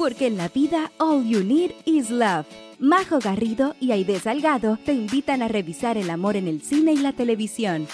porque 0.00 0.28
en 0.28 0.38
la 0.38 0.48
vida 0.48 0.90
all 0.96 1.26
you 1.26 1.44
need 1.44 1.72
is 1.84 2.08
love. 2.08 2.46
Majo 2.78 3.18
Garrido 3.18 3.76
y 3.80 3.92
Aide 3.92 4.18
Salgado 4.18 4.78
te 4.78 4.94
invitan 4.94 5.42
a 5.42 5.48
revisar 5.48 5.98
el 5.98 6.08
amor 6.08 6.36
en 6.36 6.48
el 6.48 6.62
cine 6.62 6.94
y 6.94 6.96
la 6.96 7.12
televisión. 7.12 7.86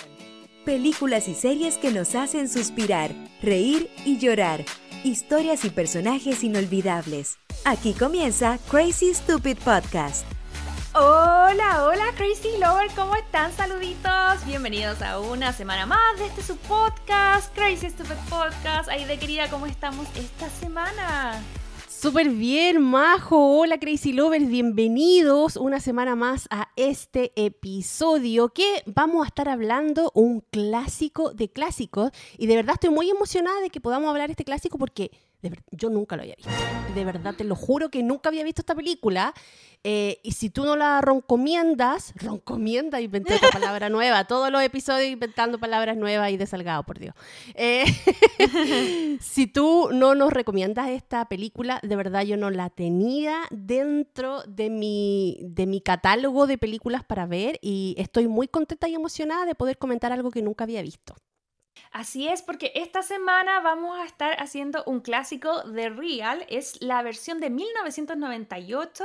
Películas 0.64 1.26
y 1.26 1.34
series 1.34 1.78
que 1.78 1.90
nos 1.90 2.14
hacen 2.14 2.48
suspirar, 2.48 3.10
reír 3.42 3.90
y 4.04 4.18
llorar. 4.18 4.64
Historias 5.02 5.64
y 5.64 5.70
personajes 5.70 6.44
inolvidables. 6.44 7.38
Aquí 7.64 7.92
comienza 7.92 8.60
Crazy 8.70 9.12
Stupid 9.12 9.58
Podcast. 9.58 10.24
Hola, 10.94 11.86
hola 11.86 12.04
Crazy 12.16 12.56
Lover, 12.60 12.88
¿cómo 12.94 13.16
están? 13.16 13.52
Saluditos, 13.52 14.46
bienvenidos 14.46 15.02
a 15.02 15.18
una 15.18 15.52
semana 15.52 15.86
más 15.86 16.20
de 16.20 16.26
este 16.26 16.44
su 16.44 16.56
podcast, 16.56 17.52
Crazy 17.56 17.90
Stupid 17.90 18.14
Podcast. 18.30 18.88
Aide 18.90 19.18
querida, 19.18 19.50
¿cómo 19.50 19.66
estamos 19.66 20.06
esta 20.14 20.48
semana? 20.50 21.42
Súper 21.98 22.28
bien, 22.28 22.82
Majo. 22.82 23.58
Hola, 23.58 23.80
Crazy 23.80 24.12
Lovers. 24.12 24.48
Bienvenidos 24.48 25.56
una 25.56 25.80
semana 25.80 26.14
más 26.14 26.46
a 26.50 26.68
este 26.76 27.32
episodio 27.36 28.50
que 28.50 28.82
vamos 28.84 29.24
a 29.24 29.28
estar 29.28 29.48
hablando 29.48 30.12
un 30.14 30.42
clásico 30.50 31.32
de 31.32 31.48
clásicos. 31.48 32.10
Y 32.36 32.48
de 32.48 32.56
verdad 32.56 32.74
estoy 32.74 32.90
muy 32.90 33.08
emocionada 33.08 33.62
de 33.62 33.70
que 33.70 33.80
podamos 33.80 34.10
hablar 34.10 34.28
este 34.28 34.44
clásico 34.44 34.76
porque 34.76 35.10
yo 35.70 35.90
nunca 35.90 36.16
lo 36.16 36.22
había 36.22 36.34
visto. 36.36 36.50
De 36.94 37.04
verdad, 37.04 37.34
te 37.34 37.44
lo 37.44 37.54
juro 37.54 37.90
que 37.90 38.02
nunca 38.02 38.28
había 38.28 38.44
visto 38.44 38.62
esta 38.62 38.74
película. 38.74 39.34
Eh, 39.84 40.18
y 40.24 40.32
si 40.32 40.50
tú 40.50 40.64
no 40.64 40.74
la 40.74 41.00
roncomiendas, 41.00 42.12
roncomienda, 42.16 43.00
inventé 43.00 43.36
otra 43.36 43.50
palabra 43.50 43.88
nueva, 43.88 44.24
todos 44.24 44.50
los 44.50 44.60
episodios 44.62 45.08
inventando 45.10 45.60
palabras 45.60 45.96
nuevas 45.96 46.30
y 46.32 46.36
desalgado, 46.36 46.82
por 46.82 46.98
Dios. 46.98 47.14
Eh, 47.54 47.84
si 49.20 49.46
tú 49.46 49.90
no 49.92 50.14
nos 50.14 50.32
recomiendas 50.32 50.88
esta 50.88 51.24
película, 51.28 51.78
de 51.82 51.94
verdad 51.94 52.22
yo 52.22 52.36
no 52.36 52.50
la 52.50 52.70
tenía 52.70 53.42
dentro 53.50 54.42
de 54.48 54.70
mi, 54.70 55.38
de 55.42 55.66
mi 55.66 55.80
catálogo 55.80 56.46
de 56.46 56.58
películas 56.58 57.04
para 57.04 57.26
ver 57.26 57.58
y 57.62 57.94
estoy 57.98 58.26
muy 58.26 58.48
contenta 58.48 58.88
y 58.88 58.94
emocionada 58.94 59.46
de 59.46 59.54
poder 59.54 59.78
comentar 59.78 60.12
algo 60.12 60.30
que 60.30 60.42
nunca 60.42 60.64
había 60.64 60.82
visto. 60.82 61.14
Así 61.92 62.28
es, 62.28 62.42
porque 62.42 62.72
esta 62.74 63.02
semana 63.02 63.60
vamos 63.60 63.98
a 63.98 64.04
estar 64.04 64.40
haciendo 64.40 64.82
un 64.86 65.00
clásico 65.00 65.62
de 65.62 65.88
Real, 65.88 66.44
es 66.48 66.80
la 66.82 67.02
versión 67.02 67.40
de 67.40 67.50
1998 67.50 69.04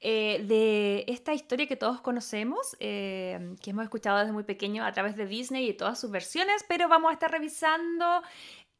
eh, 0.00 0.42
de 0.48 1.04
esta 1.06 1.32
historia 1.32 1.68
que 1.68 1.76
todos 1.76 2.00
conocemos, 2.00 2.76
eh, 2.80 3.54
que 3.62 3.70
hemos 3.70 3.84
escuchado 3.84 4.18
desde 4.18 4.32
muy 4.32 4.42
pequeño 4.42 4.84
a 4.84 4.92
través 4.92 5.14
de 5.14 5.26
Disney 5.26 5.68
y 5.68 5.74
todas 5.74 6.00
sus 6.00 6.10
versiones, 6.10 6.64
pero 6.66 6.88
vamos 6.88 7.10
a 7.10 7.12
estar 7.12 7.30
revisando 7.30 8.22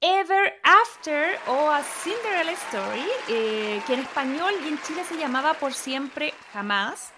Ever 0.00 0.55
After 0.64 1.39
o 1.46 1.70
A 1.70 1.80
Cinderella 1.84 2.50
Story, 2.52 3.06
eh, 3.28 3.80
que 3.86 3.94
en 3.94 4.00
español 4.00 4.52
y 4.64 4.69
en 4.69 4.83
Chile 4.83 5.05
se 5.05 5.17
llamaba 5.17 5.55
Por 5.55 5.74
Siempre 5.74 6.34
Jamás. 6.52 7.12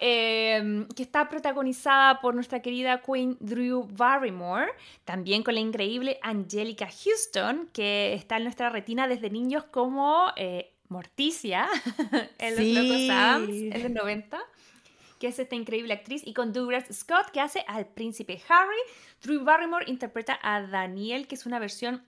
Em, 0.00 0.88
que 0.88 1.04
está 1.04 1.28
protagonizada 1.28 2.20
por 2.20 2.34
nuestra 2.34 2.60
querida 2.60 3.00
Queen 3.00 3.36
Drew 3.40 3.86
Barrymore, 3.92 4.72
también 5.04 5.42
con 5.44 5.54
la 5.54 5.60
increíble 5.60 6.18
Angelica 6.20 6.88
Houston, 6.88 7.68
que 7.72 8.12
está 8.14 8.36
en 8.38 8.44
nuestra 8.44 8.70
retina 8.70 9.06
desde 9.06 9.30
niños 9.30 9.64
como 9.64 10.32
eh, 10.36 10.72
Morticia 10.88 11.68
en 12.38 12.56
Los 12.56 12.84
Locos 12.84 13.10
Adams 13.10 13.48
en 13.50 13.82
los 13.82 13.92
90 13.92 14.38
que 15.20 15.28
es 15.28 15.38
esta 15.38 15.54
increíble 15.54 15.94
actriz, 15.94 16.22
y 16.26 16.34
con 16.34 16.52
Douglas 16.52 16.84
Scott, 16.92 17.30
que 17.32 17.40
hace 17.40 17.64
al 17.66 17.86
príncipe 17.86 18.42
Harry. 18.48 18.76
Drew 19.22 19.42
Barrymore 19.42 19.86
interpreta 19.88 20.38
a 20.42 20.60
Daniel, 20.60 21.26
que 21.26 21.36
es 21.36 21.46
una 21.46 21.58
versión 21.58 22.04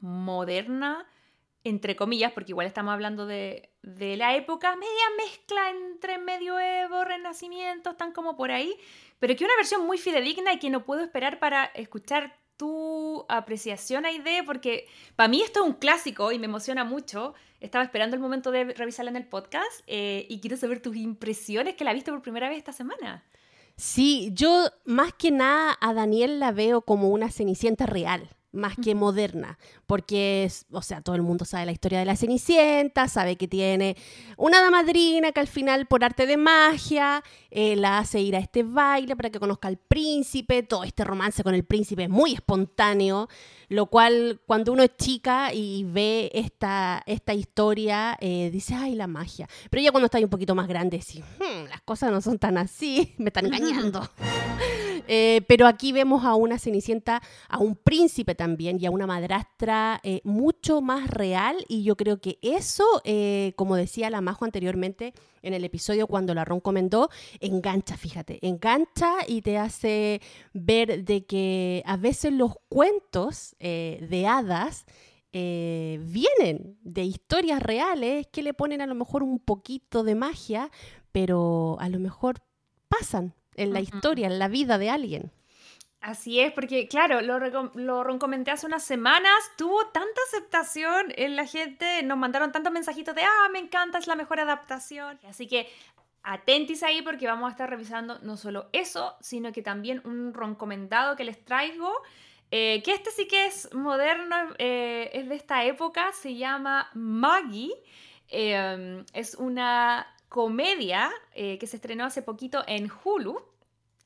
moderna 0.00 1.06
entre 1.64 1.96
comillas, 1.96 2.32
porque 2.32 2.52
igual 2.52 2.66
estamos 2.66 2.92
hablando 2.92 3.26
de, 3.26 3.70
la 3.82 4.34
época, 4.36 4.74
media 4.76 5.04
mezcla 5.16 5.70
entre 5.70 6.18
medioevo, 6.18 7.04
renacimiento, 7.04 7.90
están 7.90 8.12
como 8.12 8.36
por 8.36 8.50
ahí, 8.50 8.74
pero 9.18 9.36
que 9.36 9.44
una 9.44 9.56
versión 9.56 9.86
muy 9.86 9.98
fidedigna 9.98 10.52
y 10.52 10.58
que 10.58 10.70
no 10.70 10.84
puedo 10.84 11.02
esperar 11.02 11.38
para 11.38 11.66
escuchar 11.66 12.36
tu 12.56 13.24
apreciación, 13.28 14.04
Aide, 14.04 14.42
porque 14.44 14.86
para 15.16 15.28
mí 15.28 15.42
esto 15.42 15.60
es 15.60 15.66
un 15.66 15.74
clásico 15.74 16.32
y 16.32 16.38
me 16.38 16.46
emociona 16.46 16.84
mucho. 16.84 17.34
Estaba 17.60 17.84
esperando 17.84 18.16
el 18.16 18.22
momento 18.22 18.50
de 18.50 18.64
revisarla 18.64 19.10
en 19.10 19.16
el 19.16 19.26
podcast 19.26 19.82
eh, 19.86 20.26
y 20.28 20.40
quiero 20.40 20.56
saber 20.56 20.80
tus 20.80 20.96
impresiones 20.96 21.74
que 21.74 21.84
la 21.84 21.92
viste 21.92 22.10
por 22.10 22.22
primera 22.22 22.48
vez 22.48 22.58
esta 22.58 22.72
semana. 22.72 23.24
Sí, 23.76 24.30
yo 24.34 24.66
más 24.84 25.12
que 25.12 25.30
nada 25.30 25.76
a 25.80 25.94
Daniel 25.94 26.38
la 26.38 26.52
veo 26.52 26.82
como 26.82 27.08
una 27.08 27.30
cenicienta 27.30 27.86
real 27.86 28.28
más 28.52 28.76
que 28.76 28.94
moderna, 28.94 29.58
porque, 29.86 30.50
o 30.70 30.82
sea, 30.82 31.00
todo 31.00 31.16
el 31.16 31.22
mundo 31.22 31.44
sabe 31.44 31.66
la 31.66 31.72
historia 31.72 31.98
de 31.98 32.04
la 32.04 32.16
Cenicienta, 32.16 33.08
sabe 33.08 33.36
que 33.36 33.48
tiene 33.48 33.96
una 34.36 34.60
damadrina 34.60 35.32
que 35.32 35.40
al 35.40 35.46
final, 35.46 35.86
por 35.86 36.04
arte 36.04 36.26
de 36.26 36.36
magia, 36.36 37.22
eh, 37.50 37.76
la 37.76 37.98
hace 37.98 38.20
ir 38.20 38.36
a 38.36 38.38
este 38.38 38.62
baile 38.62 39.16
para 39.16 39.30
que 39.30 39.40
conozca 39.40 39.68
al 39.68 39.78
príncipe, 39.78 40.62
todo 40.62 40.84
este 40.84 41.04
romance 41.04 41.42
con 41.42 41.54
el 41.54 41.64
príncipe 41.64 42.04
es 42.04 42.10
muy 42.10 42.34
espontáneo, 42.34 43.28
lo 43.68 43.86
cual 43.86 44.40
cuando 44.46 44.72
uno 44.72 44.82
es 44.82 44.96
chica 44.96 45.52
y 45.54 45.84
ve 45.84 46.30
esta, 46.34 47.02
esta 47.06 47.34
historia, 47.34 48.16
eh, 48.20 48.50
dice, 48.52 48.74
ay, 48.74 48.94
la 48.94 49.06
magia, 49.06 49.48
pero 49.70 49.82
ya 49.82 49.90
cuando 49.90 50.06
está 50.06 50.18
un 50.18 50.28
poquito 50.28 50.54
más 50.54 50.68
grande, 50.68 50.98
dice, 50.98 51.20
hmm, 51.20 51.68
las 51.70 51.80
cosas 51.82 52.10
no 52.12 52.20
son 52.20 52.38
tan 52.38 52.58
así, 52.58 53.14
me 53.18 53.28
están 53.28 53.46
engañando. 53.46 54.08
Eh, 55.08 55.42
pero 55.48 55.66
aquí 55.66 55.92
vemos 55.92 56.24
a 56.24 56.34
una 56.34 56.58
Cenicienta, 56.58 57.22
a 57.48 57.58
un 57.58 57.74
príncipe 57.74 58.34
también 58.34 58.78
y 58.80 58.86
a 58.86 58.90
una 58.90 59.06
madrastra 59.06 60.00
eh, 60.02 60.20
mucho 60.24 60.80
más 60.80 61.10
real 61.10 61.56
y 61.68 61.82
yo 61.82 61.96
creo 61.96 62.20
que 62.20 62.38
eso, 62.40 62.84
eh, 63.04 63.52
como 63.56 63.76
decía 63.76 64.10
la 64.10 64.20
Majo 64.20 64.44
anteriormente 64.44 65.12
en 65.42 65.54
el 65.54 65.64
episodio 65.64 66.06
cuando 66.06 66.34
la 66.34 66.44
comentó, 66.44 67.10
engancha, 67.40 67.96
fíjate, 67.96 68.38
engancha 68.46 69.16
y 69.26 69.42
te 69.42 69.58
hace 69.58 70.20
ver 70.52 71.04
de 71.04 71.24
que 71.26 71.82
a 71.84 71.96
veces 71.96 72.32
los 72.32 72.52
cuentos 72.68 73.56
de 73.58 74.26
hadas 74.28 74.84
vienen 75.32 76.78
de 76.82 77.02
historias 77.02 77.60
reales 77.60 78.28
que 78.30 78.42
le 78.42 78.54
ponen 78.54 78.82
a 78.82 78.86
lo 78.86 78.94
mejor 78.94 79.24
un 79.24 79.40
poquito 79.40 80.04
de 80.04 80.14
magia, 80.14 80.70
pero 81.10 81.76
a 81.80 81.88
lo 81.88 81.98
mejor 81.98 82.42
pasan, 82.88 83.34
en 83.56 83.72
la 83.72 83.80
historia, 83.80 84.26
en 84.26 84.38
la 84.38 84.48
vida 84.48 84.78
de 84.78 84.90
alguien. 84.90 85.32
Así 86.00 86.40
es, 86.40 86.52
porque 86.52 86.88
claro, 86.88 87.20
lo, 87.20 87.38
lo 87.38 88.18
comenté 88.18 88.50
hace 88.50 88.66
unas 88.66 88.82
semanas, 88.82 89.32
tuvo 89.56 89.86
tanta 89.86 90.20
aceptación 90.26 91.12
en 91.14 91.36
la 91.36 91.46
gente, 91.46 92.02
nos 92.02 92.18
mandaron 92.18 92.50
tantos 92.50 92.72
mensajitos 92.72 93.14
de, 93.14 93.22
ah, 93.22 93.48
me 93.52 93.60
encanta, 93.60 93.98
es 93.98 94.08
la 94.08 94.16
mejor 94.16 94.40
adaptación. 94.40 95.20
Así 95.28 95.46
que 95.46 95.68
atentis 96.24 96.82
ahí 96.82 97.02
porque 97.02 97.28
vamos 97.28 97.46
a 97.48 97.52
estar 97.52 97.70
revisando 97.70 98.18
no 98.20 98.36
solo 98.36 98.68
eso, 98.72 99.14
sino 99.20 99.52
que 99.52 99.62
también 99.62 100.02
un 100.04 100.34
roncomendado 100.34 101.14
que 101.14 101.22
les 101.22 101.44
traigo, 101.44 101.92
eh, 102.50 102.82
que 102.84 102.92
este 102.92 103.10
sí 103.12 103.28
que 103.28 103.46
es 103.46 103.72
moderno, 103.72 104.36
eh, 104.58 105.08
es 105.14 105.28
de 105.28 105.36
esta 105.36 105.64
época, 105.64 106.12
se 106.12 106.34
llama 106.34 106.90
Maggie. 106.94 107.72
Eh, 108.28 109.04
es 109.12 109.36
una 109.36 110.06
comedia 110.32 111.12
eh, 111.34 111.58
que 111.58 111.66
se 111.66 111.76
estrenó 111.76 112.06
hace 112.06 112.22
poquito 112.22 112.64
en 112.66 112.90
Hulu 112.90 113.38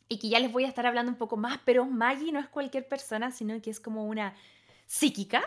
y 0.08 0.18
que 0.18 0.28
ya 0.28 0.40
les 0.40 0.50
voy 0.50 0.64
a 0.64 0.68
estar 0.68 0.84
hablando 0.84 1.12
un 1.12 1.18
poco 1.18 1.36
más, 1.36 1.60
pero 1.64 1.86
Maggie 1.86 2.32
no 2.32 2.40
es 2.40 2.48
cualquier 2.48 2.88
persona, 2.88 3.30
sino 3.30 3.62
que 3.62 3.70
es 3.70 3.78
como 3.78 4.06
una 4.06 4.34
psíquica 4.86 5.46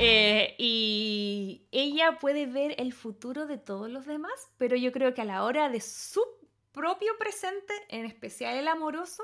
eh, 0.00 0.56
y 0.58 1.62
ella 1.70 2.18
puede 2.18 2.46
ver 2.46 2.74
el 2.78 2.92
futuro 2.92 3.46
de 3.46 3.56
todos 3.56 3.88
los 3.88 4.04
demás, 4.04 4.50
pero 4.58 4.74
yo 4.74 4.90
creo 4.90 5.14
que 5.14 5.22
a 5.22 5.24
la 5.24 5.44
hora 5.44 5.68
de 5.68 5.80
su 5.80 6.24
propio 6.72 7.16
presente, 7.20 7.72
en 7.88 8.04
especial 8.04 8.56
el 8.56 8.66
amoroso, 8.66 9.22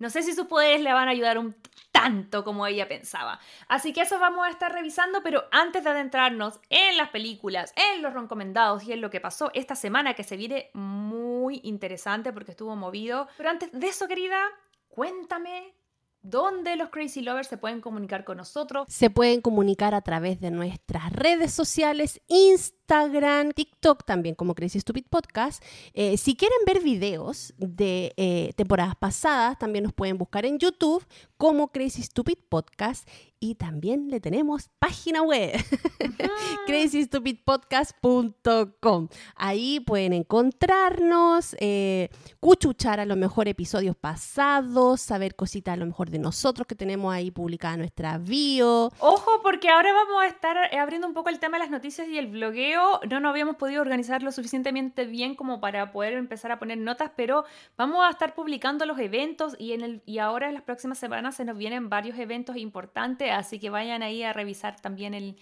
no 0.00 0.10
sé 0.10 0.22
si 0.22 0.32
sus 0.32 0.46
poderes 0.46 0.80
le 0.80 0.92
van 0.92 1.06
a 1.06 1.12
ayudar 1.12 1.38
un 1.38 1.54
tanto 1.92 2.42
como 2.42 2.66
ella 2.66 2.88
pensaba. 2.88 3.38
Así 3.68 3.92
que 3.92 4.00
eso 4.00 4.18
vamos 4.18 4.46
a 4.46 4.50
estar 4.50 4.72
revisando, 4.72 5.22
pero 5.22 5.44
antes 5.52 5.84
de 5.84 5.90
adentrarnos 5.90 6.58
en 6.70 6.96
las 6.96 7.10
películas, 7.10 7.74
en 7.76 8.02
los 8.02 8.14
recomendados 8.14 8.82
y 8.84 8.92
en 8.92 9.02
lo 9.02 9.10
que 9.10 9.20
pasó 9.20 9.50
esta 9.54 9.74
semana, 9.74 10.14
que 10.14 10.24
se 10.24 10.36
viene 10.36 10.70
muy 10.72 11.60
interesante 11.64 12.32
porque 12.32 12.52
estuvo 12.52 12.74
movido. 12.76 13.28
Pero 13.36 13.50
antes 13.50 13.70
de 13.72 13.86
eso, 13.86 14.08
querida, 14.08 14.40
cuéntame 14.88 15.74
¿Dónde 16.22 16.76
los 16.76 16.90
Crazy 16.90 17.22
Lovers 17.22 17.48
se 17.48 17.56
pueden 17.56 17.80
comunicar 17.80 18.24
con 18.24 18.36
nosotros? 18.36 18.86
Se 18.88 19.08
pueden 19.08 19.40
comunicar 19.40 19.94
a 19.94 20.02
través 20.02 20.38
de 20.38 20.50
nuestras 20.50 21.10
redes 21.12 21.50
sociales, 21.50 22.20
Instagram, 22.28 23.52
TikTok 23.52 24.04
también 24.04 24.34
como 24.34 24.54
Crazy 24.54 24.80
Stupid 24.80 25.06
Podcast. 25.08 25.64
Eh, 25.94 26.18
si 26.18 26.36
quieren 26.36 26.58
ver 26.66 26.80
videos 26.82 27.54
de 27.56 28.12
eh, 28.18 28.52
temporadas 28.54 28.96
pasadas, 28.96 29.58
también 29.58 29.84
nos 29.84 29.94
pueden 29.94 30.18
buscar 30.18 30.44
en 30.44 30.58
YouTube 30.58 31.06
como 31.38 31.68
Crazy 31.72 32.02
Stupid 32.02 32.36
Podcast 32.50 33.08
y 33.40 33.54
también 33.54 34.10
le 34.10 34.20
tenemos 34.20 34.68
página 34.78 35.22
web, 35.22 35.52
crazystupidpodcast.com. 36.66 39.08
Ahí 39.34 39.80
pueden 39.80 40.12
encontrarnos, 40.12 41.56
eh, 41.58 42.10
cuchuchar 42.38 43.00
a 43.00 43.06
lo 43.06 43.16
mejor 43.16 43.48
episodios 43.48 43.96
pasados, 43.96 45.00
saber 45.00 45.34
cositas 45.34 45.72
a 45.72 45.78
lo 45.78 45.86
mejor 45.86 46.10
de 46.10 46.18
nosotros 46.18 46.66
que 46.66 46.74
tenemos 46.74 47.14
ahí 47.14 47.30
publicada 47.30 47.78
nuestra 47.78 48.18
bio. 48.18 48.92
Ojo, 48.98 49.40
porque 49.42 49.70
ahora 49.70 49.94
vamos 49.94 50.22
a 50.22 50.26
estar 50.26 50.58
abriendo 50.74 51.06
un 51.06 51.14
poco 51.14 51.30
el 51.30 51.38
tema 51.38 51.56
de 51.56 51.64
las 51.64 51.70
noticias 51.70 52.08
y 52.08 52.18
el 52.18 52.26
blogueo 52.26 53.00
no 53.08 53.20
nos 53.20 53.30
habíamos 53.30 53.56
podido 53.56 53.80
organizar 53.80 54.22
lo 54.22 54.32
suficientemente 54.32 55.06
bien 55.06 55.34
como 55.34 55.60
para 55.60 55.92
poder 55.92 56.12
empezar 56.12 56.52
a 56.52 56.58
poner 56.58 56.76
notas, 56.76 57.10
pero 57.16 57.46
vamos 57.78 58.04
a 58.04 58.10
estar 58.10 58.34
publicando 58.34 58.84
los 58.84 58.98
eventos 58.98 59.56
y, 59.58 59.72
en 59.72 59.80
el, 59.80 60.02
y 60.04 60.18
ahora 60.18 60.48
en 60.48 60.54
las 60.54 60.62
próximas 60.62 60.98
semanas 60.98 61.36
se 61.36 61.46
nos 61.46 61.56
vienen 61.56 61.88
varios 61.88 62.18
eventos 62.18 62.56
importantes, 62.56 63.29
así 63.30 63.58
que 63.58 63.70
vayan 63.70 64.02
ahí 64.02 64.22
a 64.22 64.32
revisar 64.32 64.80
también 64.80 65.14
el, 65.14 65.36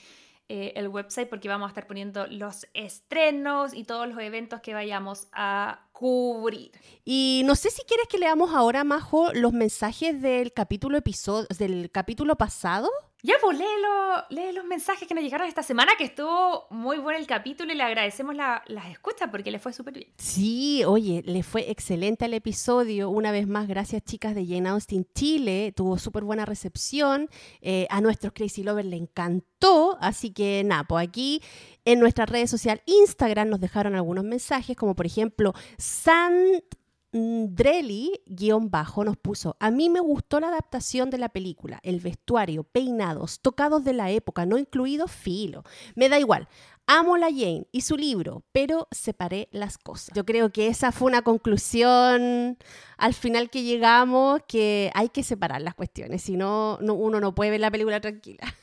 eh, 0.51 0.73
el 0.77 0.89
website 0.89 1.29
porque 1.29 1.47
vamos 1.47 1.67
a 1.67 1.69
estar 1.69 1.87
poniendo 1.87 2.27
los 2.27 2.67
estrenos 2.73 3.75
y 3.75 3.85
todos 3.85 4.09
los 4.09 4.19
eventos 4.19 4.63
que 4.63 4.73
vayamos 4.73 5.29
a 5.33 5.89
cubrir. 5.93 6.73
Y 7.05 7.43
no 7.45 7.55
sé 7.55 7.71
si 7.71 7.83
quieres 7.83 8.09
que 8.09 8.17
leamos 8.17 8.55
ahora, 8.55 8.83
Majo, 8.83 9.31
los 9.35 9.53
mensajes 9.53 10.23
del 10.23 10.55
capítulo 10.55 10.97
episodio, 10.97 11.47
del 11.59 11.91
capítulo 11.91 12.37
pasado. 12.37 12.89
Ya, 13.23 13.35
pues 13.41 13.59
lee, 13.59 14.53
los 14.53 14.65
mensajes 14.65 15.09
que 15.09 15.15
nos 15.15 15.25
llegaron 15.25 15.49
esta 15.49 15.65
semana, 15.65 15.93
que 15.99 16.05
estuvo 16.05 16.69
muy 16.71 16.99
bueno 16.99 17.19
el 17.19 17.27
capítulo 17.27 17.73
y 17.73 17.75
le 17.75 17.83
agradecemos 17.83 18.37
las 18.37 18.87
escuchas 18.93 19.29
porque 19.29 19.51
le 19.51 19.59
fue 19.59 19.73
súper 19.73 19.95
bien. 19.95 20.13
Sí, 20.19 20.85
oye, 20.85 21.25
le 21.27 21.43
fue 21.43 21.69
excelente 21.69 22.27
el 22.27 22.35
episodio. 22.35 23.11
Una 23.11 23.33
vez 23.33 23.49
más, 23.49 23.67
gracias 23.67 24.05
chicas 24.05 24.37
de 24.37 24.47
Jane 24.47 24.69
Austen 24.69 25.05
Chile. 25.17 25.73
Tuvo 25.75 25.99
súper 25.99 26.23
buena 26.23 26.45
recepción. 26.45 27.29
Eh, 27.61 27.89
a 27.91 28.01
nuestros 28.01 28.33
Crazy 28.33 28.63
Lovers 28.63 28.89
le 28.89 28.97
encantó. 28.97 29.99
Así 30.01 30.31
que 30.33 30.63
nada, 30.65 30.85
pues 30.85 31.09
aquí 31.09 31.43
en 31.85 31.99
nuestra 31.99 32.25
red 32.25 32.47
social 32.47 32.83
Instagram 32.87 33.49
nos 33.49 33.59
dejaron 33.59 33.97
algunos 33.97 34.23
mensajes, 34.23 34.77
como 34.77 34.95
por 34.95 35.07
ejemplo, 35.07 35.55
Sant 35.77 36.63
Drelly, 37.11 38.21
guion 38.27 38.71
bajo, 38.71 39.03
nos 39.03 39.17
puso, 39.17 39.57
a 39.61 39.71
mí 39.71 39.89
me 39.89 40.01
gustó 40.01 40.41
la 40.41 40.49
adaptación 40.49 41.09
de 41.09 41.17
la 41.17 41.31
película, 41.31 41.81
el 41.83 42.01
vestuario, 42.01 42.65
peinados, 42.65 43.41
tocados 43.41 43.83
de 43.83 43.95
la 43.95 44.11
época, 44.11 44.45
no 44.45 44.59
incluido 44.59 45.09
filo. 45.09 45.65
Me 45.95 46.11
da 46.11 46.19
igual, 46.19 46.49
amo 46.87 47.17
la 47.17 47.29
Jane 47.31 47.67
y 47.73 47.81
su 47.81 47.97
libro, 47.97 48.45
pero 48.53 48.89
separé 48.91 49.49
las 49.53 49.79
cosas. 49.79 50.15
Yo 50.15 50.27
creo 50.27 50.51
que 50.53 50.69
esa 50.69 50.93
fue 50.93 51.09
una 51.09 51.23
conclusión 51.23 52.59
al 52.99 53.15
final 53.15 53.49
que 53.49 53.63
llegamos, 53.63 54.43
que 54.47 54.91
hay 54.95 55.09
que 55.09 55.23
separar 55.23 55.63
las 55.63 55.75
cuestiones, 55.75 56.23
si 56.23 56.37
no, 56.37 56.79
uno 56.81 57.21
no 57.21 57.35
puede 57.35 57.51
ver 57.53 57.61
la 57.61 57.71
película 57.71 58.01
tranquila. 58.01 58.43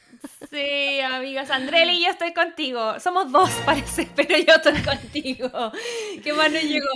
Sí, 0.50 1.02
amigas, 1.02 1.52
Andreli, 1.52 2.04
yo 2.04 2.10
estoy 2.10 2.34
contigo. 2.34 3.00
Somos 3.00 3.32
dos, 3.32 3.50
parece, 3.66 4.10
pero 4.16 4.36
yo 4.38 4.56
estoy 4.56 4.82
contigo. 4.82 5.72
Qué 6.24 6.34
bueno 6.34 6.58
llegó. 6.60 6.88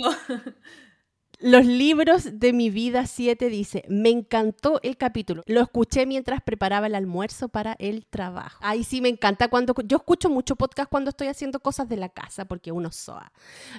Los 1.40 1.64
libros 1.64 2.38
de 2.38 2.52
mi 2.52 2.68
vida 2.68 3.06
7 3.06 3.48
dice, 3.48 3.84
me 3.88 4.10
encantó 4.10 4.78
el 4.82 4.98
capítulo. 4.98 5.42
Lo 5.46 5.62
escuché 5.62 6.04
mientras 6.04 6.42
preparaba 6.42 6.86
el 6.86 6.94
almuerzo 6.94 7.48
para 7.48 7.76
el 7.78 8.06
trabajo. 8.06 8.58
Ahí 8.62 8.84
sí 8.84 9.00
me 9.00 9.08
encanta 9.08 9.48
cuando 9.48 9.74
yo 9.84 9.96
escucho 9.96 10.28
mucho 10.28 10.54
podcast 10.56 10.90
cuando 10.90 11.08
estoy 11.10 11.28
haciendo 11.28 11.60
cosas 11.60 11.88
de 11.88 11.96
la 11.96 12.10
casa 12.10 12.44
porque 12.44 12.72
uno 12.72 12.92
soa. 12.92 13.32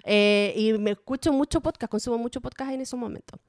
Eh, 0.03 0.53
y 0.57 0.73
me 0.73 0.91
escucho 0.91 1.31
mucho 1.31 1.61
podcast, 1.61 1.91
consumo 1.91 2.17
mucho 2.17 2.41
podcast 2.41 2.71
en 2.71 2.81
esos 2.81 2.99
momentos. 2.99 3.39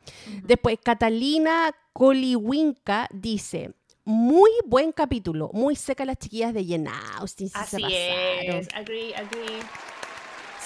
Después, 0.44 0.78
Catalina 0.82 1.74
Coliwinka 1.94 3.08
dice, 3.12 3.74
muy 4.04 4.50
buen 4.66 4.92
capítulo, 4.92 5.50
muy 5.54 5.74
seca 5.74 6.04
las 6.04 6.18
chiquillas 6.18 6.52
de 6.52 6.90
Austen. 7.16 7.50
Así 7.54 7.82
es, 7.88 8.68
agree, 8.74 9.14
agree. 9.14 9.60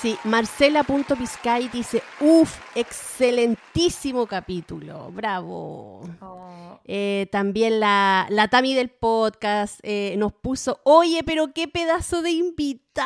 Sí, 0.07 0.17
Marcela.piscay 0.23 1.67
dice, 1.67 2.01
uff, 2.21 2.61
excelentísimo 2.77 4.29
capítulo, 4.29 5.11
bravo. 5.11 6.03
Oh. 6.21 6.79
Eh, 6.85 7.27
también 7.33 7.81
la, 7.81 8.29
la 8.31 8.47
Tami 8.47 8.73
del 8.77 8.89
podcast 8.89 9.81
eh, 9.83 10.15
nos 10.17 10.33
puso, 10.33 10.81
oye, 10.85 11.25
pero 11.27 11.53
qué 11.53 11.67
pedazo 11.67 12.23
de 12.23 12.31
invitadas. 12.31 13.01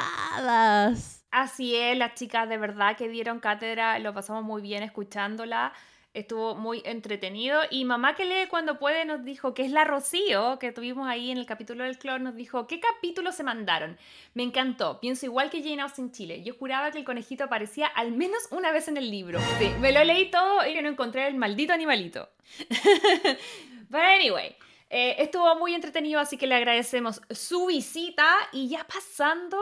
Así 1.30 1.74
es, 1.74 1.96
las 1.96 2.16
chicas 2.16 2.46
de 2.50 2.58
verdad 2.58 2.98
que 2.98 3.08
dieron 3.08 3.40
cátedra, 3.40 3.98
lo 3.98 4.12
pasamos 4.12 4.44
muy 4.44 4.60
bien 4.60 4.82
escuchándola 4.82 5.72
estuvo 6.14 6.54
muy 6.54 6.82
entretenido. 6.84 7.60
Y 7.70 7.84
Mamá 7.84 8.14
que 8.14 8.24
lee 8.24 8.48
cuando 8.48 8.78
puede 8.78 9.04
nos 9.04 9.24
dijo 9.24 9.54
que 9.54 9.64
es 9.64 9.70
la 9.70 9.84
Rocío, 9.84 10.58
que 10.58 10.72
tuvimos 10.72 11.08
ahí 11.08 11.30
en 11.30 11.38
el 11.38 11.46
capítulo 11.46 11.84
del 11.84 11.98
clon, 11.98 12.24
nos 12.24 12.34
dijo, 12.34 12.66
¿qué 12.66 12.80
capítulo 12.80 13.32
se 13.32 13.42
mandaron? 13.42 13.98
Me 14.34 14.42
encantó, 14.42 15.00
pienso 15.00 15.26
igual 15.26 15.50
que 15.50 15.62
Jane 15.62 15.82
Austen 15.82 16.12
Chile. 16.12 16.42
Yo 16.42 16.54
juraba 16.54 16.90
que 16.90 16.98
el 16.98 17.04
conejito 17.04 17.44
aparecía 17.44 17.86
al 17.86 18.12
menos 18.12 18.48
una 18.50 18.72
vez 18.72 18.88
en 18.88 18.96
el 18.96 19.10
libro. 19.10 19.40
Sí, 19.58 19.70
me 19.80 19.92
lo 19.92 20.02
leí 20.04 20.30
todo 20.30 20.66
y 20.66 20.80
no 20.80 20.88
encontré 20.88 21.26
el 21.28 21.34
maldito 21.34 21.72
animalito. 21.72 22.28
But 23.88 24.00
anyway. 24.00 24.56
Eh, 24.92 25.22
estuvo 25.22 25.54
muy 25.54 25.72
entretenido, 25.72 26.18
así 26.18 26.36
que 26.36 26.48
le 26.48 26.56
agradecemos 26.56 27.22
su 27.30 27.66
visita. 27.66 28.28
Y 28.52 28.68
ya 28.68 28.84
pasando 28.84 29.56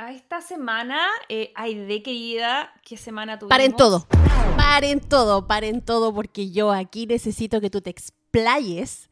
a 0.00 0.12
esta 0.12 0.40
semana, 0.40 0.98
eh, 1.28 1.52
de 1.58 2.02
querida, 2.02 2.72
¿qué 2.82 2.96
semana 2.96 3.38
tuvimos? 3.38 3.50
Paren 3.50 3.76
todo, 3.76 4.06
paren 4.56 5.00
todo, 5.00 5.46
paren 5.46 5.82
todo, 5.82 6.14
porque 6.14 6.50
yo 6.50 6.72
aquí 6.72 7.06
necesito 7.06 7.60
que 7.60 7.68
tú 7.68 7.82
te 7.82 7.90
explayes 7.90 9.10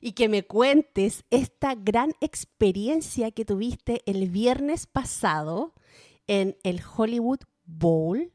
y 0.00 0.12
que 0.12 0.30
me 0.30 0.42
cuentes 0.42 1.24
esta 1.28 1.74
gran 1.74 2.14
experiencia 2.22 3.32
que 3.32 3.44
tuviste 3.44 4.00
el 4.06 4.30
viernes 4.30 4.86
pasado 4.86 5.74
en 6.26 6.56
el 6.62 6.80
Hollywood 6.96 7.40
Bowl 7.66 8.32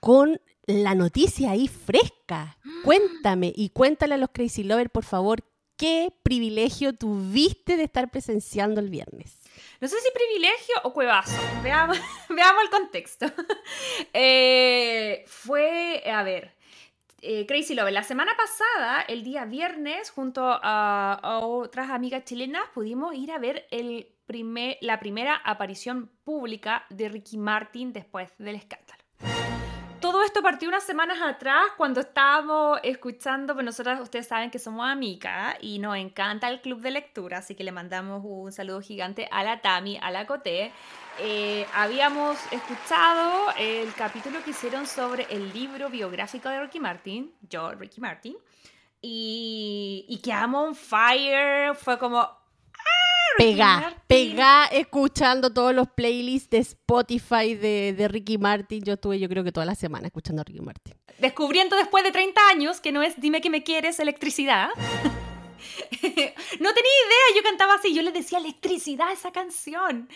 con 0.00 0.40
la 0.64 0.94
noticia 0.94 1.50
ahí 1.50 1.68
fresca. 1.68 2.56
Cuéntame 2.84 3.52
y 3.54 3.68
cuéntale 3.68 4.14
a 4.14 4.18
los 4.18 4.30
Crazy 4.32 4.62
Lovers, 4.64 4.90
por 4.90 5.04
favor, 5.04 5.44
qué 5.76 6.14
privilegio 6.22 6.94
tuviste 6.94 7.76
de 7.76 7.84
estar 7.84 8.10
presenciando 8.10 8.80
el 8.80 8.88
viernes. 8.88 9.41
No 9.80 9.88
sé 9.88 9.96
si 10.00 10.10
privilegio 10.12 10.74
o 10.84 10.92
cuevazo. 10.92 11.40
Veamos, 11.62 11.98
veamos 12.28 12.62
el 12.62 12.70
contexto. 12.70 13.26
Eh, 14.14 15.24
fue, 15.26 16.02
a 16.06 16.22
ver, 16.22 16.54
eh, 17.20 17.46
Crazy 17.46 17.74
Love. 17.74 17.90
La 17.90 18.02
semana 18.02 18.32
pasada, 18.36 19.02
el 19.02 19.22
día 19.22 19.44
viernes, 19.44 20.10
junto 20.10 20.42
a, 20.44 21.40
otras 21.42 21.90
amigas 21.90 22.24
chilenas, 22.24 22.62
pudimos 22.74 23.14
ir 23.14 23.32
a 23.32 23.38
ver 23.38 23.66
el 23.70 24.08
primer, 24.26 24.78
la 24.80 24.98
primera 25.00 25.36
aparición 25.36 26.10
pública 26.24 26.84
de 26.90 27.08
Ricky 27.08 27.38
Martin 27.38 27.92
después 27.92 28.30
del 28.38 28.56
escándalo 28.56 29.01
todo 30.12 30.24
esto 30.24 30.42
partió 30.42 30.68
unas 30.68 30.84
semanas 30.84 31.22
atrás 31.22 31.62
cuando 31.78 32.00
estábamos 32.00 32.78
escuchando, 32.82 33.54
pues 33.54 33.64
nosotras 33.64 33.98
ustedes 33.98 34.26
saben 34.26 34.50
que 34.50 34.58
somos 34.58 34.86
amigas 34.86 35.56
y 35.62 35.78
nos 35.78 35.96
encanta 35.96 36.50
el 36.50 36.60
club 36.60 36.82
de 36.82 36.90
lectura, 36.90 37.38
así 37.38 37.54
que 37.54 37.64
le 37.64 37.72
mandamos 37.72 38.20
un 38.22 38.52
saludo 38.52 38.82
gigante 38.82 39.26
a 39.32 39.42
la 39.42 39.62
Tami, 39.62 39.98
a 40.02 40.10
la 40.10 40.26
Coté. 40.26 40.70
Eh, 41.18 41.66
habíamos 41.72 42.38
escuchado 42.52 43.54
el 43.56 43.90
capítulo 43.94 44.44
que 44.44 44.50
hicieron 44.50 44.86
sobre 44.86 45.26
el 45.30 45.50
libro 45.54 45.88
biográfico 45.88 46.50
de 46.50 46.60
Ricky 46.60 46.78
Martin, 46.78 47.32
yo, 47.48 47.72
Ricky 47.72 48.02
Martin, 48.02 48.36
y, 49.00 50.04
y 50.10 50.18
quedamos 50.18 50.68
on 50.68 50.74
fire, 50.74 51.74
fue 51.74 51.98
como, 51.98 52.28
pega, 53.38 53.96
pega 54.06 54.66
escuchando 54.66 55.52
todos 55.52 55.74
los 55.74 55.88
playlists 55.88 56.50
de 56.50 56.58
Spotify 56.58 57.54
de, 57.54 57.94
de, 57.96 58.08
Ricky 58.08 58.38
Martin. 58.38 58.82
Yo 58.82 58.94
estuve, 58.94 59.18
yo 59.18 59.28
creo 59.28 59.44
que 59.44 59.52
toda 59.52 59.66
la 59.66 59.74
semana 59.74 60.06
escuchando 60.06 60.42
a 60.42 60.44
Ricky 60.44 60.60
Martin. 60.60 60.94
Descubriendo 61.18 61.76
después 61.76 62.04
de 62.04 62.12
30 62.12 62.40
años 62.48 62.80
que 62.80 62.92
no 62.92 63.02
es 63.02 63.20
Dime 63.20 63.40
que 63.40 63.50
me 63.50 63.62
quieres 63.62 64.00
electricidad. 64.00 64.68
no 66.60 66.74
tenía 66.74 66.92
idea, 67.06 67.36
yo 67.36 67.42
cantaba 67.42 67.74
así, 67.74 67.94
yo 67.94 68.02
le 68.02 68.12
decía 68.12 68.38
electricidad 68.38 69.08
a 69.08 69.12
esa 69.12 69.32
canción. 69.32 70.08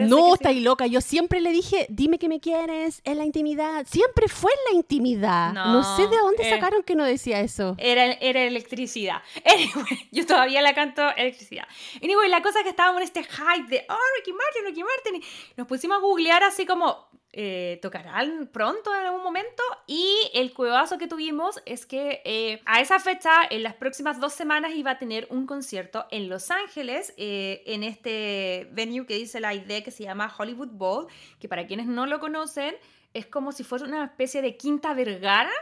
no, 0.00 0.34
está 0.34 0.50
ahí 0.50 0.60
loca, 0.60 0.86
yo 0.86 1.00
siempre 1.00 1.40
le 1.40 1.50
dije, 1.50 1.86
dime 1.88 2.18
que 2.18 2.28
me 2.28 2.40
quieres, 2.40 3.00
en 3.04 3.18
la 3.18 3.24
intimidad. 3.24 3.86
Siempre 3.88 4.28
fue 4.28 4.50
en 4.52 4.72
la 4.72 4.78
intimidad. 4.78 5.52
No, 5.52 5.96
sé 5.96 6.06
de 6.08 6.16
dónde 6.16 6.46
eh, 6.46 6.50
sacaron 6.50 6.82
que 6.82 6.94
no 6.94 7.04
decía 7.04 7.40
eso. 7.40 7.74
Era, 7.78 8.12
era 8.12 8.42
electricidad. 8.42 9.22
Anyway, 9.52 10.08
yo 10.10 10.24
todavía 10.26 10.62
la 10.62 10.74
canto 10.74 11.02
electricidad. 11.16 11.66
Anyway, 12.02 12.28
la 12.28 12.42
cosa 12.42 12.60
es 12.60 12.64
que 12.64 12.70
estábamos 12.70 13.02
en 13.02 13.06
este 13.06 13.22
hype 13.22 13.68
de, 13.68 13.84
oh, 13.88 13.96
Ricky 14.16 14.32
Martin, 14.32 14.64
Ricky 14.64 14.82
Martin. 14.82 15.16
Y 15.16 15.54
nos 15.56 15.66
pusimos 15.66 15.98
a 15.98 16.00
googlear 16.00 16.42
así 16.42 16.64
como, 16.64 17.08
eh, 17.34 17.78
tocarán 17.80 18.50
pronto 18.52 18.94
en 18.94 19.06
algún 19.06 19.22
momento. 19.22 19.62
Y 19.86 20.30
el 20.34 20.52
cuevazo 20.52 20.98
que 20.98 21.06
tuvimos 21.06 21.62
es 21.64 21.86
que 21.86 22.20
eh, 22.24 22.60
a 22.66 22.80
esa 22.80 22.98
fecha, 22.98 23.30
en 23.48 23.62
las 23.62 23.74
próximas 23.74 24.20
dos 24.20 24.34
semanas, 24.34 24.72
iba 24.74 24.90
a 24.90 24.98
tener 24.98 25.26
un 25.30 25.46
concierto 25.46 26.06
en 26.10 26.28
Los 26.28 26.50
Ángeles, 26.50 27.14
eh, 27.16 27.62
en 27.66 27.84
este 27.84 28.68
venue 28.72 29.06
que 29.06 29.14
dice 29.14 29.40
la 29.40 29.54
idea 29.54 29.82
que 29.82 29.90
se 29.90 30.04
llama 30.04 30.34
Hollywood 30.36 30.72
Bowl, 30.72 31.06
que 31.40 31.48
para 31.48 31.66
quienes 31.66 31.86
no 31.86 32.06
lo 32.06 32.20
conocen, 32.20 32.74
es 33.14 33.26
como 33.26 33.52
si 33.52 33.64
fuera 33.64 33.86
una 33.86 34.04
especie 34.04 34.42
de 34.42 34.56
Quinta 34.56 34.92
Vergara, 34.92 35.52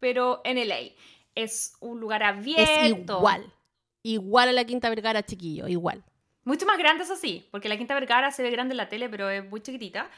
pero 0.00 0.42
en 0.44 0.56
LA. 0.68 0.92
Es 1.34 1.76
un 1.80 2.00
lugar 2.00 2.22
abierto. 2.22 2.62
Es 2.82 3.18
igual. 3.18 3.52
Igual 4.02 4.48
a 4.50 4.52
la 4.52 4.64
Quinta 4.64 4.90
Vergara, 4.90 5.22
chiquillo, 5.22 5.68
igual. 5.68 6.04
Mucho 6.44 6.66
más 6.66 6.78
grande, 6.78 7.04
eso 7.04 7.16
sí, 7.16 7.46
porque 7.50 7.68
la 7.68 7.76
Quinta 7.76 7.94
Vergara 7.94 8.30
se 8.30 8.42
ve 8.42 8.50
grande 8.50 8.72
en 8.72 8.78
la 8.78 8.88
tele, 8.88 9.08
pero 9.08 9.28
es 9.28 9.44
muy 9.44 9.60
chiquitita. 9.60 10.10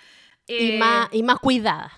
Y, 0.58 0.78
más, 0.78 1.08
y 1.12 1.22
más 1.22 1.38
cuidada. 1.38 1.92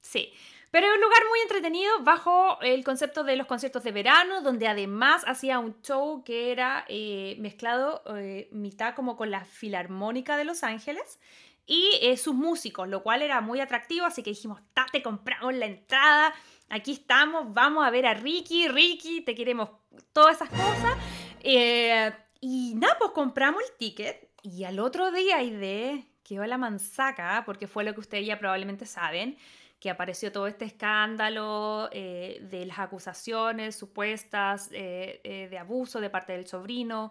Sí. 0.00 0.32
Pero 0.70 0.86
es 0.86 0.94
un 0.94 1.02
lugar 1.02 1.22
muy 1.28 1.40
entretenido 1.40 2.02
bajo 2.02 2.58
el 2.62 2.82
concepto 2.82 3.24
de 3.24 3.36
los 3.36 3.46
conciertos 3.46 3.84
de 3.84 3.92
verano, 3.92 4.40
donde 4.40 4.68
además 4.68 5.22
hacía 5.26 5.58
un 5.58 5.80
show 5.82 6.24
que 6.24 6.50
era 6.50 6.86
eh, 6.88 7.36
mezclado 7.40 8.02
eh, 8.16 8.48
mitad 8.52 8.94
como 8.94 9.16
con 9.18 9.30
la 9.30 9.44
Filarmónica 9.44 10.38
de 10.38 10.44
Los 10.44 10.62
Ángeles. 10.64 11.18
y 11.66 11.90
eh, 12.02 12.16
sus 12.16 12.34
músicos, 12.34 12.88
lo 12.88 13.02
cual 13.02 13.22
era 13.22 13.40
muy 13.40 13.60
atractivo, 13.60 14.06
así 14.06 14.22
que 14.22 14.30
dijimos, 14.30 14.60
te 14.90 15.02
compramos 15.02 15.54
la 15.54 15.66
entrada, 15.66 16.34
aquí 16.68 16.92
estamos, 16.92 17.52
vamos 17.52 17.86
a 17.86 17.90
ver 17.90 18.06
a 18.06 18.14
Ricky, 18.14 18.68
Ricky, 18.68 19.20
te 19.20 19.34
queremos, 19.34 19.70
todas 20.12 20.36
esas 20.36 20.48
cosas. 20.48 20.96
Eh, 21.40 22.12
y 22.40 22.74
nada, 22.76 22.96
pues 22.98 23.12
compramos 23.12 23.62
el 23.62 23.76
ticket 23.76 24.30
y 24.42 24.64
al 24.64 24.80
otro 24.80 25.12
día, 25.12 25.42
y 25.42 25.50
de 25.50 26.04
quedó 26.22 26.44
la 26.46 26.58
manzaca, 26.58 27.42
porque 27.44 27.66
fue 27.66 27.84
lo 27.84 27.94
que 27.94 28.00
ustedes 28.00 28.26
ya 28.26 28.38
probablemente 28.38 28.86
saben, 28.86 29.36
que 29.80 29.90
apareció 29.90 30.30
todo 30.30 30.46
este 30.46 30.64
escándalo 30.64 31.88
eh, 31.92 32.38
de 32.50 32.66
las 32.66 32.78
acusaciones 32.78 33.74
supuestas 33.74 34.70
de 34.70 35.58
abuso 35.58 36.00
de 36.00 36.08
parte 36.08 36.32
del 36.32 36.46
sobrino, 36.46 37.10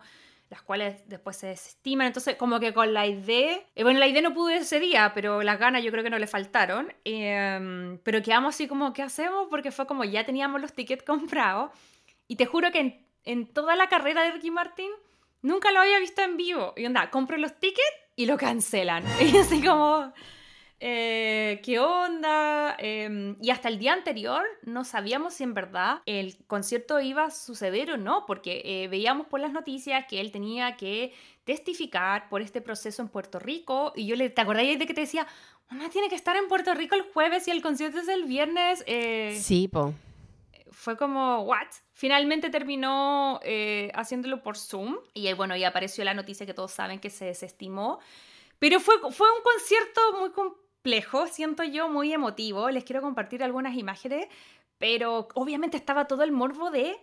las 0.51 0.61
cuales 0.61 1.07
después 1.07 1.37
se 1.37 1.47
desestiman. 1.47 2.07
Entonces, 2.07 2.35
como 2.35 2.59
que 2.59 2.73
con 2.73 2.93
la 2.93 3.07
idea, 3.07 3.57
eh, 3.73 3.83
bueno, 3.83 3.99
la 3.99 4.07
idea 4.07 4.21
no 4.21 4.33
pudo 4.33 4.49
ese 4.49 4.81
día, 4.81 5.13
pero 5.15 5.41
las 5.43 5.57
ganas 5.57 5.81
yo 5.81 5.91
creo 5.91 6.03
que 6.03 6.09
no 6.09 6.19
le 6.19 6.27
faltaron. 6.27 6.93
Em, 7.05 7.97
pero 7.99 8.21
quedamos 8.21 8.55
así 8.55 8.67
como, 8.67 8.91
¿qué 8.91 9.01
hacemos? 9.01 9.47
Porque 9.49 9.71
fue 9.71 9.87
como 9.87 10.03
ya 10.03 10.25
teníamos 10.25 10.59
los 10.59 10.73
tickets 10.73 11.03
comprados. 11.07 11.71
Y 12.27 12.35
te 12.35 12.45
juro 12.45 12.69
que 12.71 13.05
en, 13.23 13.47
toda 13.47 13.77
la 13.77 13.87
carrera 13.87 14.23
de 14.23 14.31
Ricky 14.31 14.51
Martin 14.51 14.91
nunca 15.41 15.71
lo 15.71 15.79
había 15.79 15.99
visto 15.99 16.21
en 16.21 16.37
vivo. 16.37 16.73
Y 16.75 16.85
onda, 16.85 17.09
compro 17.09 17.37
los 17.37 17.59
tickets 17.59 17.81
y 18.15 18.25
lo 18.25 18.37
cancelan. 18.37 19.03
Y 19.21 19.37
así 19.37 19.61
como... 19.61 20.13
Eh, 20.83 21.61
¿Qué 21.63 21.77
onda? 21.77 22.75
Em, 22.79 23.35
y 23.39 23.51
hasta 23.51 23.69
el 23.69 23.77
día 23.77 23.93
anterior 23.93 24.43
no 24.63 24.83
sabíamos 24.83 25.35
si 25.35 25.43
en 25.43 25.53
verdad 25.53 26.01
el 26.07 26.43
concierto 26.47 26.99
iba 26.99 27.25
a 27.25 27.29
suceder 27.29 27.91
o 27.91 27.97
no, 27.97 28.25
porque 28.25 28.63
eh, 28.65 28.87
veíamos 28.87 29.27
por 29.27 29.39
las 29.39 29.51
noticias 29.51 30.05
que 30.09 30.19
él 30.19 30.31
tenía 30.31 30.77
que 30.77 31.13
testificar 31.43 32.29
por 32.29 32.41
este 32.41 32.61
proceso 32.61 33.03
en 33.03 33.09
Puerto 33.09 33.37
Rico. 33.37 33.93
Y 33.95 34.07
yo 34.07 34.15
le, 34.15 34.31
¿te 34.31 34.41
acordáis 34.41 34.79
de 34.79 34.87
que 34.87 34.95
te 34.95 35.01
decía, 35.01 35.27
mamá 35.69 35.87
tiene 35.91 36.09
que 36.09 36.15
estar 36.15 36.35
en 36.35 36.47
Puerto 36.47 36.73
Rico 36.73 36.95
el 36.95 37.03
jueves 37.03 37.47
y 37.47 37.51
el 37.51 37.61
concierto 37.61 37.99
es 37.99 38.07
el 38.07 38.23
viernes? 38.23 38.83
Eh, 38.87 39.39
sí, 39.39 39.67
po. 39.67 39.93
Fue 40.71 40.97
como, 40.97 41.43
¿what? 41.43 41.67
Finalmente 41.93 42.49
terminó 42.49 43.39
haciéndolo 43.93 44.41
por 44.41 44.57
Zoom. 44.57 44.97
Y 45.13 45.31
bueno, 45.33 45.55
y 45.55 45.63
apareció 45.63 46.03
la 46.03 46.13
noticia 46.13 46.45
que 46.45 46.53
todos 46.53 46.71
saben 46.71 46.99
que 46.99 47.09
se 47.09 47.25
desestimó. 47.25 47.99
Pero 48.57 48.79
fue, 48.79 48.95
fue 49.11 49.27
un 49.31 49.43
concierto 49.43 50.01
muy 50.19 50.31
complejo, 50.31 51.27
siento 51.27 51.63
yo, 51.63 51.89
muy 51.89 52.13
emotivo. 52.13 52.69
Les 52.69 52.83
quiero 52.83 53.01
compartir 53.01 53.43
algunas 53.43 53.75
imágenes, 53.75 54.27
pero 54.77 55.27
obviamente 55.35 55.77
estaba 55.77 56.05
todo 56.05 56.23
el 56.23 56.31
morbo 56.31 56.71
de 56.71 56.95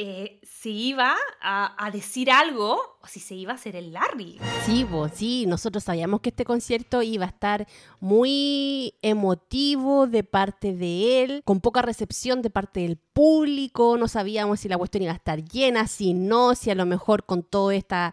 eh, 0.00 0.38
si 0.44 0.90
iba 0.90 1.16
a, 1.40 1.90
decir 1.92 2.30
algo 2.30 2.78
o 3.02 3.06
si 3.08 3.18
se 3.18 3.34
iba 3.34 3.50
a 3.50 3.56
hacer 3.56 3.74
el 3.74 3.92
Larry. 3.92 4.38
Sí, 4.64 4.84
vos, 4.84 5.10
sí, 5.12 5.44
nosotros 5.46 5.82
sabíamos 5.82 6.20
que 6.20 6.28
este 6.28 6.44
concierto 6.44 7.02
iba 7.02 7.24
a 7.24 7.28
estar 7.28 7.66
muy 7.98 8.94
emotivo 9.02 10.06
de 10.06 10.22
parte 10.22 10.72
de 10.72 11.24
él, 11.24 11.42
con 11.44 11.60
poca 11.60 11.82
recepción 11.82 12.42
de 12.42 12.50
parte 12.50 12.80
del 12.80 12.96
público, 12.96 13.96
no 13.98 14.06
sabíamos 14.06 14.60
si 14.60 14.68
la 14.68 14.78
cuestión 14.78 15.02
iba 15.02 15.12
a 15.12 15.16
estar 15.16 15.42
llena, 15.42 15.88
si 15.88 16.14
no, 16.14 16.54
si 16.54 16.70
a 16.70 16.76
lo 16.76 16.86
mejor 16.86 17.26
con 17.26 17.42
todo 17.42 17.72
este 17.72 18.12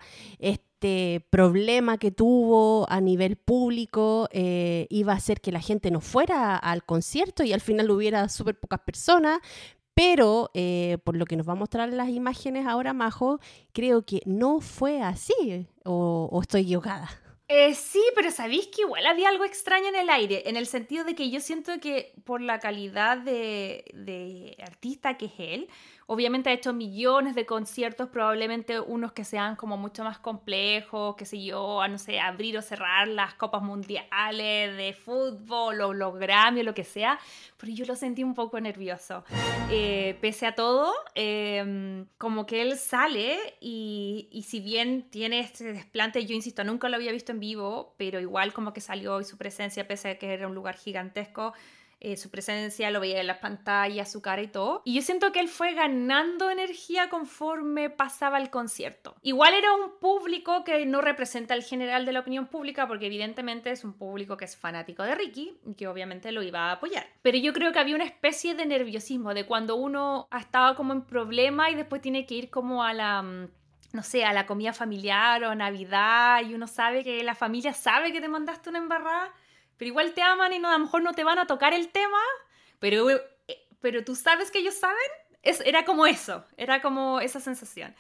problema 1.30 2.00
que 2.00 2.10
tuvo 2.10 2.90
a 2.90 3.00
nivel 3.00 3.36
público 3.38 4.28
eh, 4.32 4.88
iba 4.90 5.14
a 5.14 5.18
hacer 5.18 5.40
que 5.40 5.52
la 5.52 5.62
gente 5.62 5.92
no 5.92 6.02
fuera 6.02 6.56
al 6.56 6.84
concierto 6.84 7.44
y 7.44 7.54
al 7.54 7.62
final 7.62 7.92
hubiera 7.92 8.28
súper 8.30 8.60
pocas 8.60 8.80
personas. 8.80 9.40
Pero 9.96 10.52
eh, 10.54 10.98
por 11.06 11.16
lo 11.16 11.26
que 11.26 11.38
nos 11.38 11.48
va 11.48 11.54
a 11.54 11.56
mostrar 11.56 11.92
las 11.92 12.10
imágenes 12.10 12.68
ahora, 12.68 12.94
Majo, 12.94 13.40
creo 13.72 14.06
que 14.06 14.22
no 14.26 14.60
fue 14.60 15.02
así. 15.02 15.68
¿O, 15.86 16.38
estoy 16.42 16.62
equivocada? 16.62 17.10
Eh, 17.48 17.74
sí, 17.76 18.04
pero 18.14 18.30
sabéis 18.30 18.68
que 18.68 18.82
igual 18.82 19.06
había 19.06 19.30
algo 19.30 19.46
extraño 19.46 19.88
en 19.88 19.96
el 19.96 20.10
aire, 20.10 20.50
en 20.50 20.58
el 20.58 20.68
sentido 20.68 21.06
de 21.06 21.16
que 21.16 21.30
yo 21.30 21.40
siento 21.40 21.80
que 21.80 22.14
por 22.26 22.42
la 22.42 22.60
calidad 22.60 23.20
de, 23.20 23.86
de 23.94 24.58
artista 24.62 25.16
que 25.16 25.28
es 25.28 25.34
él, 25.38 25.70
Obviamente 26.08 26.52
ha 26.52 26.54
hecho 26.54 26.72
millones 26.72 27.34
de 27.34 27.48
conciertos, 27.48 28.10
probablemente 28.10 28.80
unos 28.80 29.12
que 29.12 29.24
sean 29.24 29.56
como 29.56 29.76
mucho 29.76 30.04
más 30.04 30.20
complejos, 30.20 31.16
qué 31.16 31.26
sé 31.26 31.44
yo, 31.44 31.82
a 31.82 31.88
no 31.88 31.98
sé, 31.98 32.20
abrir 32.20 32.56
o 32.60 32.62
cerrar 32.62 33.08
las 33.08 33.34
copas 33.34 33.64
mundiales 33.64 34.78
de 34.78 34.94
fútbol 34.94 35.82
o 35.82 35.94
los 35.94 36.20
Grammy 36.20 36.62
o 36.62 36.64
lo 36.64 36.76
que 36.76 36.84
sea, 36.84 37.18
pero 37.58 37.74
yo 37.74 37.86
lo 37.86 37.96
sentí 37.96 38.24
un 38.24 38.36
poco 38.36 38.60
nervioso. 38.62 39.24
Eh, 39.72 40.16
pese 40.22 40.46
a 40.46 40.54
todo, 40.54 40.94
em, 41.16 42.06
como 42.20 42.46
que 42.46 42.62
él 42.62 42.78
sale 42.78 43.56
y, 43.60 44.30
y 44.32 44.44
si 44.44 44.60
bien 44.60 45.10
tiene 45.10 45.40
este 45.40 45.74
desplante, 45.74 46.24
yo 46.24 46.36
insisto, 46.36 46.64
nunca 46.64 46.88
lo 46.88 46.98
había 46.98 47.12
visto 47.12 47.32
en 47.32 47.40
vivo, 47.40 47.96
pero 47.98 48.20
igual 48.20 48.54
como 48.54 48.74
que 48.74 48.82
salió 48.82 49.22
y 49.22 49.24
su 49.24 49.38
presencia, 49.38 49.88
pese 49.88 50.10
a 50.10 50.20
que 50.20 50.32
era 50.32 50.48
un 50.48 50.54
lugar 50.54 50.76
gigantesco, 50.76 51.54
eh, 52.00 52.18
su 52.18 52.30
presencia, 52.30 52.92
lo 52.92 53.00
veía 53.00 53.22
en 53.22 53.28
las 53.28 53.38
pantallas, 53.38 54.12
su 54.12 54.22
cara 54.22 54.42
y 54.42 54.48
todo. 54.48 54.82
Y 54.86 54.94
yo 54.96 55.02
siento 55.02 55.32
que 55.32 55.40
él 55.40 55.48
fue 55.48 55.74
ganando 55.74 56.50
energía 56.50 57.10
conforme 57.10 57.90
pasaba 57.90 58.38
el 58.38 58.50
concierto. 58.50 59.16
Igual 59.22 59.54
era 59.54 59.74
un 59.74 59.98
público 60.00 60.64
que 60.64 60.86
no 60.86 61.02
representa 61.02 61.54
el 61.54 61.64
general 61.64 62.06
de 62.06 62.14
la 62.14 62.20
opinión 62.20 62.48
pública, 62.48 62.88
porque 62.88 63.08
evidentemente 63.08 63.72
es 63.72 63.84
un 63.84 63.94
público 63.94 64.38
que 64.38 64.46
es 64.46 64.56
fanático 64.56 65.04
de 65.04 65.16
Ricky 65.16 65.58
que 65.78 65.88
obviamente 65.88 66.32
lo 66.32 66.44
iba 66.44 66.70
a 66.70 66.74
apoyar. 66.74 67.08
Pero 67.22 67.38
yo 67.38 67.54
creo 67.54 67.72
que 67.72 67.80
había 67.80 67.96
una 67.96 68.06
especie 68.06 68.56
de 68.56 68.66
nerviosismo 68.66 69.34
de 69.34 69.46
cuando 69.46 69.76
uno 69.76 70.28
ha 70.32 70.40
estado 70.40 70.76
como 70.76 70.94
en 70.94 71.02
problema 71.02 71.70
y 71.70 71.76
después 71.76 72.02
tiene 72.02 72.26
que 72.26 72.36
ir 72.36 72.50
como 72.50 72.84
a 72.84 72.94
la 72.94 73.22
mm, 73.22 73.48
no 73.94 74.04
sé, 74.04 74.26
a 74.26 74.34
la 74.34 74.46
comida 74.46 74.74
familiar 74.74 75.44
o 75.44 75.50
a 75.50 75.56
Navidad 75.56 76.42
y 76.48 76.54
uno 76.54 76.68
sabe 76.68 77.04
que 77.04 77.24
la 77.24 77.34
familia 77.34 77.74
sabe 77.74 78.12
que 78.12 78.20
te 78.22 78.28
mandaste 78.28 78.70
una 78.70 78.80
embarrada 78.80 79.32
pero 79.78 79.90
igual 79.90 80.14
te 80.14 80.22
aman 80.22 80.54
y 80.54 80.60
no, 80.60 80.70
a 80.70 80.78
lo 80.78 80.86
mejor 80.86 81.04
no 81.04 81.14
te 81.14 81.24
van 81.24 81.40
a 81.40 81.48
tocar 81.48 81.74
el 81.74 81.90
tema, 81.90 82.20
pero, 82.80 83.10
eh, 83.10 83.22
pero 83.82 84.04
tú 84.04 84.16
sabes 84.16 84.52
que 84.52 84.60
ellos 84.60 84.76
saben. 84.76 84.98
Es, 85.44 85.62
era 85.62 85.86
como 85.86 86.08
eso, 86.08 86.44
era 86.58 86.82
como 86.82 87.20
esa 87.20 87.40
sensación. 87.40 87.94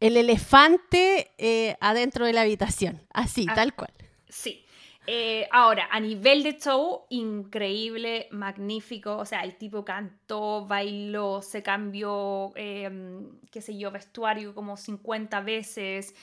El 0.00 0.16
elefante 0.16 1.30
eh, 1.38 1.76
adentro 1.80 2.26
de 2.26 2.32
la 2.32 2.40
habitación, 2.40 3.00
así, 3.12 3.46
ah, 3.48 3.54
tal 3.54 3.74
cual. 3.74 3.92
Sí. 4.28 4.64
Eh, 5.06 5.48
ahora, 5.50 5.88
a 5.90 5.98
nivel 5.98 6.44
de 6.44 6.58
show, 6.58 7.06
increíble, 7.08 8.28
magnífico. 8.30 9.16
O 9.16 9.24
sea, 9.24 9.42
el 9.42 9.56
tipo 9.56 9.84
cantó, 9.84 10.66
bailó, 10.66 11.42
se 11.42 11.62
cambió, 11.62 12.52
em, 12.54 13.40
qué 13.50 13.60
sé 13.60 13.76
yo, 13.76 13.90
vestuario 13.90 14.54
como 14.54 14.76
50 14.76 15.40
veces. 15.40 16.14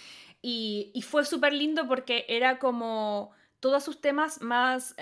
Y, 0.42 0.92
y 0.94 1.02
fue 1.02 1.26
súper 1.26 1.54
lindo 1.54 1.88
porque 1.88 2.26
era 2.30 2.60
como 2.60 3.32
todos 3.60 3.84
sus 3.84 4.02
temas 4.02 4.42
más 4.42 4.96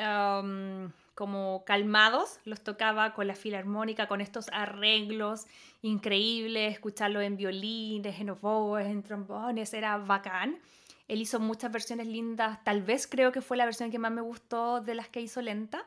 como 1.16 1.64
calmados 1.66 2.40
los 2.46 2.62
tocaba 2.62 3.14
con 3.14 3.26
la 3.26 3.34
filarmónica, 3.34 4.08
con 4.08 4.22
estos 4.22 4.50
arreglos 4.52 5.48
increíbles, 5.82 6.74
escucharlo 6.74 7.22
en 7.22 7.38
violines, 7.38 8.20
en 8.20 8.30
oboes, 8.30 8.86
en 8.86 9.02
trombones, 9.02 9.74
era 9.74 9.98
bacán. 9.98 10.60
Él 11.08 11.22
hizo 11.22 11.40
muchas 11.40 11.72
versiones 11.72 12.08
lindas, 12.08 12.64
tal 12.64 12.84
vez 12.84 13.08
creo 13.08 13.32
que 13.32 13.42
fue 13.42 13.58
la 13.58 13.66
versión 13.66 13.90
que 13.90 13.98
más 13.98 14.12
me 14.12 14.22
gustó 14.22 14.82
de 14.82 14.94
las 14.94 15.08
que 15.08 15.22
hizo 15.22 15.42
lenta, 15.42 15.84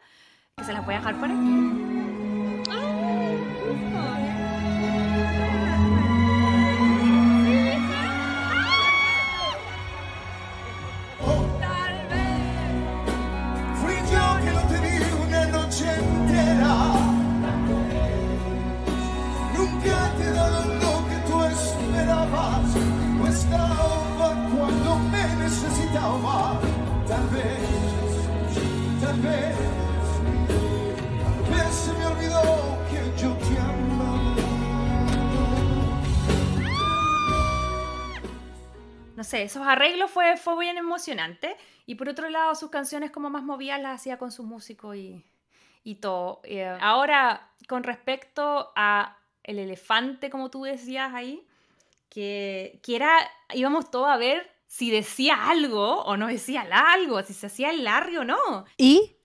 que 0.56 0.64
se 0.64 0.72
las 0.72 0.84
voy 0.84 0.94
a 0.94 0.98
dejar 0.98 1.20
por 1.20 1.28
aquí. 1.30 1.70
No 39.20 39.24
sé, 39.24 39.42
esos 39.42 39.66
arreglos 39.66 40.10
fue, 40.10 40.38
fue 40.38 40.58
bien 40.58 40.78
emocionante. 40.78 41.54
Y 41.84 41.96
por 41.96 42.08
otro 42.08 42.30
lado, 42.30 42.54
sus 42.54 42.70
canciones 42.70 43.10
como 43.10 43.28
más 43.28 43.42
movidas 43.42 43.78
las 43.78 44.00
hacía 44.00 44.16
con 44.16 44.32
su 44.32 44.44
músico 44.44 44.94
y, 44.94 45.26
y 45.84 45.96
todo. 45.96 46.40
Eh, 46.44 46.64
ahora, 46.80 47.50
con 47.68 47.82
respecto 47.82 48.72
a 48.74 49.18
el 49.42 49.58
elefante, 49.58 50.30
como 50.30 50.50
tú 50.50 50.62
decías 50.62 51.12
ahí, 51.12 51.46
que, 52.08 52.80
que 52.82 52.96
era, 52.96 53.14
íbamos 53.52 53.90
todos 53.90 54.08
a 54.08 54.16
ver 54.16 54.50
si 54.70 54.88
decía 54.88 55.50
algo 55.50 56.04
o 56.04 56.16
no 56.16 56.28
decía 56.28 56.64
algo, 56.70 57.20
si 57.24 57.34
se 57.34 57.46
hacía 57.46 57.70
el 57.70 57.82
Larry 57.82 58.18
o 58.18 58.24
no. 58.24 58.64
¿Y? 58.76 59.16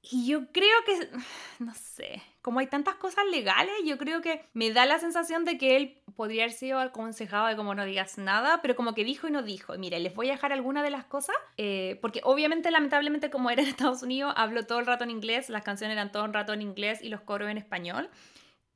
Y 0.00 0.26
yo 0.26 0.50
creo 0.50 0.76
que, 0.86 1.10
no 1.58 1.74
sé, 1.74 2.22
como 2.40 2.58
hay 2.58 2.68
tantas 2.68 2.94
cosas 2.94 3.26
legales, 3.30 3.74
yo 3.84 3.98
creo 3.98 4.22
que 4.22 4.46
me 4.54 4.70
da 4.72 4.86
la 4.86 4.98
sensación 4.98 5.44
de 5.44 5.58
que 5.58 5.76
él 5.76 6.02
podría 6.16 6.44
haber 6.44 6.56
sido 6.56 6.80
aconsejado 6.80 7.48
de 7.48 7.54
como 7.56 7.74
no 7.74 7.84
digas 7.84 8.16
nada, 8.16 8.62
pero 8.62 8.74
como 8.74 8.94
que 8.94 9.04
dijo 9.04 9.28
y 9.28 9.30
no 9.30 9.42
dijo. 9.42 9.76
mire, 9.76 10.00
les 10.00 10.14
voy 10.14 10.30
a 10.30 10.32
dejar 10.32 10.54
alguna 10.54 10.82
de 10.82 10.88
las 10.88 11.04
cosas, 11.04 11.36
eh, 11.58 11.98
porque 12.00 12.22
obviamente, 12.24 12.70
lamentablemente, 12.70 13.30
como 13.30 13.50
era 13.50 13.60
en 13.60 13.68
Estados 13.68 14.02
Unidos, 14.02 14.32
habló 14.38 14.64
todo 14.64 14.78
el 14.78 14.86
rato 14.86 15.04
en 15.04 15.10
inglés, 15.10 15.50
las 15.50 15.64
canciones 15.64 15.96
eran 15.96 16.10
todo 16.10 16.24
el 16.24 16.32
rato 16.32 16.54
en 16.54 16.62
inglés 16.62 17.00
y 17.02 17.10
los 17.10 17.20
coros 17.20 17.50
en 17.50 17.58
español, 17.58 18.08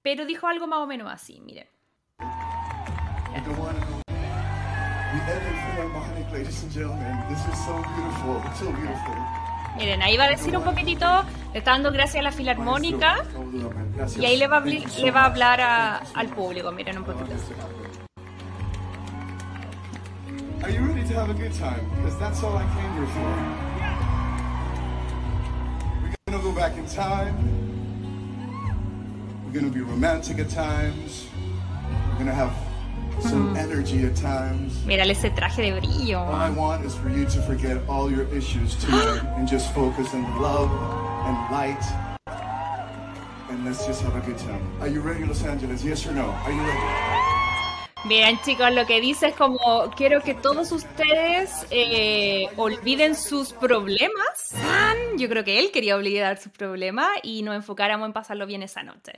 pero 0.03 0.27
dijo 0.27 0.47
algo 0.47 0.67
más 0.67 0.81
o 0.81 0.87
menos 0.87 1.11
así, 1.11 1.41
miren. 1.41 1.67
Miren, 9.77 10.03
ahí 10.03 10.17
va 10.17 10.25
a 10.25 10.29
decir 10.29 10.57
un 10.57 10.65
poquitito, 10.65 11.07
le 11.53 11.59
está 11.59 11.73
dando 11.73 11.93
gracias 11.93 12.21
a 12.21 12.23
la 12.23 12.33
filarmónica 12.33 13.25
y 14.17 14.25
ahí 14.25 14.39
le 14.39 14.47
va 14.47 14.59
a, 14.59 14.61
le 14.61 15.11
va 15.11 15.23
a 15.23 15.25
hablar 15.27 15.61
a, 15.61 15.97
al 16.15 16.29
público. 16.29 16.73
Miren 16.73 16.99
un 16.99 17.05
poquito. 17.05 17.35
Are 20.63 20.73
you 20.73 20.81
ready 20.81 21.07
to 21.07 21.15
have 21.15 21.31
a 21.31 21.35
good 21.35 21.53
time? 21.53 21.87
Because 21.97 22.19
that's 22.19 22.43
all 22.43 22.57
I 22.57 22.65
came 22.75 22.93
here 22.95 23.07
for. 23.07 23.67
We're 26.03 26.15
gonna 26.27 26.43
go 26.43 26.53
back 26.53 26.77
in 26.77 26.87
time. 26.87 27.37
We're 29.45 29.53
gonna 29.61 29.73
be 29.73 29.83
romantic 29.83 30.39
at 30.39 30.49
times. 30.49 31.29
We're 32.11 32.19
gonna 32.19 32.35
have 32.35 32.53
some 33.21 33.57
energy 33.57 34.05
at 34.05 34.15
times. 34.17 34.75
Mírale 34.87 35.13
ese 35.13 35.31
traje 35.31 35.63
de 35.63 35.73
brillo. 35.73 36.21
All 36.21 36.35
I 36.35 36.51
want 36.51 36.85
is 36.85 36.95
for 36.95 37.09
you 37.11 37.25
to 37.25 37.43
forget 37.43 37.79
all 37.89 38.11
your 38.11 38.27
issues 38.35 38.75
tonight 38.77 39.23
and 39.37 39.49
just 39.49 39.73
focus 39.75 40.13
on 40.15 40.23
love 40.41 40.71
and 41.27 41.37
light. 41.51 41.83
And 43.51 43.65
let's 43.65 43.87
just 43.87 44.03
have 44.03 44.17
a 44.17 44.21
good 44.21 44.39
time. 44.39 44.63
Are 44.81 44.89
you 44.89 45.01
ready, 45.01 45.25
Los 45.25 45.45
Angeles? 45.45 45.83
Yes 45.85 46.07
or 46.07 46.13
no? 46.13 46.27
Are 46.45 46.53
you 46.53 46.61
ready? 46.61 47.17
Bien, 48.09 48.39
chicos, 48.45 48.73
lo 48.73 48.87
que 48.87 49.01
dice 49.01 49.29
es 49.29 49.35
como 49.35 49.91
quiero 49.97 50.21
que 50.21 50.35
todos 50.35 50.71
ustedes 50.71 51.67
eh, 51.71 52.49
olviden 52.57 53.17
sus 53.17 53.53
problemas. 53.53 54.55
Yo 55.17 55.29
creo 55.29 55.43
que 55.43 55.59
él 55.59 55.73
quería 55.73 55.97
olvidar 55.97 56.39
sus 56.39 56.53
problemas 56.53 57.09
y 57.25 57.43
nos 57.43 57.57
enfocáramos 57.57 58.07
en 58.07 58.13
pasarlo 58.13 58.47
bien 58.47 58.63
esa 58.63 58.85
noche. 58.85 59.15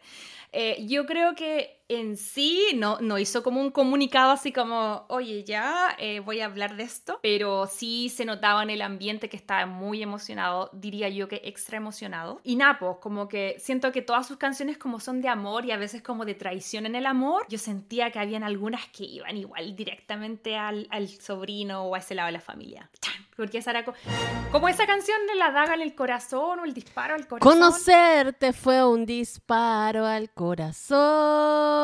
Eh, 0.53 0.87
yo 0.87 1.05
creo 1.05 1.35
que 1.35 1.78
en 1.89 2.17
sí 2.17 2.73
no, 2.75 2.99
no 3.01 3.19
hizo 3.19 3.43
como 3.43 3.61
un 3.61 3.71
comunicado 3.71 4.31
así 4.31 4.53
como, 4.53 5.07
oye, 5.09 5.43
ya 5.45 5.97
eh, 5.99 6.21
voy 6.21 6.41
a 6.41 6.45
hablar 6.45 6.77
de 6.77 6.83
esto, 6.83 7.19
pero 7.23 7.67
sí 7.67 8.11
se 8.11 8.25
notaba 8.25 8.63
en 8.63 8.71
el 8.71 8.83
ambiente 8.83 9.29
que 9.29 9.37
estaba 9.37 9.65
muy 9.67 10.03
emocionado, 10.03 10.71
diría 10.73 11.09
yo 11.09 11.29
que 11.29 11.41
extra 11.45 11.79
emocionado. 11.79 12.41
Y 12.45 12.57
Napo, 12.57 13.01
como 13.01 13.29
que 13.29 13.57
siento 13.59 13.91
que 13.91 14.03
todas 14.03 14.27
sus 14.27 14.37
canciones 14.37 14.77
como 14.77 15.01
son 15.01 15.21
de 15.21 15.29
amor 15.29 15.65
y 15.65 15.73
a 15.73 15.79
veces 15.79 16.03
como 16.03 16.25
de 16.25 16.35
traición 16.35 16.85
en 16.87 16.95
el 16.95 17.07
amor, 17.07 17.47
yo 17.49 17.59
sentía 17.59 18.11
que 18.11 18.19
habían 18.19 18.43
algunas 18.43 18.87
que 18.89 19.05
iban 19.05 19.37
igual 19.37 19.75
directamente 19.75 20.57
al, 20.57 20.87
al 20.91 21.09
sobrino 21.09 21.85
o 21.85 21.95
a 21.95 21.99
ese 21.99 22.15
lado 22.15 22.27
de 22.27 22.33
la 22.33 22.41
familia. 22.41 22.91
Porque 23.39 23.59
esa 23.59 23.71
era 23.71 23.85
como, 23.85 24.69
esa 24.69 24.85
canción 24.85 25.17
de 25.29 25.37
la 25.37 25.53
daga 25.53 25.75
en 25.75 25.83
el 25.83 25.95
corazón 25.95 26.59
o 26.59 26.65
el 26.65 26.75
disparo 26.75 27.15
al 27.15 27.29
corazón. 27.29 27.53
Conocerte 27.53 28.53
fue 28.53 28.85
un 28.85 29.07
disparo 29.07 30.05
al 30.07 30.31
corazón. 30.31 31.78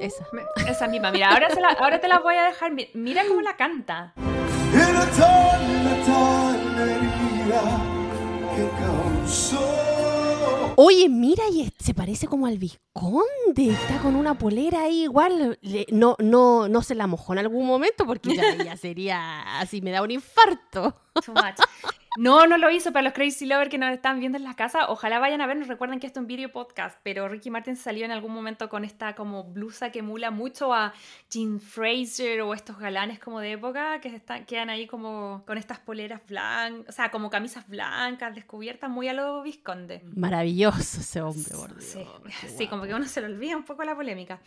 Esa. 0.00 0.26
Esa 0.68 0.88
misma. 0.88 1.10
Mira, 1.10 1.30
ahora, 1.30 1.48
ahora 1.78 2.00
te 2.00 2.08
la 2.08 2.18
voy 2.18 2.34
a 2.34 2.44
dejar. 2.44 2.72
Mira 2.94 3.24
cómo 3.26 3.40
la 3.40 3.56
canta. 3.56 4.14
Oye, 10.76 11.08
mira, 11.08 11.44
y 11.52 11.70
se 11.78 11.94
parece 11.94 12.26
como 12.26 12.46
al 12.46 12.58
Visconde. 12.58 13.70
Está 13.70 13.98
con 14.02 14.16
una 14.16 14.38
polera 14.38 14.82
ahí 14.82 15.02
igual. 15.02 15.58
no, 15.90 16.16
no, 16.18 16.68
no 16.68 16.82
se 16.82 16.94
la 16.94 17.06
mojó 17.06 17.34
en 17.34 17.40
algún 17.40 17.66
momento 17.66 18.06
porque 18.06 18.34
ya, 18.34 18.64
ya 18.64 18.76
sería 18.76 19.58
así, 19.60 19.80
me 19.82 19.90
da 19.90 20.02
un 20.02 20.10
infarto. 20.10 20.96
No, 22.18 22.46
no 22.46 22.58
lo 22.58 22.70
hizo. 22.70 22.92
Para 22.92 23.04
los 23.04 23.12
Crazy 23.14 23.46
Lovers 23.46 23.70
que 23.70 23.78
nos 23.78 23.90
están 23.92 24.20
viendo 24.20 24.36
en 24.36 24.44
la 24.44 24.54
casa, 24.54 24.90
ojalá 24.90 25.18
vayan 25.18 25.40
a 25.40 25.46
vernos. 25.46 25.68
Recuerden 25.68 25.98
que 25.98 26.06
esto 26.06 26.20
es 26.20 26.22
un 26.22 26.26
video 26.26 26.52
podcast, 26.52 26.98
pero 27.02 27.26
Ricky 27.28 27.50
Martin 27.50 27.74
salió 27.76 28.04
en 28.04 28.10
algún 28.10 28.32
momento 28.32 28.68
con 28.68 28.84
esta 28.84 29.14
como 29.14 29.44
blusa 29.44 29.90
que 29.90 30.00
emula 30.00 30.30
mucho 30.30 30.74
a 30.74 30.92
Jean 31.30 31.58
Fraser 31.58 32.42
o 32.42 32.52
estos 32.52 32.78
galanes 32.78 33.18
como 33.18 33.40
de 33.40 33.52
época 33.52 34.00
que 34.00 34.14
están, 34.14 34.44
quedan 34.44 34.68
ahí 34.68 34.86
como 34.86 35.42
con 35.46 35.56
estas 35.56 35.78
poleras 35.78 36.20
blancas, 36.28 36.88
o 36.88 36.92
sea, 36.92 37.10
como 37.10 37.30
camisas 37.30 37.66
blancas 37.66 38.34
descubiertas, 38.34 38.90
muy 38.90 39.08
a 39.08 39.14
lo 39.14 39.42
Visconde. 39.42 40.02
Maravilloso 40.14 41.00
ese 41.00 41.22
hombre, 41.22 41.50
por 41.56 41.80
Sí, 41.80 42.04
sí, 42.58 42.66
como 42.66 42.84
que 42.84 42.94
uno 42.94 43.06
se 43.06 43.22
le 43.22 43.28
olvida 43.28 43.56
un 43.56 43.64
poco 43.64 43.84
la 43.84 43.94
polémica. 43.94 44.38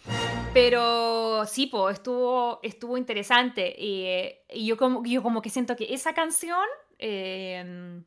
Pero 0.53 1.45
sí, 1.45 1.65
pues 1.65 1.95
estuvo, 1.95 2.59
estuvo 2.61 2.97
interesante. 2.97 3.75
Y, 3.77 4.07
y 4.53 4.67
yo, 4.67 4.77
como, 4.77 5.03
yo 5.03 5.23
como 5.23 5.41
que 5.41 5.49
siento 5.49 5.75
que 5.75 5.93
esa 5.93 6.13
canción 6.13 6.65
Em, 7.07 8.03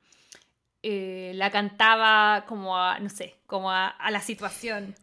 eh, 0.82 1.30
la 1.36 1.52
cantaba 1.52 2.44
como 2.46 2.76
a, 2.76 2.98
no 2.98 3.08
sé, 3.08 3.36
como 3.46 3.70
a, 3.70 3.94
la 4.10 4.20
situación. 4.20 4.96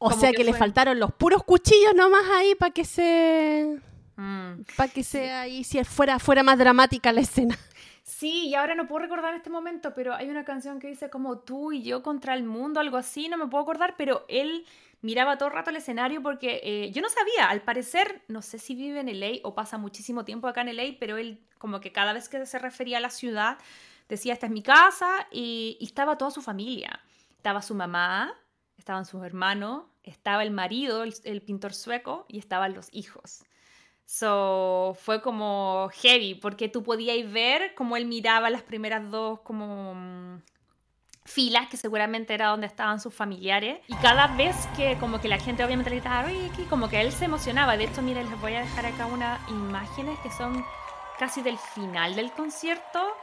O 0.00 0.10
sea 0.10 0.32
que, 0.32 0.42
le 0.42 0.52
faltaron 0.54 0.98
los 0.98 1.12
puros 1.14 1.44
cuchillos 1.44 1.94
nomás 1.94 2.24
ahí 2.34 2.56
para 2.56 2.72
que 2.72 2.84
se... 2.84 3.78
Mm. 4.16 4.62
Para 4.76 4.92
que 4.92 5.04
sea 5.04 5.42
ahí, 5.42 5.62
si 5.62 5.82
fuera, 5.84 6.18
fuera 6.18 6.42
más 6.42 6.58
dramática 6.58 7.12
la 7.12 7.20
escena. 7.20 7.56
Sí, 8.02 8.48
y 8.48 8.56
ahora 8.56 8.74
no 8.74 8.88
puedo 8.88 9.02
recordar 9.02 9.30
en 9.30 9.36
este 9.36 9.50
momento, 9.50 9.94
pero 9.94 10.14
hay 10.14 10.28
una 10.28 10.44
canción 10.44 10.80
que 10.80 10.88
dice 10.88 11.08
como 11.08 11.38
tú 11.38 11.70
y 11.70 11.82
yo 11.82 12.02
contra 12.02 12.34
el 12.34 12.42
mundo, 12.42 12.80
algo 12.80 12.96
así, 12.96 13.28
no 13.28 13.36
me 13.36 13.46
puedo 13.46 13.62
acordar, 13.62 13.94
pero 13.96 14.24
él 14.26 14.66
miraba 15.00 15.38
todo 15.38 15.48
el 15.48 15.54
rato 15.54 15.70
el 15.70 15.76
escenario 15.76 16.22
porque 16.22 16.60
eh, 16.62 16.90
yo 16.92 17.02
no 17.02 17.08
sabía, 17.08 17.48
al 17.48 17.62
parecer, 17.62 18.22
no 18.28 18.42
sé 18.42 18.58
si 18.58 18.74
vive 18.74 19.00
en 19.00 19.20
LA 19.20 19.40
o 19.44 19.54
pasa 19.54 19.78
muchísimo 19.78 20.24
tiempo 20.24 20.48
acá 20.48 20.62
en 20.62 20.76
LA, 20.76 20.96
pero 20.98 21.16
él 21.16 21.44
como 21.58 21.80
que 21.80 21.92
cada 21.92 22.12
vez 22.12 22.28
que 22.28 22.44
se 22.46 22.58
refería 22.58 22.98
a 22.98 23.00
la 23.00 23.10
ciudad 23.10 23.58
decía, 24.08 24.32
esta 24.32 24.46
es 24.46 24.52
mi 24.52 24.62
casa 24.62 25.26
y, 25.30 25.78
estaba 25.80 26.18
toda 26.18 26.30
su 26.30 26.42
familia. 26.42 27.00
Estaba 27.36 27.62
su 27.62 27.74
mamá, 27.74 28.34
estaban 28.76 29.04
sus 29.04 29.22
hermanos, 29.24 29.84
estaba 30.02 30.42
el 30.42 30.50
marido, 30.50 31.04
el, 31.04 31.42
pintor 31.42 31.74
sueco, 31.74 32.26
y 32.28 32.38
estaban 32.38 32.74
los 32.74 32.88
hijos. 32.92 33.44
So, 34.04 34.96
fue 35.00 35.20
como 35.20 35.90
heavy, 35.92 36.34
porque 36.34 36.68
tú 36.68 36.82
podías 36.82 37.30
ver 37.30 37.74
cómo 37.74 37.96
él 37.96 38.06
miraba 38.06 38.50
las 38.50 38.62
primeras 38.62 39.10
dos 39.10 39.40
como 39.40 39.94
mm, 39.94 40.42
filas, 41.28 41.68
que 41.68 41.76
seguramente 41.76 42.34
era 42.34 42.48
donde 42.48 42.66
estaban 42.66 43.00
sus 43.00 43.14
familiares. 43.14 43.80
Y 43.86 43.94
cada 43.96 44.28
vez 44.28 44.56
que 44.76 44.96
como 44.98 45.20
que 45.20 45.28
la 45.28 45.38
gente 45.38 45.64
obviamente 45.64 45.90
le 45.90 45.96
gritaba, 45.96 46.26
oye, 46.26 46.50
como 46.68 46.88
que 46.88 47.00
él 47.00 47.12
se 47.12 47.26
emocionaba. 47.26 47.76
De 47.76 47.84
hecho, 47.84 48.02
miren, 48.02 48.28
les 48.28 48.40
voy 48.40 48.54
a 48.54 48.60
dejar 48.60 48.86
acá 48.86 49.06
unas 49.06 49.38
imágenes 49.48 50.18
que 50.20 50.30
son 50.30 50.64
casi 51.18 51.42
del 51.42 51.58
final 51.58 52.14
del 52.14 52.32
concierto. 52.32 53.14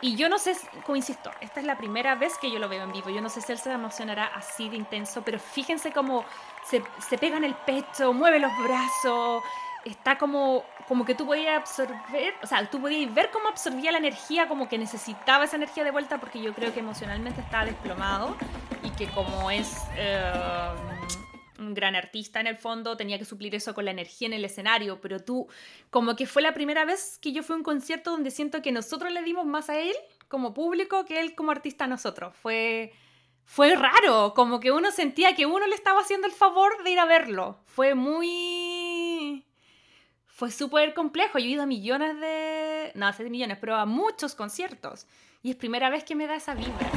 Y 0.00 0.14
yo 0.14 0.28
no 0.28 0.38
sé, 0.38 0.56
como 0.86 0.94
insisto, 0.94 1.30
esta 1.40 1.58
es 1.58 1.66
la 1.66 1.76
primera 1.76 2.14
vez 2.14 2.38
que 2.38 2.50
yo 2.52 2.60
lo 2.60 2.68
veo 2.68 2.84
en 2.84 2.92
vivo. 2.92 3.10
Yo 3.10 3.20
no 3.20 3.28
sé 3.28 3.40
si 3.40 3.50
él 3.50 3.58
se 3.58 3.72
emocionará 3.72 4.26
así 4.26 4.68
de 4.68 4.76
intenso, 4.76 5.22
pero 5.22 5.40
fíjense 5.40 5.90
cómo 5.90 6.24
se, 6.64 6.82
se 7.00 7.18
pega 7.18 7.36
en 7.36 7.44
el 7.44 7.54
pecho, 7.54 8.12
mueve 8.12 8.38
los 8.38 8.52
brazos, 8.62 9.42
está 9.90 10.18
como, 10.18 10.64
como 10.86 11.04
que 11.04 11.14
tú 11.14 11.26
podías 11.26 11.56
absorber, 11.56 12.34
o 12.42 12.46
sea, 12.46 12.68
tú 12.70 12.80
podías 12.80 13.12
ver 13.12 13.30
cómo 13.30 13.48
absorbía 13.48 13.92
la 13.92 13.98
energía, 13.98 14.48
como 14.48 14.68
que 14.68 14.78
necesitaba 14.78 15.44
esa 15.44 15.56
energía 15.56 15.84
de 15.84 15.90
vuelta, 15.90 16.18
porque 16.18 16.40
yo 16.40 16.54
creo 16.54 16.72
que 16.72 16.80
emocionalmente 16.80 17.40
estaba 17.40 17.64
desplomado 17.64 18.36
y 18.82 18.90
que 18.90 19.06
como 19.08 19.50
es. 19.50 19.84
Eh, 19.96 20.32
un 21.58 21.74
gran 21.74 21.96
artista 21.96 22.40
en 22.40 22.46
el 22.46 22.56
fondo, 22.56 22.96
tenía 22.96 23.18
que 23.18 23.24
suplir 23.24 23.54
eso 23.54 23.74
con 23.74 23.84
la 23.84 23.90
energía 23.90 24.28
en 24.28 24.34
el 24.34 24.44
escenario, 24.44 25.00
pero 25.00 25.20
tú, 25.20 25.48
como 25.90 26.16
que 26.16 26.26
fue 26.26 26.42
la 26.42 26.54
primera 26.54 26.84
vez 26.84 27.18
que 27.20 27.32
yo 27.32 27.42
fui 27.42 27.54
a 27.54 27.56
un 27.56 27.62
concierto 27.62 28.10
donde 28.10 28.30
siento 28.30 28.62
que 28.62 28.72
nosotros 28.72 29.12
le 29.12 29.22
dimos 29.22 29.44
más 29.44 29.68
a 29.68 29.78
él 29.78 29.94
como 30.28 30.54
público 30.54 31.04
que 31.04 31.20
él 31.20 31.34
como 31.34 31.50
artista 31.50 31.84
a 31.84 31.88
nosotros. 31.88 32.34
Fue, 32.36 32.92
fue 33.44 33.74
raro, 33.74 34.34
como 34.34 34.60
que 34.60 34.70
uno 34.70 34.90
sentía 34.90 35.34
que 35.34 35.46
uno 35.46 35.66
le 35.66 35.74
estaba 35.74 36.00
haciendo 36.00 36.26
el 36.26 36.32
favor 36.32 36.82
de 36.84 36.90
ir 36.90 37.00
a 37.00 37.06
verlo. 37.06 37.60
Fue 37.64 37.94
muy... 37.94 39.44
Fue 40.38 40.52
súper 40.52 40.94
complejo. 40.94 41.40
Yo 41.40 41.46
he 41.46 41.48
ido 41.48 41.64
a 41.64 41.66
millones 41.66 42.20
de... 42.20 42.92
No, 42.94 43.08
hace 43.08 43.28
millones, 43.28 43.58
pero 43.60 43.74
a 43.74 43.86
muchos 43.86 44.36
conciertos. 44.36 45.04
Y 45.42 45.50
es 45.50 45.56
primera 45.56 45.90
vez 45.90 46.04
que 46.04 46.14
me 46.14 46.28
da 46.28 46.36
esa 46.36 46.54
vibra. 46.54 46.88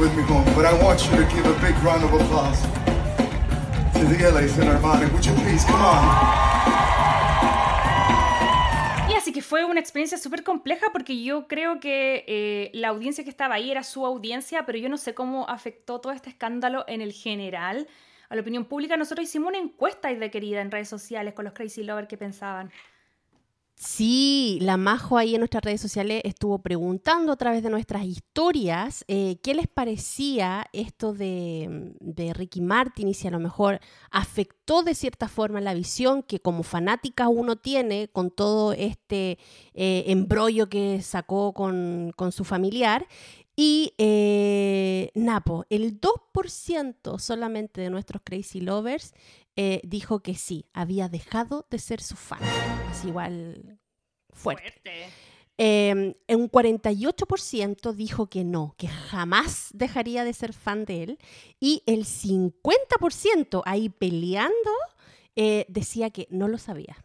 with 0.00 0.14
me 0.14 0.22
home, 0.22 0.44
but 0.54 0.64
I 0.64 0.80
want 0.80 1.04
you 1.04 1.16
to 1.16 1.24
give 1.24 1.44
a 1.44 1.54
big 1.60 1.74
round 1.82 2.04
of 2.04 2.12
applause 2.12 2.60
to 3.94 4.04
the 4.06 4.30
LA 4.30 4.46
Philharmonic. 4.46 5.12
Would 5.12 5.26
you 5.26 5.32
please 5.32 5.64
come 5.64 5.82
on? 5.82 6.87
Y 9.48 9.50
fue 9.50 9.64
una 9.64 9.80
experiencia 9.80 10.18
súper 10.18 10.42
compleja 10.42 10.88
porque 10.92 11.22
yo 11.22 11.48
creo 11.48 11.80
que 11.80 12.24
eh, 12.26 12.70
la 12.74 12.88
audiencia 12.88 13.24
que 13.24 13.30
estaba 13.30 13.54
ahí 13.54 13.70
era 13.70 13.82
su 13.82 14.04
audiencia, 14.04 14.66
pero 14.66 14.78
yo 14.78 14.88
no 14.88 14.96
sé 14.96 15.14
cómo 15.14 15.48
afectó 15.48 16.00
todo 16.00 16.12
este 16.12 16.28
escándalo 16.28 16.84
en 16.88 17.00
el 17.00 17.12
general 17.12 17.86
a 18.28 18.34
la 18.34 18.42
opinión 18.42 18.64
pública, 18.66 18.96
nosotros 18.96 19.26
hicimos 19.26 19.48
una 19.48 19.58
encuesta 19.58 20.12
de 20.12 20.30
querida 20.30 20.60
en 20.60 20.70
redes 20.70 20.88
sociales 20.88 21.34
con 21.34 21.44
los 21.44 21.54
Crazy 21.54 21.82
Lovers 21.82 22.08
que 22.08 22.18
pensaban. 22.18 22.70
Sí, 23.80 24.58
la 24.60 24.76
Majo 24.76 25.18
ahí 25.18 25.36
en 25.36 25.40
nuestras 25.40 25.62
redes 25.62 25.80
sociales 25.80 26.22
estuvo 26.24 26.58
preguntando 26.58 27.30
a 27.30 27.36
través 27.36 27.62
de 27.62 27.70
nuestras 27.70 28.04
historias 28.04 29.04
eh, 29.06 29.36
qué 29.40 29.54
les 29.54 29.68
parecía 29.68 30.66
esto 30.72 31.12
de, 31.14 31.94
Ricky 32.34 32.60
Martin 32.60 33.06
y 33.06 33.14
si 33.14 33.28
a 33.28 33.30
lo 33.30 33.38
mejor 33.38 33.78
afectó 34.10 34.82
de 34.82 34.96
cierta 34.96 35.28
forma 35.28 35.60
la 35.60 35.74
visión 35.74 36.24
que 36.24 36.40
como 36.40 36.64
fanática 36.64 37.28
uno 37.28 37.54
tiene 37.54 38.08
con 38.08 38.32
todo 38.32 38.72
este 38.72 39.38
eh, 39.74 40.04
embrollo 40.08 40.68
que 40.68 41.00
sacó 41.00 41.54
con, 41.54 42.12
su 42.32 42.42
familiar. 42.42 43.06
Y 43.54 43.94
eh, 43.98 45.12
Napo, 45.14 45.66
el 45.70 46.00
2% 46.00 47.20
solamente 47.20 47.80
de 47.80 47.90
nuestros 47.90 48.22
Crazy 48.24 48.60
Lovers 48.60 49.14
eh, 49.60 49.80
dijo 49.82 50.20
que 50.20 50.36
sí, 50.36 50.66
había 50.72 51.08
dejado 51.08 51.66
de 51.68 51.80
ser 51.80 52.00
su 52.00 52.14
fan. 52.14 52.38
Así 52.88 53.08
igual 53.08 53.80
fuerte. 54.30 55.08
Em, 55.56 56.14
un 56.28 56.48
48% 56.48 57.92
dijo 57.92 58.28
que 58.28 58.44
no, 58.44 58.76
que 58.78 58.86
jamás 58.86 59.70
dejaría 59.74 60.22
de 60.22 60.32
ser 60.32 60.52
fan 60.52 60.84
de 60.84 61.02
él. 61.02 61.18
Y 61.58 61.82
el 61.86 62.04
50% 62.04 63.62
ahí 63.66 63.88
peleando 63.88 64.70
eh, 65.34 65.66
decía 65.68 66.10
que 66.10 66.28
no 66.30 66.46
lo 66.46 66.58
sabía. 66.58 67.04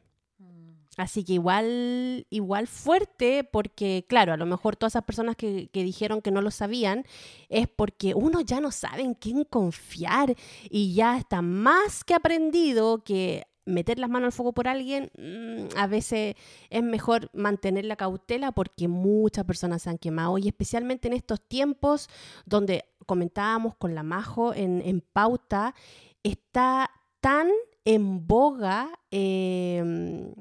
Así 0.98 1.24
que 1.24 1.34
igual, 1.34 2.28
igual 2.30 2.68
fuerte, 2.68 3.44
porque 3.44 4.06
claro, 4.08 4.34
a 4.34 4.38
lo 4.38 4.46
mejor 4.46 4.76
todas 4.76 4.94
esas 4.94 5.04
personas 5.04 5.36
que, 5.36 5.70
dijeron 5.74 6.22
que 6.22 6.32
no 6.32 6.42
lo 6.42 6.52
sabían 6.52 7.04
es 7.50 7.68
porque 7.68 8.14
uno 8.14 8.42
ya 8.42 8.60
no 8.60 8.72
sabe 8.72 9.02
en 9.02 9.16
quién 9.16 9.44
confiar 9.44 10.36
y 10.70 10.94
ya 10.94 11.18
está 11.18 11.42
más 11.42 12.04
que 12.04 12.14
aprendido 12.14 13.04
que 13.04 13.48
meter 13.66 13.98
las 13.98 14.10
manos 14.10 14.28
al 14.28 14.32
fuego 14.34 14.54
por 14.54 14.68
alguien, 14.68 15.10
mm, 15.18 15.78
a 15.78 15.88
veces 15.88 16.36
es 16.70 16.84
mejor 16.84 17.30
mantener 17.34 17.86
la 17.86 17.96
cautela 17.96 18.52
porque 18.52 18.88
muchas 18.88 19.46
personas 19.46 19.82
se 19.82 19.90
han 19.90 19.98
quemado 19.98 20.38
y 20.38 20.48
especialmente 20.48 21.08
en 21.08 21.14
estos 21.14 21.42
tiempos 21.42 22.10
donde 22.46 22.86
comentábamos 23.06 23.76
con 23.76 23.96
la 23.96 24.04
Majo 24.04 24.54
en, 24.54 24.82
en 24.86 25.02
pauta, 25.02 25.74
está 26.24 26.92
tan 27.20 27.48
en 27.86 28.28
boga. 28.28 29.00
Eh, 29.12 30.34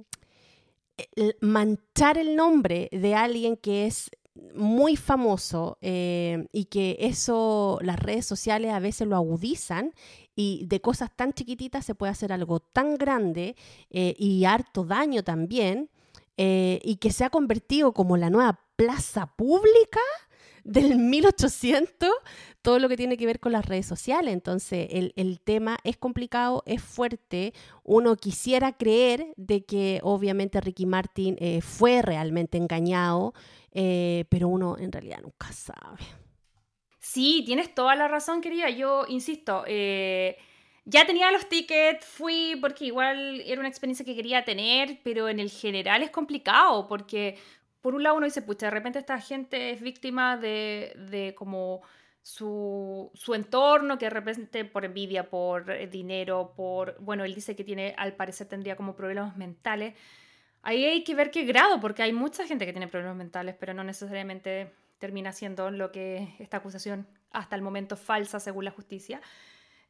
manchar 1.40 2.18
el 2.18 2.36
nombre 2.36 2.88
de 2.92 3.14
alguien 3.14 3.56
que 3.56 3.86
es 3.86 4.10
muy 4.54 4.96
famoso 4.96 5.78
eh, 5.82 6.46
y 6.52 6.66
que 6.66 6.96
eso 7.00 7.78
las 7.82 7.98
redes 7.98 8.26
sociales 8.26 8.72
a 8.72 8.80
veces 8.80 9.06
lo 9.06 9.16
agudizan 9.16 9.92
y 10.34 10.64
de 10.66 10.80
cosas 10.80 11.10
tan 11.14 11.32
chiquititas 11.32 11.84
se 11.84 11.94
puede 11.94 12.12
hacer 12.12 12.32
algo 12.32 12.60
tan 12.60 12.96
grande 12.96 13.56
eh, 13.90 14.14
y 14.18 14.44
harto 14.44 14.84
daño 14.84 15.22
también 15.22 15.90
eh, 16.38 16.80
y 16.82 16.96
que 16.96 17.12
se 17.12 17.24
ha 17.24 17.30
convertido 17.30 17.92
como 17.92 18.16
la 18.16 18.30
nueva 18.30 18.58
plaza 18.76 19.26
pública 19.26 20.00
del 20.64 20.96
1800 20.98 22.10
todo 22.62 22.78
lo 22.78 22.88
que 22.88 22.96
tiene 22.96 23.16
que 23.16 23.26
ver 23.26 23.40
con 23.40 23.52
las 23.52 23.66
redes 23.66 23.86
sociales. 23.86 24.32
Entonces, 24.32 24.88
el, 24.90 25.40
tema 25.40 25.78
es 25.82 25.96
complicado, 25.96 26.62
es 26.64 26.80
fuerte. 26.80 27.52
Uno 27.82 28.16
quisiera 28.16 28.72
creer 28.72 29.34
de 29.36 29.64
que 29.64 30.00
obviamente 30.02 30.60
Ricky 30.60 30.86
Martin 30.86 31.36
eh, 31.40 31.60
fue 31.60 32.02
realmente 32.02 32.56
engañado, 32.56 33.34
eh, 33.72 34.24
pero 34.28 34.48
uno 34.48 34.76
en 34.78 34.92
realidad 34.92 35.20
nunca 35.22 35.52
sabe. 35.52 35.98
Sí, 37.00 37.42
tienes 37.44 37.74
toda 37.74 37.96
la 37.96 38.06
razón, 38.06 38.40
querida. 38.40 38.70
Yo 38.70 39.06
insisto, 39.08 39.64
eh, 39.66 40.36
ya 40.84 41.04
tenía 41.04 41.32
los 41.32 41.48
tickets, 41.48 42.06
fui 42.06 42.56
porque 42.60 42.84
igual 42.84 43.40
era 43.44 43.60
una 43.60 43.68
experiencia 43.68 44.04
que 44.04 44.14
quería 44.14 44.44
tener, 44.44 45.00
pero 45.02 45.28
en 45.28 45.40
el 45.40 45.50
general 45.50 46.04
es 46.04 46.10
complicado 46.10 46.86
porque 46.86 47.38
por 47.82 47.94
un 47.94 48.02
lado 48.04 48.16
uno 48.16 48.24
dice, 48.24 48.42
pucha, 48.42 48.66
de 48.66 48.70
repente 48.70 49.00
esta 49.00 49.20
gente 49.20 49.72
es 49.72 49.80
víctima 49.80 50.36
de, 50.36 50.92
de 51.10 51.34
como 51.34 51.82
su, 52.22 53.10
su, 53.14 53.34
entorno, 53.34 53.98
que 53.98 54.06
de 54.06 54.10
repente 54.10 54.64
por 54.64 54.84
envidia, 54.84 55.28
por 55.28 55.70
eh, 55.70 55.88
dinero, 55.88 56.52
por, 56.56 56.96
bueno, 57.00 57.24
él 57.24 57.34
dice 57.34 57.56
que 57.56 57.64
tiene, 57.64 57.94
al 57.98 58.14
parecer 58.14 58.46
tendría 58.46 58.76
como 58.76 58.94
problemas 58.94 59.36
mentales. 59.36 59.94
Ahí 60.62 60.84
hay 60.84 61.02
que 61.02 61.16
ver 61.16 61.32
qué 61.32 61.44
grado, 61.44 61.80
porque 61.80 62.04
hay 62.04 62.12
mucha 62.12 62.46
gente 62.46 62.64
que 62.64 62.72
tiene 62.72 62.86
problemas 62.86 63.16
mentales, 63.16 63.56
pero 63.58 63.74
no 63.74 63.82
necesariamente 63.82 64.72
termina 64.98 65.32
siendo 65.32 65.70
lo 65.72 65.90
que 65.90 66.36
esta 66.38 66.58
acusación 66.58 67.08
hasta 67.32 67.56
el 67.56 67.62
momento 67.62 67.96
falsa 67.96 68.38
según 68.38 68.64
la 68.64 68.70
justicia. 68.70 69.20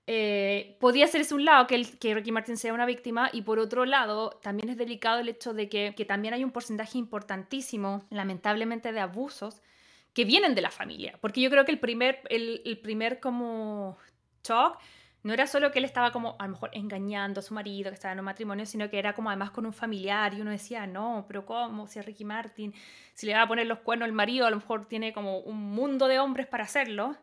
Eh, 0.06 0.76
podría 0.80 1.06
ser 1.06 1.20
ese 1.20 1.34
un 1.34 1.44
lado 1.44 1.66
que, 1.66 1.76
el, 1.76 1.98
que 1.98 2.14
Ricky 2.14 2.32
Martin 2.32 2.56
sea 2.56 2.74
una 2.74 2.86
víctima 2.86 3.30
y 3.32 3.42
por 3.42 3.60
otro 3.60 3.84
lado 3.84 4.30
también 4.42 4.68
es 4.68 4.76
delicado 4.76 5.20
el 5.20 5.28
hecho 5.28 5.54
de 5.54 5.68
que, 5.68 6.04
también 6.06 6.34
hay 6.34 6.42
un 6.42 6.50
porcentaje 6.50 6.98
importantísimo, 6.98 8.04
lamentablemente, 8.10 8.92
de 8.92 9.00
abusos 9.00 9.62
que 10.12 10.24
vienen 10.24 10.54
de 10.54 10.62
la 10.62 10.70
familia. 10.70 11.18
Porque 11.20 11.40
yo 11.40 11.50
creo 11.50 11.64
que 11.64 11.72
el 11.72 11.78
primer, 11.78 12.20
el, 12.30 12.62
el 12.64 12.78
primer 12.78 13.20
como 13.20 13.96
shock 14.44 14.78
no 15.22 15.32
era 15.32 15.46
solo 15.46 15.70
que 15.70 15.78
él 15.78 15.84
estaba 15.84 16.10
como 16.10 16.34
a 16.38 16.46
lo 16.46 16.52
mejor 16.52 16.70
engañando 16.72 17.40
a 17.40 17.42
su 17.42 17.54
marido, 17.54 17.90
que 17.90 17.94
estaba 17.94 18.12
en 18.12 18.18
un 18.18 18.24
matrimonio, 18.24 18.66
sino 18.66 18.90
que 18.90 18.98
era 18.98 19.14
como 19.14 19.30
además 19.30 19.52
con 19.52 19.66
un 19.66 19.72
familiar 19.72 20.34
y 20.34 20.40
uno 20.40 20.50
decía, 20.50 20.86
no, 20.86 21.24
pero 21.28 21.46
¿cómo? 21.46 21.86
Si 21.86 21.98
a 22.00 22.02
Ricky 22.02 22.24
Martin, 22.24 22.74
si 23.14 23.26
le 23.26 23.34
va 23.34 23.42
a 23.42 23.48
poner 23.48 23.66
los 23.66 23.78
cuernos 23.80 24.06
al 24.06 24.12
marido, 24.12 24.46
a 24.46 24.50
lo 24.50 24.56
mejor 24.56 24.86
tiene 24.86 25.12
como 25.12 25.38
un 25.38 25.60
mundo 25.60 26.08
de 26.08 26.18
hombres 26.18 26.46
para 26.48 26.64
hacerlo. 26.64 27.16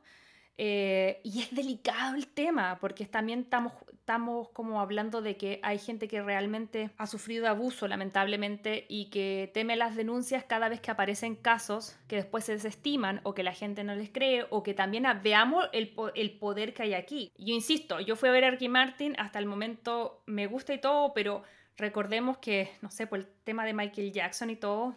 Eh, 0.61 1.21
y 1.23 1.41
es 1.41 1.55
delicado 1.55 2.15
el 2.15 2.27
tema, 2.27 2.79
porque 2.81 3.05
también 3.05 3.47
estamos, 3.47 4.49
como 4.49 4.81
hablando 4.81 5.21
de 5.21 5.37
que 5.37 5.61
hay 5.63 5.79
gente 5.79 6.09
que 6.09 6.21
realmente 6.21 6.89
ha 6.97 7.07
sufrido 7.07 7.47
abuso, 7.47 7.87
lamentablemente, 7.87 8.85
y 8.89 9.05
que 9.05 9.49
teme 9.53 9.77
las 9.77 9.95
denuncias 9.95 10.43
cada 10.43 10.67
vez 10.67 10.81
que 10.81 10.91
aparecen 10.91 11.37
casos 11.37 11.97
que 12.09 12.17
después 12.17 12.43
se 12.43 12.51
desestiman 12.51 13.21
o 13.23 13.33
que 13.33 13.43
la 13.43 13.53
gente 13.53 13.85
no 13.85 13.95
les 13.95 14.09
cree 14.09 14.47
o 14.49 14.61
que 14.61 14.73
también 14.73 15.05
veamos 15.23 15.69
el, 15.71 15.93
el 16.15 16.37
poder 16.37 16.73
que 16.73 16.83
hay 16.83 16.93
aquí. 16.93 17.31
Yo 17.37 17.53
insisto, 17.53 18.01
yo 18.01 18.17
fui 18.17 18.27
a 18.27 18.33
ver 18.33 18.43
a 18.43 18.51
Ricky 18.51 18.67
Martin, 18.67 19.15
hasta 19.17 19.39
el 19.39 19.45
momento 19.45 20.23
me 20.25 20.45
gusta 20.45 20.73
y 20.73 20.81
todo, 20.81 21.13
pero 21.13 21.43
recordemos 21.77 22.37
que, 22.39 22.69
no 22.81 22.91
sé, 22.91 23.07
por 23.07 23.19
el 23.19 23.27
tema 23.45 23.63
de 23.63 23.73
Michael 23.73 24.11
Jackson 24.11 24.49
y 24.49 24.57
todo, 24.57 24.93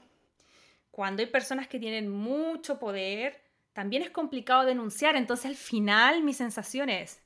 cuando 0.91 1.23
hay 1.23 1.29
personas 1.29 1.69
que 1.69 1.79
tienen 1.79 2.09
mucho 2.09 2.81
poder, 2.81 3.42
también 3.73 4.03
es 4.03 4.11
complicado 4.11 4.65
denunciar. 4.65 5.17
Entonces 5.17 5.47
al 5.47 5.57
final 5.57 6.23
mi 6.23 6.35
sensación 6.35 6.89
es, 6.89 7.23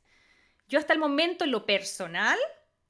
yo 0.69 0.79
hasta 0.79 0.93
el 0.93 0.99
momento 0.99 1.45
en 1.45 1.51
lo 1.53 1.67
personal 1.67 2.39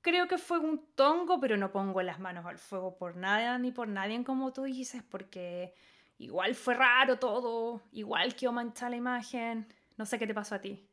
creo 0.01 0.29
que 0.29 0.38
fue 0.38 0.59
un 0.59 0.87
tongo, 0.95 1.40
pero 1.40 1.57
no 1.57 1.73
pongo 1.73 2.01
las 2.03 2.21
manos 2.21 2.47
al 2.47 2.59
fuego 2.59 2.97
por 2.97 3.16
nada 3.16 3.59
ni 3.59 3.73
por 3.73 3.88
nadie 3.88 4.23
como 4.25 4.53
tú 4.53 4.62
dices, 4.62 5.03
porque 5.03 5.75
igual 6.19 6.55
fue 6.55 6.75
raro 6.75 7.19
todo, 7.19 7.83
igual 7.92 8.35
que 8.37 8.49
manchar 8.51 8.90
la 8.90 8.97
imagen. 8.97 9.66
No 9.97 10.07
sé 10.07 10.19
qué 10.19 10.27
te 10.27 10.35
pasó 10.35 10.55
a 10.55 10.61
ti. 10.61 10.86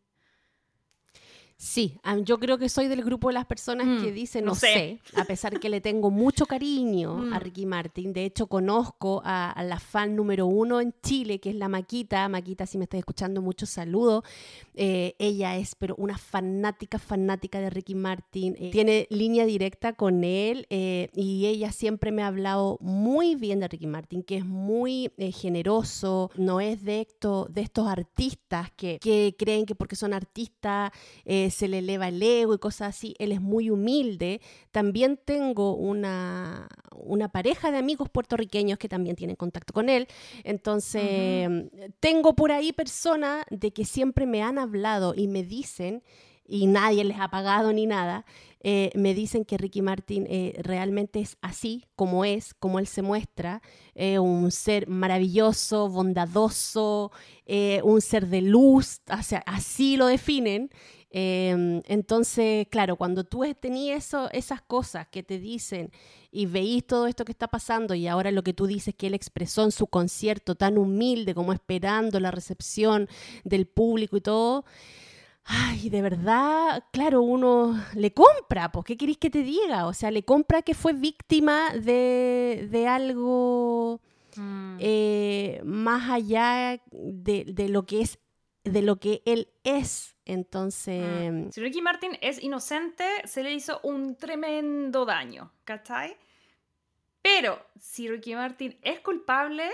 Sí, 1.58 1.98
yo 2.24 2.40
creo 2.40 2.58
que 2.58 2.68
soy 2.68 2.88
del 2.88 3.04
grupo 3.04 3.30
de 3.30 3.36
las 3.36 3.46
personas 3.46 3.86
que 4.02 4.12
mm, 4.12 4.14
dicen 4.14 4.46
no, 4.46 4.56
sé. 4.56 5.00
a 5.16 5.24
pesar 5.24 5.60
que 5.60 5.70
le 5.70 5.82
tengo 5.82 6.12
mucho 6.12 6.46
cariño 6.46 7.12
a 7.34 7.40
mm. 7.40 7.40
Ricky 7.40 7.66
Martin. 7.66 8.12
De 8.12 8.26
hecho, 8.26 8.48
conozco 8.48 9.22
a, 9.24 9.64
la 9.64 9.80
fan 9.80 10.16
número 10.16 10.46
uno 10.46 10.82
en 10.82 10.94
Chile, 11.02 11.40
que 11.40 11.52
es 11.52 11.56
la 11.56 11.70
Maquita. 11.70 12.28
Maquita, 12.28 12.66
si 12.66 12.78
me 12.78 12.84
estás 12.84 13.00
escuchando, 13.00 13.42
mucho 13.42 13.66
saludo. 13.66 14.24
Eh, 14.76 15.16
ella 15.20 15.56
es, 15.58 15.76
pero 15.76 15.96
una 15.98 16.18
fanática, 16.18 17.00
fanática 17.00 17.60
de 17.60 17.70
Ricky 17.70 17.96
Martin. 17.96 18.56
Eh, 18.60 18.72
tiene 18.72 19.08
línea 19.10 19.46
directa 19.46 19.94
con 19.94 20.24
él 20.24 20.68
eh, 20.70 21.10
y 21.16 21.46
ella 21.46 21.72
siempre 21.72 22.12
me 22.12 22.24
ha 22.24 22.28
hablado 22.28 22.78
muy 22.82 23.36
bien 23.36 23.60
de 23.60 23.68
Ricky 23.68 23.88
Martin, 23.88 24.24
que 24.24 24.38
es 24.38 24.46
muy 24.46 25.12
generoso, 25.32 26.32
no 26.36 26.60
es 26.60 26.84
de, 26.84 27.08
de 27.50 27.62
estos 27.62 27.88
artistas 27.88 28.72
que, 28.76 29.00
que 29.00 29.36
creen 29.38 29.66
que 29.66 29.76
porque 29.76 29.96
son 29.96 30.14
artistas 30.14 30.92
se 31.54 31.70
le 31.70 31.78
eleva 31.80 32.10
el 32.10 32.22
ego 32.22 32.54
y 32.54 32.60
cosas 32.60 32.90
así. 32.90 33.16
Él 33.20 33.32
es 33.32 33.40
muy 33.40 33.70
humilde. 33.70 34.42
También 34.72 35.18
tengo 35.24 35.76
una, 35.76 36.68
una 36.92 37.30
pareja 37.30 37.72
de 37.72 37.78
amigos 37.78 38.10
puertorriqueños 38.10 38.78
que 38.78 38.90
también 38.90 39.16
tienen 39.16 39.38
contacto 39.38 39.74
con 39.74 39.88
él. 39.88 40.08
Entonces, 40.44 41.50
tengo 42.02 42.36
por 42.36 42.52
ahí 42.52 42.74
personas 42.74 43.46
de 43.50 43.72
que 43.72 43.86
siempre 43.86 44.26
me 44.26 44.44
han 44.44 44.60
hablado 44.60 45.14
y 45.16 45.28
me 45.28 45.44
dicen 45.44 46.04
y 46.46 46.68
nadie 46.68 47.04
les 47.04 47.20
ha 47.20 47.30
pagado 47.30 47.72
ni 47.72 47.86
nada, 47.86 48.26
eh, 48.60 48.92
me 48.96 49.14
dicen 49.14 49.46
que 49.46 49.58
Ricky 49.58 49.82
Martin 49.82 50.26
eh, 50.30 50.56
realmente 50.62 51.20
es 51.20 51.38
así 51.42 51.86
como 51.96 52.26
es, 52.26 52.54
como 52.54 52.80
él 52.80 52.88
se 52.88 53.02
muestra, 53.02 53.62
eh, 53.96 54.20
un 54.20 54.52
ser 54.52 54.88
maravilloso, 54.88 55.90
bondadoso, 55.90 57.12
un 57.84 58.02
ser 58.02 58.28
de 58.28 58.42
luz, 58.42 59.02
así 59.08 59.98
lo 59.98 60.08
definen. 60.08 60.70
Em, 61.16 61.84
entonces, 61.86 62.68
claro, 62.72 62.96
cuando 62.96 63.24
tú 63.24 63.44
tenías 63.62 64.06
eso, 64.06 64.32
esas 64.32 64.64
cosas 64.64 65.08
que 65.10 65.22
te 65.22 65.38
dicen 65.38 65.92
y 66.32 66.48
veís 66.48 66.88
todo 66.88 67.06
esto 67.06 67.24
que 67.24 67.32
está 67.32 67.48
pasando 67.48 67.94
y 67.94 68.08
ahora 68.08 68.32
lo 68.32 68.42
que 68.44 68.56
tú 68.56 68.66
dices 68.66 68.96
que 68.96 69.06
él 69.06 69.14
expresó 69.14 69.64
en 69.64 69.72
su 69.72 69.86
concierto 69.86 70.56
tan 70.56 70.76
humilde 70.76 71.36
como 71.36 71.54
esperando 71.54 72.20
la 72.20 72.32
recepción 72.32 73.08
del 73.44 73.68
público 73.68 74.18
y 74.18 74.22
todo, 74.22 74.66
Ay, 75.46 75.90
de 75.90 76.02
verdad, 76.02 76.86
claro, 76.94 77.22
uno 77.22 77.78
le 77.96 78.14
compra, 78.14 78.72
pues, 78.72 78.86
¿qué 78.86 78.96
queréis 78.96 79.18
que 79.18 79.30
te 79.30 79.44
diga? 79.44 79.88
O 79.88 79.94
sea, 79.94 80.10
le 80.10 80.24
compra 80.24 80.62
que 80.62 80.74
fue 80.74 80.94
víctima 80.94 81.74
de, 81.74 82.70
de 82.72 82.88
algo 82.88 84.00
Mm. 84.36 84.78
eh, 84.80 85.62
más 85.64 86.10
allá 86.10 86.82
de, 86.92 87.46
de 87.46 87.70
lo 87.70 87.86
que 87.86 88.02
es, 88.02 88.18
de 88.64 88.82
lo 88.82 89.00
que 89.00 89.22
él 89.26 89.50
es. 89.64 90.16
Entonces, 90.26 91.32
Mm. 91.32 91.50
Si 91.52 91.62
Ricky 91.62 91.82
Martin 91.82 92.18
es 92.22 92.42
inocente, 92.42 93.06
se 93.26 93.44
le 93.44 93.54
hizo 93.54 93.80
un 93.84 94.16
tremendo 94.16 95.06
daño, 95.06 95.52
¿cachai? 95.66 96.16
Pero 97.22 97.60
si 97.80 98.08
Ricky 98.10 98.36
Martin 98.36 98.78
es 98.82 99.00
culpable, 99.02 99.70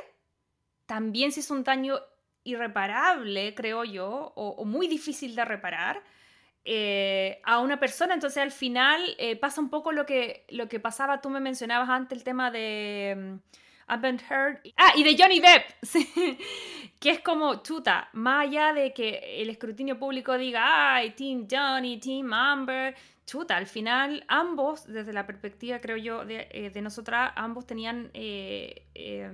también 0.86 1.32
se 1.32 1.42
hizo 1.42 1.54
un 1.54 1.64
daño 1.64 2.00
irreparable, 2.44 3.54
creo 3.54 3.84
yo, 3.84 4.34
o, 4.36 4.50
o 4.50 4.66
muy 4.66 4.88
difícil 4.88 5.36
de 5.36 5.46
reparar 5.46 6.04
eh, 6.66 7.42
a 7.46 7.60
una 7.60 7.80
persona. 7.80 8.14
Entonces 8.14 8.42
al 8.42 8.52
final 8.52 9.16
eh, 9.18 9.36
pasa 9.36 9.62
un 9.62 9.70
poco 9.70 9.92
lo 9.92 10.06
que, 10.06 10.46
lo 10.50 10.68
que 10.68 10.80
pasaba, 10.80 11.22
tú 11.22 11.30
me 11.30 11.40
mencionabas 11.40 11.90
antes 11.90 12.18
el 12.18 12.24
tema 12.24 12.52
de... 12.52 13.40
Amber 13.90 14.18
Heard. 14.30 14.60
Ah, 14.78 14.94
y 14.96 15.04
de 15.04 15.16
Johnny 15.18 15.40
Depp. 15.40 15.64
Sí. 15.84 16.38
Que 17.00 17.12
es 17.12 17.22
como, 17.22 17.64
chuta, 17.64 18.10
más 18.14 18.48
allá 18.48 18.74
de 18.74 18.94
que 18.94 19.42
el 19.42 19.50
escrutinio 19.50 19.98
público 19.98 20.38
diga, 20.38 20.96
ay, 20.96 21.12
Team 21.12 21.48
Johnny, 21.50 21.98
Team 21.98 22.34
Amber, 22.34 22.94
chuta, 23.26 23.56
al 23.56 23.68
final 23.68 24.26
ambos, 24.28 24.86
desde 24.86 25.14
la 25.14 25.26
perspectiva, 25.26 25.80
creo 25.80 25.98
yo, 25.98 26.26
de, 26.26 26.48
eh, 26.52 26.72
de 26.72 26.82
nosotras, 26.82 27.32
ambos 27.36 27.66
tenían 27.66 28.10
eh, 28.14 28.84
eh, 28.96 29.30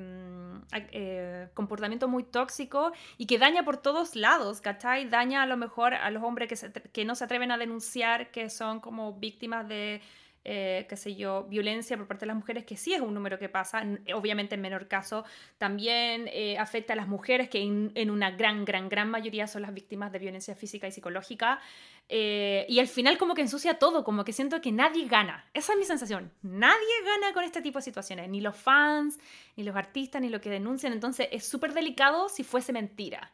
eh, 0.92 1.48
comportamiento 1.54 2.08
muy 2.08 2.24
tóxico 2.24 2.92
y 3.18 3.26
que 3.26 3.38
daña 3.38 3.64
por 3.64 3.78
todos 3.78 4.16
lados, 4.16 4.62
¿cachai? 4.62 5.10
Daña 5.10 5.44
a 5.44 5.46
lo 5.46 5.58
mejor 5.58 5.94
a 5.94 6.10
los 6.12 6.24
hombres 6.24 6.50
que, 6.50 6.56
se 6.56 6.72
que 6.72 7.06
no 7.06 7.16
se 7.16 7.24
atreven 7.24 7.52
a 7.52 7.58
denunciar, 7.58 8.32
que 8.32 8.50
son 8.50 8.80
como 8.80 9.14
víctimas 9.14 9.68
de 9.68 10.02
eh, 10.48 10.86
qué 10.88 10.96
sé 10.96 11.16
yo, 11.16 11.44
violencia 11.46 11.98
por 11.98 12.06
parte 12.08 12.22
de 12.22 12.28
las 12.28 12.36
mujeres, 12.36 12.64
que 12.66 12.78
sí 12.78 12.94
es 12.94 13.02
un 13.02 13.14
número 13.14 13.40
que 13.40 13.50
pasa, 13.50 13.82
n- 13.82 14.00
obviamente 14.14 14.56
en 14.56 14.62
menor 14.62 14.88
caso, 14.88 15.26
también 15.58 16.30
eh, 16.32 16.58
afecta 16.60 16.94
a 16.94 16.96
las 16.96 17.08
mujeres, 17.08 17.50
que 17.50 17.62
en, 17.62 18.10
una 18.12 18.30
gran, 18.32 18.64
gran, 18.64 18.88
gran 18.88 19.10
mayoría 19.10 19.48
son 19.48 19.64
las 19.64 19.74
víctimas 19.74 20.12
de 20.12 20.20
violencia 20.20 20.56
física 20.56 20.88
y 20.88 20.92
psicológica, 20.92 21.60
eh, 22.08 22.66
y 22.70 22.80
al 22.80 22.88
final 22.88 23.18
como 23.18 23.34
que 23.34 23.42
ensucia 23.42 23.80
todo, 23.80 24.04
como 24.04 24.24
que 24.24 24.32
siento 24.34 24.62
que 24.62 24.72
nadie 24.72 25.08
gana, 25.08 25.50
esa 25.54 25.74
es 25.74 25.80
mi 25.80 25.86
sensación, 25.86 26.32
nadie 26.44 26.96
gana 27.04 27.34
con 27.34 27.44
este 27.44 27.62
tipo 27.62 27.80
de 27.80 27.84
situaciones, 27.84 28.30
ni 28.30 28.40
los 28.40 28.56
fans, 28.56 29.18
ni 29.56 29.64
los 29.64 29.76
artistas, 29.76 30.22
ni 30.22 30.30
lo 30.30 30.40
que 30.40 30.52
denuncian, 30.52 30.94
entonces 30.94 31.28
es 31.32 31.44
súper 31.48 31.74
delicado 31.74 32.30
si 32.30 32.44
fuese 32.44 32.72
mentira, 32.72 33.32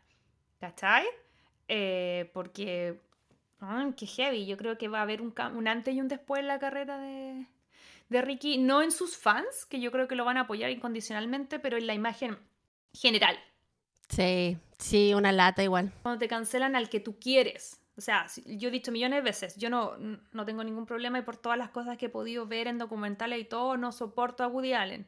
¿cachai? 0.62 1.06
Eh, 1.68 2.30
porque 2.34 3.00
Ah, 3.62 3.90
qué 3.96 4.08
heavy. 4.08 4.46
Yo 4.46 4.58
creo 4.58 4.78
que 4.78 4.88
va 4.88 5.00
a 5.00 5.04
haber 5.04 5.22
un, 5.22 5.34
un 5.56 5.68
antes 5.68 5.96
y 5.96 6.02
un 6.02 6.08
después 6.08 6.42
en 6.42 6.48
la 6.48 6.60
carrera 6.60 6.98
de, 6.98 7.46
de 8.10 8.22
Ricky. 8.22 8.58
No 8.58 8.82
en 8.82 8.92
sus 8.92 9.16
fans, 9.16 9.66
que 9.66 9.80
yo 9.80 9.92
creo 9.92 10.08
que 10.08 10.16
lo 10.16 10.26
van 10.26 10.38
a 10.38 10.42
apoyar 10.42 10.72
incondicionalmente, 10.72 11.60
pero 11.60 11.78
en 11.78 11.88
la 11.88 11.94
imagen 11.94 12.38
general. 12.94 13.38
sí, 14.10 14.58
sí, 14.78 15.14
una 15.14 15.32
lata 15.32 15.64
igual. 15.64 15.94
Cuando 16.02 16.20
te 16.20 16.28
cancelan 16.28 16.76
al 16.76 16.90
que 16.90 17.00
tú 17.00 17.20
quieres. 17.20 17.80
O 17.98 18.02
sea, 18.02 18.26
yo 18.46 18.70
he 18.70 18.72
dicho 18.72 18.92
millones 18.92 19.18
de 19.18 19.22
veces, 19.22 19.56
yo 19.58 19.70
no, 19.70 19.96
no 19.98 20.46
tengo 20.46 20.64
ningún 20.64 20.86
problema 20.86 21.20
y 21.20 21.22
por 21.22 21.38
todas 21.38 21.58
las 21.58 21.70
cosas 21.70 21.98
que 21.98 22.08
he 22.08 22.10
podido 22.10 22.48
ver 22.48 22.68
en 22.68 22.78
documentales 22.78 23.40
y 23.40 23.46
todo, 23.46 23.78
no 23.78 23.92
soporto 23.92 24.44
a 24.44 24.48
Woody 24.48 24.74
Allen. 24.74 25.06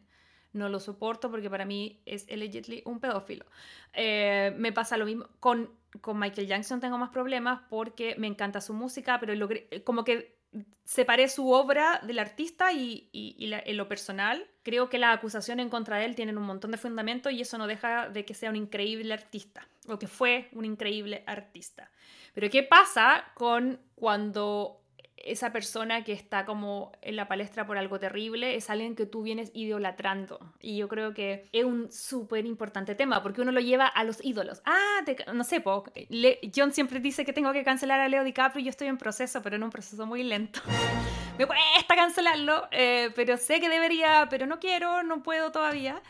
No 0.51 0.69
lo 0.69 0.79
soporto 0.79 1.31
porque 1.31 1.49
para 1.49 1.65
mí 1.65 2.01
es 2.05 2.27
allegedly 2.29 2.83
un 2.85 2.99
pedófilo. 2.99 3.45
Eh, 3.93 4.53
me 4.57 4.71
pasa 4.71 4.97
lo 4.97 5.05
mismo 5.05 5.27
con, 5.39 5.71
con 6.01 6.19
Michael 6.19 6.47
Jackson, 6.47 6.79
tengo 6.79 6.97
más 6.97 7.09
problemas 7.09 7.61
porque 7.69 8.15
me 8.17 8.27
encanta 8.27 8.61
su 8.61 8.73
música, 8.73 9.19
pero 9.19 9.33
logré- 9.33 9.83
como 9.83 10.03
que 10.03 10.37
separé 10.83 11.29
su 11.29 11.49
obra 11.51 11.99
del 12.03 12.19
artista 12.19 12.71
y, 12.73 13.09
y- 13.11 13.73
lo 13.73 13.87
personal. 13.87 14.47
Creo 14.63 14.89
que 14.89 14.99
las 14.99 15.17
acusaciones 15.17 15.63
en 15.63 15.69
contra 15.69 16.03
él 16.05 16.15
tienen 16.15 16.37
un 16.37 16.43
montón 16.45 16.71
de 16.71 16.77
fundamento 16.77 17.29
y 17.29 17.41
eso 17.41 17.57
no 17.57 17.67
deja 17.67 18.09
de 18.09 18.23
que 18.25 18.33
sea 18.33 18.49
un 18.49 18.55
increíble 18.55 19.13
artista 19.13 19.67
o 19.87 19.97
que 19.97 20.07
fue 20.07 20.49
un 20.53 20.65
increíble 20.65 21.23
artista. 21.25 21.89
Pero 22.33 22.49
¿qué 22.49 22.63
pasa 22.63 23.25
con 23.33 23.79
cuando 23.95 24.82
esa 25.23 25.51
persona 25.51 26.03
que 26.03 26.11
está 26.13 26.45
como 26.45 26.91
en 27.01 27.15
la 27.15 27.27
palestra 27.27 27.65
por 27.65 27.77
algo 27.77 27.99
terrible 27.99 28.55
es 28.55 28.69
alguien 28.69 28.95
que 28.95 29.05
tú 29.05 29.23
vienes 29.23 29.51
idolatrando? 29.53 30.39
Y 30.59 30.77
yo 30.77 30.87
creo 30.87 31.13
que 31.13 31.47
es 31.51 31.63
un 31.65 31.91
súper 31.91 32.45
importante 32.45 32.95
tema 32.95 33.23
porque 33.23 33.41
uno 33.41 33.51
lo 33.51 33.59
lleva 33.59 33.87
a 33.87 34.03
los 34.03 34.23
ídolos. 34.23 34.61
Ah, 34.65 34.99
te- 35.05 35.17
no 35.33 35.43
sé, 35.43 35.61
po, 35.61 35.83
Le- 36.09 36.39
John 36.55 36.71
siempre 36.73 36.99
dice 36.99 37.25
que 37.25 37.33
tengo 37.33 37.51
que 37.53 37.63
cancelar 37.63 37.99
a 37.99 38.07
Leo 38.09 38.23
DiCaprio 38.23 38.61
y 38.61 38.65
yo 38.65 38.69
estoy 38.69 38.87
en 38.87 38.97
proceso, 38.97 39.41
pero 39.41 39.55
en 39.55 39.63
un 39.63 39.69
proceso 39.69 40.05
muy 40.05 40.23
lento. 40.23 40.59
Me 41.37 41.47
cuesta 41.47 41.95
cancelarlo, 41.95 42.67
eh, 42.71 43.09
pero 43.15 43.37
sé 43.37 43.59
que 43.59 43.69
debería, 43.69 44.27
pero 44.29 44.45
no 44.45 44.59
quiero, 44.59 45.01
no 45.03 45.23
puedo 45.23 45.51
todavía. 45.51 46.01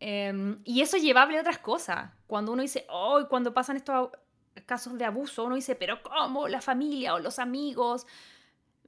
Eh, 0.00 0.56
y 0.64 0.80
eso 0.80 0.96
es 0.96 1.02
llevable 1.02 1.38
a 1.38 1.40
otras 1.42 1.58
cosas. 1.58 2.10
Cuando 2.26 2.52
uno 2.52 2.62
dice, 2.62 2.84
oh, 2.88 3.26
cuando 3.28 3.54
pasan 3.54 3.76
estos 3.76 4.10
casos 4.66 4.98
de 4.98 5.04
abuso, 5.04 5.44
uno 5.44 5.54
dice, 5.54 5.74
pero 5.76 6.02
¿cómo? 6.02 6.48
La 6.48 6.60
familia 6.60 7.14
o 7.14 7.18
los 7.20 7.38
amigos. 7.38 8.06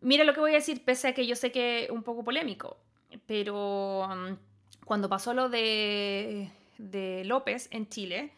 Mira 0.07 0.23
lo 0.23 0.35
que 0.35 0.39
voy 0.39 0.53
a 0.53 0.55
decir, 0.55 0.85
pese 0.85 1.09
a 1.09 1.15
que 1.15 1.27
yo 1.27 1.35
sé 1.35 1.51
que 1.51 1.87
es 1.87 1.91
un 1.91 2.05
poco 2.05 2.23
polémico, 2.23 2.77
pero 3.27 4.07
um, 4.07 4.37
cuando 4.85 5.09
pasó 5.09 5.35
lo 5.35 5.49
de, 5.49 6.49
de 6.79 7.25
López 7.25 7.67
en 7.73 7.89
Chile, 7.89 8.33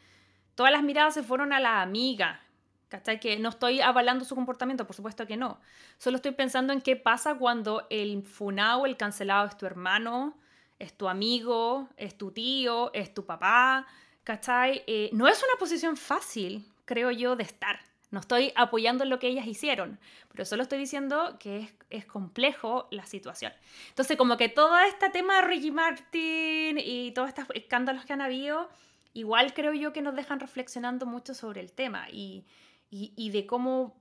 todas 0.54 0.72
las 0.72 0.82
miradas 0.82 1.12
se 1.12 1.22
fueron 1.22 1.52
a 1.52 1.60
la 1.60 1.82
amiga. 1.82 2.40
¿Cachai? 2.88 3.20
Que 3.20 3.38
no 3.38 3.50
estoy 3.50 3.82
avalando 3.82 4.24
su 4.24 4.34
comportamiento, 4.34 4.86
por 4.86 4.96
supuesto 4.96 5.26
que 5.26 5.36
no. 5.36 5.60
Solo 5.98 6.16
estoy 6.16 6.32
pensando 6.32 6.72
en 6.72 6.80
qué 6.80 6.96
pasa 6.96 7.34
cuando 7.34 7.86
el 7.90 8.22
funao, 8.22 8.86
el 8.86 8.96
cancelado 8.96 9.46
es 9.46 9.58
tu 9.58 9.66
hermano, 9.66 10.38
es 10.78 10.94
tu 10.94 11.06
amigo, 11.06 11.90
es 11.98 12.16
tu 12.16 12.30
tío, 12.30 12.90
es 12.94 13.12
tu 13.12 13.26
papá, 13.26 13.86
¿cachai? 14.24 14.84
Eh, 14.86 15.10
no 15.12 15.28
es 15.28 15.42
una 15.42 15.58
posición 15.58 15.98
fácil, 15.98 16.64
creo 16.86 17.10
yo, 17.10 17.36
de 17.36 17.42
estar. 17.42 17.78
No 18.10 18.20
estoy 18.20 18.52
apoyando 18.56 19.04
lo 19.04 19.18
que 19.18 19.28
ellas 19.28 19.46
hicieron, 19.46 19.98
pero 20.32 20.44
solo 20.44 20.62
estoy 20.62 20.78
diciendo 20.78 21.36
que 21.38 21.58
es, 21.60 21.74
es 21.90 22.06
complejo 22.06 22.88
la 22.90 23.04
situación. 23.04 23.52
Entonces, 23.90 24.16
como 24.16 24.36
que 24.36 24.48
todo 24.48 24.78
este 24.78 25.10
tema 25.10 25.36
de 25.36 25.42
Ricky 25.42 25.70
Martin 25.70 26.78
y 26.78 27.12
todos 27.12 27.28
estos 27.28 27.46
escándalos 27.54 28.06
que 28.06 28.14
han 28.14 28.22
habido, 28.22 28.70
igual 29.12 29.52
creo 29.52 29.74
yo 29.74 29.92
que 29.92 30.00
nos 30.00 30.16
dejan 30.16 30.40
reflexionando 30.40 31.04
mucho 31.04 31.34
sobre 31.34 31.60
el 31.60 31.72
tema 31.72 32.08
y, 32.10 32.46
y, 32.90 33.12
y 33.14 33.30
de 33.30 33.46
cómo, 33.46 33.94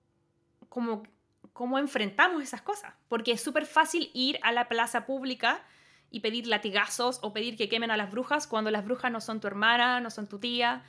cómo, 0.69 1.03
cómo 1.51 1.77
enfrentamos 1.77 2.41
esas 2.41 2.61
cosas. 2.61 2.93
Porque 3.09 3.33
es 3.33 3.41
súper 3.41 3.65
fácil 3.65 4.09
ir 4.13 4.39
a 4.41 4.51
la 4.51 4.69
plaza 4.69 5.05
pública 5.05 5.63
y 6.11 6.21
pedir 6.21 6.47
latigazos 6.47 7.19
o 7.21 7.33
pedir 7.33 7.57
que 7.57 7.67
quemen 7.67 7.91
a 7.91 7.97
las 7.97 8.11
brujas 8.11 8.47
cuando 8.47 8.71
las 8.71 8.85
brujas 8.85 9.11
no 9.11 9.19
son 9.19 9.41
tu 9.41 9.47
hermana, 9.47 9.99
no 9.99 10.09
son 10.09 10.27
tu 10.27 10.39
tía, 10.39 10.83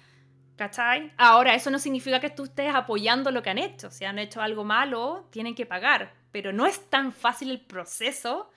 ¿cachai? 0.58 1.12
Ahora, 1.16 1.54
eso 1.54 1.70
no 1.70 1.78
significa 1.78 2.20
que 2.20 2.28
tú 2.28 2.44
estés 2.44 2.74
apoyando 2.74 3.30
lo 3.30 3.42
que 3.42 3.48
han 3.48 3.56
hecho. 3.56 3.90
Si 3.90 4.04
han 4.04 4.18
hecho 4.18 4.42
algo 4.42 4.64
malo, 4.64 5.26
tienen 5.30 5.54
que 5.54 5.64
pagar. 5.64 6.12
Pero 6.32 6.52
no 6.52 6.66
es 6.66 6.90
tan 6.90 7.12
fácil 7.12 7.50
el 7.50 7.60
proceso 7.60 8.50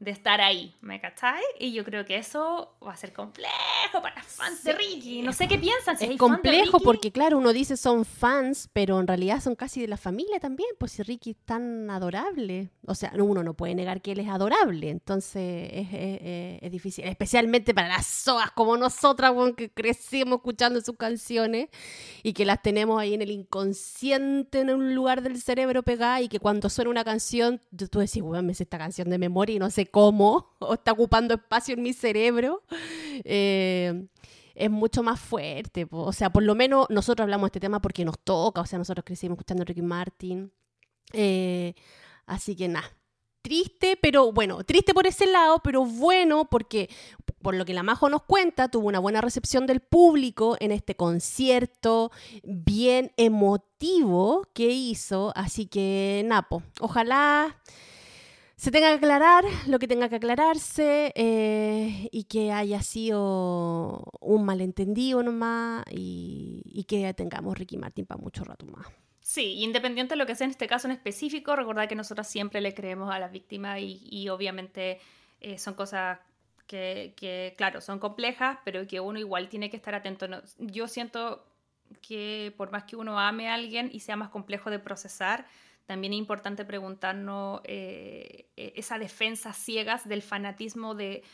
de 0.00 0.10
estar 0.10 0.40
ahí, 0.40 0.74
¿me 0.80 0.98
cachai? 0.98 1.42
Y 1.58 1.72
yo 1.74 1.84
creo 1.84 2.06
que 2.06 2.16
eso 2.16 2.74
va 2.82 2.92
a 2.94 2.96
ser 2.96 3.12
complejo 3.12 3.50
para 4.00 4.22
fans 4.22 4.64
de 4.64 4.72
Ricky. 4.72 5.20
No 5.20 5.34
sé 5.34 5.46
qué 5.46 5.58
piensan. 5.58 5.98
Si 5.98 6.06
Es 6.06 6.16
complejo 6.16 6.80
porque, 6.80 7.12
claro, 7.12 7.36
uno 7.36 7.52
dice 7.52 7.76
son 7.76 8.06
fans, 8.06 8.70
pero 8.72 8.98
en 8.98 9.06
realidad 9.06 9.42
son 9.42 9.54
casi 9.56 9.78
de 9.82 9.88
la 9.88 9.98
familia 9.98 10.40
también, 10.40 10.70
pues 10.78 10.92
si 10.92 11.02
Ricky 11.02 11.32
es 11.32 11.36
tan 11.44 11.90
adorable. 11.90 12.70
O 12.86 12.94
sea, 12.94 13.10
no, 13.14 13.26
uno 13.26 13.42
no 13.42 13.52
puede 13.52 13.74
negar 13.74 14.00
que 14.00 14.12
él 14.12 14.20
es 14.20 14.28
adorable, 14.28 14.88
entonces 14.88 15.68
es, 15.70 15.88
es- 15.92 16.58
es- 16.62 16.70
difícil, 16.72 17.04
especialmente 17.04 17.74
para 17.74 17.88
las 17.88 18.06
soas 18.06 18.52
como 18.52 18.76
nosotras, 18.78 19.32
weón, 19.32 19.54
que 19.54 19.70
crecimos 19.70 20.36
escuchando 20.38 20.80
sus 20.80 20.96
canciones 20.96 21.68
y 22.22 22.32
que 22.32 22.44
las 22.46 22.62
tenemos 22.62 22.98
ahí 22.98 23.12
en 23.12 23.20
el 23.22 23.30
inconsciente, 23.32 24.60
en 24.60 24.70
un 24.70 24.94
lugar 24.94 25.20
del 25.22 25.40
cerebro 25.42 25.82
pegada 25.82 26.20
y 26.22 26.28
que 26.28 26.38
cuando 26.40 26.70
suena 26.70 26.90
una 26.90 27.04
canción, 27.04 27.60
tú 27.76 27.86
tú 27.88 27.98
decís, 27.98 28.22
weón, 28.22 28.46
me 28.46 28.54
sé 28.54 28.62
esta 28.62 28.78
canción 28.78 29.10
de 29.10 29.18
memoria 29.18 29.56
y 29.56 29.58
no 29.58 29.68
sé 29.68 29.89
cómo, 29.90 30.54
o 30.58 30.74
está 30.74 30.92
ocupando 30.92 31.34
espacio 31.34 31.74
en 31.74 31.82
mi 31.82 31.92
cerebro. 31.92 32.62
Eh, 33.24 34.06
es 34.54 34.70
mucho 34.70 35.02
más 35.02 35.18
fuerte. 35.20 35.86
po. 35.86 36.02
O 36.02 36.12
sea, 36.12 36.30
por 36.30 36.42
lo 36.42 36.54
menos 36.54 36.86
nosotros 36.90 37.24
hablamos 37.24 37.46
de 37.46 37.48
este 37.48 37.60
tema 37.60 37.80
porque 37.80 38.04
nos 38.04 38.18
toca. 38.18 38.60
O 38.60 38.66
sea, 38.66 38.78
nosotros 38.78 39.04
crecimos 39.04 39.36
escuchando 39.36 39.62
a 39.62 39.66
Ricky 39.66 39.82
Martin. 39.82 40.52
Eh, 41.12 41.74
así 42.26 42.54
que 42.54 42.68
nada. 42.68 42.90
Triste, 43.42 43.98
pero 44.00 44.32
bueno, 44.32 44.62
triste 44.64 44.92
por 44.92 45.06
ese 45.06 45.24
lado, 45.26 45.60
pero 45.64 45.86
bueno 45.86 46.44
porque, 46.50 46.90
por 47.40 47.54
lo 47.54 47.64
que 47.64 47.72
la 47.72 47.82
Majo 47.82 48.10
nos 48.10 48.22
cuenta, 48.24 48.68
tuvo 48.68 48.88
una 48.88 48.98
buena 48.98 49.22
recepción 49.22 49.66
del 49.66 49.80
público 49.80 50.58
en 50.60 50.72
este 50.72 50.94
concierto 50.94 52.12
bien 52.44 53.12
emotivo 53.16 54.46
que 54.52 54.66
hizo. 54.66 55.32
Así 55.34 55.66
que, 55.66 56.22
Napo, 56.26 56.62
ojalá 56.80 57.56
se 58.60 58.70
tenga 58.70 58.88
que 58.90 58.96
aclarar 58.96 59.42
lo 59.68 59.78
que 59.78 59.88
tenga 59.88 60.10
que 60.10 60.16
aclararse 60.16 61.14
eh, 61.14 62.10
y 62.12 62.24
que 62.24 62.52
haya 62.52 62.82
sido 62.82 64.04
un 64.20 64.44
malentendido 64.44 65.22
nomás 65.22 65.82
y, 65.90 66.60
y 66.66 66.84
que 66.84 67.14
tengamos 67.14 67.56
Ricky 67.56 67.78
Martin 67.78 68.04
para 68.04 68.20
mucho 68.20 68.44
rato 68.44 68.66
más. 68.66 68.86
Sí, 69.22 69.62
independiente 69.62 70.12
de 70.12 70.18
lo 70.18 70.26
que 70.26 70.34
sea 70.34 70.44
en 70.44 70.50
este 70.50 70.66
caso 70.66 70.88
en 70.88 70.92
específico, 70.92 71.56
recordad 71.56 71.88
que 71.88 71.94
nosotros 71.94 72.26
siempre 72.26 72.60
le 72.60 72.74
creemos 72.74 73.10
a 73.10 73.18
la 73.18 73.28
víctima 73.28 73.80
y, 73.80 74.28
obviamente 74.28 75.00
eh, 75.40 75.56
son 75.56 75.72
cosas 75.72 76.18
que, 76.66 77.54
claro, 77.56 77.80
son 77.80 77.98
complejas, 77.98 78.58
pero 78.66 78.86
que 78.86 79.00
uno 79.00 79.18
igual 79.18 79.48
tiene 79.48 79.70
que 79.70 79.78
estar 79.78 79.94
atento. 79.94 80.26
yo 80.58 80.86
siento 80.86 81.46
que 82.02 82.52
por 82.58 82.70
más 82.72 82.84
que 82.84 82.96
uno 82.96 83.18
ame 83.18 83.48
a 83.48 83.54
alguien 83.54 83.88
y 83.90 84.00
sea 84.00 84.16
más 84.16 84.28
complejo 84.28 84.68
de 84.68 84.78
procesar, 84.78 85.46
también 85.90 86.12
es 86.12 86.20
importante 86.20 86.64
preguntarnos 86.64 87.62
eh, 87.64 88.46
e, 88.56 88.74
esa 88.76 88.96
defensa 88.96 89.52
ciegas 89.52 90.08
del 90.08 90.22
fanatismo 90.22 90.94
de, 90.94 91.24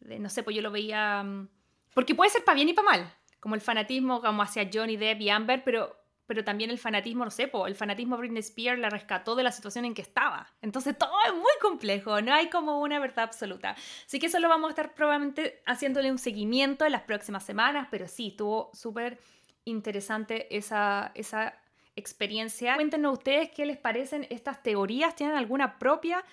no 0.00 0.30
sé, 0.30 0.42
pues 0.42 0.56
yo 0.56 0.62
lo 0.62 0.70
veía, 0.70 1.22
mm, 1.22 1.46
porque 1.92 2.14
puede 2.14 2.30
ser 2.30 2.42
para 2.42 2.54
bien 2.54 2.70
y 2.70 2.72
para 2.72 2.88
mal, 2.88 3.14
como 3.38 3.54
el 3.54 3.60
fanatismo 3.60 4.22
como 4.22 4.40
hacia 4.40 4.70
Johnny 4.72 4.96
Depp 4.96 5.20
y 5.20 5.28
Amber, 5.28 5.62
pero 5.62 5.94
pero 6.24 6.42
también 6.42 6.70
el 6.70 6.78
fanatismo, 6.78 7.26
no 7.26 7.30
sé, 7.30 7.52
el 7.66 7.74
fanatismo 7.74 8.16
Britney 8.16 8.40
Spears 8.40 8.80
la 8.80 8.88
rescató 8.88 9.34
de 9.34 9.42
la 9.42 9.52
situación 9.52 9.84
en 9.84 9.92
que 9.92 10.00
estaba. 10.00 10.46
Entonces 10.62 10.96
todo 10.98 11.12
es 11.26 11.34
muy 11.34 11.52
complejo, 11.60 12.22
no 12.22 12.32
hay 12.32 12.48
como 12.48 12.80
una 12.80 12.98
verdad 12.98 13.24
absoluta. 13.24 13.76
Así 14.06 14.18
que 14.18 14.28
eso 14.28 14.40
lo 14.40 14.48
vamos 14.48 14.68
a 14.68 14.70
estar 14.70 14.94
probablemente 14.94 15.60
haciéndole 15.66 16.10
un 16.10 16.16
seguimiento 16.16 16.86
en 16.86 16.92
las 16.92 17.02
próximas 17.02 17.44
semanas, 17.44 17.88
pero 17.90 18.08
sí, 18.08 18.28
estuvo 18.28 18.70
súper 18.72 19.18
interesante 19.66 20.56
esa, 20.56 21.12
esa 21.14 21.61
experiencia. 21.96 22.74
Cuéntenos 22.74 23.14
ustedes 23.14 23.50
qué 23.50 23.66
les 23.66 23.76
parecen 23.76 24.26
estas 24.30 24.62
teorías, 24.62 25.14
¿tienen 25.14 25.36
alguna 25.36 25.78
propia? 25.78 26.24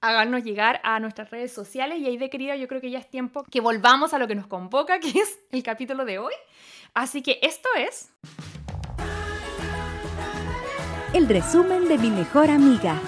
Háganos 0.00 0.44
llegar 0.44 0.80
a 0.84 1.00
nuestras 1.00 1.30
redes 1.30 1.52
sociales 1.52 1.98
y 1.98 2.06
ahí 2.06 2.18
de 2.18 2.28
querida 2.28 2.56
yo 2.56 2.68
creo 2.68 2.80
que 2.80 2.90
ya 2.90 2.98
es 2.98 3.08
tiempo 3.08 3.44
que 3.44 3.60
volvamos 3.60 4.12
a 4.12 4.18
lo 4.18 4.26
que 4.26 4.34
nos 4.34 4.46
convoca, 4.46 5.00
que 5.00 5.08
es 5.08 5.38
el 5.50 5.62
capítulo 5.62 6.04
de 6.04 6.18
hoy. 6.18 6.34
Así 6.92 7.22
que 7.22 7.38
esto 7.42 7.68
es 7.76 8.12
el 11.12 11.28
resumen 11.28 11.88
de 11.88 11.96
mi 11.96 12.10
mejor 12.10 12.50
amiga. 12.50 13.00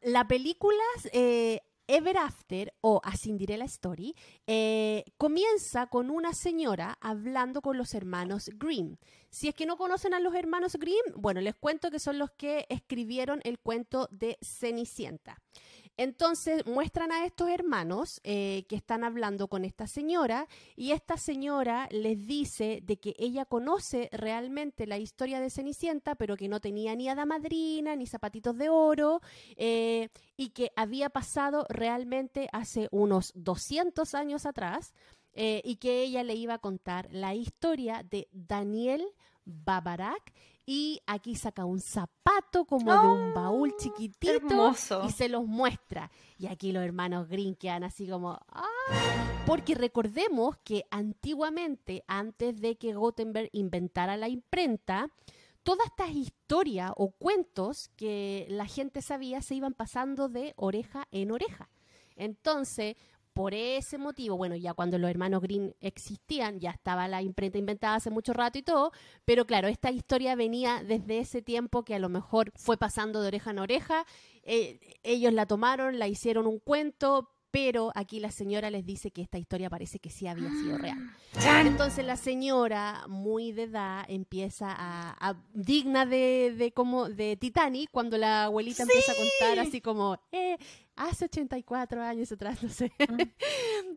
La 0.00 0.26
película 0.26 0.82
eh, 1.12 1.60
Ever 1.88 2.18
After 2.18 2.74
o 2.82 3.00
A 3.02 3.16
Cinderella 3.16 3.64
Story 3.64 4.14
eh, 4.46 5.04
comienza 5.16 5.86
con 5.86 6.10
una 6.10 6.34
señora 6.34 6.98
hablando 7.00 7.62
con 7.62 7.78
los 7.78 7.94
hermanos 7.94 8.50
Grimm. 8.56 8.96
Si 9.30 9.48
es 9.48 9.54
que 9.54 9.64
no 9.64 9.78
conocen 9.78 10.12
a 10.12 10.20
los 10.20 10.34
hermanos 10.34 10.76
Grimm, 10.76 11.14
bueno, 11.16 11.40
les 11.40 11.54
cuento 11.54 11.90
que 11.90 11.98
son 11.98 12.18
los 12.18 12.30
que 12.30 12.66
escribieron 12.68 13.40
el 13.44 13.58
cuento 13.58 14.06
de 14.10 14.38
Cenicienta. 14.42 15.40
Entonces 15.98 16.64
muestran 16.64 17.10
a 17.10 17.26
estos 17.26 17.48
hermanos 17.50 18.20
eh, 18.22 18.64
que 18.68 18.76
están 18.76 19.02
hablando 19.02 19.48
con 19.48 19.64
esta 19.64 19.88
señora 19.88 20.46
y 20.76 20.92
esta 20.92 21.16
señora 21.16 21.88
les 21.90 22.24
dice 22.24 22.80
de 22.84 22.98
que 22.98 23.16
ella 23.18 23.44
conoce 23.44 24.08
realmente 24.12 24.86
la 24.86 24.98
historia 24.98 25.40
de 25.40 25.50
Cenicienta, 25.50 26.14
pero 26.14 26.36
que 26.36 26.48
no 26.48 26.60
tenía 26.60 26.94
ni 26.94 27.08
hada 27.08 27.26
madrina, 27.26 27.96
ni 27.96 28.06
zapatitos 28.06 28.56
de 28.56 28.68
oro, 28.68 29.20
eh, 29.56 30.10
y 30.36 30.50
que 30.50 30.70
había 30.76 31.10
pasado 31.10 31.66
realmente 31.68 32.48
hace 32.52 32.86
unos 32.92 33.32
200 33.34 34.14
años 34.14 34.46
atrás, 34.46 34.94
eh, 35.32 35.62
y 35.64 35.76
que 35.76 36.02
ella 36.02 36.22
le 36.22 36.36
iba 36.36 36.54
a 36.54 36.58
contar 36.58 37.08
la 37.10 37.34
historia 37.34 38.04
de 38.08 38.28
Daniel 38.30 39.04
Babarak 39.44 40.32
y 40.70 41.00
aquí 41.06 41.34
saca 41.34 41.64
un 41.64 41.80
zapato 41.80 42.66
como 42.66 42.92
de 42.92 43.08
un 43.08 43.32
baúl 43.32 43.70
¡Ah! 43.72 43.76
chiquitito 43.80 44.74
y 45.02 45.10
se 45.12 45.30
los 45.30 45.46
muestra. 45.46 46.10
Y 46.36 46.46
aquí 46.46 46.72
los 46.72 46.84
hermanos 46.84 47.26
Green 47.26 47.54
quedan 47.54 47.84
así 47.84 48.06
como, 48.06 48.38
¡ah! 48.48 48.66
Porque 49.46 49.74
recordemos 49.74 50.58
que 50.64 50.84
antiguamente, 50.90 52.04
antes 52.06 52.60
de 52.60 52.76
que 52.76 52.92
Gutenberg 52.92 53.48
inventara 53.52 54.18
la 54.18 54.28
imprenta, 54.28 55.10
todas 55.62 55.86
estas 55.86 56.10
historias 56.10 56.92
o 56.96 57.12
cuentos 57.12 57.88
que 57.96 58.44
la 58.50 58.66
gente 58.66 59.00
sabía 59.00 59.40
se 59.40 59.54
iban 59.54 59.72
pasando 59.72 60.28
de 60.28 60.52
oreja 60.56 61.08
en 61.12 61.30
oreja. 61.30 61.70
Entonces, 62.14 62.96
por 63.38 63.54
ese 63.54 63.98
motivo, 63.98 64.36
bueno, 64.36 64.56
ya 64.56 64.74
cuando 64.74 64.98
los 64.98 65.08
hermanos 65.08 65.40
Green 65.40 65.72
existían, 65.80 66.58
ya 66.58 66.72
estaba 66.72 67.06
la 67.06 67.22
imprenta 67.22 67.56
inventada 67.56 67.94
hace 67.94 68.10
mucho 68.10 68.32
rato 68.32 68.58
y 68.58 68.62
todo, 68.62 68.90
pero 69.24 69.46
claro, 69.46 69.68
esta 69.68 69.92
historia 69.92 70.34
venía 70.34 70.82
desde 70.82 71.20
ese 71.20 71.40
tiempo 71.40 71.84
que 71.84 71.94
a 71.94 72.00
lo 72.00 72.08
mejor 72.08 72.50
fue 72.56 72.76
pasando 72.76 73.22
de 73.22 73.28
oreja 73.28 73.52
en 73.52 73.60
oreja, 73.60 74.04
eh, 74.42 74.80
ellos 75.04 75.32
la 75.32 75.46
tomaron, 75.46 76.00
la 76.00 76.08
hicieron 76.08 76.48
un 76.48 76.58
cuento, 76.58 77.30
pero 77.52 77.92
aquí 77.94 78.18
la 78.18 78.32
señora 78.32 78.70
les 78.70 78.84
dice 78.84 79.12
que 79.12 79.22
esta 79.22 79.38
historia 79.38 79.70
parece 79.70 80.00
que 80.00 80.10
sí 80.10 80.26
había 80.26 80.50
sido 80.50 80.76
real. 80.76 80.98
Entonces 81.64 82.04
la 82.04 82.16
señora, 82.16 83.04
muy 83.08 83.52
de 83.52 83.62
edad, 83.62 84.04
empieza 84.08 84.66
a, 84.68 85.36
digna 85.54 86.06
de, 86.06 86.54
de, 86.58 86.72
como 86.72 87.08
de 87.08 87.36
Titanic, 87.36 87.88
cuando 87.92 88.18
la 88.18 88.46
abuelita 88.46 88.82
empieza 88.82 89.12
a 89.12 89.14
contar 89.14 89.58
así 89.60 89.80
como, 89.80 90.18
eh, 90.32 90.58
hace 90.98 91.26
84 91.26 92.02
años 92.02 92.30
atrás, 92.32 92.62
no 92.62 92.68
sé, 92.68 92.92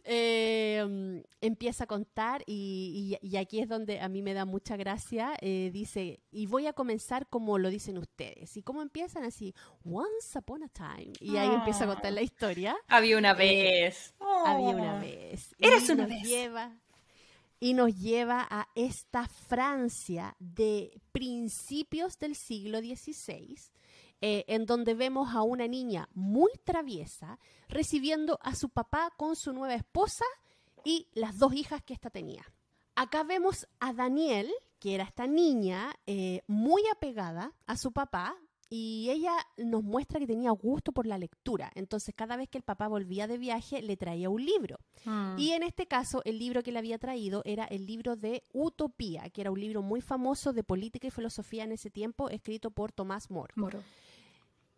em, 0.04 1.24
empieza 1.42 1.84
a 1.84 1.88
contar 1.88 2.44
y, 2.46 3.18
aquí 3.38 3.60
es 3.60 3.68
donde 3.68 4.00
a 4.00 4.08
mí 4.08 4.22
me 4.22 4.34
da 4.34 4.46
mucha 4.46 4.78
gracia. 4.78 5.34
Eh, 5.42 5.72
dice, 5.74 6.22
y 6.32 6.46
voy 6.46 6.68
a 6.68 6.74
comenzar 6.74 7.28
como 7.28 7.58
lo 7.58 7.70
dicen 7.70 7.98
ustedes. 7.98 8.56
¿Y 8.56 8.62
cómo 8.62 8.82
empiezan? 8.82 9.24
Así, 9.24 9.54
once 9.84 10.38
upon 10.38 10.64
a 10.64 10.70
time. 10.70 11.14
Y 11.20 11.38
ahí 11.38 11.50
empieza 11.54 11.86
a 11.86 11.88
contar 11.88 12.14
la 12.14 12.22
historia. 12.22 12.76
Había 12.88 13.18
una 13.18 13.32
eh, 13.32 13.36
vez. 13.36 14.14
Había 14.20 14.70
una 14.70 15.00
vez. 15.00 15.56
Eres 15.58 15.90
una 15.90 16.06
vez. 16.06 16.24
Lleva, 16.24 16.78
y 17.60 17.74
nos 17.74 17.96
lleva 17.96 18.48
a 18.50 18.68
esta 18.76 19.28
Francia 19.28 20.36
de 20.40 21.00
principios 21.12 22.18
del 22.18 22.36
siglo 22.36 22.80
XVI 22.80 23.56
eh, 24.22 24.46
en 24.48 24.66
donde 24.66 24.94
vemos 24.94 25.34
a 25.34 25.42
una 25.42 25.68
niña 25.68 26.08
muy 26.14 26.52
traviesa 26.64 27.40
recibiendo 27.68 28.40
a 28.42 28.56
su 28.56 28.70
papá 28.70 29.12
con 29.18 29.36
su 29.36 29.52
nueva 29.52 29.76
esposa 29.76 30.26
y 30.86 31.08
las 31.14 31.38
dos 31.38 31.54
hijas 31.54 31.82
que 31.84 31.94
ésta 31.94 32.10
tenía. 32.10 32.46
Acá 32.96 33.24
vemos 33.24 33.68
a 33.80 33.94
Daniel, 33.94 34.52
que 34.80 34.96
era 34.96 35.06
esta 35.06 35.28
niña 35.28 35.94
eh, 36.06 36.42
muy 36.48 36.84
apegada 36.92 37.54
a 37.66 37.78
su 37.78 37.92
papá, 37.92 38.38
y 38.74 39.10
ella 39.10 39.34
nos 39.58 39.84
muestra 39.84 40.18
que 40.18 40.26
tenía 40.26 40.50
gusto 40.52 40.94
por 40.94 41.06
la 41.06 41.18
lectura. 41.18 41.70
Entonces, 41.76 42.16
cada 42.16 42.38
vez 42.38 42.48
que 42.48 42.58
el 42.58 42.64
papá 42.64 42.88
volvía 42.88 43.28
de 43.28 43.38
viaje, 43.38 43.82
le 43.82 43.98
traía 43.98 44.30
un 44.30 44.46
libro. 44.46 44.80
Ah. 45.06 45.36
Y 45.38 45.52
en 45.52 45.64
este 45.64 45.88
caso, 45.88 46.22
el 46.24 46.40
libro 46.40 46.64
que 46.64 46.72
le 46.72 46.80
había 46.80 46.98
traído 46.98 47.42
era 47.44 47.66
el 47.66 47.86
libro 47.86 48.16
de 48.16 48.44
Utopía, 48.54 49.30
que 49.30 49.42
era 49.42 49.52
un 49.52 49.60
libro 49.60 49.82
muy 49.82 50.00
famoso 50.00 50.54
de 50.54 50.64
política 50.64 51.08
y 51.08 51.12
filosofía 51.12 51.66
en 51.66 51.74
ese 51.74 51.90
tiempo, 51.90 52.30
escrito 52.30 52.72
por 52.72 52.94
Tomás 52.94 53.30
Moro. 53.30 53.54
Moro. 53.58 53.84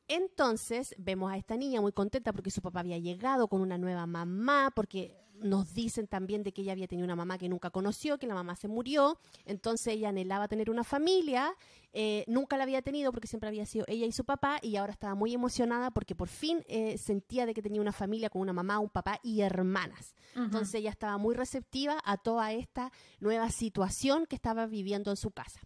Entonces 0.07 0.95
vemos 0.97 1.31
a 1.31 1.37
esta 1.37 1.57
niña 1.57 1.81
muy 1.81 1.91
contenta 1.91 2.33
porque 2.33 2.51
su 2.51 2.61
papá 2.61 2.81
había 2.81 2.97
llegado 2.97 3.47
con 3.47 3.61
una 3.61 3.77
nueva 3.77 4.05
mamá, 4.05 4.71
porque 4.75 5.23
nos 5.39 5.73
dicen 5.73 6.07
también 6.07 6.43
de 6.43 6.53
que 6.53 6.61
ella 6.61 6.73
había 6.73 6.87
tenido 6.87 7.05
una 7.05 7.15
mamá 7.15 7.37
que 7.37 7.49
nunca 7.49 7.69
conoció, 7.69 8.17
que 8.17 8.27
la 8.27 8.33
mamá 8.33 8.55
se 8.55 8.67
murió, 8.67 9.19
entonces 9.45 9.87
ella 9.87 10.09
anhelaba 10.09 10.47
tener 10.47 10.69
una 10.69 10.83
familia, 10.83 11.55
eh, 11.91 12.23
nunca 12.27 12.57
la 12.57 12.63
había 12.63 12.81
tenido 12.81 13.11
porque 13.11 13.27
siempre 13.27 13.49
había 13.49 13.65
sido 13.65 13.85
ella 13.87 14.05
y 14.05 14.11
su 14.11 14.25
papá, 14.25 14.59
y 14.61 14.75
ahora 14.75 14.93
estaba 14.93 15.15
muy 15.15 15.33
emocionada 15.33 15.91
porque 15.91 16.15
por 16.15 16.27
fin 16.27 16.63
eh, 16.67 16.97
sentía 16.97 17.45
de 17.45 17.53
que 17.53 17.61
tenía 17.61 17.81
una 17.81 17.91
familia 17.91 18.29
con 18.29 18.41
una 18.41 18.53
mamá, 18.53 18.79
un 18.79 18.89
papá 18.89 19.19
y 19.23 19.41
hermanas. 19.41 20.15
Entonces 20.35 20.75
ella 20.75 20.89
estaba 20.89 21.17
muy 21.17 21.35
receptiva 21.35 21.99
a 22.03 22.17
toda 22.17 22.51
esta 22.53 22.91
nueva 23.19 23.49
situación 23.49 24.25
que 24.25 24.35
estaba 24.35 24.65
viviendo 24.65 25.11
en 25.11 25.17
su 25.17 25.31
casa. 25.31 25.61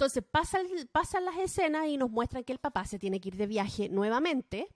Entonces 0.00 0.24
pasan, 0.24 0.66
pasan 0.92 1.26
las 1.26 1.36
escenas 1.36 1.86
y 1.86 1.98
nos 1.98 2.10
muestran 2.10 2.42
que 2.42 2.54
el 2.54 2.58
papá 2.58 2.86
se 2.86 2.98
tiene 2.98 3.20
que 3.20 3.28
ir 3.28 3.36
de 3.36 3.46
viaje 3.46 3.90
nuevamente. 3.90 4.66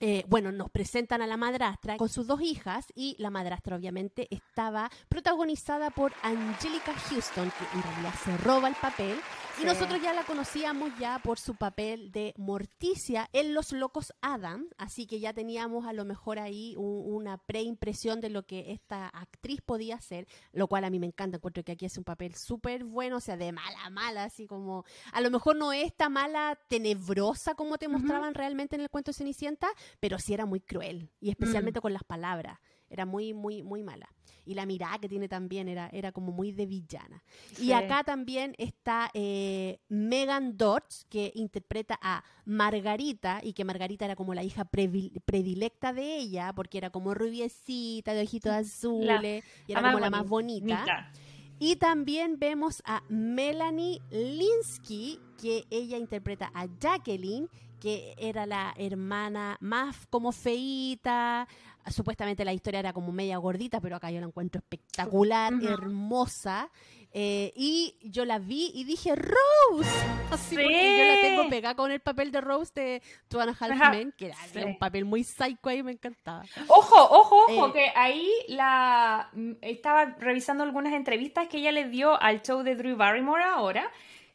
Eh, 0.00 0.24
bueno, 0.26 0.50
nos 0.50 0.68
presentan 0.70 1.22
a 1.22 1.28
la 1.28 1.36
madrastra 1.36 1.96
con 1.96 2.08
sus 2.08 2.26
dos 2.26 2.40
hijas 2.40 2.86
y 2.96 3.14
la 3.20 3.30
madrastra 3.30 3.76
obviamente 3.76 4.26
estaba 4.28 4.90
protagonizada 5.08 5.90
por 5.90 6.12
Angelica 6.24 6.92
Houston, 6.92 7.52
que 7.52 7.76
en 7.76 7.82
realidad 7.84 8.14
se 8.24 8.36
roba 8.38 8.66
el 8.66 8.74
papel 8.74 9.20
y 9.60 9.64
nosotros 9.64 10.00
ya 10.02 10.14
la 10.14 10.24
conocíamos 10.24 10.90
ya 10.98 11.18
por 11.18 11.38
su 11.38 11.54
papel 11.54 12.10
de 12.12 12.32
Morticia 12.38 13.28
en 13.32 13.52
Los 13.52 13.72
Locos 13.72 14.14
Adam, 14.22 14.66
así 14.78 15.06
que 15.06 15.20
ya 15.20 15.34
teníamos 15.34 15.86
a 15.86 15.92
lo 15.92 16.04
mejor 16.04 16.38
ahí 16.38 16.74
una 16.78 17.36
preimpresión 17.36 18.20
de 18.20 18.30
lo 18.30 18.46
que 18.46 18.72
esta 18.72 19.08
actriz 19.08 19.60
podía 19.60 19.96
hacer, 19.96 20.26
lo 20.52 20.66
cual 20.66 20.84
a 20.84 20.90
mí 20.90 20.98
me 20.98 21.06
encanta, 21.06 21.36
encuentro 21.36 21.62
que 21.62 21.72
aquí 21.72 21.84
es 21.84 21.98
un 21.98 22.04
papel 22.04 22.34
súper 22.36 22.84
bueno, 22.84 23.16
o 23.18 23.20
sea, 23.20 23.36
de 23.36 23.52
mala, 23.52 23.90
mala, 23.90 24.24
así 24.24 24.46
como, 24.46 24.84
a 25.12 25.20
lo 25.20 25.30
mejor 25.30 25.56
no 25.56 25.72
es 25.72 25.84
esta 25.84 26.08
mala 26.08 26.58
tenebrosa 26.68 27.54
como 27.54 27.76
te 27.76 27.88
mostraban 27.88 28.34
realmente 28.34 28.76
en 28.76 28.82
el 28.82 28.88
cuento 28.88 29.10
de 29.10 29.18
Cenicienta, 29.18 29.68
pero 29.98 30.18
sí 30.18 30.32
era 30.32 30.46
muy 30.46 30.60
cruel, 30.60 31.10
y 31.20 31.30
especialmente 31.30 31.80
mm. 31.80 31.82
con 31.82 31.92
las 31.92 32.04
palabras, 32.04 32.58
era 32.88 33.04
muy, 33.04 33.34
muy, 33.34 33.62
muy 33.62 33.82
mala 33.82 34.08
y 34.50 34.54
la 34.54 34.66
mirada 34.66 34.98
que 34.98 35.08
tiene 35.08 35.28
también 35.28 35.68
era, 35.68 35.88
era 35.92 36.10
como 36.10 36.32
muy 36.32 36.50
de 36.50 36.66
villana. 36.66 37.22
Y 37.60 37.70
acá 37.70 38.02
también 38.02 38.56
está 38.58 39.08
eh, 39.14 39.78
Megan 39.88 40.56
Dodge, 40.56 41.04
que 41.08 41.30
interpreta 41.36 41.96
a 42.02 42.24
Margarita, 42.46 43.42
y 43.44 43.52
que 43.52 43.64
Margarita 43.64 44.06
era 44.06 44.16
como 44.16 44.34
la 44.34 44.42
hija 44.42 44.64
predilecta 44.64 45.92
de 45.92 46.16
ella, 46.16 46.52
porque 46.52 46.78
era 46.78 46.90
como 46.90 47.14
rubiecita, 47.14 48.12
de 48.12 48.22
ojitos 48.22 48.50
azules, 48.50 49.44
y 49.68 49.72
era 49.72 49.82
como 49.82 50.00
la 50.00 50.10
más 50.10 50.26
bonita. 50.26 51.12
Y 51.60 51.76
también 51.76 52.40
vemos 52.40 52.82
a 52.84 53.04
Melanie 53.08 54.02
Linsky, 54.10 55.20
que 55.40 55.64
ella 55.70 55.96
interpreta 55.96 56.50
a 56.54 56.66
Jacqueline, 56.80 57.48
que 57.80 58.14
era 58.18 58.46
la 58.46 58.74
hermana 58.76 59.56
más 59.60 60.06
como 60.08 60.32
feíta. 60.32 61.48
Supuestamente 61.88 62.44
la 62.44 62.52
historia 62.52 62.80
era 62.80 62.92
como 62.92 63.12
media 63.12 63.38
gordita, 63.38 63.80
pero 63.80 63.96
acá 63.96 64.10
yo 64.10 64.20
la 64.20 64.26
encuentro 64.26 64.60
espectacular, 64.60 65.52
hermosa. 65.62 66.70
Eh, 67.12 67.52
y 67.56 67.96
yo 68.02 68.24
la 68.24 68.38
vi 68.38 68.70
y 68.72 68.84
dije, 68.84 69.16
Rose. 69.16 69.90
Así 70.30 70.54
porque 70.54 70.98
yo 70.98 71.04
la 71.04 71.20
tengo 71.20 71.50
pegada 71.50 71.74
con 71.74 71.90
el 71.90 72.00
papel 72.00 72.30
de 72.30 72.40
Rose 72.40 72.70
de 72.74 73.02
Two 73.28 73.40
and 73.40 73.50
a 73.50 74.12
que 74.16 74.32
era 74.54 74.66
un 74.66 74.78
papel 74.78 75.04
muy 75.04 75.24
psycho 75.24 75.68
ahí, 75.68 75.82
me 75.82 75.92
encantaba. 75.92 76.44
Ojo, 76.68 77.02
ojo, 77.02 77.46
ojo, 77.48 77.68
eh, 77.68 77.72
que 77.72 77.92
ahí 77.96 78.28
la 78.46 79.28
mm, 79.32 79.52
estaba 79.62 80.04
revisando 80.18 80.62
algunas 80.62 80.92
entrevistas 80.92 81.48
que 81.48 81.58
ella 81.58 81.72
le 81.72 81.88
dio 81.88 82.20
al 82.20 82.42
show 82.42 82.62
de 82.62 82.76
Drew 82.76 82.96
Barrymore 82.96 83.42
ahora 83.42 83.90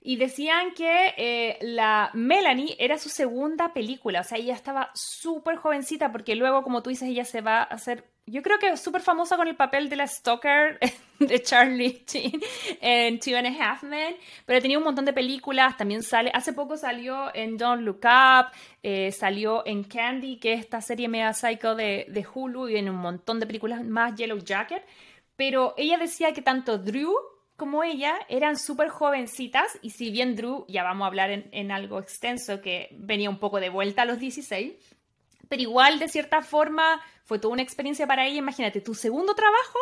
y 0.08 0.18
decían 0.18 0.76
que 0.76 1.16
eh, 1.18 1.58
la 1.62 2.12
Melanie 2.14 2.76
era 2.78 3.00
su 3.00 3.10
segunda 3.10 3.74
película, 3.74 4.22
o 4.22 4.24
sea, 4.24 4.38
ella 4.38 4.54
estaba 4.54 4.92
súper 4.94 5.56
jovencita 5.56 6.12
porque 6.12 6.36
luego, 6.36 6.62
como 6.62 6.84
tú 6.84 6.92
dices, 6.92 7.10
ella 7.10 7.26
se 7.26 7.42
va 7.42 7.62
a 7.62 7.64
hacer, 7.64 8.06
yo 8.28 8.44
creo 8.44 8.60
que 8.60 8.78
súper 8.78 9.02
famosa 9.02 9.36
con 9.36 9.48
el 9.48 9.56
papel 9.56 9.90
de 9.90 9.96
la 9.96 10.06
Stalker 10.06 10.78
de 11.20 11.42
Charlie 11.42 12.04
Sheen 12.08 12.40
en 12.82 13.20
Two 13.20 13.36
and 13.36 13.48
a 13.48 13.72
Half 13.72 13.82
Men, 13.82 14.16
pero 14.46 14.62
tenía 14.62 14.78
un 14.78 14.84
montón 14.84 15.06
de 15.06 15.14
películas, 15.14 15.76
también 15.76 16.04
sale, 16.04 16.30
hace 16.36 16.54
poco 16.54 16.78
salió 16.78 17.34
en 17.34 17.58
Don't 17.58 17.82
Look 17.82 18.02
Up, 18.06 18.52
eh, 18.84 19.12
salió 19.12 19.66
en 19.66 19.86
Candy, 19.86 20.38
que 20.38 20.54
es 20.54 20.60
esta 20.60 20.82
serie 20.82 21.08
mega 21.08 21.34
psycho 21.34 21.74
de, 21.74 22.06
de 22.10 22.28
Hulu, 22.32 22.70
y 22.70 22.76
en 22.78 22.92
un 22.92 22.98
montón 22.98 23.40
de 23.40 23.48
películas 23.48 23.84
más, 23.84 24.14
Yellow 24.14 24.38
Jacket, 24.38 24.86
pero 25.36 25.74
ella 25.78 25.98
decía 25.98 26.32
que 26.32 26.44
tanto 26.44 26.78
Drew 26.78 27.12
como 27.56 27.84
ella 27.84 28.20
eran 28.28 28.58
súper 28.58 28.90
jovencitas 28.90 29.80
y 29.82 29.92
si 29.92 30.12
bien 30.12 30.36
Drew, 30.36 30.66
ya 30.68 30.84
vamos 30.84 31.06
a 31.06 31.08
hablar 31.08 31.30
en, 31.32 31.72
algo 31.72 32.00
extenso 32.00 32.62
que 32.62 32.90
venía 32.92 33.30
un 33.30 33.40
poco 33.40 33.60
de 33.60 33.70
vuelta 33.70 34.02
a 34.02 34.06
los 34.06 34.20
16, 34.20 34.74
pero 35.48 35.62
igual 35.62 36.00
de 36.00 36.10
cierta 36.10 36.42
forma 36.42 37.02
fue 37.24 37.40
toda 37.40 37.54
una 37.54 37.62
experiencia 37.62 38.08
para 38.08 38.26
ella. 38.26 38.40
Imagínate, 38.40 38.82
tu 38.82 38.94
segundo 38.94 39.36
trabajo 39.36 39.80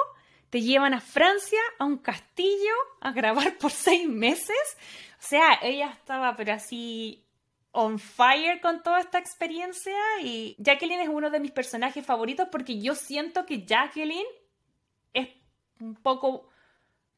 te 0.49 0.61
llevan 0.61 0.93
a 0.93 1.01
Francia, 1.01 1.59
a 1.80 1.86
un 1.86 1.97
castillo, 1.97 2.74
a 3.01 3.11
grabar 3.11 3.57
por 3.59 3.71
seis 3.71 4.07
meses. 4.07 4.78
O 5.19 5.26
sea, 5.26 5.59
ella 5.63 5.89
estaba 5.89 6.36
pero 6.36 6.53
así 6.53 7.26
on 7.71 7.97
fire 7.97 8.61
con 8.61 8.84
toda 8.84 8.99
esta 8.99 9.17
experiencia 9.17 9.97
y 10.21 10.55
Jacqueline 10.59 11.01
es 11.01 11.09
uno 11.09 11.32
de 11.32 11.39
mis 11.39 11.51
personajes 11.51 12.05
favoritos 12.05 12.49
porque 12.51 12.80
yo 12.80 12.93
siento 12.93 13.47
que 13.47 13.65
Jacqueline 13.65 14.28
es 15.11 15.30
un 15.80 15.95
poco 15.95 16.53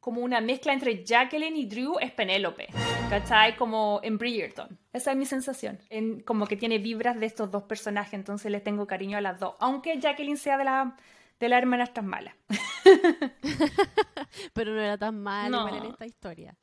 como 0.06 0.22
una 0.22 0.39
mezcla 0.39 0.72
entre 0.72 1.03
Jacqueline 1.03 1.58
y 1.58 1.66
Drew 1.66 1.97
es 1.99 2.12
Penélope, 2.12 2.68
¿cachai? 3.10 3.58
Como 3.58 3.99
en 4.03 4.20
Bridgerton. 4.20 4.78
Esa 4.93 5.10
es 5.10 5.18
mi 5.18 5.26
sensación. 5.26 5.80
En, 5.89 6.20
como 6.20 6.45
que 6.45 6.56
tiene 6.56 6.78
vibras 6.78 7.20
de 7.20 7.26
estos 7.26 7.49
dos 7.49 7.64
personajes, 7.64 8.14
entonces 8.14 8.51
les 8.51 8.64
tengo 8.64 8.86
cariño 8.86 9.18
a 9.18 9.22
las 9.22 9.39
dos. 9.39 9.56
Aunque 9.60 9.99
Jacqueline 9.99 10.38
sea 10.38 10.60
de 10.60 10.66
la, 10.66 10.95
de 11.39 11.49
la 11.49 11.58
hermana 11.58 11.88
tan 11.88 12.06
mala. 12.06 12.38
Pero 14.53 14.76
no 14.76 14.80
era 14.80 14.95
tan 14.95 15.24
mala 15.24 15.76
en 15.76 15.86
esta 15.86 16.06
historia. 16.06 16.56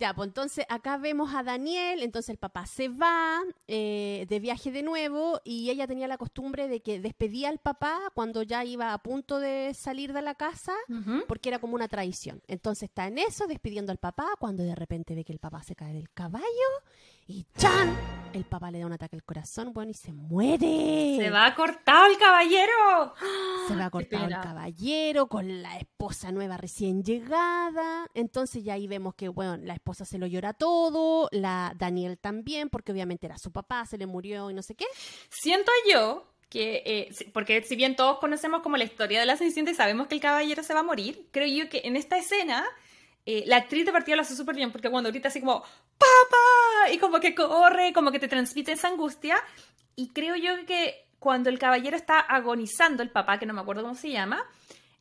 Ya, 0.00 0.14
pues 0.14 0.28
entonces 0.28 0.64
acá 0.70 0.96
vemos 0.96 1.34
a 1.34 1.42
Daniel, 1.42 2.02
entonces 2.02 2.30
el 2.30 2.38
papá 2.38 2.64
se 2.64 2.88
va 2.88 3.42
eh, 3.68 4.24
de 4.30 4.40
viaje 4.40 4.72
de 4.72 4.82
nuevo 4.82 5.42
y 5.44 5.68
ella 5.68 5.86
tenía 5.86 6.08
la 6.08 6.16
costumbre 6.16 6.68
de 6.68 6.80
que 6.80 7.00
despedía 7.00 7.50
al 7.50 7.58
papá 7.58 8.00
cuando 8.14 8.42
ya 8.42 8.64
iba 8.64 8.94
a 8.94 8.98
punto 9.02 9.38
de 9.38 9.74
salir 9.74 10.14
de 10.14 10.22
la 10.22 10.36
casa, 10.36 10.72
porque 11.28 11.50
era 11.50 11.58
como 11.58 11.74
una 11.74 11.86
tradición. 11.86 12.40
Entonces 12.48 12.84
está 12.84 13.08
en 13.08 13.18
eso, 13.18 13.46
despidiendo 13.46 13.92
al 13.92 13.98
papá, 13.98 14.26
cuando 14.38 14.62
de 14.62 14.74
repente 14.74 15.14
ve 15.14 15.22
que 15.22 15.34
el 15.34 15.38
papá 15.38 15.62
se 15.62 15.76
cae 15.76 15.92
del 15.92 16.08
caballo 16.08 16.46
y 17.30 17.46
¡chan! 17.56 17.96
El 18.32 18.44
papá 18.44 18.70
le 18.70 18.78
da 18.78 18.86
un 18.86 18.92
ataque 18.92 19.16
al 19.16 19.24
corazón, 19.24 19.72
bueno, 19.72 19.90
y 19.90 19.94
se 19.94 20.12
muere. 20.12 21.16
Se 21.18 21.30
va 21.30 21.46
a 21.46 21.54
cortar 21.54 22.10
el 22.10 22.16
caballero. 22.16 23.14
Se 23.66 23.74
va 23.74 23.84
a 23.86 23.90
cortar 23.90 24.30
el 24.30 24.40
caballero 24.40 25.26
con 25.28 25.62
la 25.62 25.78
esposa 25.78 26.30
nueva 26.30 26.56
recién 26.56 27.02
llegada. 27.02 28.06
Entonces 28.14 28.62
ya 28.62 28.74
ahí 28.74 28.86
vemos 28.86 29.14
que, 29.14 29.28
bueno, 29.28 29.56
la 29.56 29.74
esposa 29.74 30.04
se 30.04 30.18
lo 30.18 30.26
llora 30.26 30.52
todo, 30.52 31.28
la 31.32 31.72
Daniel 31.76 32.18
también, 32.18 32.68
porque 32.68 32.92
obviamente 32.92 33.26
era 33.26 33.38
su 33.38 33.50
papá, 33.50 33.84
se 33.86 33.98
le 33.98 34.06
murió 34.06 34.50
y 34.50 34.54
no 34.54 34.62
sé 34.62 34.74
qué. 34.74 34.86
Siento 35.28 35.72
yo 35.90 36.24
que, 36.48 36.82
eh, 36.84 37.30
porque 37.32 37.62
si 37.62 37.74
bien 37.74 37.96
todos 37.96 38.18
conocemos 38.18 38.62
como 38.62 38.76
la 38.76 38.84
historia 38.84 39.20
de 39.20 39.26
la 39.26 39.36
Cenicienta 39.36 39.70
y 39.72 39.74
sabemos 39.74 40.06
que 40.06 40.14
el 40.14 40.20
caballero 40.20 40.62
se 40.62 40.74
va 40.74 40.80
a 40.80 40.84
morir, 40.84 41.28
creo 41.32 41.46
yo 41.46 41.68
que 41.68 41.82
en 41.84 41.96
esta 41.96 42.16
escena 42.16 42.64
eh, 43.26 43.44
la 43.46 43.56
actriz 43.56 43.84
de 43.84 43.92
partida 43.92 44.16
lo 44.16 44.22
hace 44.22 44.34
súper 44.34 44.56
bien 44.56 44.72
porque 44.72 44.90
cuando 44.90 45.10
grita 45.10 45.28
así 45.28 45.40
como 45.40 45.60
¡Papá! 45.60 46.90
y 46.92 46.98
como 46.98 47.20
que 47.20 47.34
corre, 47.34 47.92
como 47.92 48.10
que 48.10 48.18
te 48.18 48.28
transmite 48.28 48.72
esa 48.72 48.88
angustia. 48.88 49.36
Y 49.96 50.08
creo 50.08 50.36
yo 50.36 50.64
que 50.66 51.06
cuando 51.18 51.50
el 51.50 51.58
caballero 51.58 51.96
está 51.96 52.18
agonizando, 52.18 53.02
el 53.02 53.10
papá, 53.10 53.38
que 53.38 53.46
no 53.46 53.52
me 53.52 53.60
acuerdo 53.60 53.82
cómo 53.82 53.94
se 53.94 54.10
llama, 54.10 54.42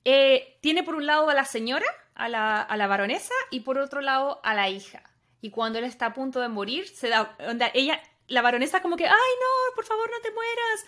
eh, 0.04 0.58
tiene 0.62 0.84
por 0.84 0.96
un 0.96 1.06
lado 1.06 1.30
a 1.30 1.34
la 1.34 1.46
señora, 1.46 1.86
a 2.16 2.28
la, 2.28 2.62
a 2.62 2.76
la, 2.76 2.88
baronesa, 2.88 3.34
y 3.52 3.62
por 3.62 3.78
otro 3.78 4.02
lado 4.02 4.42
a 4.44 4.54
la 4.54 4.70
hija. 4.70 5.04
Y 5.42 5.52
cuando 5.52 5.80
él 5.80 5.86
está 5.86 6.08
a 6.08 6.14
punto 6.14 6.42
de 6.42 6.50
morir, 6.50 6.88
se 6.90 7.08
da, 7.08 7.38
onda, 7.48 7.72
ella, 7.74 8.02
la 8.28 8.42
baronesa 8.42 8.82
como 8.82 8.98
que, 8.98 9.06
ay 9.06 9.12
no, 9.12 9.76
por 9.76 9.86
favor 9.86 10.10
no 10.12 10.20
te 10.20 10.32
mueras. 10.32 10.86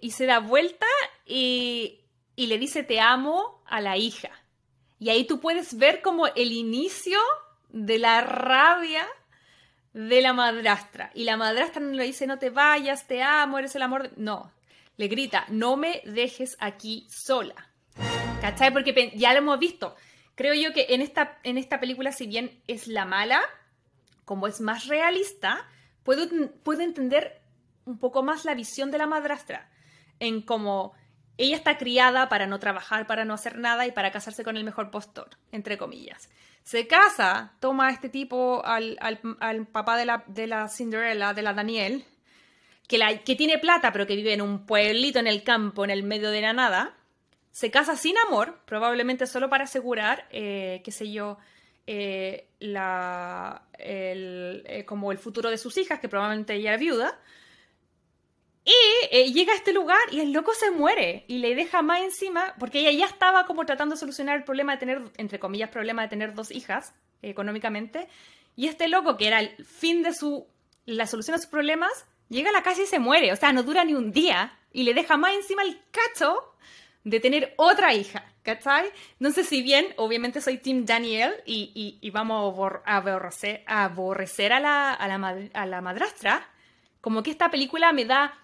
y 0.00 0.10
se 0.10 0.26
da 0.26 0.40
vuelta 0.40 0.86
y, 1.24 2.00
y 2.34 2.46
le 2.46 2.58
dice 2.58 2.82
te 2.82 3.00
amo 3.00 3.62
a 3.66 3.80
la 3.80 3.96
hija. 3.96 4.30
Y 5.02 5.10
ahí 5.10 5.24
tú 5.24 5.40
puedes 5.40 5.76
ver 5.78 6.00
como 6.00 6.28
el 6.28 6.52
inicio 6.52 7.18
de 7.70 7.98
la 7.98 8.20
rabia 8.20 9.04
de 9.92 10.20
la 10.20 10.32
madrastra. 10.32 11.10
Y 11.12 11.24
la 11.24 11.36
madrastra 11.36 11.80
no 11.80 11.90
le 11.90 12.04
dice, 12.04 12.28
no 12.28 12.38
te 12.38 12.50
vayas, 12.50 13.08
te 13.08 13.20
amo, 13.20 13.58
eres 13.58 13.74
el 13.74 13.82
amor. 13.82 14.12
No, 14.16 14.52
le 14.96 15.08
grita, 15.08 15.44
no 15.48 15.76
me 15.76 16.02
dejes 16.04 16.56
aquí 16.60 17.08
sola. 17.10 17.68
¿Cachai? 18.40 18.72
Porque 18.72 19.12
ya 19.16 19.32
lo 19.32 19.38
hemos 19.38 19.58
visto. 19.58 19.96
Creo 20.36 20.54
yo 20.54 20.72
que 20.72 20.86
en 20.90 21.02
esta, 21.02 21.36
en 21.42 21.58
esta 21.58 21.80
película, 21.80 22.12
si 22.12 22.28
bien 22.28 22.62
es 22.68 22.86
la 22.86 23.04
mala, 23.04 23.40
como 24.24 24.46
es 24.46 24.60
más 24.60 24.86
realista, 24.86 25.68
puedo, 26.04 26.28
puedo 26.62 26.82
entender 26.82 27.40
un 27.86 27.98
poco 27.98 28.22
más 28.22 28.44
la 28.44 28.54
visión 28.54 28.92
de 28.92 28.98
la 28.98 29.08
madrastra. 29.08 29.68
En 30.20 30.42
cómo 30.42 30.94
ella 31.38 31.56
está 31.56 31.78
criada 31.78 32.28
para 32.28 32.46
no 32.46 32.58
trabajar, 32.58 33.06
para 33.06 33.24
no 33.24 33.34
hacer 33.34 33.58
nada 33.58 33.86
y 33.86 33.92
para 33.92 34.12
casarse 34.12 34.44
con 34.44 34.56
el 34.56 34.64
mejor 34.64 34.90
postor, 34.90 35.30
entre 35.50 35.78
comillas. 35.78 36.28
Se 36.62 36.86
casa, 36.86 37.54
toma 37.60 37.88
a 37.88 37.90
este 37.90 38.08
tipo, 38.08 38.62
al, 38.64 38.98
papá 39.72 39.96
de 39.96 40.04
la, 40.04 40.24
de 40.26 40.46
la 40.46 40.68
Cinderella, 40.68 41.34
de 41.34 41.42
la 41.42 41.54
Daniel, 41.54 42.04
que, 43.24 43.34
tiene 43.36 43.58
plata 43.58 43.92
pero 43.92 44.06
que 44.06 44.16
vive 44.16 44.34
en 44.34 44.42
un 44.42 44.66
pueblito 44.66 45.18
en 45.18 45.26
el 45.26 45.42
campo, 45.42 45.84
en 45.84 45.90
el 45.90 46.02
medio 46.02 46.30
de 46.30 46.40
la 46.40 46.52
nada. 46.52 46.94
Se 47.50 47.70
casa 47.70 47.96
sin 47.96 48.16
amor, 48.18 48.60
probablemente 48.64 49.26
solo 49.26 49.50
para 49.50 49.64
asegurar, 49.64 50.26
eh, 50.30 50.80
qué 50.84 50.90
sé 50.90 51.10
yo, 51.10 51.38
eh, 51.86 52.48
la, 52.60 53.62
eh, 53.78 54.84
como 54.86 55.12
el 55.12 55.18
futuro 55.18 55.50
de 55.50 55.58
sus 55.58 55.76
hijas, 55.78 56.00
que 56.00 56.08
probablemente 56.08 56.54
ella 56.54 56.74
es 56.74 56.80
viuda. 56.80 57.18
Y 58.64 58.74
eh, 59.10 59.32
llega 59.32 59.52
a 59.52 59.56
este 59.56 59.72
lugar 59.72 59.98
y 60.12 60.20
el 60.20 60.32
loco 60.32 60.52
se 60.54 60.70
muere 60.70 61.24
y 61.26 61.38
le 61.38 61.54
deja 61.54 61.82
más 61.82 62.00
encima, 62.00 62.54
porque 62.60 62.80
ella 62.80 62.92
ya 62.92 63.06
estaba 63.06 63.44
como 63.44 63.66
tratando 63.66 63.96
de 63.96 64.00
solucionar 64.00 64.36
el 64.36 64.44
problema 64.44 64.72
de 64.72 64.78
tener, 64.78 65.02
entre 65.16 65.40
comillas, 65.40 65.70
problema 65.70 66.02
de 66.02 66.08
tener 66.08 66.34
dos 66.34 66.52
hijas 66.52 66.94
económicamente. 67.22 68.08
Y 68.54 68.68
este 68.68 68.86
loco, 68.88 69.16
que 69.16 69.26
era 69.26 69.40
el 69.40 69.64
fin 69.64 70.02
de 70.02 70.14
su, 70.14 70.46
la 70.86 71.06
solución 71.06 71.34
a 71.34 71.38
sus 71.38 71.48
problemas, 71.48 72.06
llega 72.28 72.50
a 72.50 72.52
la 72.52 72.62
casa 72.62 72.82
y 72.82 72.86
se 72.86 73.00
muere. 73.00 73.32
O 73.32 73.36
sea, 73.36 73.52
no 73.52 73.64
dura 73.64 73.84
ni 73.84 73.94
un 73.94 74.12
día 74.12 74.56
y 74.72 74.84
le 74.84 74.94
deja 74.94 75.16
más 75.16 75.34
encima 75.34 75.62
el 75.62 75.80
cacho 75.90 76.36
de 77.02 77.18
tener 77.18 77.54
otra 77.56 77.94
hija. 77.94 78.26
¿Cachai? 78.42 78.90
sé 79.32 79.44
si 79.44 79.62
bien, 79.62 79.94
obviamente 79.96 80.40
soy 80.40 80.58
Team 80.58 80.84
Daniel 80.84 81.32
y, 81.46 81.98
y, 82.00 82.10
vamos 82.10 82.58
a 82.84 82.96
aborrecer, 82.96 83.62
a, 83.68 83.84
aborrecer 83.84 84.52
a, 84.52 84.58
la, 84.58 84.92
a, 84.92 85.06
la, 85.06 85.38
a 85.54 85.66
la 85.66 85.80
madrastra, 85.80 86.50
como 87.00 87.22
que 87.22 87.30
esta 87.30 87.52
película 87.52 87.92
me 87.92 88.04
da 88.04 88.34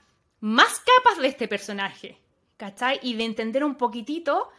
más 0.41 0.81
capas 0.81 1.21
de 1.21 1.29
este 1.29 1.49
personaje, 1.49 2.19
¿cachai? 2.57 2.99
Y 3.03 3.15
de 3.15 3.25
entender 3.25 3.65
un 3.65 3.77
poquitito 3.77 4.51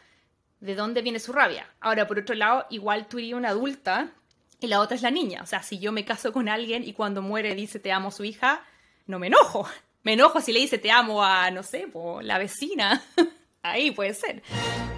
de 0.60 0.74
dónde 0.74 1.02
viene 1.02 1.18
su 1.18 1.32
rabia. 1.32 1.66
Ahora, 1.80 2.06
por 2.06 2.18
otro 2.18 2.34
lado, 2.34 2.66
igual 2.70 3.06
tú 3.08 3.18
eres 3.18 3.34
una 3.34 3.50
adulta 3.50 4.12
y 4.60 4.66
la 4.66 4.80
otra 4.80 4.96
es 4.96 5.02
la 5.02 5.10
niña. 5.10 5.42
O 5.42 5.46
sea, 5.46 5.62
si 5.62 5.78
yo 5.78 5.92
me 5.92 6.04
caso 6.04 6.32
con 6.32 6.48
alguien 6.48 6.84
y 6.84 6.92
cuando 6.92 7.22
muere 7.22 7.54
dice 7.54 7.78
te 7.78 7.92
amo 7.92 8.08
a 8.08 8.12
su 8.12 8.24
hija, 8.24 8.62
no 9.06 9.18
me 9.18 9.28
enojo. 9.28 9.68
Me 10.02 10.14
enojo 10.14 10.40
si 10.40 10.54
le 10.54 10.60
dice 10.60 10.78
te 10.78 10.90
amo 10.90 11.22
a, 11.22 11.50
no 11.50 11.62
sé, 11.62 11.86
la 12.22 12.38
vecina. 12.38 13.04
Ahí 13.62 13.90
puede 13.90 14.14
ser. 14.14 14.42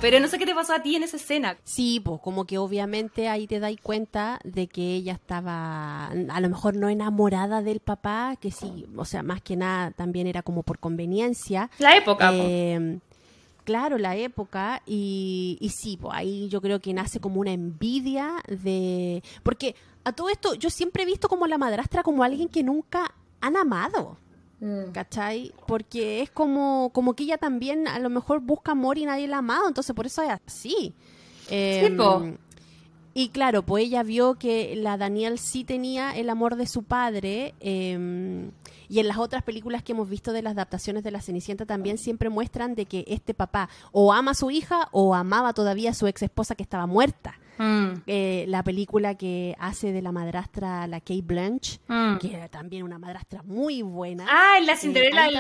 Pero 0.01 0.21
no 0.21 0.29
sé 0.29 0.39
qué 0.39 0.47
te 0.47 0.55
pasó 0.55 0.75
a 0.75 0.83
ti 0.83 0.95
en 0.95 1.03
esa 1.03 1.17
escena. 1.17 1.57
Sí, 1.65 2.01
pues 2.01 2.21
como 2.21 2.45
que 2.45 2.59
obviamente 2.59 3.29
ahí 3.29 3.49
te 3.49 3.59
das 3.59 3.75
cuenta 3.83 4.39
de 4.45 4.69
que 4.69 4.95
ella 4.95 5.15
estaba 5.15 6.07
a 6.07 6.41
lo 6.41 6.49
mejor 6.49 6.77
no 6.77 6.89
enamorada 6.89 7.61
del 7.61 7.81
papá, 7.81 8.37
que 8.41 8.53
sí, 8.53 8.87
o 8.97 9.05
sea, 9.05 9.25
más 9.25 9.43
que 9.43 9.57
nada 9.57 9.91
también 9.91 10.29
era 10.29 10.43
como 10.43 10.63
por 10.63 10.79
conveniencia. 10.79 11.71
La 11.79 11.97
época. 11.97 12.31
Eh, 12.33 12.99
claro, 13.65 13.99
la 13.99 14.15
época 14.15 14.83
y, 14.87 15.59
y 15.61 15.71
sí, 15.71 15.99
pues 16.01 16.15
ahí 16.15 16.49
yo 16.49 16.61
creo 16.61 16.79
que 16.79 16.95
nace 16.95 17.19
como 17.19 17.41
una 17.41 17.53
envidia 17.53 18.35
de... 18.47 19.25
Porque 19.43 19.75
a 20.05 20.13
todo 20.13 20.29
esto 20.29 20.55
yo 20.55 20.71
siempre 20.71 21.03
he 21.03 21.07
visto 21.07 21.29
como 21.29 21.49
la 21.49 21.59
madrastra 21.59 22.05
como 22.05 22.23
alguien 22.23 22.49
que 22.49 22.63
nunca 22.63 23.13
han 23.41 23.57
amado. 23.57 24.19
Mm. 24.63 24.93
¿Cachai? 24.93 25.53
Porque 25.67 26.23
es 26.23 26.31
como, 26.31 26.91
como 26.95 27.15
que 27.15 27.25
ella 27.25 27.37
también 27.37 27.89
a 27.89 27.99
lo 27.99 28.09
mejor 28.11 28.39
busca 28.41 28.73
amor 28.73 28.97
y 28.97 29.05
nadie 29.05 29.27
la 29.27 29.37
ha 29.37 29.39
amado, 29.41 29.67
entonces 29.67 29.95
por 29.95 30.07
eso 30.07 30.23
es 30.23 30.31
así. 30.47 30.95
Eh, 31.51 31.91
y 33.13 33.29
claro, 33.31 33.65
pues 33.65 33.85
ella 33.85 34.05
vio 34.05 34.37
que 34.37 34.77
la 34.77 34.97
Daniel 34.97 35.41
sí 35.41 35.65
tenía 35.65 36.17
el 36.17 36.31
amor 36.31 36.55
de 36.55 36.69
su 36.69 36.85
padre. 36.85 37.55
Em, 37.59 38.53
y 38.89 39.01
en 39.01 39.09
las 39.09 39.19
otras 39.19 39.43
películas 39.43 39.83
que 39.83 39.93
hemos 39.93 40.09
visto 40.09 40.33
de 40.33 40.43
las 40.43 40.53
adaptaciones 40.53 41.03
de 41.03 41.11
La 41.11 41.21
Cenicienta 41.21 41.67
también 41.67 41.99
siempre 41.99 42.29
muestran 42.31 42.77
de 42.77 42.87
que 42.87 43.05
este 43.09 43.35
papá 43.35 43.69
o 43.91 44.13
ama 44.13 44.31
a 44.31 44.35
su 44.35 44.51
hija 44.53 44.89
o 44.93 45.15
amaba 45.15 45.53
todavía 45.55 45.91
a 45.91 45.95
su 45.95 46.07
ex 46.07 46.23
esposa 46.23 46.55
que 46.55 46.63
estaba 46.63 46.87
muerta. 46.87 47.35
Mm. 47.63 48.03
Eh, 48.09 48.45
la 48.49 48.65
película 48.65 49.15
que 49.15 49.55
hace 49.61 49.93
de 49.93 50.03
la 50.03 50.11
madrastra, 50.11 50.85
la 50.89 50.99
Kate 50.99 51.23
Blanche, 51.23 51.79
mm. 51.87 52.17
que 52.17 52.35
era 52.35 52.49
también 52.49 52.83
una 52.83 52.99
madrastra 52.99 53.45
muy 53.45 53.83
buena. 53.83 54.27
Ah, 54.29 54.57
en 54.59 54.67
la 54.67 54.77
Cinderella 54.77 55.29
eh, 55.29 55.33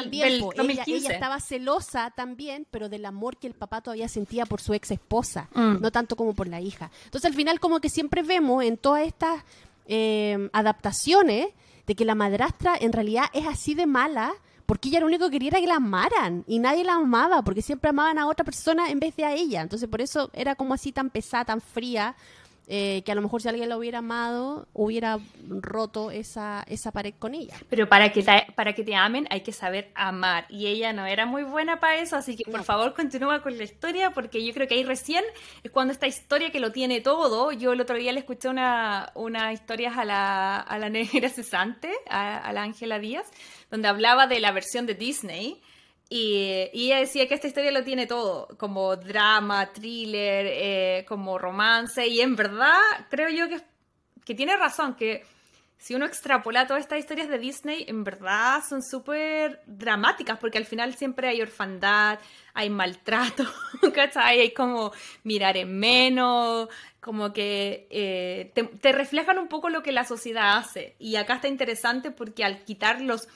también, 0.54 0.78
ella, 0.86 1.10
estaba 1.10 1.40
celosa 1.40 2.10
también, 2.10 2.64
pero 2.70 2.88
del 2.88 3.06
amor 3.06 3.38
que 3.38 3.48
el 3.48 3.54
papá 3.54 3.80
todavía 3.80 4.08
sentía 4.08 4.46
por 4.46 4.60
su 4.60 4.72
ex 4.72 4.92
esposa, 4.92 5.48
mm. 5.52 5.80
no 5.80 5.90
tanto 5.90 6.14
como 6.14 6.32
por 6.32 6.46
la 6.46 6.60
hija. 6.60 6.92
Entonces 7.06 7.28
al 7.28 7.34
final 7.34 7.58
como 7.58 7.80
que 7.80 7.88
siempre 7.88 8.22
vemos 8.22 8.62
en 8.62 8.76
todas 8.76 9.04
estas 9.04 9.42
eh, 9.86 10.48
adaptaciones 10.52 11.48
de 11.88 11.94
que 11.96 12.04
la 12.04 12.14
madrastra 12.14 12.76
en 12.80 12.92
realidad 12.92 13.24
es 13.32 13.48
así 13.48 13.74
de 13.74 13.86
mala 13.86 14.32
porque 14.72 14.88
ella 14.88 15.00
lo 15.00 15.06
único 15.06 15.26
que 15.26 15.32
quería 15.32 15.50
era 15.50 15.60
que 15.60 15.66
la 15.66 15.76
amaran 15.76 16.44
y 16.46 16.58
nadie 16.58 16.82
la 16.82 16.94
amaba 16.94 17.42
porque 17.42 17.60
siempre 17.60 17.90
amaban 17.90 18.18
a 18.18 18.26
otra 18.26 18.42
persona 18.42 18.88
en 18.88 19.00
vez 19.00 19.14
de 19.16 19.26
a 19.26 19.34
ella. 19.34 19.60
Entonces 19.60 19.86
por 19.86 20.00
eso 20.00 20.30
era 20.32 20.54
como 20.54 20.72
así 20.72 20.92
tan 20.92 21.10
pesada, 21.10 21.44
tan 21.44 21.60
fría, 21.60 22.16
eh, 22.74 23.02
que 23.04 23.12
a 23.12 23.14
lo 23.14 23.20
mejor 23.20 23.42
si 23.42 23.50
alguien 23.50 23.68
la 23.68 23.76
hubiera 23.76 23.98
amado, 23.98 24.66
hubiera 24.72 25.18
roto 25.46 26.10
esa, 26.10 26.64
esa 26.66 26.90
pared 26.90 27.12
con 27.18 27.34
ella. 27.34 27.54
Pero 27.68 27.86
para 27.86 28.10
que, 28.12 28.22
te, 28.22 28.46
para 28.54 28.72
que 28.72 28.82
te 28.82 28.94
amen 28.94 29.26
hay 29.28 29.42
que 29.42 29.52
saber 29.52 29.90
amar. 29.94 30.46
Y 30.48 30.68
ella 30.68 30.94
no 30.94 31.04
era 31.04 31.26
muy 31.26 31.42
buena 31.42 31.80
para 31.80 31.96
eso, 31.96 32.16
así 32.16 32.34
que 32.34 32.50
por 32.50 32.64
favor 32.64 32.94
continúa 32.94 33.42
con 33.42 33.58
la 33.58 33.64
historia, 33.64 34.12
porque 34.12 34.42
yo 34.42 34.54
creo 34.54 34.66
que 34.68 34.76
ahí 34.76 34.84
recién 34.84 35.22
es 35.62 35.70
cuando 35.70 35.92
esta 35.92 36.06
historia 36.06 36.50
que 36.50 36.60
lo 36.60 36.72
tiene 36.72 37.02
todo. 37.02 37.52
Yo 37.52 37.74
el 37.74 37.80
otro 37.82 37.96
día 37.96 38.10
le 38.10 38.20
escuché 38.20 38.48
una, 38.48 39.12
una 39.16 39.52
historia 39.52 39.92
a 39.94 40.06
la, 40.06 40.56
a 40.56 40.78
la 40.78 40.88
negra 40.88 41.28
cesante, 41.28 41.90
a, 42.08 42.38
a 42.38 42.54
la 42.54 42.62
Ángela 42.62 42.98
Díaz, 42.98 43.30
donde 43.70 43.88
hablaba 43.88 44.26
de 44.26 44.40
la 44.40 44.50
versión 44.50 44.86
de 44.86 44.94
Disney 44.94 45.60
y, 46.14 46.68
ella 46.74 46.98
decía 46.98 47.26
que 47.26 47.34
esta 47.34 47.46
historia 47.46 47.70
lo 47.70 47.84
tiene 47.84 48.06
todo, 48.06 48.46
como 48.58 48.96
drama, 48.96 49.72
thriller, 49.72 50.46
eh, 50.46 51.04
como 51.08 51.38
romance, 51.38 52.06
y 52.06 52.20
en 52.20 52.36
verdad 52.36 52.76
creo 53.08 53.30
yo 53.30 53.48
que, 53.48 53.62
que 54.22 54.34
tiene 54.34 54.54
razón, 54.58 54.94
que 54.94 55.24
si 55.78 55.94
uno 55.94 56.04
extrapola 56.04 56.66
todas 56.66 56.82
estas 56.82 56.98
historias 56.98 57.30
de 57.30 57.38
Disney, 57.38 57.86
en 57.88 58.04
verdad 58.04 58.62
son 58.68 58.82
súper 58.82 59.62
dramáticas, 59.64 60.38
porque 60.38 60.58
al 60.58 60.66
final 60.66 60.94
siempre 60.96 61.28
hay 61.28 61.40
orfandad, 61.40 62.18
hay 62.52 62.68
maltrato, 62.68 63.44
¿cachai? 63.94 64.40
Hay 64.40 64.52
como 64.52 64.92
mirar 65.24 65.56
en 65.56 65.78
menos, 65.78 66.68
como 67.00 67.32
que 67.32 67.86
eh, 67.88 68.52
te, 68.54 68.64
te 68.64 68.92
reflejan 68.92 69.38
un 69.38 69.48
poco 69.48 69.70
lo 69.70 69.82
que 69.82 69.92
la 69.92 70.04
sociedad 70.04 70.58
hace. 70.58 70.94
Y 70.98 71.16
acá 71.16 71.36
está 71.36 71.48
interesante 71.48 72.10
porque 72.10 72.44
al 72.44 72.64
quitar 72.64 73.00
los 73.00 73.28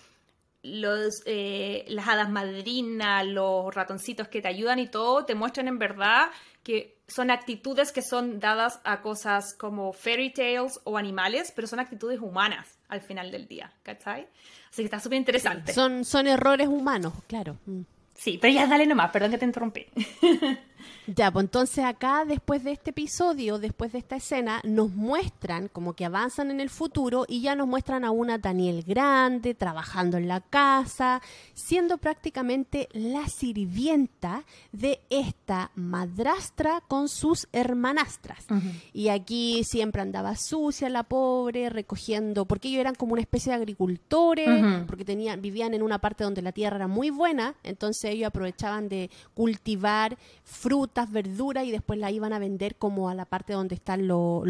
los, 0.62 1.22
eh, 1.26 1.84
las 1.88 2.08
hadas 2.08 2.30
madrinas, 2.30 3.26
los 3.26 3.74
ratoncitos 3.74 4.28
que 4.28 4.42
te 4.42 4.48
ayudan 4.48 4.78
y 4.78 4.88
todo, 4.88 5.24
te 5.24 5.34
muestran 5.34 5.68
en 5.68 5.78
verdad 5.78 6.30
que 6.62 6.96
son 7.06 7.30
actitudes 7.30 7.92
que 7.92 8.02
son 8.02 8.40
dadas 8.40 8.80
a 8.82 9.00
cosas 9.00 9.54
como 9.54 9.92
fairy 9.92 10.32
tales 10.32 10.80
o 10.84 10.98
animales, 10.98 11.52
pero 11.54 11.68
son 11.68 11.78
actitudes 11.78 12.20
humanas 12.20 12.78
al 12.88 13.00
final 13.00 13.30
del 13.30 13.46
día, 13.46 13.72
¿cachai? 13.84 14.26
Así 14.70 14.82
que 14.82 14.84
está 14.84 14.98
súper 14.98 15.18
interesante. 15.18 15.72
son, 15.72 16.04
son 16.04 16.26
errores 16.26 16.66
humanos, 16.66 17.12
claro. 17.28 17.56
Mm. 17.66 17.82
Sí, 18.14 18.38
pero 18.40 18.52
ya 18.52 18.66
dale 18.66 18.86
nomás, 18.86 19.10
perdón 19.10 19.30
que 19.30 19.38
te 19.38 19.44
interrumpí. 19.44 19.86
Ya, 21.06 21.30
pues 21.30 21.44
entonces 21.44 21.84
acá, 21.84 22.24
después 22.24 22.64
de 22.64 22.72
este 22.72 22.90
episodio, 22.90 23.58
después 23.58 23.92
de 23.92 23.98
esta 23.98 24.16
escena, 24.16 24.60
nos 24.64 24.90
muestran 24.94 25.68
como 25.68 25.94
que 25.94 26.04
avanzan 26.04 26.50
en 26.50 26.60
el 26.60 26.70
futuro 26.70 27.24
y 27.28 27.40
ya 27.40 27.54
nos 27.54 27.66
muestran 27.66 28.04
a 28.04 28.10
una 28.10 28.38
Daniel 28.38 28.82
grande, 28.82 29.54
trabajando 29.54 30.16
en 30.16 30.28
la 30.28 30.40
casa, 30.40 31.22
siendo 31.54 31.98
prácticamente 31.98 32.88
la 32.92 33.28
sirvienta 33.28 34.44
de 34.72 35.00
esta 35.10 35.70
madrastra 35.74 36.82
con 36.88 37.08
sus 37.08 37.48
hermanastras. 37.52 38.44
Y 38.92 39.08
aquí 39.08 39.62
siempre 39.64 40.02
andaba 40.02 40.36
sucia 40.36 40.88
la 40.88 41.04
pobre, 41.04 41.70
recogiendo, 41.70 42.46
porque 42.46 42.68
ellos 42.68 42.80
eran 42.80 42.94
como 42.94 43.12
una 43.12 43.22
especie 43.22 43.50
de 43.50 43.56
agricultores, 43.56 44.84
porque 44.86 45.04
tenían, 45.04 45.40
vivían 45.40 45.74
en 45.74 45.82
una 45.82 45.98
parte 46.00 46.24
donde 46.24 46.42
la 46.42 46.52
tierra 46.52 46.76
era 46.76 46.88
muy 46.88 47.10
buena, 47.10 47.54
entonces 47.62 48.10
ellos 48.10 48.28
aprovechaban 48.28 48.88
de 48.88 49.10
cultivar 49.34 50.16
frutas, 50.44 50.65
verduras 51.10 51.64
y 51.64 51.70
después 51.70 51.98
la 51.98 52.10
iban 52.10 52.32
a 52.32 52.38
vender 52.38 52.76
como 52.76 53.08
a 53.08 53.14
la 53.14 53.24
parte 53.24 53.52
donde 53.52 53.74
están 53.74 54.06
los, 54.08 54.44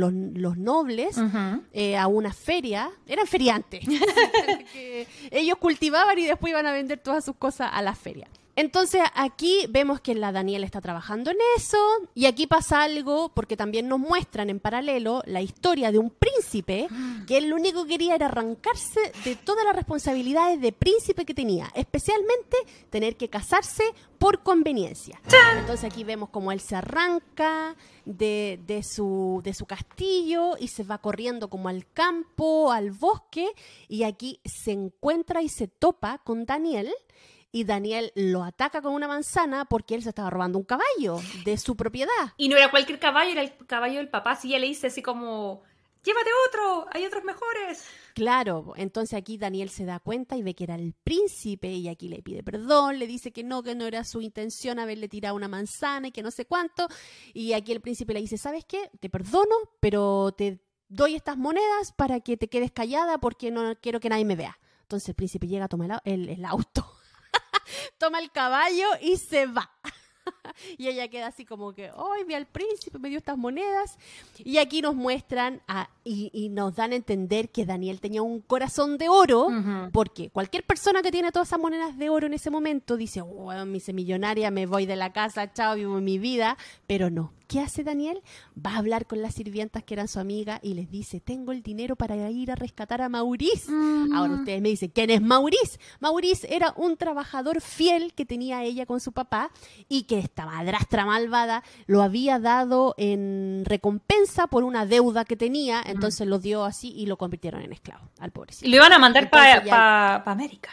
nobles, 0.57 1.17
eh, 1.73 1.97
a 1.97 2.07
una 2.07 2.33
feria. 2.33 2.91
Eran 3.07 3.27
feriantes. 3.27 3.85
ellos 5.31 5.59
cultivaban 5.59 6.19
y 6.19 6.27
después 6.27 6.51
iban 6.51 6.67
a 6.67 6.73
vender 6.73 6.99
todas 6.99 7.25
sus 7.25 7.37
cosas 7.37 7.71
a 7.73 7.83
la 7.83 7.95
feria. 7.95 8.29
Entonces 8.57 9.03
aquí 9.15 9.67
vemos 9.69 10.01
que 10.01 10.15
la 10.15 10.33
Daniela 10.33 10.65
está 10.65 10.81
trabajando 10.81 11.31
en 11.31 11.37
eso 11.59 11.77
y 12.15 12.25
aquí 12.25 12.47
pasa 12.47 12.83
algo 12.83 13.29
porque 13.29 13.55
también 13.55 13.87
nos 13.87 13.99
muestran 13.99 14.49
en 14.49 14.61
paralelo 14.61 15.23
la 15.27 15.43
historia 15.43 15.93
de 15.93 15.99
un 15.99 16.09
príncipe 16.09 16.89
que 17.27 17.37
él 17.37 17.51
lo 17.51 17.57
único 17.57 17.85
que 17.85 17.91
quería 17.91 18.15
era 18.15 18.27
arrancarse 18.27 19.01
de 19.25 19.37
todas 19.37 19.63
las 19.67 19.77
responsabilidades 19.77 20.59
de 20.61 20.73
príncipe 20.73 21.27
que 21.27 21.35
tenía, 21.35 21.71
especialmente 21.75 22.57
tener 22.89 23.17
que 23.17 23.29
casarse 23.29 23.85
por 24.19 24.43
conveniencia. 24.43 25.21
Entonces 25.59 25.85
aquí 25.85 26.03
vemos 26.03 26.31
como 26.31 26.51
él 26.51 26.61
se 26.61 26.77
arranca 26.77 27.77
de, 28.07 28.83
su, 28.83 29.43
de 29.45 29.53
su 29.53 29.67
castillo 29.67 30.57
y 30.59 30.69
se 30.69 30.83
va 30.83 30.99
corriendo 30.99 31.49
como 31.49 31.69
al 31.69 31.87
campo, 31.93 32.73
al 32.73 32.93
bosque 32.93 33.47
y 33.89 34.05
aquí 34.05 34.41
se 34.45 34.73
encuentra 34.73 35.43
y 35.43 35.51
se 35.51 35.69
topa 35.69 36.19
con 36.25 36.47
Daniel 36.47 36.91
y 37.53 37.65
Daniel 37.65 38.13
lo 38.15 38.43
ataca 38.43 38.83
con 38.83 38.93
una 38.93 39.09
manzana 39.09 39.65
porque 39.65 39.95
él 39.95 40.03
se 40.03 40.11
estaba 40.11 40.31
robando 40.31 40.59
un 40.59 40.65
caballo 40.65 41.21
de 41.45 41.57
su 41.57 41.77
propiedad. 41.77 42.35
Y 42.37 42.49
no 42.49 42.57
era 42.57 42.71
cualquier 42.71 42.99
caballo, 42.99 43.31
era 43.31 43.43
el 43.43 43.57
caballo 43.67 43.97
del 43.99 44.09
papá. 44.09 44.37
Si 44.37 44.49
ella 44.49 44.59
le 44.59 44.67
dice 44.67 44.89
así 44.89 45.03
como, 45.03 45.63
llévate 46.05 46.31
otro, 46.49 46.87
hay 46.93 47.05
otros 47.05 47.25
mejores. 47.25 47.85
Claro, 48.15 48.75
entonces 48.77 49.19
aquí 49.19 49.39
Daniel 49.39 49.71
se 49.71 49.85
da 49.85 50.01
cuenta 50.01 50.37
y 50.37 50.43
ve 50.43 50.55
que 50.55 50.65
era 50.65 50.75
el 50.75 50.95
príncipe 50.95 51.69
y 51.69 51.89
aquí 51.89 52.09
le 52.09 52.23
pide 52.23 52.43
perdón, 52.43 52.99
le 52.99 53.07
dice 53.07 53.33
que 53.33 53.43
no, 53.43 53.63
que 53.63 53.75
no 53.75 53.85
era 53.85 54.05
su 54.05 54.21
intención 54.21 54.79
haberle 54.79 55.09
tirado 55.09 55.35
una 55.35 55.49
manzana 55.49 56.09
y 56.09 56.13
que 56.13 56.23
no 56.23 56.31
sé 56.31 56.47
cuánto. 56.47 56.89
Y 57.35 57.53
aquí 57.53 57.73
el 57.73 57.81
príncipe 57.81 58.15
le 58.15 58.21
dice, 58.21 58.39
¿sabes 58.39 58.65
qué? 58.65 58.91
Te 59.01 59.11
perdono, 59.11 59.57
pero 59.81 60.33
te 60.37 60.61
doy 60.89 61.15
estas 61.15 61.37
monedas 61.37 61.93
para 61.93 62.21
que 62.21 62.37
te 62.37 62.49
quedes 62.49 62.71
callada 62.71 63.19
porque 63.19 63.51
no 63.51 63.75
quiero 63.81 64.01
que 64.01 64.09
nadie 64.09 64.25
me 64.25 64.37
vea. 64.37 64.59
Entonces 64.83 65.09
el 65.09 65.15
príncipe 65.17 65.49
llega 65.49 65.65
a 65.65 65.69
tomar 65.69 66.01
el 66.05 66.45
auto 66.45 66.96
toma 67.99 68.19
el 68.19 68.31
caballo 68.31 68.87
y 69.01 69.17
se 69.17 69.47
va. 69.47 69.71
y 70.79 70.89
ella 70.89 71.09
queda 71.09 71.29
así 71.29 71.45
como 71.45 71.73
que, 71.73 71.91
¡ay, 71.91 72.25
vi 72.25 72.35
al 72.35 72.47
príncipe, 72.47 72.99
me 72.99 73.09
dio 73.09 73.19
estas 73.19 73.37
monedas! 73.37 73.99
Y 74.39 74.59
aquí 74.59 74.83
nos 74.83 74.95
muestran 74.95 75.63
y, 76.05 76.49
nos 76.51 76.75
dan 76.77 76.93
a 76.93 76.97
entender 76.97 77.51
que 77.51 77.67
Daniel 77.67 78.01
tenía 78.01 78.23
un 78.23 78.41
corazón 78.41 78.99
de 78.99 79.09
oro, 79.09 79.49
porque 79.93 80.31
cualquier 80.31 80.65
persona 80.65 81.03
que 81.03 81.11
tiene 81.11 81.33
todas 81.33 81.49
esas 81.49 81.61
monedas 81.61 81.97
de 81.99 82.09
oro 82.09 82.27
en 82.27 82.35
ese 82.35 82.51
momento 82.51 82.97
dice, 82.97 83.21
wow, 83.21 83.67
me 83.67 83.79
hice 83.79 83.93
millonaria, 83.93 84.51
me 84.51 84.67
voy 84.67 84.87
de 84.87 84.97
la 84.97 85.13
casa, 85.13 85.53
chao, 85.53 85.75
vivo 85.75 86.01
mi 86.01 86.19
vida, 86.19 86.57
pero 86.87 87.11
no. 87.11 87.33
¿Qué 87.47 87.61
hace 87.61 87.85
Daniel? 87.85 88.21
Va 88.55 88.73
a 88.73 88.79
hablar 88.79 89.07
con 89.07 89.23
las 89.23 89.35
sirvientas 89.35 89.85
que 89.85 89.95
eran 89.95 90.09
su 90.09 90.19
amiga 90.19 90.59
y 90.63 90.75
les 90.75 90.91
dice, 90.91 91.21
tengo 91.21 91.53
el 91.53 91.63
dinero 91.63 91.95
para 91.95 92.17
ir 92.31 92.51
a 92.51 92.57
rescatar 92.57 93.03
a 93.03 93.09
Maurice. 93.09 93.71
Ahora 94.15 94.35
ustedes 94.35 94.61
me 94.61 94.71
dicen, 94.71 94.91
¿quién 94.93 95.11
es 95.11 95.23
Maurice? 95.23 95.79
Maurice 96.01 96.55
era 96.55 96.73
un 96.77 96.97
trabajador 96.97 97.61
fiel 97.61 98.13
que 98.15 98.25
tenía 98.25 98.65
ella 98.65 98.85
con 98.85 99.01
su 99.01 99.13
papá 99.13 99.51
y 99.89 100.03
que 100.03 100.19
esta 100.19 100.45
madrastra 100.45 101.07
malvada 101.07 101.63
lo 101.87 102.03
había 102.03 102.39
dado 102.39 102.95
en 102.99 103.63
recompensa 103.65 104.49
por 104.49 104.65
una 104.65 104.85
deuda 104.85 105.25
que 105.25 105.37
tenía, 105.37 105.83
entonces 105.87 106.27
lo 106.27 106.39
dio 106.39 106.65
así 106.65 106.93
y 106.97 107.07
lo 107.07 107.17
convirtieron 107.17 107.63
en 107.63 107.73
esclavo 107.73 108.09
al 108.19 108.33
pobrecito. 108.33 108.67
Y 108.67 108.71
lo 108.71 108.77
iban 108.77 108.93
a 108.93 108.99
mandar 108.99 109.31
para 109.31 110.23
América 110.27 110.71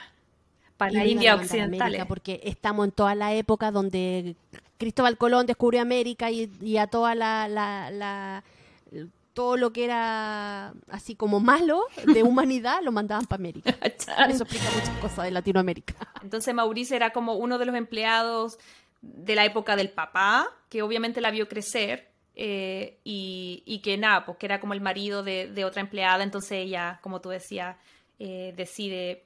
para 0.77 0.91
la 0.91 1.05
India 1.05 1.35
Occidental. 1.35 2.05
porque 2.07 2.41
estamos 2.43 2.85
en 2.85 2.91
toda 2.91 3.15
la 3.15 3.33
época 3.33 3.71
donde 3.71 4.35
Cristóbal 4.83 5.17
Colón 5.17 5.45
descubrió 5.45 5.81
América 5.81 6.29
y, 6.29 6.77
a 6.77 6.87
toda 6.87 7.15
la, 7.15 8.43
todo 9.33 9.55
lo 9.55 9.71
que 9.71 9.85
era 9.85 10.73
así 10.89 11.15
como 11.15 11.39
malo 11.39 11.85
de 12.13 12.21
humanidad 12.23 12.81
lo 12.83 12.91
mandaban 12.91 13.25
para 13.25 13.39
América. 13.39 13.77
Eso 14.29 14.43
explica 14.43 14.69
muchas 14.75 14.97
cosas 14.99 15.23
de 15.23 15.31
Latinoamérica. 15.31 15.95
Entonces 16.21 16.53
Mauricio 16.53 16.97
era 16.97 17.11
como 17.11 17.35
uno 17.35 17.57
de 17.59 17.65
los 17.65 17.75
empleados 17.75 18.59
de 19.01 19.35
la 19.35 19.45
época 19.45 19.77
del 19.77 19.89
papá, 19.89 20.49
que 20.67 20.81
obviamente 20.81 21.21
la 21.21 21.31
vio 21.31 21.47
crecer, 21.47 22.09
eh, 22.35 22.99
y, 23.05 23.79
que 23.85 23.97
nada, 23.97 24.25
pues 24.25 24.37
que 24.37 24.47
era 24.47 24.59
como 24.59 24.73
el 24.73 24.81
marido 24.81 25.23
de, 25.23 25.63
otra 25.63 25.81
empleada, 25.81 26.25
entonces 26.25 26.51
ella, 26.57 26.99
como 27.01 27.21
tú 27.21 27.29
decías, 27.29 27.77
eh, 28.19 28.53
decide 28.57 29.23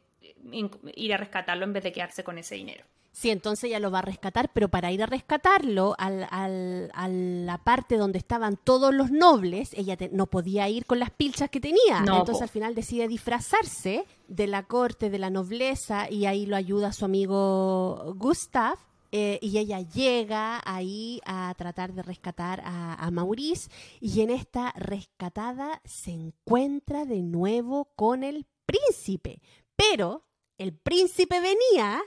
ir 0.95 1.13
a 1.15 1.17
rescatarlo 1.17 1.63
en 1.63 1.73
vez 1.73 1.83
de 1.83 1.91
quedarse 1.91 2.23
con 2.23 2.37
ese 2.37 2.53
dinero. 2.53 2.83
Sí, 3.17 3.31
entonces 3.31 3.63
ella 3.63 3.79
lo 3.79 3.89
va 3.89 3.97
a 3.97 4.03
rescatar, 4.03 4.51
pero 4.53 4.69
para 4.69 4.91
ir 4.91 5.01
a 5.01 5.07
rescatarlo 5.07 5.95
al, 5.97 6.27
a 6.29 7.07
la 7.07 7.57
parte 7.63 7.97
donde 7.97 8.19
estaban 8.19 8.57
todos 8.57 8.93
los 8.93 9.09
nobles, 9.09 9.71
ella 9.73 9.97
no 10.11 10.27
podía 10.27 10.69
ir 10.69 10.85
con 10.85 10.99
las 10.99 11.09
pilchas 11.09 11.49
que 11.49 11.59
tenía. 11.59 11.97
entonces 11.97 12.43
al 12.43 12.49
final 12.49 12.75
decide 12.75 13.07
disfrazarse 13.07 14.05
de 14.27 14.45
la 14.45 14.67
corte, 14.67 15.09
de 15.09 15.17
la 15.17 15.31
nobleza, 15.31 16.11
y 16.11 16.27
ahí 16.27 16.45
lo 16.45 16.55
ayuda 16.55 16.93
su 16.93 17.05
amigo 17.05 18.13
Gustav. 18.17 18.77
Eh, 19.11 19.39
y 19.41 19.57
ella 19.57 19.79
llega 19.81 20.61
ahí 20.63 21.19
a 21.25 21.55
tratar 21.57 21.93
de 21.93 22.03
rescatar 22.03 22.61
a, 22.65 22.93
a 22.93 23.09
Maurice 23.09 23.71
y 24.01 24.19
en 24.19 24.29
esta 24.29 24.73
rescatada 24.75 25.81
se 25.85 26.11
encuentra 26.11 27.05
de 27.05 27.23
nuevo 27.23 27.85
con 27.95 28.23
el 28.23 28.45
príncipe. 28.65 29.41
Pero 29.75 30.27
el 30.57 30.73
príncipe 30.73 31.39
venía 31.39 32.03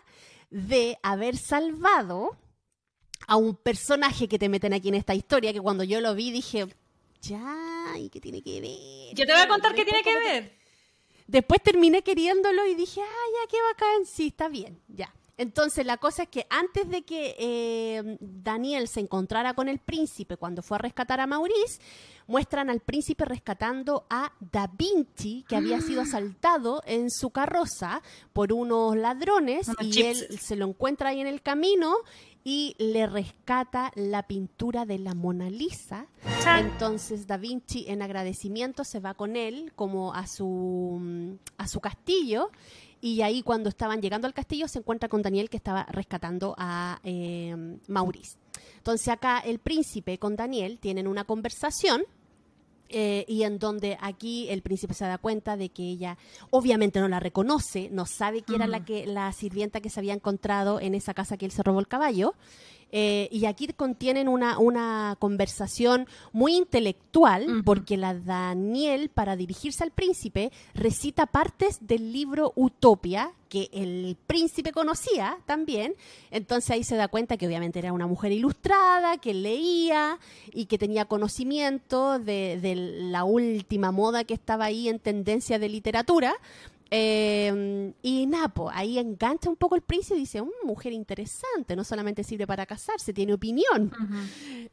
de 0.50 0.98
haber 1.02 1.36
salvado 1.36 2.36
a 3.26 3.36
un 3.36 3.54
personaje 3.54 4.28
que 4.28 4.38
te 4.38 4.48
meten 4.48 4.72
aquí 4.72 4.88
en 4.88 4.96
esta 4.96 5.14
historia, 5.14 5.52
que 5.52 5.60
cuando 5.60 5.84
yo 5.84 6.00
lo 6.00 6.14
vi 6.14 6.32
dije, 6.32 6.66
ya, 7.22 7.94
¿y 7.96 8.08
qué 8.10 8.20
tiene 8.20 8.42
que 8.42 8.60
ver? 8.60 9.14
Yo 9.14 9.26
te 9.26 9.32
voy 9.32 9.42
a 9.42 9.48
contar 9.48 9.74
qué 9.74 9.84
tiene 9.84 10.02
que 10.02 10.14
ver. 10.14 10.60
Después 11.26 11.62
terminé 11.62 12.02
queriéndolo 12.02 12.66
y 12.66 12.74
dije, 12.74 13.00
ah, 13.00 13.26
ya, 13.34 13.48
qué 13.48 13.56
bacán, 13.62 14.04
sí, 14.04 14.28
está 14.28 14.48
bien, 14.48 14.80
ya. 14.88 15.14
Entonces 15.40 15.86
la 15.86 15.96
cosa 15.96 16.24
es 16.24 16.28
que 16.28 16.46
antes 16.50 16.90
de 16.90 17.00
que 17.00 17.34
eh, 17.38 18.18
Daniel 18.20 18.88
se 18.88 19.00
encontrara 19.00 19.54
con 19.54 19.70
el 19.70 19.78
príncipe 19.78 20.36
cuando 20.36 20.60
fue 20.60 20.74
a 20.74 20.78
rescatar 20.80 21.18
a 21.18 21.26
Maurice, 21.26 21.80
muestran 22.26 22.68
al 22.68 22.80
príncipe 22.80 23.24
rescatando 23.24 24.04
a 24.10 24.34
Da 24.38 24.70
Vinci, 24.70 25.46
que 25.48 25.56
había 25.56 25.80
sido 25.80 26.02
asaltado 26.02 26.82
en 26.84 27.10
su 27.10 27.30
carroza 27.30 28.02
por 28.34 28.52
unos 28.52 28.94
ladrones 28.98 29.66
y 29.80 30.02
él 30.02 30.38
se 30.38 30.56
lo 30.56 30.66
encuentra 30.66 31.08
ahí 31.08 31.22
en 31.22 31.26
el 31.26 31.40
camino 31.40 31.94
y 32.44 32.74
le 32.78 33.06
rescata 33.06 33.92
la 33.94 34.26
pintura 34.26 34.84
de 34.84 34.98
la 34.98 35.14
Mona 35.14 35.48
Lisa. 35.48 36.06
Entonces 36.58 37.26
Da 37.26 37.38
Vinci 37.38 37.86
en 37.88 38.02
agradecimiento 38.02 38.84
se 38.84 39.00
va 39.00 39.14
con 39.14 39.36
él 39.36 39.72
como 39.74 40.12
a 40.12 40.26
su, 40.26 41.38
a 41.56 41.66
su 41.66 41.80
castillo 41.80 42.50
y 43.00 43.22
ahí 43.22 43.42
cuando 43.42 43.68
estaban 43.68 44.00
llegando 44.00 44.26
al 44.26 44.34
castillo 44.34 44.68
se 44.68 44.78
encuentra 44.78 45.08
con 45.08 45.22
Daniel 45.22 45.48
que 45.48 45.56
estaba 45.56 45.84
rescatando 45.84 46.54
a 46.58 47.00
eh, 47.02 47.78
Maurice. 47.88 48.36
Entonces 48.76 49.08
acá 49.08 49.38
el 49.40 49.58
príncipe 49.58 50.18
con 50.18 50.36
Daniel 50.36 50.78
tienen 50.78 51.06
una 51.06 51.24
conversación 51.24 52.02
eh, 52.92 53.24
y 53.28 53.44
en 53.44 53.60
donde 53.60 53.96
aquí 54.00 54.48
el 54.50 54.62
príncipe 54.62 54.94
se 54.94 55.04
da 55.04 55.16
cuenta 55.16 55.56
de 55.56 55.68
que 55.68 55.84
ella 55.84 56.18
obviamente 56.50 56.98
no 56.98 57.06
la 57.06 57.20
reconoce, 57.20 57.88
no 57.92 58.04
sabe 58.04 58.42
quién 58.42 58.62
era 58.62 58.66
la, 58.66 58.84
que, 58.84 59.06
la 59.06 59.32
sirvienta 59.32 59.80
que 59.80 59.90
se 59.90 60.00
había 60.00 60.12
encontrado 60.12 60.80
en 60.80 60.96
esa 60.96 61.14
casa 61.14 61.36
que 61.36 61.46
él 61.46 61.52
se 61.52 61.62
robó 61.62 61.78
el 61.78 61.86
caballo 61.86 62.34
eh, 62.92 63.28
y 63.30 63.44
aquí 63.46 63.68
contienen 63.68 64.28
una, 64.28 64.58
una 64.58 65.16
conversación 65.18 66.06
muy 66.32 66.56
intelectual, 66.56 67.62
porque 67.64 67.96
la 67.96 68.14
Daniel, 68.14 69.10
para 69.10 69.36
dirigirse 69.36 69.84
al 69.84 69.90
príncipe, 69.90 70.50
recita 70.74 71.26
partes 71.26 71.78
del 71.80 72.12
libro 72.12 72.52
Utopia, 72.56 73.32
que 73.48 73.68
el 73.72 74.16
príncipe 74.26 74.72
conocía 74.72 75.38
también. 75.46 75.94
Entonces 76.30 76.70
ahí 76.70 76.84
se 76.84 76.96
da 76.96 77.08
cuenta 77.08 77.36
que 77.36 77.46
obviamente 77.46 77.78
era 77.78 77.92
una 77.92 78.06
mujer 78.06 78.32
ilustrada, 78.32 79.18
que 79.18 79.34
leía 79.34 80.18
y 80.52 80.66
que 80.66 80.78
tenía 80.78 81.04
conocimiento 81.04 82.18
de, 82.18 82.58
de 82.60 82.74
la 82.76 83.24
última 83.24 83.90
moda 83.90 84.24
que 84.24 84.34
estaba 84.34 84.66
ahí 84.66 84.88
en 84.88 84.98
tendencia 84.98 85.58
de 85.58 85.68
literatura. 85.68 86.34
Em, 86.92 87.94
y 88.02 88.26
Napo, 88.26 88.68
ahí 88.68 88.98
engancha 88.98 89.48
un 89.48 89.54
poco 89.54 89.76
el 89.76 89.82
príncipe 89.82 90.16
y 90.16 90.20
dice, 90.20 90.42
mm, 90.42 90.50
mujer 90.64 90.92
interesante, 90.92 91.76
no 91.76 91.84
solamente 91.84 92.24
sirve 92.24 92.48
para 92.48 92.66
casarse, 92.66 93.12
tiene 93.12 93.32
opinión. 93.32 93.92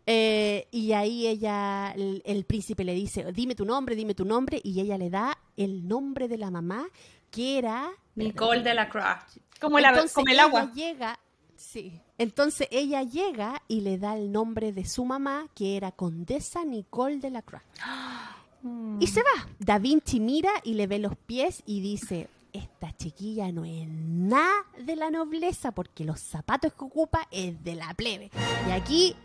Eh, 0.06 0.68
y 0.72 0.94
ahí 0.94 1.28
ella, 1.28 1.94
el, 1.96 2.46
príncipe 2.46 2.84
le 2.84 2.94
dice, 2.94 3.32
dime 3.34 3.54
tu 3.54 3.66
nombre, 3.66 3.96
dime 3.96 4.16
tu 4.16 4.26
nombre, 4.26 4.60
y 4.64 4.80
ella 4.80 4.98
le 4.98 5.12
da 5.12 5.38
el 5.58 5.88
nombre 5.88 6.28
de 6.28 6.38
la 6.38 6.50
mamá, 6.50 6.88
que 7.30 7.60
era... 7.60 7.92
Nicole 8.16 8.64
de 8.64 8.74
la 8.74 8.90
Croix. 8.90 9.40
Como, 9.60 9.80
la, 9.80 10.08
como 10.14 10.28
el 10.28 10.40
agua. 10.40 10.72
Llega, 10.74 11.20
sí. 11.56 12.02
Entonces 12.18 12.68
ella 12.72 13.04
llega 13.04 13.62
y 13.68 13.82
le 13.82 14.00
da 14.00 14.16
el 14.16 14.32
nombre 14.32 14.72
de 14.72 14.86
su 14.86 15.06
mamá, 15.06 15.48
que 15.54 15.78
era 15.78 15.92
Condesa 15.92 16.66
Nicole 16.66 17.18
de 17.18 17.30
la 17.30 17.44
Croix. 17.44 17.64
Y 19.00 19.08
se 19.08 19.22
va. 19.22 19.48
Da 19.60 19.80
Vinci 19.80 20.20
mira 20.20 20.52
y 20.64 20.74
le 20.74 20.88
ve 20.88 21.00
los 21.00 21.16
pies 21.16 21.64
y 21.66 21.82
dice, 21.82 22.28
esta 22.54 22.96
chiquilla 22.96 23.52
no 23.52 23.66
es 23.66 23.88
nada 23.88 24.66
de 24.80 24.96
la 24.96 25.12
nobleza 25.12 25.72
porque 25.72 26.04
los 26.04 26.20
zapatos 26.20 26.74
que 26.74 26.86
ocupa 26.86 27.28
es 27.32 27.64
de 27.64 27.76
la 27.76 27.94
plebe. 27.94 28.32
Y 28.68 28.72
aquí 28.72 29.16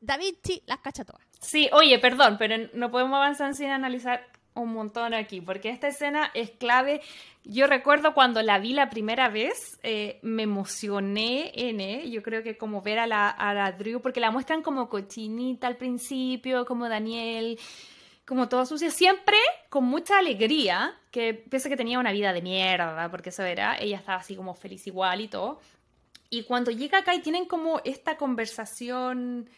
Da 0.00 0.16
Vinci 0.16 0.62
las 0.66 0.78
cacha 0.78 1.04
todas. 1.04 1.22
Sí, 1.40 1.68
oye, 1.72 1.98
perdón, 1.98 2.36
pero 2.38 2.68
no 2.74 2.90
podemos 2.90 3.16
avanzar 3.16 3.54
sin 3.54 3.68
analizar 3.68 4.26
un 4.54 4.72
montón 4.72 5.14
aquí, 5.14 5.40
porque 5.40 5.70
esta 5.70 5.88
escena 5.88 6.30
es 6.34 6.50
clave. 6.50 7.00
Yo 7.44 7.66
recuerdo 7.66 8.14
cuando 8.14 8.42
la 8.42 8.58
vi 8.58 8.72
la 8.72 8.90
primera 8.90 9.28
vez, 9.28 9.78
eh, 9.82 10.18
me 10.22 10.42
emocioné 10.42 11.52
en, 11.54 12.10
yo 12.10 12.22
creo 12.22 12.42
que 12.42 12.56
como 12.56 12.82
ver 12.82 12.98
a 12.98 13.06
la, 13.06 13.28
a 13.28 13.54
la 13.54 13.72
Drew, 13.72 14.00
porque 14.00 14.20
la 14.20 14.30
muestran 14.30 14.62
como 14.62 14.88
cochinita 14.88 15.66
al 15.66 15.76
principio, 15.76 16.64
como 16.64 16.88
Daniel 16.88 17.58
como 18.30 18.48
todo 18.48 18.64
sucio, 18.64 18.92
siempre 18.92 19.36
con 19.70 19.82
mucha 19.82 20.16
alegría, 20.16 20.96
que 21.10 21.34
pese 21.34 21.68
que 21.68 21.76
tenía 21.76 21.98
una 21.98 22.12
vida 22.12 22.32
de 22.32 22.40
mierda, 22.40 23.10
porque 23.10 23.30
eso 23.30 23.42
era, 23.42 23.76
ella 23.76 23.96
estaba 23.96 24.18
así 24.18 24.36
como 24.36 24.54
feliz 24.54 24.86
igual 24.86 25.20
y 25.20 25.26
todo. 25.26 25.60
Y 26.30 26.44
cuando 26.44 26.70
llega 26.70 26.98
acá 26.98 27.12
y 27.12 27.22
tienen 27.22 27.46
como 27.46 27.80
esta 27.84 28.16
conversación 28.16 29.50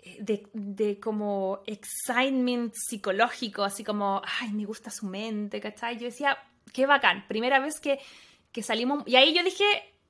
eh, 0.00 0.16
de, 0.18 0.48
de, 0.54 0.98
como 0.98 1.60
excitement 1.66 2.74
psicológico, 2.74 3.62
así 3.62 3.84
como, 3.84 4.20
ay, 4.40 4.50
me 4.50 4.64
gusta 4.64 4.90
su 4.90 5.06
mente, 5.06 5.60
¿cachai? 5.60 5.96
Yo 5.96 6.06
decía, 6.06 6.36
qué 6.72 6.84
bacán, 6.84 7.28
primera 7.28 7.60
vez 7.60 7.78
que, 7.78 8.00
que 8.50 8.64
salimos, 8.64 9.04
y 9.06 9.14
ahí 9.14 9.34
yo 9.34 9.44
dije, 9.44 9.64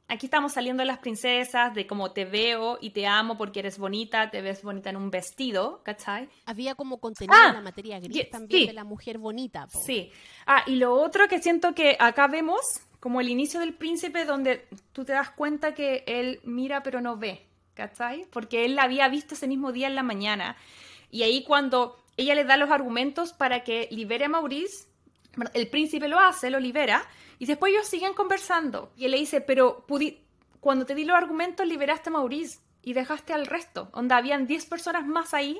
aquí 0.09 0.27
estamos 0.27 0.53
saliendo 0.53 0.83
de 0.83 0.87
las 0.87 0.99
princesas, 0.99 1.75
de 1.75 1.87
cómo 1.87 2.13
te 2.13 2.25
veo 2.25 2.79
y 2.81 2.91
te 2.91 3.07
amo 3.07 3.37
porque 3.37 3.61
eres 3.61 3.79
bonita, 3.79 4.31
te 4.31 4.43
ves 4.43 4.63
bonita 4.63 4.91
en 4.91 4.97
un 4.97 5.11
vestido, 5.11 5.81
¿cachai? 5.83 6.29
Había 6.47 6.75
como 6.75 6.99
contenido 6.99 7.37
ah, 7.37 7.49
en 7.49 7.55
la 7.55 7.61
materia 7.61 7.99
gris 8.01 8.31
también 8.31 8.69
de 8.69 8.73
la 8.73 8.85
mujer 8.85 9.19
bonita. 9.19 9.67
Sí. 9.69 10.11
Ah, 10.47 10.63
y 10.67 10.77
lo 10.77 10.95
otro 10.95 11.29
que 11.29 11.41
siento 11.41 11.75
que 11.75 11.97
acá 11.99 12.29
vemos, 12.29 12.61
como 13.01 13.21
el 13.21 13.29
inicio 13.29 13.61
del 13.61 13.75
príncipe, 13.75 14.25
donde 14.25 14.67
tú 14.93 15.05
te 15.05 15.13
das 15.13 15.31
cuenta 15.31 15.75
que 15.75 16.05
él 16.07 16.41
mira 16.45 16.83
pero 16.83 17.01
no 17.01 17.17
ve, 17.17 17.47
¿cachai? 17.75 18.27
Porque 18.31 18.65
él 18.65 18.77
la 18.77 18.85
había 18.85 19.09
visto 19.09 19.35
ese 19.35 19.49
mismo 19.49 19.73
día 19.73 19.89
en 19.89 19.95
la 19.95 20.03
mañana. 20.03 20.57
Y 21.11 21.23
ahí 21.23 21.45
cuando 21.45 21.97
ella 22.17 22.35
le 22.35 22.45
da 22.45 22.57
los 22.57 22.71
argumentos 22.71 23.33
para 23.33 23.63
que 23.65 23.89
libere 23.91 24.25
a 24.27 24.29
Maurice, 24.29 24.87
el 25.55 25.69
príncipe 25.69 26.09
lo 26.09 26.19
hace, 26.19 26.51
lo 26.51 26.61
libera, 26.61 27.07
y 27.39 27.47
después 27.47 27.73
ellos 27.73 27.87
siguen 27.87 28.15
conversando. 28.15 28.93
Y 28.97 29.05
él 29.05 29.13
le 29.13 29.19
dice, 29.19 29.41
pero 29.41 29.85
cuando 30.61 30.87
te 30.87 30.95
di 30.95 31.05
los 31.05 31.17
argumentos 31.17 31.67
liberaste 31.67 32.11
a 32.11 32.13
Maurice 32.13 32.61
y 32.83 32.93
dejaste 32.93 33.33
al 33.33 33.47
resto. 33.47 33.91
Onda, 33.93 34.17
habían 34.17 34.47
10 34.47 34.67
personas 34.67 35.07
más 35.07 35.35
ahí 35.35 35.59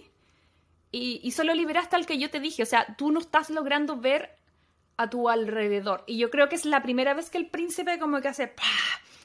y, 0.93 1.31
solo 1.33 1.55
liberaste 1.55 1.97
al 1.97 2.07
que 2.07 2.19
yo 2.19 2.31
te 2.31 2.41
dije. 2.41 2.63
O 2.63 2.67
sea, 2.67 2.95
tú 2.97 3.11
no 3.11 3.21
estás 3.21 3.51
logrando 3.51 3.97
ver 3.97 4.37
a 4.97 5.11
tu 5.11 5.29
alrededor. 5.29 6.05
Y 6.07 6.19
yo 6.19 6.31
creo 6.31 6.49
que 6.49 6.57
es 6.57 6.65
la 6.65 6.83
primera 6.83 7.13
vez 7.15 7.29
que 7.29 7.39
el 7.39 7.49
príncipe 7.49 7.99
como 7.99 8.21
que 8.21 8.29
hace... 8.29 8.55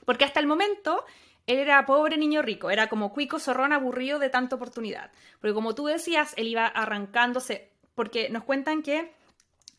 Porque 0.06 0.26
hasta 0.26 0.40
el 0.40 0.48
momento 0.48 1.06
él 1.48 1.60
era 1.60 1.86
pobre 1.86 2.18
niño 2.18 2.42
rico, 2.42 2.72
era 2.72 2.88
como 2.88 3.14
cuico 3.14 3.40
zorrón 3.40 3.72
aburrido 3.72 4.20
de 4.20 4.30
tanta 4.30 4.56
oportunidad. 4.56 5.12
Porque 5.40 5.54
como 5.54 5.76
tú 5.76 5.86
decías, 5.86 6.34
él 6.38 6.48
iba 6.48 6.66
arrancándose, 6.66 7.70
porque 7.96 8.30
nos 8.30 8.44
cuentan 8.44 8.84
que 8.84 9.14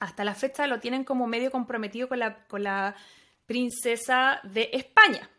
hasta 0.02 0.24
la 0.24 0.34
fecha 0.34 0.66
lo 0.66 0.80
tienen 0.80 1.04
como 1.04 1.28
medio 1.28 1.52
comprometido 1.52 2.08
con 2.08 2.18
la, 2.18 2.44
con 2.48 2.64
la 2.64 2.96
princesa 3.46 4.40
de 4.42 4.68
España. 4.72 5.30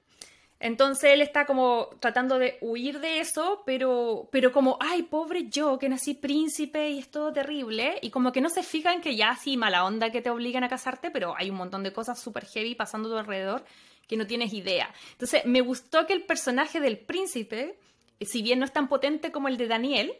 Entonces 0.57 1.11
él 1.11 1.21
está 1.21 1.45
como 1.45 1.89
tratando 1.99 2.39
de 2.39 2.57
huir 2.61 3.01
de 3.01 3.19
eso, 3.19 3.63
pero, 3.65 4.29
pero 4.31 4.53
como, 4.53 4.77
ay, 4.79 5.03
pobre 5.03 5.49
yo, 5.49 5.77
que 5.77 5.89
nací 5.89 6.13
príncipe 6.13 6.91
y 6.91 6.99
es 6.99 7.11
todo 7.11 7.33
terrible. 7.33 7.99
Y 8.01 8.09
como 8.09 8.31
que 8.31 8.39
no 8.39 8.49
se 8.49 8.63
fijan 8.63 9.01
que 9.01 9.17
ya 9.17 9.35
sí, 9.35 9.57
mala 9.57 9.83
onda 9.83 10.09
que 10.09 10.21
te 10.21 10.29
obligan 10.29 10.63
a 10.63 10.69
casarte, 10.69 11.11
pero 11.11 11.35
hay 11.37 11.49
un 11.49 11.57
montón 11.57 11.83
de 11.83 11.91
cosas 11.91 12.21
súper 12.21 12.45
heavy 12.45 12.73
pasando 12.73 13.09
a 13.09 13.11
tu 13.11 13.17
alrededor 13.17 13.65
que 14.07 14.15
no 14.15 14.25
tienes 14.25 14.53
idea. 14.53 14.93
Entonces 15.11 15.45
me 15.45 15.59
gustó 15.59 16.07
que 16.07 16.13
el 16.13 16.23
personaje 16.23 16.79
del 16.79 16.97
príncipe, 16.97 17.77
si 18.21 18.41
bien 18.41 18.59
no 18.59 18.65
es 18.65 18.71
tan 18.71 18.87
potente 18.87 19.33
como 19.33 19.49
el 19.49 19.57
de 19.57 19.67
Daniel, 19.67 20.13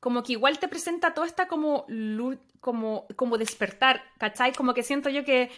como 0.00 0.22
que 0.22 0.32
igual 0.32 0.58
te 0.58 0.68
presenta 0.68 1.14
toda 1.14 1.26
esta 1.26 1.46
como, 1.46 1.86
como, 2.60 3.06
como 3.16 3.38
despertar, 3.38 4.02
¿cachai? 4.18 4.52
Como 4.52 4.74
que 4.74 4.82
siento 4.82 5.10
yo 5.10 5.24
que, 5.24 5.50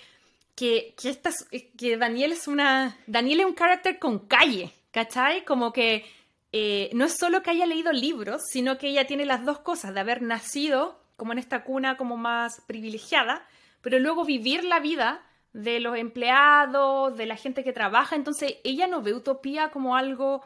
que, 0.57 0.95
que, 1.01 1.73
que 1.77 1.97
Daniel 1.97 2.33
es 2.33 2.49
una... 2.49 2.97
Daniel 3.07 3.41
es 3.41 3.47
un 3.47 3.55
carácter 3.55 3.99
con 3.99 4.19
calle, 4.19 4.73
¿cachai? 4.91 5.45
Como 5.45 5.73
que 5.73 6.05
eh, 6.53 6.91
no 6.93 7.05
es 7.07 7.17
solo 7.17 7.43
que 7.43 7.51
haya 7.51 7.67
leído 7.67 7.93
libros, 7.93 8.43
sino 8.51 8.79
que 8.79 8.89
ella 8.89 9.07
tiene 9.07 9.25
las 9.25 9.45
dos 9.45 9.61
cosas, 9.61 9.95
de 9.95 10.01
haber 10.01 10.23
nacido 10.23 11.01
como 11.17 11.33
en 11.33 11.39
esta 11.39 11.63
cuna 11.63 11.97
como 11.97 12.17
más 12.17 12.61
privilegiada, 12.67 13.47
pero 13.81 13.99
luego 14.01 14.25
vivir 14.25 14.65
la 14.65 14.81
vida 14.81 15.23
de 15.53 15.81
los 15.81 15.97
empleados, 15.97 17.17
de 17.17 17.27
la 17.27 17.37
gente 17.37 17.63
que 17.63 17.73
trabaja. 17.73 18.17
Entonces, 18.17 18.57
ella 18.65 18.87
no 18.89 19.03
ve 19.03 19.15
utopía 19.15 19.71
como 19.71 19.97
algo 19.97 20.43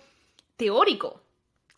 teórico. 0.57 1.22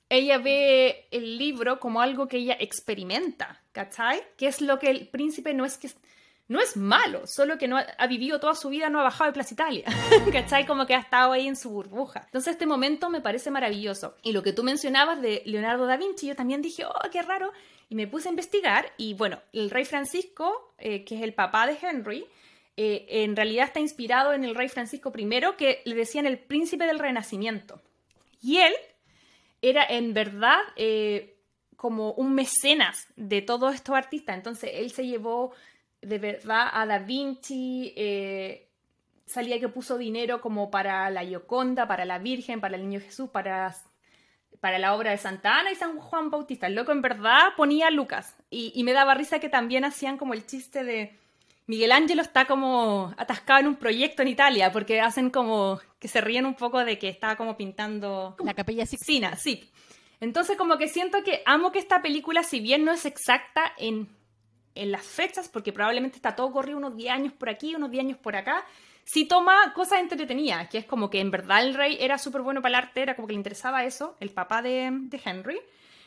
Ella 0.08 0.38
ve 0.38 1.06
el 1.10 1.36
libro 1.36 1.78
como 1.80 2.00
algo 2.00 2.28
que 2.28 2.38
ella 2.38 2.56
experimenta, 2.58 3.62
¿cachai? 3.72 4.22
Que 4.36 4.46
es 4.46 4.60
lo 4.60 4.78
que 4.78 4.90
el 4.90 5.08
príncipe 5.08 5.52
no 5.52 5.64
es 5.64 5.76
que 5.76 5.90
no 6.48 6.60
es 6.60 6.78
malo, 6.78 7.26
solo 7.26 7.58
que 7.58 7.68
no 7.68 7.76
ha, 7.76 8.06
vivido 8.06 8.40
toda 8.40 8.54
su 8.54 8.70
vida, 8.70 8.88
no 8.88 9.00
ha 9.00 9.04
bajado 9.04 9.30
de 9.30 9.34
Plaza 9.34 9.52
Italia, 9.52 9.84
¿cachai? 10.32 10.66
Como 10.66 10.86
que 10.86 10.94
ha 10.94 11.00
estado 11.00 11.32
ahí 11.32 11.46
en 11.46 11.56
su 11.56 11.68
burbuja. 11.70 12.22
Entonces 12.24 12.52
este 12.52 12.64
momento 12.64 13.10
me 13.10 13.20
parece 13.20 13.50
maravilloso. 13.50 14.16
Y 14.22 14.32
lo 14.32 14.42
que 14.42 14.54
tú 14.54 14.64
mencionabas 14.64 15.20
de 15.20 15.42
Leonardo 15.44 15.86
da 15.86 15.98
Vinci, 15.98 16.26
yo 16.26 16.34
también 16.34 16.62
dije, 16.62 16.86
oh, 16.86 17.10
qué 17.12 17.20
raro. 17.20 17.52
Y 17.90 17.94
me 17.94 18.06
puse 18.06 18.28
a 18.28 18.30
investigar 18.30 18.92
y 18.96 19.12
bueno, 19.14 19.40
el 19.52 19.70
rey 19.70 19.84
Francisco, 19.84 20.74
eh, 20.78 21.04
que 21.04 21.16
es 21.16 21.22
el 21.22 21.34
papá 21.34 21.66
de 21.66 21.76
Henry, 21.80 22.26
eh, 22.76 23.06
en 23.24 23.36
realidad 23.36 23.66
está 23.66 23.80
inspirado 23.80 24.32
en 24.32 24.44
el 24.44 24.54
rey 24.54 24.68
Francisco 24.68 25.12
I, 25.14 25.28
que 25.58 25.82
le 25.84 25.94
decían 25.94 26.26
el 26.26 26.38
príncipe 26.38 26.86
del 26.86 26.98
Renacimiento. 26.98 27.80
Y 28.40 28.58
él 28.58 28.72
era 29.62 29.84
en 29.84 30.14
verdad 30.14 30.58
eh, 30.76 31.36
como 31.76 32.12
un 32.12 32.34
mecenas 32.34 33.06
de 33.16 33.42
todos 33.42 33.74
estos 33.74 33.96
artistas. 33.96 34.36
Entonces 34.36 34.70
él 34.74 34.90
se 34.90 35.06
llevó 35.06 35.52
de 36.02 36.18
verdad 36.18 36.68
a 36.72 36.86
Da 36.86 36.98
Vinci, 36.98 37.92
eh, 37.96 38.68
salía 39.26 39.60
que 39.60 39.68
puso 39.68 39.98
dinero 39.98 40.40
como 40.40 40.70
para 40.70 41.10
la 41.10 41.24
Gioconda, 41.24 41.86
para 41.86 42.04
la 42.04 42.18
Virgen, 42.18 42.60
para 42.60 42.76
el 42.76 42.82
Niño 42.82 43.00
Jesús, 43.00 43.30
para, 43.30 43.74
para 44.60 44.78
la 44.78 44.94
obra 44.94 45.10
de 45.10 45.18
Santa 45.18 45.58
Ana 45.58 45.72
y 45.72 45.76
San 45.76 45.98
Juan 45.98 46.30
Bautista. 46.30 46.66
El 46.66 46.74
loco 46.74 46.92
en 46.92 47.02
verdad 47.02 47.54
ponía 47.56 47.90
Lucas. 47.90 48.36
Y, 48.50 48.72
y 48.74 48.84
me 48.84 48.92
daba 48.92 49.14
risa 49.14 49.38
que 49.38 49.48
también 49.48 49.84
hacían 49.84 50.18
como 50.18 50.34
el 50.34 50.46
chiste 50.46 50.84
de 50.84 51.18
Miguel 51.68 51.92
Ángelo 51.92 52.22
está 52.22 52.46
como 52.46 53.14
atascado 53.16 53.60
en 53.60 53.68
un 53.68 53.76
proyecto 53.76 54.22
en 54.22 54.28
Italia, 54.28 54.72
porque 54.72 55.00
hacen 55.00 55.30
como 55.30 55.80
que 56.00 56.08
se 56.08 56.20
ríen 56.20 56.46
un 56.46 56.54
poco 56.54 56.84
de 56.84 56.98
que 56.98 57.08
estaba 57.08 57.36
como 57.36 57.56
pintando... 57.56 58.36
La 58.44 58.54
capilla 58.54 58.86
Sixtina, 58.86 59.36
sí. 59.36 59.70
Entonces 60.20 60.56
como 60.56 60.78
que 60.78 60.88
siento 60.88 61.22
que 61.22 61.42
amo 61.46 61.70
que 61.70 61.78
esta 61.78 62.02
película, 62.02 62.42
si 62.42 62.58
bien 62.58 62.84
no 62.84 62.92
es 62.92 63.06
exacta 63.06 63.72
en 63.78 64.08
en 64.78 64.92
las 64.92 65.04
fechas, 65.04 65.48
porque 65.48 65.72
probablemente 65.72 66.16
está 66.16 66.36
todo 66.36 66.52
corrido 66.52 66.78
unos 66.78 66.96
10 66.96 67.12
años 67.12 67.32
por 67.32 67.50
aquí, 67.50 67.74
unos 67.74 67.90
10 67.90 68.04
años 68.04 68.18
por 68.18 68.36
acá, 68.36 68.64
sí 69.04 69.26
toma 69.26 69.72
cosas 69.74 69.98
entretenidas, 70.00 70.68
que 70.68 70.78
es 70.78 70.84
como 70.84 71.10
que 71.10 71.20
en 71.20 71.32
verdad 71.32 71.64
el 71.64 71.74
rey 71.74 71.96
era 72.00 72.16
súper 72.16 72.42
bueno 72.42 72.62
para 72.62 72.78
el 72.78 72.84
arte, 72.84 73.02
era 73.02 73.16
como 73.16 73.26
que 73.26 73.32
le 73.34 73.38
interesaba 73.38 73.84
eso, 73.84 74.16
el 74.20 74.30
papá 74.30 74.62
de, 74.62 74.90
de 74.92 75.20
Henry. 75.22 75.60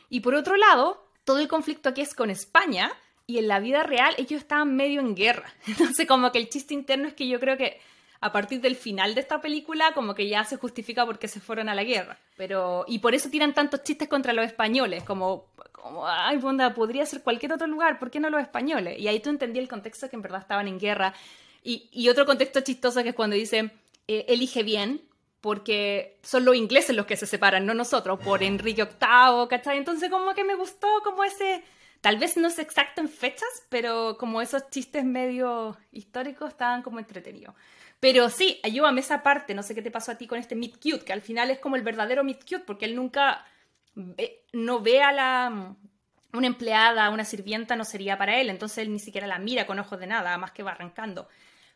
Y 0.08 0.20
por 0.20 0.34
otro 0.34 0.56
lado, 0.56 1.06
todo 1.24 1.38
el 1.38 1.48
conflicto 1.48 1.90
aquí 1.90 2.00
es 2.00 2.14
con 2.14 2.30
España, 2.30 2.90
y 3.26 3.38
en 3.38 3.48
la 3.48 3.60
vida 3.60 3.82
real 3.82 4.14
ellos 4.18 4.40
estaban 4.40 4.74
medio 4.76 5.00
en 5.00 5.14
guerra. 5.14 5.52
Entonces 5.66 6.06
como 6.06 6.32
que 6.32 6.38
el 6.38 6.48
chiste 6.48 6.74
interno 6.74 7.08
es 7.08 7.14
que 7.14 7.28
yo 7.28 7.40
creo 7.40 7.56
que 7.56 7.80
a 8.20 8.30
partir 8.30 8.60
del 8.60 8.76
final 8.76 9.14
de 9.14 9.20
esta 9.20 9.40
película 9.40 9.92
como 9.94 10.14
que 10.14 10.28
ya 10.28 10.44
se 10.44 10.56
justifica 10.56 11.04
porque 11.04 11.26
se 11.26 11.40
fueron 11.40 11.68
a 11.68 11.74
la 11.74 11.84
guerra. 11.84 12.18
Pero 12.36 12.84
y 12.86 13.00
por 13.00 13.14
eso 13.14 13.30
tiran 13.30 13.54
tantos 13.54 13.82
chistes 13.82 14.08
contra 14.08 14.32
los 14.32 14.46
españoles, 14.46 15.02
como 15.04 15.46
como 15.72 16.06
ay, 16.06 16.36
bonda, 16.36 16.74
podría 16.74 17.04
ser 17.04 17.22
cualquier 17.22 17.52
otro 17.52 17.66
lugar, 17.66 17.98
¿por 17.98 18.10
qué 18.10 18.20
no 18.20 18.30
los 18.30 18.40
españoles? 18.40 19.00
Y 19.00 19.08
ahí 19.08 19.18
tú 19.18 19.30
entendí 19.30 19.58
el 19.58 19.68
contexto 19.68 20.08
que 20.08 20.14
en 20.14 20.22
verdad 20.22 20.40
estaban 20.40 20.68
en 20.68 20.78
guerra. 20.78 21.12
Y, 21.64 21.88
y 21.92 22.08
otro 22.08 22.24
contexto 22.24 22.60
chistoso 22.60 23.02
que 23.02 23.08
es 23.08 23.14
cuando 23.16 23.34
dicen 23.34 23.72
eh, 24.06 24.26
elige 24.28 24.62
bien, 24.62 25.00
porque 25.40 26.18
son 26.22 26.44
los 26.44 26.54
ingleses 26.54 26.94
los 26.94 27.06
que 27.06 27.16
se 27.16 27.26
separan, 27.26 27.66
no 27.66 27.74
nosotros, 27.74 28.20
por 28.20 28.42
Enrique 28.44 28.84
VIII, 28.84 29.48
¿cachai? 29.48 29.76
Entonces 29.76 30.08
como 30.08 30.34
que 30.34 30.44
me 30.44 30.54
gustó 30.54 30.86
como 31.02 31.24
ese 31.24 31.64
Tal 32.02 32.18
vez 32.18 32.36
no 32.36 32.48
es 32.48 32.58
exacto 32.58 33.00
en 33.00 33.08
fechas, 33.08 33.48
pero 33.68 34.18
como 34.18 34.42
esos 34.42 34.68
chistes 34.70 35.04
medio 35.04 35.78
históricos 35.92 36.50
estaban 36.50 36.82
como 36.82 36.98
entretenidos. 36.98 37.54
Pero 38.00 38.28
sí, 38.28 38.58
ayúdame 38.64 39.00
esa 39.00 39.22
parte, 39.22 39.54
no 39.54 39.62
sé 39.62 39.76
qué 39.76 39.82
te 39.82 39.92
pasó 39.92 40.10
a 40.10 40.18
ti 40.18 40.26
con 40.26 40.38
este 40.38 40.56
Meet 40.56 40.82
Cute, 40.82 41.04
que 41.04 41.12
al 41.12 41.22
final 41.22 41.50
es 41.50 41.60
como 41.60 41.76
el 41.76 41.82
verdadero 41.82 42.24
Meet 42.24 42.40
Cute, 42.40 42.64
porque 42.66 42.86
él 42.86 42.96
nunca 42.96 43.46
no 44.52 44.80
ve 44.80 45.00
a 45.00 45.12
la 45.12 45.76
una 46.32 46.46
empleada, 46.46 47.10
una 47.10 47.24
sirvienta 47.24 47.76
no 47.76 47.84
sería 47.84 48.18
para 48.18 48.40
él, 48.40 48.50
entonces 48.50 48.78
él 48.78 48.92
ni 48.92 48.98
siquiera 48.98 49.28
la 49.28 49.38
mira 49.38 49.66
con 49.66 49.78
ojos 49.78 50.00
de 50.00 50.08
nada, 50.08 50.36
más 50.38 50.50
que 50.50 50.64
va 50.64 50.72
arrancando. 50.72 51.28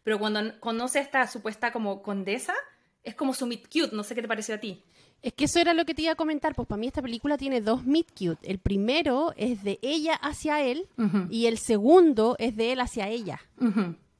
Pero 0.02 0.18
cuando 0.18 0.58
conoce 0.58 0.98
a 0.98 1.02
esta 1.02 1.26
supuesta 1.28 1.70
como 1.70 2.02
condesa, 2.02 2.54
es 3.04 3.14
como 3.14 3.32
su 3.32 3.46
meet 3.46 3.68
cute, 3.68 3.94
no 3.94 4.02
sé 4.02 4.16
qué 4.16 4.22
te 4.22 4.28
pareció 4.28 4.56
a 4.56 4.58
ti. 4.58 4.82
Es 5.22 5.32
que 5.32 5.46
eso 5.46 5.58
era 5.58 5.74
lo 5.74 5.84
que 5.84 5.94
te 5.94 6.02
iba 6.02 6.12
a 6.12 6.16
comentar, 6.16 6.54
pues 6.54 6.68
para 6.68 6.78
mí 6.78 6.86
esta 6.86 7.02
película 7.02 7.36
tiene 7.36 7.60
dos 7.60 7.84
meet 7.84 8.06
cute. 8.12 8.48
El 8.48 8.58
primero 8.58 9.32
es 9.36 9.64
de 9.64 9.78
ella 9.82 10.14
hacia 10.14 10.62
él 10.62 10.88
y 11.30 11.46
el 11.46 11.58
segundo 11.58 12.36
es 12.38 12.56
de 12.56 12.72
él 12.72 12.80
hacia 12.80 13.08
ella. 13.08 13.40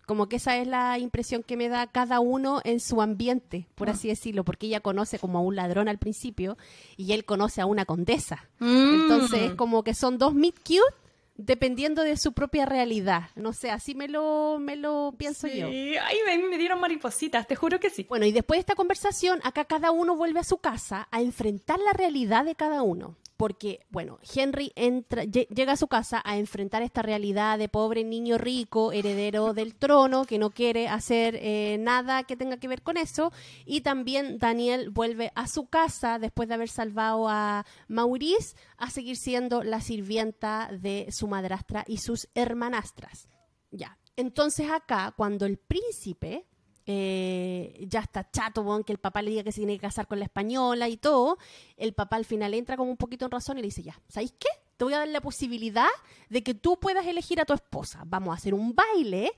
Como 0.07 0.29
que 0.29 0.37
esa 0.37 0.57
es 0.57 0.69
la 0.69 0.99
impresión 0.99 1.43
que 1.43 1.57
me 1.57 1.69
da 1.69 1.89
cada 1.89 2.21
uno 2.21 2.61
en 2.65 2.79
su 2.79 3.03
ambiente, 3.03 3.67
por 3.75 3.89
ah. 3.89 3.93
así 3.93 4.07
decirlo, 4.07 4.45
porque 4.45 4.67
ella 4.69 4.81
conoce 4.81 5.19
como 5.19 5.39
a 5.39 5.43
un 5.43 5.57
ladrón 5.57 5.89
al 5.89 5.99
principio 5.99 6.57
y 6.97 7.13
él 7.13 7.25
conoce 7.25 7.61
a 7.61 7.67
una 7.67 7.85
condesa. 7.85 8.49
Mm. 8.61 9.01
Entonces, 9.03 9.55
como 9.55 9.83
que 9.83 9.95
son 9.95 10.19
dos 10.19 10.33
meet 10.35 10.57
cute 10.61 11.06
dependiendo 11.37 12.03
de 12.03 12.17
su 12.17 12.33
propia 12.33 12.67
realidad. 12.67 13.31
No 13.35 13.53
sé, 13.53 13.71
así 13.71 13.95
me 13.95 14.09
lo, 14.09 14.59
me 14.61 14.77
lo 14.77 15.15
pienso 15.17 15.49
yo. 15.49 15.69
Ay, 15.69 16.19
me, 16.27 16.39
me 16.49 16.59
dieron 16.59 16.81
maripositas, 16.81 17.47
te 17.47 17.57
juro 17.57 17.81
que 17.81 17.91
sí. 17.91 18.07
Bueno, 18.09 18.27
y 18.27 18.33
después 18.33 18.59
de 18.59 18.61
esta 18.61 18.75
conversación, 18.75 19.41
acá 19.45 19.65
cada 19.65 19.91
uno 19.91 20.17
vuelve 20.17 20.41
a 20.41 20.45
su 20.45 20.59
casa 20.59 21.09
a 21.11 21.21
enfrentar 21.21 21.79
la 21.79 21.93
realidad 21.93 22.45
de 22.45 22.55
cada 22.55 22.83
uno 22.83 23.17
porque, 23.37 23.81
bueno, 23.91 24.19
Henry 24.35 24.73
entra, 24.77 25.25
llega 25.25 25.73
a 25.73 25.77
su 25.77 25.89
casa 25.89 26.23
a 26.25 26.39
enfrentar 26.39 26.83
esta 26.83 27.03
realidad 27.03 27.59
de 27.59 27.69
pobre 27.69 28.05
niño 28.05 28.39
rico, 28.39 28.93
heredero 28.93 29.53
del 29.53 29.75
trono, 29.75 30.25
que 30.25 30.39
no 30.39 30.51
quiere 30.51 30.89
hacer 30.89 31.39
eh, 31.41 31.77
nada 31.79 32.25
que 32.25 32.37
tenga 32.37 32.57
que 32.57 32.69
ver 32.69 32.83
con 32.83 32.97
eso, 32.97 33.33
y 33.65 33.83
también 33.83 34.39
Daniel 34.39 34.91
vuelve 34.91 35.33
a 35.35 35.47
su 35.49 35.67
casa 35.67 36.19
después 36.19 36.49
de 36.49 36.55
haber 36.55 36.69
salvado 36.69 37.29
a 37.29 37.67
Maurice 37.89 38.57
a 38.77 38.91
seguir 38.91 39.17
siendo 39.17 39.63
la 39.63 39.81
sirvienta 39.81 40.71
de 40.73 41.09
su 41.11 41.29
madrastra 41.29 41.85
y 41.87 41.99
sus 41.99 42.29
hermanastras. 42.35 43.29
Ya. 43.71 43.99
Entonces 44.17 44.71
acá, 44.71 45.13
cuando 45.15 45.45
el 45.45 45.59
príncipe 45.59 46.47
eh, 46.87 47.85
ya 47.89 48.01
está 48.01 48.31
chato, 48.31 48.65
que 48.85 48.93
el 48.93 48.99
papá 48.99 49.21
le 49.21 49.31
diga 49.31 49.43
que 49.43 49.51
se 49.51 49.61
tiene 49.61 49.75
que 49.75 49.81
casar 49.81 50.07
con 50.07 50.21
la 50.21 50.25
española 50.25 50.89
y 50.89 50.97
todo, 50.97 51.37
el 51.77 51.93
papá 51.93 52.17
al 52.17 52.25
final 52.25 52.55
entra 52.55 52.77
como 52.77 52.91
un 52.91 52.97
poquito 52.97 53.25
en 53.25 53.33
razón 53.33 53.59
y 53.59 53.61
le 53.61 53.67
dice, 53.67 53.83
ya, 53.83 54.01
¿sabéis 54.09 54.35
qué? 54.39 54.49
Te 54.77 54.85
voy 54.85 54.95
a 54.95 54.99
dar 54.99 55.09
la 55.09 55.21
posibilidad 55.21 55.89
de 56.29 56.43
que 56.43 56.55
tú 56.55 56.79
puedas 56.79 57.07
elegir 57.07 57.41
a 57.41 57.45
tu 57.45 57.55
esposa. 57.55 58.03
Vamos 58.07 58.31
a 58.31 58.35
hacer 58.35 58.55
un 58.55 58.75
baile 58.75 59.33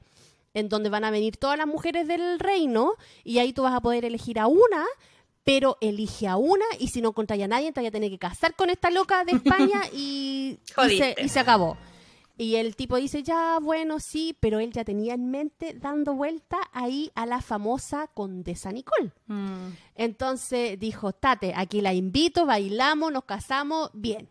en 0.53 0.69
donde 0.69 0.91
van 0.91 1.05
a 1.05 1.11
venir 1.11 1.37
todas 1.37 1.57
las 1.57 1.67
mujeres 1.67 2.07
del 2.07 2.39
reino 2.39 2.95
y 3.25 3.39
ahí 3.39 3.53
tú 3.53 3.63
vas 3.63 3.75
a 3.75 3.81
poder 3.81 4.05
elegir 4.05 4.39
a 4.41 4.47
una, 4.47 4.85
pero 5.45 5.79
elige 5.81 6.27
a 6.27 6.37
una 6.37 6.65
y 6.79 6.89
si 6.89 7.01
no 7.01 7.11
encontráis 7.11 7.45
a 7.45 7.49
nadie, 7.49 7.73
te 7.73 7.81
vas 7.81 7.89
a 7.89 7.93
tener 7.93 8.11
que 8.11 8.19
casar 8.19 8.57
con 8.57 8.69
esta 8.69 8.91
loca 8.91 9.25
de 9.25 9.33
España 9.33 9.81
y, 9.93 10.59
y 11.23 11.29
se 11.29 11.41
acabó. 11.41 11.79
Y 12.41 12.55
el 12.55 12.77
tipo 12.77 12.97
dice, 12.97 13.25
ya, 13.25 13.59
bueno, 13.61 13.99
sí, 13.99 14.37
pero 14.39 14.61
él 14.61 14.73
ya 14.73 14.85
tenía 14.85 15.15
en 15.15 15.29
mente 15.29 15.75
dando 15.75 16.15
vuelta 16.15 16.59
ahí 16.73 17.11
a 17.17 17.27
la 17.27 17.43
famosa 17.43 18.07
condesa 18.07 18.71
Nicole. 18.71 19.11
Mm. 19.27 19.71
Entonces 19.97 20.79
dijo, 20.79 21.13
Tate, 21.13 21.53
aquí 21.57 21.81
la 21.81 21.93
invito, 21.93 22.47
bailamos, 22.47 23.11
nos 23.13 23.25
casamos, 23.25 23.91
bien. 23.93 24.29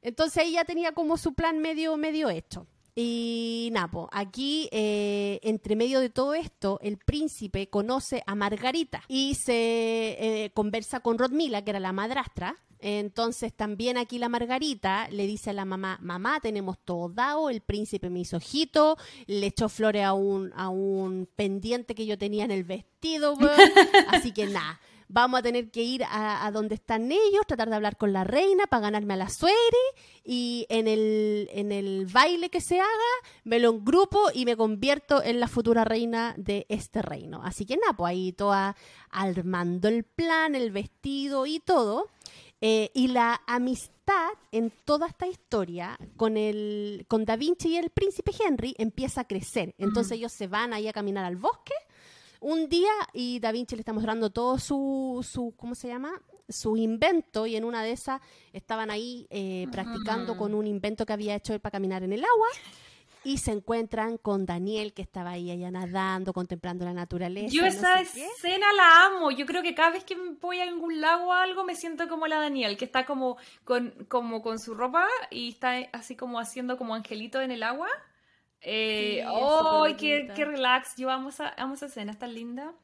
Entonces 0.00 0.44
ella 0.46 0.64
tenía 0.64 0.92
como 0.92 1.18
su 1.18 1.34
plan 1.34 1.58
medio, 1.58 1.98
medio 1.98 2.30
hecho. 2.30 2.66
Y 2.98 3.68
Napo, 3.72 4.08
aquí, 4.10 4.70
eh, 4.72 5.38
entre 5.42 5.76
medio 5.76 6.00
de 6.00 6.08
todo 6.08 6.32
esto, 6.32 6.80
el 6.82 6.96
príncipe 6.96 7.68
conoce 7.68 8.22
a 8.26 8.34
Margarita 8.34 9.02
y 9.06 9.34
se 9.34 9.52
eh, 9.54 10.50
conversa 10.54 11.00
con 11.00 11.18
Rodmila, 11.18 11.62
que 11.62 11.72
era 11.72 11.80
la 11.80 11.92
madrastra, 11.92 12.56
entonces 12.78 13.52
también 13.54 13.98
aquí 13.98 14.18
la 14.18 14.30
Margarita 14.30 15.08
le 15.10 15.26
dice 15.26 15.50
a 15.50 15.52
la 15.52 15.64
mamá, 15.64 15.98
mamá, 16.00 16.40
tenemos 16.40 16.78
todo 16.78 17.08
dado, 17.08 17.50
el 17.50 17.60
príncipe 17.60 18.10
me 18.10 18.20
hizo 18.20 18.38
ojito, 18.38 18.96
le 19.26 19.46
echó 19.46 19.68
flores 19.68 20.04
a 20.04 20.12
un, 20.12 20.52
a 20.54 20.68
un 20.68 21.28
pendiente 21.36 21.94
que 21.94 22.06
yo 22.06 22.16
tenía 22.16 22.44
en 22.44 22.50
el 22.50 22.64
vestido, 22.64 23.36
así 24.08 24.32
que 24.32 24.46
nada. 24.46 24.80
Vamos 25.08 25.40
a 25.40 25.42
tener 25.42 25.70
que 25.70 25.82
ir 25.82 26.02
a, 26.04 26.50
donde 26.52 26.74
están 26.74 27.10
ellos, 27.12 27.46
tratar 27.46 27.68
de 27.68 27.76
hablar 27.76 27.96
con 27.96 28.12
la 28.12 28.24
reina 28.24 28.66
para 28.66 28.82
ganarme 28.82 29.14
a 29.14 29.18
la 29.18 29.28
sueri 29.28 29.54
y 30.24 30.66
en 30.68 30.88
el, 30.88 31.48
en 31.52 31.72
el 31.72 32.06
baile 32.06 32.50
que 32.50 32.60
se 32.60 32.80
haga 32.80 32.90
me 33.44 33.60
lo 33.60 33.80
grupo 33.80 34.20
y 34.34 34.44
me 34.44 34.56
convierto 34.56 35.22
en 35.22 35.38
la 35.40 35.48
futura 35.48 35.84
reina 35.84 36.34
de 36.36 36.66
este 36.68 37.02
reino. 37.02 37.42
Así 37.44 37.64
que 37.64 37.76
nada, 37.76 37.92
pues 37.96 38.10
ahí 38.10 38.32
toda 38.32 38.76
armando 39.10 39.88
el 39.88 40.04
plan, 40.04 40.54
el 40.54 40.72
vestido 40.72 41.46
y 41.46 41.60
todo. 41.60 42.08
Eh, 42.62 42.90
y 42.94 43.08
la 43.08 43.42
amistad 43.46 44.30
en 44.50 44.72
toda 44.84 45.08
esta 45.08 45.26
historia 45.26 45.98
con, 46.16 46.38
el, 46.38 47.04
con 47.06 47.26
Da 47.26 47.36
Vinci 47.36 47.68
y 47.68 47.76
el 47.76 47.90
príncipe 47.90 48.32
Henry 48.38 48.74
empieza 48.78 49.22
a 49.22 49.26
crecer. 49.26 49.74
Entonces 49.78 50.12
ellos 50.12 50.32
se 50.32 50.46
van 50.46 50.72
ahí 50.72 50.88
a 50.88 50.92
caminar 50.92 51.24
al 51.24 51.36
bosque 51.36 51.74
un 52.46 52.68
día 52.68 52.92
y 53.12 53.40
Da 53.40 53.50
Vinci 53.50 53.74
le 53.74 53.80
está 53.80 53.92
mostrando 53.92 54.30
todo 54.30 54.60
su, 54.60 55.26
su 55.28 55.52
¿cómo 55.56 55.74
se 55.74 55.88
llama? 55.88 56.22
su 56.48 56.76
invento 56.76 57.44
y 57.48 57.56
en 57.56 57.64
una 57.64 57.82
de 57.82 57.90
esas 57.90 58.20
estaban 58.52 58.88
ahí 58.88 59.26
eh, 59.30 59.66
practicando 59.72 60.36
con 60.36 60.54
un 60.54 60.64
invento 60.68 61.04
que 61.04 61.12
había 61.12 61.34
hecho 61.34 61.54
él 61.54 61.60
para 61.60 61.72
caminar 61.72 62.04
en 62.04 62.12
el 62.12 62.24
agua 62.24 62.46
y 63.24 63.38
se 63.38 63.50
encuentran 63.50 64.16
con 64.16 64.46
Daniel 64.46 64.92
que 64.92 65.02
estaba 65.02 65.30
ahí 65.30 65.50
allá 65.50 65.72
nadando, 65.72 66.32
contemplando 66.32 66.84
la 66.84 66.92
naturaleza. 66.92 67.52
Yo 67.52 67.66
esa 67.66 68.00
escena 68.00 68.72
la 68.74 69.06
amo. 69.06 69.32
Yo 69.32 69.44
creo 69.44 69.64
que 69.64 69.74
cada 69.74 69.90
vez 69.90 70.04
que 70.04 70.16
voy 70.40 70.60
a 70.60 70.62
algún 70.62 71.00
lago 71.00 71.26
o 71.26 71.32
algo 71.32 71.64
me 71.64 71.74
siento 71.74 72.08
como 72.08 72.28
la 72.28 72.38
Daniel, 72.38 72.76
que 72.76 72.84
está 72.84 73.04
como 73.04 73.38
con, 73.64 73.90
como 74.06 74.40
con 74.40 74.60
su 74.60 74.76
ropa 74.76 75.08
y 75.32 75.48
está 75.48 75.78
así 75.92 76.14
como 76.14 76.38
haciendo 76.38 76.76
como 76.76 76.94
angelito 76.94 77.40
en 77.40 77.50
el 77.50 77.64
agua. 77.64 77.88
Eh, 78.68 79.24
¡Oh, 79.28 79.86
qué, 79.96 80.28
qué, 80.34 80.44
relax! 80.44 80.96
Yo 80.96 81.08
amo 81.08 81.28
esa, 81.28 81.54
amo 81.56 81.74
esa 81.74 81.86
escena, 81.86 82.10
está 82.10 82.26
linda. 82.26 82.74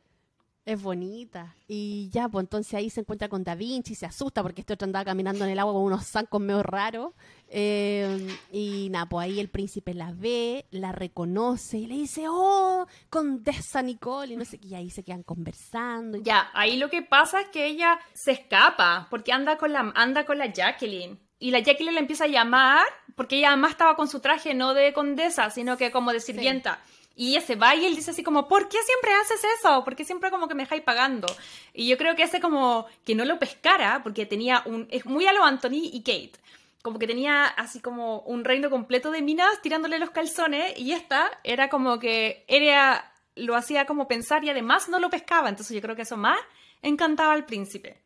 Es 0.65 0.81
bonita. 0.81 1.57
Y 1.67 2.09
ya, 2.11 2.29
pues 2.29 2.45
entonces 2.45 2.75
ahí 2.75 2.89
se 2.89 3.01
encuentra 3.01 3.29
con 3.29 3.43
Da 3.43 3.57
Vinci, 3.57 3.97
se 3.97 4.07
asusta 4.07 4.45
porque 4.45 4.61
este 4.61 4.75
otro 4.75 4.87
andaba 4.87 5.05
caminando 5.05 5.45
en 5.45 5.51
el 5.51 5.59
agua 5.59 5.73
con 5.73 5.83
unos 5.83 6.07
zancos 6.07 6.41
medio 6.41 6.63
raros. 6.63 7.15
Eh, 7.49 8.29
y 8.53 8.91
nada, 8.91 9.07
pues 9.07 9.25
ahí 9.25 9.41
el 9.41 9.49
príncipe 9.49 9.93
la 9.93 10.13
ve, 10.13 10.67
la 10.71 10.93
reconoce 10.93 11.79
y 11.79 11.87
le 11.87 11.97
dice, 11.97 12.27
oh, 12.29 12.87
condesa 13.11 13.83
Nicole, 13.83 14.35
y 14.35 14.37
no 14.37 14.45
sé 14.45 14.59
qué, 14.59 14.69
y 14.69 14.75
ahí 14.77 14.89
se 14.89 15.03
quedan 15.03 15.25
conversando. 15.25 16.19
Ya, 16.19 16.49
ahí 16.55 16.77
lo 16.77 16.91
que 16.91 17.03
pasa 17.03 17.41
es 17.41 17.49
que 17.49 17.67
ella 17.67 17.99
se 18.13 18.31
escapa 18.31 19.09
porque 19.11 19.33
anda 19.33 19.59
con 19.59 19.73
la, 19.73 19.93
anda 19.97 20.25
con 20.25 20.39
la 20.39 20.47
Jacqueline. 20.47 21.19
Y 21.43 21.51
la 21.51 21.59
Jacqueline 21.59 21.95
le 21.95 22.01
empieza 22.01 22.23
a 22.23 22.29
llamar 22.29 22.87
porque 23.17 23.39
ella 23.39 23.49
además 23.49 23.73
estaba 23.73 23.97
con 23.97 24.07
su 24.07 24.21
traje 24.21 24.55
no 24.55 24.75
de 24.75 24.93
condesa, 24.93 25.51
sino 25.51 25.77
que 25.77 25.91
como 25.91 26.13
de 26.13 26.21
sirvienta. 26.21 26.79
Y 27.17 27.31
ella 27.31 27.41
se 27.45 27.57
va 27.57 27.75
y 27.75 27.85
él 27.85 27.97
dice 27.97 28.13
así 28.13 28.23
como, 28.23 28.47
¿por 28.47 28.69
qué 28.69 28.79
siempre 28.81 29.11
haces 29.21 29.43
eso? 29.59 29.83
¿Por 29.83 29.97
qué 29.97 30.05
siempre 30.05 30.31
como 30.31 30.47
que 30.47 30.55
me 30.55 30.63
dejáis 30.63 30.83
pagando? 30.83 31.27
Y 31.75 31.89
yo 31.89 31.99
creo 31.99 32.15
que 32.15 32.23
ese 32.23 32.41
como 32.41 32.87
que 33.05 33.17
no 33.17 33.25
lo 33.25 33.41
pescara, 33.41 34.05
porque 34.05 34.25
tenía 34.25 34.63
un... 34.67 34.87
Es 34.93 35.05
muy 35.05 35.27
a 35.27 35.33
lo 35.33 35.43
Anthony 35.43 35.91
y 35.93 36.03
Kate. 36.03 36.39
Como 36.81 37.01
que 37.01 37.09
tenía 37.09 37.47
así 37.47 37.81
como 37.81 38.21
un 38.21 38.45
reino 38.45 38.71
completo 38.71 39.11
de 39.11 39.21
minas 39.21 39.61
tirándole 39.63 39.99
los 39.99 40.11
calzones 40.11 40.79
y 40.79 40.93
esta 40.93 41.29
era 41.43 41.69
como 41.69 41.99
que 41.99 42.45
era, 42.47 43.13
lo 43.35 43.57
hacía 43.57 43.85
como 43.85 44.07
pensar 44.07 44.45
y 44.45 44.51
además 44.51 44.89
no 44.89 45.01
lo 45.01 45.11
pescaba. 45.11 45.49
Entonces 45.49 45.75
yo 45.75 45.83
creo 45.83 45.97
que 45.97 46.03
eso 46.03 46.17
más 46.17 46.39
encantaba 46.83 47.33
al 47.33 47.47
príncipe. 47.47 48.01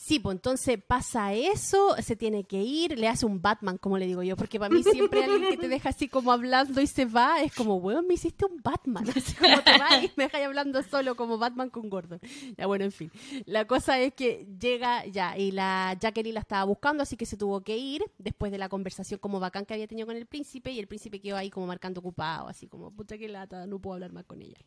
Sí, 0.00 0.20
pues 0.20 0.36
entonces 0.36 0.80
pasa 0.80 1.34
eso, 1.34 1.96
se 2.00 2.14
tiene 2.14 2.44
que 2.44 2.62
ir, 2.62 2.96
le 2.96 3.08
hace 3.08 3.26
un 3.26 3.42
Batman, 3.42 3.78
como 3.78 3.98
le 3.98 4.06
digo 4.06 4.22
yo, 4.22 4.36
porque 4.36 4.56
para 4.56 4.72
mí 4.72 4.84
siempre 4.84 5.24
alguien 5.24 5.50
que 5.50 5.56
te 5.56 5.66
deja 5.68 5.88
así 5.88 6.06
como 6.06 6.30
hablando 6.30 6.80
y 6.80 6.86
se 6.86 7.04
va, 7.04 7.42
es 7.42 7.52
como, 7.52 7.78
weón, 7.78 8.06
me 8.06 8.14
hiciste 8.14 8.44
un 8.44 8.62
Batman, 8.62 9.04
así 9.16 9.34
como 9.34 9.60
te 9.60 9.76
vas 9.76 10.04
y 10.04 10.12
me 10.14 10.24
dejas 10.24 10.42
hablando 10.42 10.84
solo 10.84 11.16
como 11.16 11.36
Batman 11.36 11.68
con 11.68 11.90
Gordon. 11.90 12.20
Ya 12.56 12.66
bueno, 12.66 12.84
en 12.84 12.92
fin. 12.92 13.10
La 13.44 13.66
cosa 13.66 13.98
es 13.98 14.14
que 14.14 14.46
llega 14.60 15.04
ya, 15.06 15.36
y 15.36 15.50
la 15.50 15.98
Jacqueline 16.00 16.34
la 16.34 16.40
estaba 16.40 16.62
buscando, 16.62 17.02
así 17.02 17.16
que 17.16 17.26
se 17.26 17.36
tuvo 17.36 17.62
que 17.62 17.76
ir 17.76 18.04
después 18.18 18.52
de 18.52 18.58
la 18.58 18.68
conversación 18.68 19.18
como 19.18 19.40
bacán 19.40 19.66
que 19.66 19.74
había 19.74 19.88
tenido 19.88 20.06
con 20.06 20.16
el 20.16 20.26
príncipe, 20.26 20.70
y 20.70 20.78
el 20.78 20.86
príncipe 20.86 21.20
quedó 21.20 21.36
ahí 21.36 21.50
como 21.50 21.66
marcando 21.66 21.98
ocupado, 21.98 22.46
así 22.46 22.68
como, 22.68 22.92
puta 22.92 23.18
que 23.18 23.26
lata, 23.26 23.66
no 23.66 23.80
puedo 23.80 23.94
hablar 23.94 24.12
más 24.12 24.26
con 24.26 24.42
ella. 24.42 24.58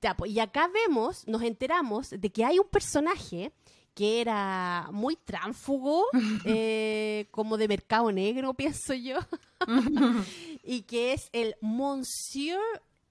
Ya, 0.00 0.16
pues, 0.16 0.32
y 0.32 0.40
acá 0.40 0.70
vemos, 0.72 1.28
nos 1.28 1.42
enteramos 1.42 2.08
de 2.08 2.30
que 2.30 2.42
hay 2.42 2.58
un 2.58 2.68
personaje 2.68 3.52
que 3.94 4.20
era 4.20 4.88
muy 4.92 5.16
tránfugo, 5.16 6.04
eh, 6.44 7.26
como 7.30 7.56
de 7.56 7.68
mercado 7.68 8.10
negro, 8.12 8.54
pienso 8.54 8.94
yo, 8.94 9.18
y 10.64 10.82
que 10.82 11.12
es 11.12 11.28
el 11.32 11.56
Monsieur 11.60 12.60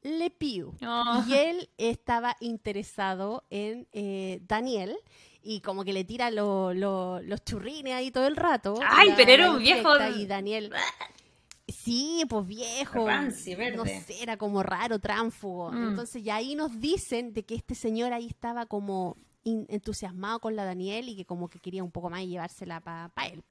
Le 0.01 0.29
Pew. 0.29 0.75
Ah. 0.81 1.25
Y 1.27 1.33
él 1.33 1.69
estaba 1.77 2.35
interesado 2.39 3.43
en 3.49 3.87
eh, 3.91 4.41
Daniel 4.47 4.97
y 5.43 5.61
como 5.61 5.83
que 5.83 5.93
le 5.93 6.03
tira 6.03 6.29
los 6.29 7.43
churrines 7.45 7.93
ahí 7.93 8.11
todo 8.11 8.27
el 8.27 8.35
rato. 8.35 8.75
¡Ay, 8.87 9.13
pero 9.15 9.31
era 9.31 9.51
un 9.51 9.59
viejo! 9.59 9.89
Y 10.15 10.25
Daniel... 10.25 10.71
Sí, 11.67 12.25
pues 12.27 12.45
viejo. 12.47 13.07
no 13.09 13.31
sé, 13.31 14.21
era 14.21 14.35
como 14.35 14.61
raro, 14.61 14.99
tránfugo. 14.99 15.71
Mm. 15.71 15.89
Entonces 15.89 16.21
ya 16.21 16.35
ahí 16.35 16.53
nos 16.53 16.79
dicen 16.81 17.33
de 17.33 17.43
que 17.43 17.55
este 17.55 17.75
señor 17.75 18.11
ahí 18.11 18.27
estaba 18.27 18.65
como 18.65 19.15
entusiasmado 19.43 20.39
con 20.39 20.55
la 20.55 20.65
Daniel 20.65 21.09
y 21.09 21.15
que 21.15 21.25
como 21.25 21.49
que 21.49 21.59
quería 21.59 21.83
un 21.83 21.91
poco 21.91 22.09
más 22.09 22.25
llevársela 22.25 22.79
para 22.79 23.09
pa 23.09 23.27
él. 23.27 23.43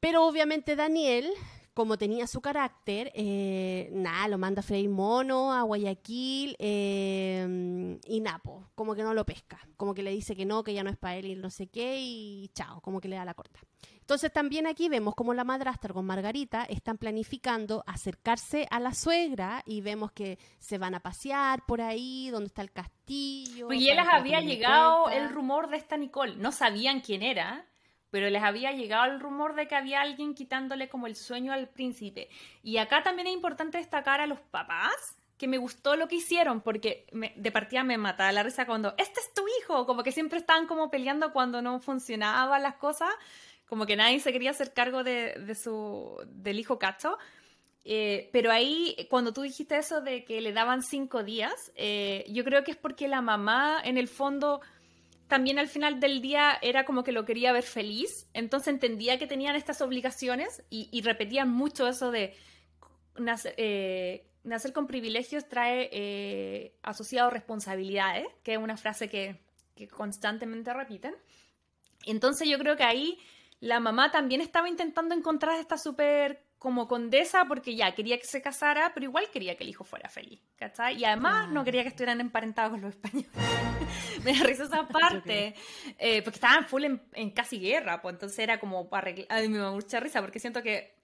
Pero 0.00 0.26
obviamente 0.26 0.76
Daniel, 0.76 1.30
como 1.74 1.98
tenía 1.98 2.28
su 2.28 2.40
carácter, 2.40 3.10
eh, 3.14 3.90
nada, 3.92 4.28
lo 4.28 4.38
manda 4.38 4.60
a 4.60 4.62
freír 4.62 4.88
mono 4.88 5.52
a 5.52 5.62
Guayaquil 5.62 6.56
eh, 6.60 7.98
y 8.06 8.20
Napo, 8.20 8.68
como 8.76 8.94
que 8.94 9.02
no 9.02 9.12
lo 9.12 9.26
pesca, 9.26 9.58
como 9.76 9.92
que 9.92 10.04
le 10.04 10.12
dice 10.12 10.36
que 10.36 10.46
no, 10.46 10.62
que 10.62 10.72
ya 10.72 10.84
no 10.84 10.90
es 10.90 10.96
para 10.96 11.16
él 11.16 11.26
y 11.26 11.34
no 11.34 11.50
sé 11.50 11.66
qué 11.66 11.98
y 11.98 12.48
chao, 12.54 12.80
como 12.80 13.00
que 13.00 13.08
le 13.08 13.16
da 13.16 13.24
la 13.24 13.34
corta. 13.34 13.58
Entonces 13.98 14.32
también 14.32 14.66
aquí 14.66 14.88
vemos 14.88 15.14
como 15.14 15.34
la 15.34 15.44
madrastra 15.44 15.92
con 15.92 16.04
Margarita 16.04 16.64
están 16.64 16.98
planificando 16.98 17.82
acercarse 17.86 18.68
a 18.70 18.78
la 18.78 18.92
suegra 18.92 19.62
y 19.66 19.80
vemos 19.80 20.12
que 20.12 20.38
se 20.58 20.78
van 20.78 20.94
a 20.94 21.00
pasear 21.00 21.64
por 21.66 21.80
ahí, 21.80 22.28
donde 22.30 22.48
está 22.48 22.62
el 22.62 22.70
castillo. 22.70 23.72
Y 23.72 23.86
ya 23.86 23.94
les 23.94 24.06
había 24.06 24.40
llegado 24.40 25.08
el 25.08 25.30
rumor 25.30 25.70
de 25.70 25.78
esta 25.78 25.96
Nicole, 25.96 26.36
no 26.36 26.52
sabían 26.52 27.00
quién 27.00 27.22
era, 27.22 27.66
pero 28.14 28.30
les 28.30 28.44
había 28.44 28.70
llegado 28.70 29.10
el 29.10 29.18
rumor 29.18 29.56
de 29.56 29.66
que 29.66 29.74
había 29.74 30.00
alguien 30.00 30.34
quitándole 30.34 30.88
como 30.88 31.08
el 31.08 31.16
sueño 31.16 31.52
al 31.52 31.68
príncipe. 31.68 32.28
Y 32.62 32.76
acá 32.76 33.02
también 33.02 33.26
es 33.26 33.34
importante 33.34 33.78
destacar 33.78 34.20
a 34.20 34.28
los 34.28 34.38
papás, 34.38 35.18
que 35.36 35.48
me 35.48 35.58
gustó 35.58 35.96
lo 35.96 36.06
que 36.06 36.14
hicieron, 36.14 36.60
porque 36.60 37.08
de 37.10 37.50
partida 37.50 37.82
me 37.82 37.98
mataba 37.98 38.30
la 38.30 38.44
risa 38.44 38.66
cuando, 38.66 38.94
este 38.98 39.18
es 39.18 39.34
tu 39.34 39.42
hijo, 39.58 39.84
como 39.84 40.04
que 40.04 40.12
siempre 40.12 40.38
estaban 40.38 40.68
como 40.68 40.92
peleando 40.92 41.32
cuando 41.32 41.60
no 41.60 41.80
funcionaban 41.80 42.62
las 42.62 42.76
cosas 42.76 43.10
como 43.66 43.84
que 43.84 43.96
nadie 43.96 44.20
se 44.20 44.32
quería 44.32 44.52
hacer 44.52 44.72
cargo 44.72 45.02
de, 45.02 45.56
su, 45.60 46.16
del 46.28 46.60
hijo 46.60 46.78
Cacho. 46.78 47.18
Eh, 47.84 48.30
pero 48.32 48.52
ahí, 48.52 48.94
cuando 49.10 49.32
tú 49.32 49.42
dijiste 49.42 49.76
eso 49.76 50.00
de 50.02 50.24
que 50.24 50.40
le 50.40 50.52
daban 50.52 50.84
cinco 50.84 51.24
días, 51.24 51.72
eh, 51.74 52.24
yo 52.28 52.44
creo 52.44 52.62
que 52.62 52.70
es 52.70 52.76
porque 52.76 53.08
la 53.08 53.22
mamá, 53.22 53.80
en 53.82 53.98
el 53.98 54.06
fondo, 54.06 54.60
también 55.28 55.58
al 55.58 55.68
final 55.68 56.00
del 56.00 56.20
día 56.20 56.58
era 56.60 56.84
como 56.84 57.04
que 57.04 57.12
lo 57.12 57.24
quería 57.24 57.52
ver 57.52 57.64
feliz, 57.64 58.28
entonces 58.34 58.68
entendía 58.68 59.18
que 59.18 59.26
tenían 59.26 59.56
estas 59.56 59.80
obligaciones 59.80 60.62
y, 60.70 61.00
repetían 61.02 61.50
mucho 61.50 61.88
eso 61.88 62.10
de 62.10 62.34
nacer, 63.18 63.54
eh, 63.56 64.26
nacer 64.42 64.72
con 64.72 64.86
privilegios 64.86 65.48
trae 65.48 66.74
asociado 66.82 67.30
responsabilidades, 67.30 68.26
que 68.42 68.52
es 68.52 68.58
una 68.58 68.76
frase 68.76 69.08
que, 69.08 69.40
que 69.74 69.88
constantemente 69.88 70.72
repiten. 70.72 71.14
Entonces 72.06 72.48
yo 72.48 72.58
creo 72.58 72.76
que 72.76 72.84
ahí 72.84 73.18
la 73.60 73.80
mamá 73.80 74.10
también 74.10 74.40
estaba 74.40 74.68
intentando 74.68 75.14
encontrar 75.14 75.58
esta 75.58 75.78
súper 75.78 76.42
como 76.64 76.88
condesa 76.88 77.44
porque 77.44 77.76
ya 77.76 77.94
quería 77.94 78.18
que 78.18 78.24
se 78.24 78.40
casara, 78.40 78.92
pero 78.94 79.04
igual 79.04 79.28
quería 79.30 79.54
que 79.54 79.64
el 79.64 79.68
hijo 79.68 79.84
fuera 79.84 80.08
feliz, 80.08 80.40
¿cachai? 80.56 80.96
Y 80.96 81.04
además 81.04 81.50
no 81.50 81.62
quería 81.62 81.82
que 81.82 81.90
estuvieran 81.90 82.22
emparentados 82.22 82.70
con 82.70 82.80
los 82.80 82.94
españoles. 82.94 83.28
me 84.24 84.32
da 84.32 84.44
risa 84.44 84.64
esa 84.64 84.88
parte, 84.88 85.54
eh, 85.98 86.22
porque 86.22 86.36
estaban 86.36 86.64
full 86.64 86.84
en, 86.84 87.30
casi 87.32 87.60
guerra, 87.60 88.00
pues 88.00 88.14
entonces 88.14 88.38
era 88.38 88.58
como 88.60 88.88
para 88.88 89.02
arreglar, 89.02 89.26
a 89.28 89.42
mí 89.42 89.48
me 89.48 89.58
da 89.58 89.72
mucha 89.72 90.00
risa 90.00 90.22
porque 90.22 90.38
siento 90.38 90.62
que 90.62 90.94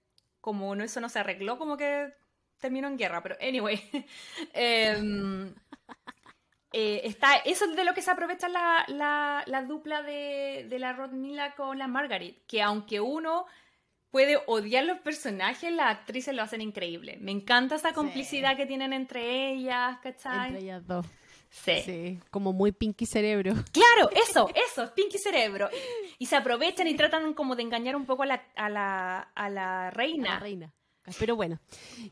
como 0.41 0.75
no, 0.75 0.83
eso 0.83 0.99
no 0.99 1.11
se 1.11 1.19
arregló, 1.19 1.59
como 1.59 1.77
que 1.77 2.11
terminó 2.59 2.89
en 2.89 2.97
guerra, 2.97 3.23
pero 3.23 3.37
anyway. 3.47 3.79
eh, 4.55 5.53
eh, 6.73 7.03
está, 7.05 7.37
eso 7.45 7.67
es 7.67 7.77
de 7.77 7.85
lo 7.85 7.93
que 7.93 8.01
se 8.01 8.11
aprovecha 8.11 8.49
la, 8.49 9.45
la, 9.47 9.63
dupla 9.65 10.01
de, 10.01 10.65
de 10.71 10.79
la 10.79 10.95
Rodmila 10.95 11.55
con 11.55 11.77
la 11.77 11.87
Margaret, 11.87 12.47
que 12.47 12.63
aunque 12.63 12.99
uno 12.99 13.45
puede 14.11 14.39
odiar 14.47 14.85
los 14.85 14.99
personajes, 15.01 15.73
las 15.73 15.99
actrices 15.99 16.35
lo 16.35 16.43
hacen 16.43 16.61
increíble. 16.61 17.19
Me 17.21 17.33
encanta 17.33 17.77
esa 17.77 17.93
complicidad 17.93 18.57
que 18.57 18.67
tienen 18.67 18.93
entre 18.93 19.53
ellas, 19.53 19.99
¿cachai? 20.03 20.49
Entre 20.49 20.63
ellas 20.63 20.87
dos. 20.87 21.07
Sí. 21.51 22.21
como 22.31 22.53
muy 22.53 22.71
Pinky 22.73 23.07
Cerebro. 23.07 23.53
Claro, 23.73 24.11
eso, 24.15 24.49
eso, 24.55 24.93
Pinky 24.95 25.19
Cerebro. 25.19 25.69
Y 26.19 26.27
se 26.27 26.37
aprovechan 26.37 26.87
y 26.87 26.95
tratan 26.95 27.35
como 27.35 27.57
de 27.57 27.63
engañar 27.63 27.97
un 27.97 28.07
poco 28.07 28.23
a 28.23 28.27
la, 28.27 28.45
a 28.55 28.69
la, 28.69 29.19
a 29.35 29.51
la 29.51 29.91
reina. 29.91 30.31
A 30.31 30.35
la 30.35 30.41
reina. 30.41 30.73
Pero 31.19 31.37
bueno, 31.37 31.59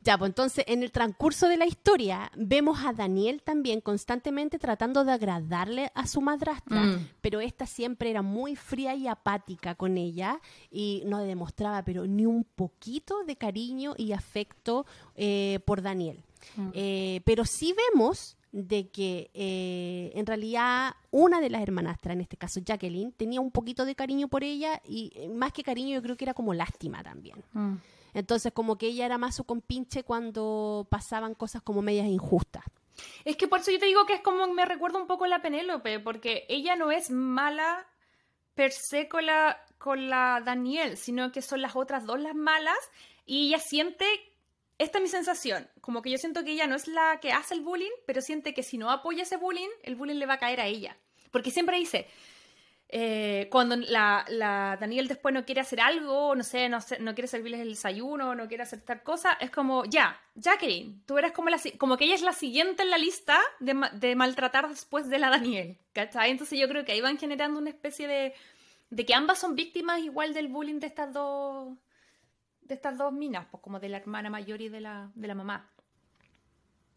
ya, 0.03 0.19
pues 0.19 0.31
entonces 0.31 0.65
en 0.69 0.83
el 0.83 0.91
transcurso 0.91 1.49
de 1.49 1.57
la 1.57 1.67
historia 1.67 2.31
vemos 2.37 2.85
a 2.85 2.93
Daniel 2.93 3.43
también 3.43 3.81
constantemente 3.81 4.59
tratando 4.59 5.05
de 5.05 5.13
agradarle 5.13 5.91
a 5.95 6.07
su 6.07 6.21
madrastra, 6.21 6.83
mm. 6.83 7.09
pero 7.21 7.41
esta 7.41 7.67
siempre 7.67 8.11
era 8.11 8.23
muy 8.23 8.57
fría 8.57 8.95
y 8.95 9.07
apática 9.07 9.75
con 9.75 9.97
ella 9.97 10.41
y 10.71 11.03
no 11.07 11.23
demostraba 11.23 11.83
pero 11.85 12.07
ni 12.07 12.27
un 12.27 12.45
poquito 12.45 13.25
de 13.25 13.37
cariño 13.37 13.95
y 13.97 14.13
afecto 14.13 14.87
eh, 15.15 15.61
por 15.65 15.83
Daniel. 15.83 16.23
Mm. 16.57 16.69
Eh, 16.75 17.21
pero 17.25 17.45
sí 17.45 17.75
vemos 17.75 18.37
de 18.53 18.89
que 18.89 19.31
eh, 19.35 20.13
en 20.15 20.27
realidad 20.27 20.95
una 21.11 21.41
de 21.41 21.51
las 21.51 21.63
hermanastras, 21.63 22.15
en 22.15 22.23
este 22.23 22.37
caso 22.37 22.61
Jacqueline, 22.65 23.13
tenía 23.13 23.41
un 23.41 23.51
poquito 23.51 23.85
de 23.85 23.95
cariño 23.95 24.29
por 24.29 24.43
ella 24.43 24.81
y 24.85 25.13
más 25.35 25.53
que 25.53 25.63
cariño 25.63 25.95
yo 25.95 26.03
creo 26.03 26.17
que 26.17 26.25
era 26.25 26.35
como 26.35 26.55
lástima 26.55 27.03
también. 27.03 27.43
Mm. 27.53 27.75
Entonces, 28.15 28.53
como 28.53 28.79
que 28.79 28.87
ella 28.87 29.07
era 29.07 29.19
más 29.19 29.37
su 29.37 29.45
compinche 29.45 30.03
cuando 30.03 30.87
pasaban 30.91 31.35
cosas 31.35 31.63
como 31.63 31.83
medias 31.83 32.07
injustas. 32.07 32.65
Es 33.25 33.37
que 33.37 33.49
por 33.49 33.61
eso 33.61 33.71
yo 33.71 33.79
te 33.79 33.87
digo 33.87 34.07
que 34.07 34.15
es 34.15 34.21
como 34.21 34.47
me 34.49 34.65
recuerda 34.65 34.99
un 34.99 35.07
poco 35.07 35.25
a 35.25 35.29
la 35.29 35.43
Penélope, 35.43 36.01
porque 36.01 36.45
ella 36.49 36.77
no 36.77 36.91
es 36.91 37.11
mala 37.11 37.87
per 38.55 38.73
se 38.73 39.09
con 39.09 39.27
con 39.79 40.09
la 40.09 40.43
Daniel, 40.45 40.97
sino 40.97 41.31
que 41.31 41.43
son 41.43 41.63
las 41.63 41.77
otras 41.77 42.05
dos 42.05 42.21
las 42.21 42.35
malas 42.35 42.79
y 43.25 43.47
ella 43.47 43.61
siente, 43.61 44.05
esta 44.79 44.99
es 44.99 45.03
mi 45.03 45.09
sensación, 45.09 45.69
como 45.81 46.03
que 46.03 46.11
yo 46.11 46.19
siento 46.19 46.43
que 46.43 46.53
ella 46.53 46.67
no 46.67 46.75
es 46.75 46.89
la 46.89 47.21
que 47.21 47.31
hace 47.31 47.55
el 47.55 47.61
bullying, 47.61 47.93
pero 48.07 48.21
siente 48.21 48.55
que 48.55 48.63
si 48.63 48.79
no 48.79 48.91
apoya 48.91 49.23
ese 49.23 49.37
bullying, 49.37 49.69
el 49.83 49.95
bullying 49.95 50.17
le 50.17 50.27
va 50.27 50.35
a 50.35 50.39
caer 50.39 50.61
a 50.61 50.67
ella. 50.67 50.97
Porque 51.31 51.51
siempre 51.51 51.77
dice, 51.77 52.09
eh, 52.91 53.49
cuando 53.51 53.77
la, 53.77 54.25
Daniel 54.81 55.09
después 55.09 55.35
no 55.35 55.45
quiere 55.45 55.61
hacer 55.61 55.81
algo, 55.81 56.35
no 56.35 56.43
sé, 56.43 56.71
no, 56.71 56.79
no 57.01 57.15
quiere 57.15 57.29
servirles 57.29 57.61
el 57.61 57.71
desayuno, 57.71 58.35
no 58.35 58.49
quiere 58.49 58.63
hacer 58.63 58.81
tal 58.81 59.03
cosa, 59.03 59.35
es 59.35 59.51
como, 59.51 59.85
ya, 59.85 60.19
Jacqueline, 60.35 61.03
tú 61.05 61.19
eres 61.19 61.33
como 61.33 61.51
la, 61.51 61.61
como 61.77 61.99
que 61.99 62.07
ella 62.07 62.15
es 62.15 62.23
la 62.23 62.33
siguiente 62.33 62.83
en 62.83 62.91
la 62.91 62.97
lista 62.97 63.39
de, 63.61 63.79
de 63.93 64.17
maltratar 64.17 64.69
después 64.69 65.11
de 65.11 65.19
la 65.19 65.29
Daniel, 65.29 65.79
¿cachai? 65.93 66.31
Entonces 66.31 66.59
yo 66.59 66.67
creo 66.67 66.87
que 66.87 66.93
ahí 66.93 67.03
van 67.03 67.19
generando 67.19 67.59
una 67.59 67.71
especie 67.71 68.09
de, 68.09 68.35
de 68.89 69.05
que 69.05 69.15
ambas 69.15 69.39
son 69.39 69.55
víctimas 69.55 70.01
igual 70.01 70.33
del 70.33 70.49
bullying 70.49 70.81
de 70.81 70.87
estas 70.87 71.13
dos, 71.13 71.77
de 72.63 72.75
estas 72.75 72.97
dos 72.97 73.13
minas, 73.13 73.47
pues 73.51 73.63
como 73.63 73.81
de 73.81 73.91
la 73.91 73.99
hermana 73.99 74.31
mayor 74.31 74.63
y 74.63 74.71
de 74.71 74.81
la, 74.81 75.11
de 75.15 75.29
la 75.29 75.35
mamá. 75.35 75.71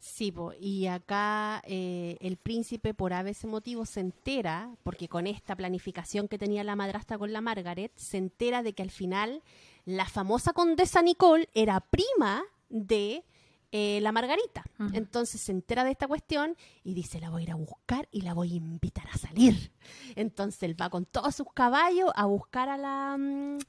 Sí, 0.02 0.34
y 0.60 0.88
acá 0.88 1.62
eh, 1.64 2.18
el 2.22 2.38
príncipe 2.38 2.96
por 2.96 3.14
ese 3.14 3.46
motivo 3.46 3.86
se 3.86 4.00
entera, 4.00 4.76
porque 4.82 5.08
con 5.08 5.28
esta 5.28 5.56
planificación 5.56 6.28
que 6.28 6.40
tenía 6.40 6.64
la 6.64 6.76
madrastra 6.76 7.20
con 7.20 7.32
la 7.32 7.40
Margaret, 7.40 7.92
se 7.96 8.18
entera 8.18 8.64
de 8.64 8.74
que 8.74 8.82
al 8.82 8.90
final 8.90 9.44
la 9.86 10.08
famosa 10.08 10.54
condesa 10.54 11.04
Nicole 11.04 11.50
era 11.54 11.80
prima 11.82 12.42
de 12.70 13.24
eh, 13.72 14.00
la 14.02 14.12
Margarita. 14.12 14.64
Entonces 14.92 15.40
se 15.40 15.52
entera 15.52 15.84
de 15.84 15.92
esta 15.92 16.08
cuestión 16.08 16.58
y 16.84 16.96
dice, 16.96 17.20
la 17.20 17.30
voy 17.30 17.42
a 17.42 17.44
ir 17.44 17.52
a 17.52 17.56
buscar 17.56 18.10
y 18.12 18.22
la 18.22 18.34
voy 18.34 18.54
a 18.54 18.56
invitar 18.56 19.08
a 19.14 19.20
salir. 19.20 19.72
Entonces 20.16 20.64
él 20.64 20.82
va 20.82 20.90
con 20.90 21.06
todos 21.06 21.36
sus 21.36 21.54
caballos 21.54 22.10
a 22.16 22.26
buscar 22.26 22.70
a 22.70 22.78
la, 22.78 23.18
mm, 23.20 23.60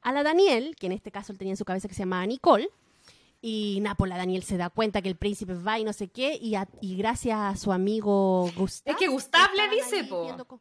a 0.00 0.12
la 0.12 0.22
Daniel, 0.22 0.74
que 0.74 0.86
en 0.86 0.92
este 0.92 1.10
caso 1.10 1.32
él 1.32 1.38
tenía 1.38 1.52
en 1.52 1.58
su 1.58 1.66
cabeza 1.66 1.86
que 1.86 1.94
se 1.94 2.04
llamaba 2.04 2.24
Nicole 2.24 2.70
y 3.42 3.80
Nápola 3.82 4.16
Daniel 4.16 4.44
se 4.44 4.56
da 4.56 4.70
cuenta 4.70 5.02
que 5.02 5.08
el 5.08 5.16
príncipe 5.16 5.54
va 5.54 5.78
y 5.78 5.84
no 5.84 5.92
sé 5.92 6.08
qué, 6.08 6.38
y, 6.40 6.54
y 6.80 6.96
gracias 6.96 7.38
a 7.38 7.56
su 7.56 7.72
amigo 7.72 8.48
Gustav. 8.56 8.94
Es 8.94 8.96
que 8.96 9.08
Gustav 9.08 9.50
le 9.54 9.76
dice, 9.76 10.04
po. 10.04 10.60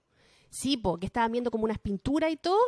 Sí, 0.50 0.76
po, 0.76 0.98
que 0.98 1.06
estaban 1.06 1.32
viendo 1.32 1.52
como 1.52 1.64
unas 1.64 1.80
pinturas 1.80 2.32
y 2.32 2.38
todo, 2.38 2.60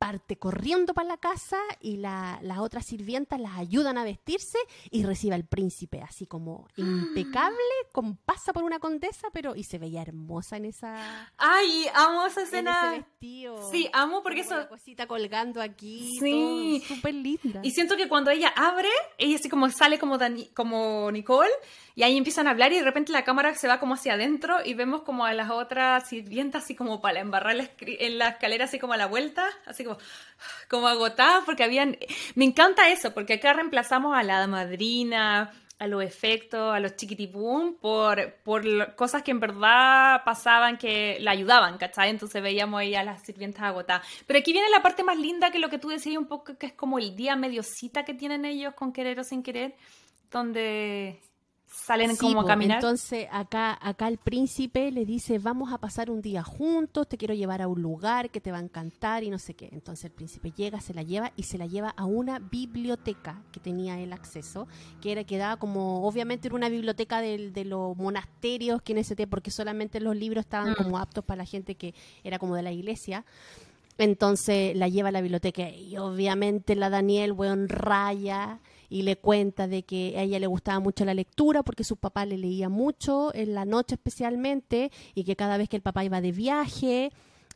parte 0.00 0.36
corriendo 0.36 0.94
para 0.94 1.08
la 1.08 1.16
casa 1.18 1.58
y 1.78 1.98
las 1.98 2.58
otras 2.58 2.86
sirvientas 2.86 3.38
las 3.38 3.58
ayudan 3.58 3.98
a 3.98 4.02
vestirse 4.02 4.56
y 4.90 5.04
recibe 5.04 5.34
al 5.34 5.44
príncipe 5.44 6.00
así 6.00 6.24
como 6.24 6.66
impecable, 6.76 7.58
como 7.92 8.16
pasa 8.24 8.54
por 8.54 8.64
una 8.64 8.78
condesa, 8.78 9.28
pero 9.34 9.54
y 9.54 9.64
se 9.64 9.76
veía 9.76 10.00
hermosa 10.00 10.56
en 10.56 10.64
esa 10.64 11.30
Ay, 11.36 11.86
amo 11.94 12.24
esa 12.24 12.42
escena. 12.42 12.80
En 12.80 12.92
ese 12.92 13.02
vestido. 13.02 13.70
Sí, 13.70 13.90
amo 13.92 14.22
porque 14.22 14.40
eso 14.40 14.66
cosita 14.70 15.06
colgando 15.06 15.60
aquí, 15.60 16.16
sí, 16.18 16.82
súper 16.88 17.14
linda. 17.14 17.60
Y 17.62 17.72
siento 17.72 17.94
que 17.98 18.08
cuando 18.08 18.30
ella 18.30 18.54
abre, 18.56 18.88
ella 19.18 19.36
así 19.36 19.50
como 19.50 19.68
sale 19.68 19.98
como 19.98 20.18
como 20.54 21.10
Nicole 21.12 21.50
y 21.94 22.02
ahí 22.04 22.16
empiezan 22.16 22.46
a 22.46 22.52
hablar 22.52 22.72
y 22.72 22.76
de 22.76 22.84
repente 22.84 23.12
la 23.12 23.24
cámara 23.24 23.54
se 23.54 23.68
va 23.68 23.78
como 23.78 23.94
hacia 23.94 24.14
adentro 24.14 24.64
y 24.64 24.72
vemos 24.72 25.02
como 25.02 25.26
a 25.26 25.34
las 25.34 25.50
otras 25.50 26.08
sirvientas 26.08 26.64
así 26.64 26.74
como 26.74 27.02
para 27.02 27.20
embarrar 27.20 27.70
en 27.80 28.18
la 28.18 28.28
escalera 28.28 28.64
así 28.64 28.78
como 28.78 28.94
a 28.94 28.96
la 28.96 29.06
vuelta, 29.06 29.44
así 29.66 29.84
como, 29.84 29.89
como 30.68 30.88
agotadas 30.88 31.44
porque 31.44 31.64
habían... 31.64 31.98
Me 32.34 32.44
encanta 32.44 32.88
eso, 32.90 33.12
porque 33.12 33.34
acá 33.34 33.52
reemplazamos 33.52 34.16
a 34.16 34.22
la 34.22 34.46
madrina, 34.46 35.52
a 35.80 35.86
los 35.86 36.04
efectos, 36.04 36.74
a 36.74 36.78
los 36.78 36.94
chiquitipum, 36.94 37.74
por, 37.74 38.34
por 38.44 38.94
cosas 38.96 39.22
que 39.22 39.30
en 39.30 39.40
verdad 39.40 40.22
pasaban 40.26 40.76
que 40.76 41.16
la 41.20 41.30
ayudaban, 41.30 41.78
¿cachai? 41.78 42.10
Entonces 42.10 42.42
veíamos 42.42 42.80
ahí 42.80 42.94
a 42.94 43.02
las 43.02 43.22
sirvientas 43.22 43.62
agotadas. 43.62 44.06
Pero 44.26 44.38
aquí 44.38 44.52
viene 44.52 44.68
la 44.68 44.82
parte 44.82 45.02
más 45.02 45.16
linda 45.16 45.50
que 45.50 45.58
lo 45.58 45.70
que 45.70 45.78
tú 45.78 45.88
decías 45.88 46.18
un 46.18 46.26
poco, 46.26 46.58
que 46.58 46.66
es 46.66 46.72
como 46.74 46.98
el 46.98 47.16
día 47.16 47.34
mediocita 47.34 48.04
que 48.04 48.12
tienen 48.12 48.44
ellos 48.44 48.74
con 48.74 48.92
querer 48.92 49.18
o 49.20 49.24
sin 49.24 49.42
querer, 49.42 49.74
donde 50.30 51.18
salen 51.70 52.16
como 52.16 52.40
a 52.40 52.46
caminar. 52.46 52.78
Entonces 52.78 53.28
acá, 53.30 53.78
acá 53.80 54.08
el 54.08 54.18
príncipe 54.18 54.90
le 54.90 55.04
dice, 55.04 55.38
vamos 55.38 55.72
a 55.72 55.78
pasar 55.78 56.10
un 56.10 56.20
día 56.20 56.42
juntos, 56.42 57.08
te 57.08 57.16
quiero 57.16 57.34
llevar 57.34 57.62
a 57.62 57.68
un 57.68 57.80
lugar 57.80 58.30
que 58.30 58.40
te 58.40 58.50
va 58.50 58.58
a 58.58 58.60
encantar 58.60 59.22
y 59.22 59.30
no 59.30 59.38
sé 59.38 59.54
qué. 59.54 59.68
Entonces 59.72 60.06
el 60.06 60.10
príncipe 60.10 60.50
llega, 60.50 60.80
se 60.80 60.94
la 60.94 61.02
lleva 61.02 61.32
y 61.36 61.44
se 61.44 61.58
la 61.58 61.66
lleva 61.66 61.90
a 61.90 62.04
una 62.04 62.38
biblioteca 62.38 63.42
que 63.52 63.60
tenía 63.60 63.98
el 64.00 64.12
acceso, 64.12 64.66
que 65.00 65.12
era 65.12 65.24
que 65.24 65.38
daba 65.38 65.56
como, 65.56 66.06
obviamente 66.06 66.48
era 66.48 66.56
una 66.56 66.68
biblioteca 66.68 67.20
de, 67.20 67.50
de 67.50 67.64
los 67.64 67.96
monasterios 67.96 68.82
que 68.82 68.92
en 68.92 68.98
ese 68.98 69.14
tiempo, 69.14 69.30
porque 69.30 69.50
solamente 69.50 70.00
los 70.00 70.16
libros 70.16 70.44
estaban 70.44 70.72
mm. 70.72 70.74
como 70.74 70.98
aptos 70.98 71.24
para 71.24 71.38
la 71.38 71.46
gente 71.46 71.76
que 71.76 71.94
era 72.24 72.38
como 72.38 72.56
de 72.56 72.62
la 72.62 72.72
iglesia. 72.72 73.24
Entonces 73.96 74.74
la 74.76 74.88
lleva 74.88 75.10
a 75.10 75.12
la 75.12 75.20
biblioteca 75.20 75.68
y 75.68 75.96
obviamente 75.98 76.74
la 76.74 76.88
Daniel, 76.88 77.32
weón, 77.32 77.68
raya 77.68 78.58
y 78.90 79.02
le 79.02 79.16
cuenta 79.16 79.68
de 79.68 79.84
que 79.84 80.14
a 80.18 80.22
ella 80.22 80.38
le 80.38 80.48
gustaba 80.48 80.80
mucho 80.80 81.04
la 81.04 81.14
lectura 81.14 81.62
porque 81.62 81.84
su 81.84 81.96
papá 81.96 82.26
le 82.26 82.36
leía 82.36 82.68
mucho, 82.68 83.34
en 83.34 83.54
la 83.54 83.64
noche 83.64 83.94
especialmente, 83.94 84.90
y 85.14 85.24
que 85.24 85.36
cada 85.36 85.56
vez 85.56 85.68
que 85.68 85.76
el 85.76 85.82
papá 85.82 86.04
iba 86.04 86.20
de 86.20 86.32
viaje, 86.32 87.12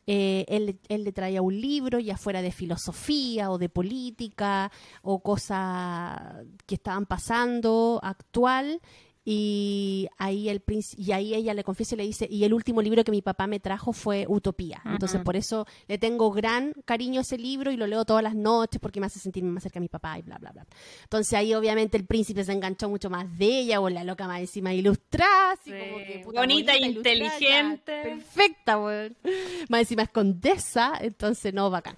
eh, 0.07 0.45
él, 0.47 0.79
él, 0.87 1.03
le 1.03 1.11
traía 1.11 1.41
un 1.41 1.59
libro, 1.59 1.99
ya 1.99 2.15
fuera 2.15 2.41
de 2.41 2.51
filosofía 2.51 3.51
o 3.51 3.57
de 3.57 3.69
política 3.69 4.71
o 5.01 5.21
cosas 5.21 6.45
que 6.65 6.75
estaban 6.75 7.05
pasando 7.05 7.99
actual, 8.01 8.81
y 9.27 10.07
ahí 10.19 10.49
el 10.49 10.61
y 10.97 11.11
ahí 11.11 11.33
ella 11.33 11.55
le 11.55 11.63
confiesa 11.63 11.95
y 11.95 11.97
le 11.97 12.03
dice 12.03 12.27
y 12.29 12.43
el 12.43 12.53
último 12.53 12.83
libro 12.83 13.03
que 13.03 13.11
mi 13.11 13.23
papá 13.23 13.47
me 13.47 13.59
trajo 13.59 13.91
fue 13.91 14.25
Utopía 14.29 14.83
entonces 14.85 15.21
por 15.21 15.35
eso 15.35 15.65
le 15.87 15.97
tengo 15.97 16.29
gran 16.31 16.73
cariño 16.85 17.19
a 17.19 17.21
ese 17.21 17.39
libro 17.39 17.71
y 17.71 17.77
lo 17.77 17.87
leo 17.87 18.05
todas 18.05 18.21
las 18.21 18.35
noches 18.35 18.79
porque 18.79 18.99
me 18.99 19.07
hace 19.07 19.19
sentirme 19.19 19.49
más 19.49 19.63
cerca 19.63 19.79
de 19.79 19.81
mi 19.81 19.87
papá 19.87 20.19
y 20.19 20.21
bla 20.21 20.37
bla 20.37 20.51
bla. 20.51 20.67
Entonces 21.03 21.33
ahí 21.33 21.55
obviamente 21.55 21.97
el 21.97 22.05
príncipe 22.05 22.43
se 22.43 22.51
enganchó 22.51 22.87
mucho 22.87 23.09
más 23.09 23.35
de 23.37 23.61
ella 23.61 23.81
o 23.81 23.89
la 23.89 24.03
loca 24.03 24.27
más 24.27 24.41
encima 24.41 24.73
ilustrada 24.75 25.53
así 25.53 25.71
como 25.71 25.97
que, 25.97 26.23
bonita, 26.23 26.75
e 26.75 26.85
inteligente 26.85 28.03
perfecta 28.03 28.77
más 28.77 29.81
encima 29.81 30.03
es 30.03 30.09
condesa 30.09 30.93
entonces 31.01 31.51
no 31.51 31.71
bacán 31.71 31.97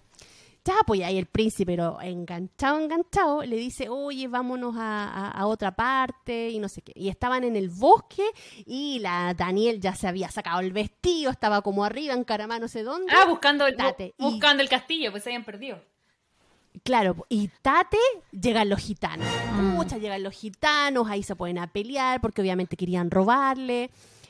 ya, 0.68 0.76
pues 0.86 1.02
ahí 1.02 1.18
el 1.18 1.28
príncipe, 1.28 1.72
pero 1.72 2.00
enganchado, 2.02 2.80
enganchado, 2.80 3.44
le 3.44 3.56
dice, 3.56 3.88
oye, 3.88 4.28
vámonos 4.28 4.76
a, 4.78 5.46
otra 5.46 5.72
parte 5.72 6.50
y 6.50 6.60
no 6.60 6.68
sé 6.68 6.82
qué. 6.82 6.92
Y 6.96 7.08
estaban 7.08 7.46
en 7.46 7.56
el 7.56 7.70
bosque 7.70 8.26
y 8.66 9.00
la 9.00 9.34
Daniel 9.34 9.80
ya 9.80 9.96
se 9.96 10.08
había 10.08 10.30
sacado 10.30 10.60
el 10.60 10.74
vestido, 10.74 11.32
estaba 11.32 11.62
como 11.62 11.86
arriba, 11.86 12.14
en 12.14 12.26
Caramá, 12.26 12.60
no 12.60 12.68
sé 12.68 12.84
dónde. 12.84 13.14
Ah, 13.16 13.26
buscando 13.26 13.66
el, 13.66 13.78
buscando 14.18 14.62
el 14.62 14.70
castillo, 14.70 15.12
pues 15.12 15.24
se 15.24 15.30
habían 15.30 15.46
perdido. 15.46 15.80
Claro, 16.84 17.26
y 17.30 17.50
Tate 17.62 17.98
llegan 18.32 18.70
los 18.70 18.80
gitanos. 18.80 19.28
Muchas 19.54 20.00
mm. 20.00 20.02
llegan 20.02 20.24
los 20.24 20.34
gitanos, 20.34 21.10
ahí 21.10 21.24
se 21.24 21.36
pueden 21.36 21.60
a 21.60 21.68
pelear 21.72 22.20
porque 22.20 22.42
obviamente 22.42 22.76
querían 22.76 23.10
robarle. 23.10 23.90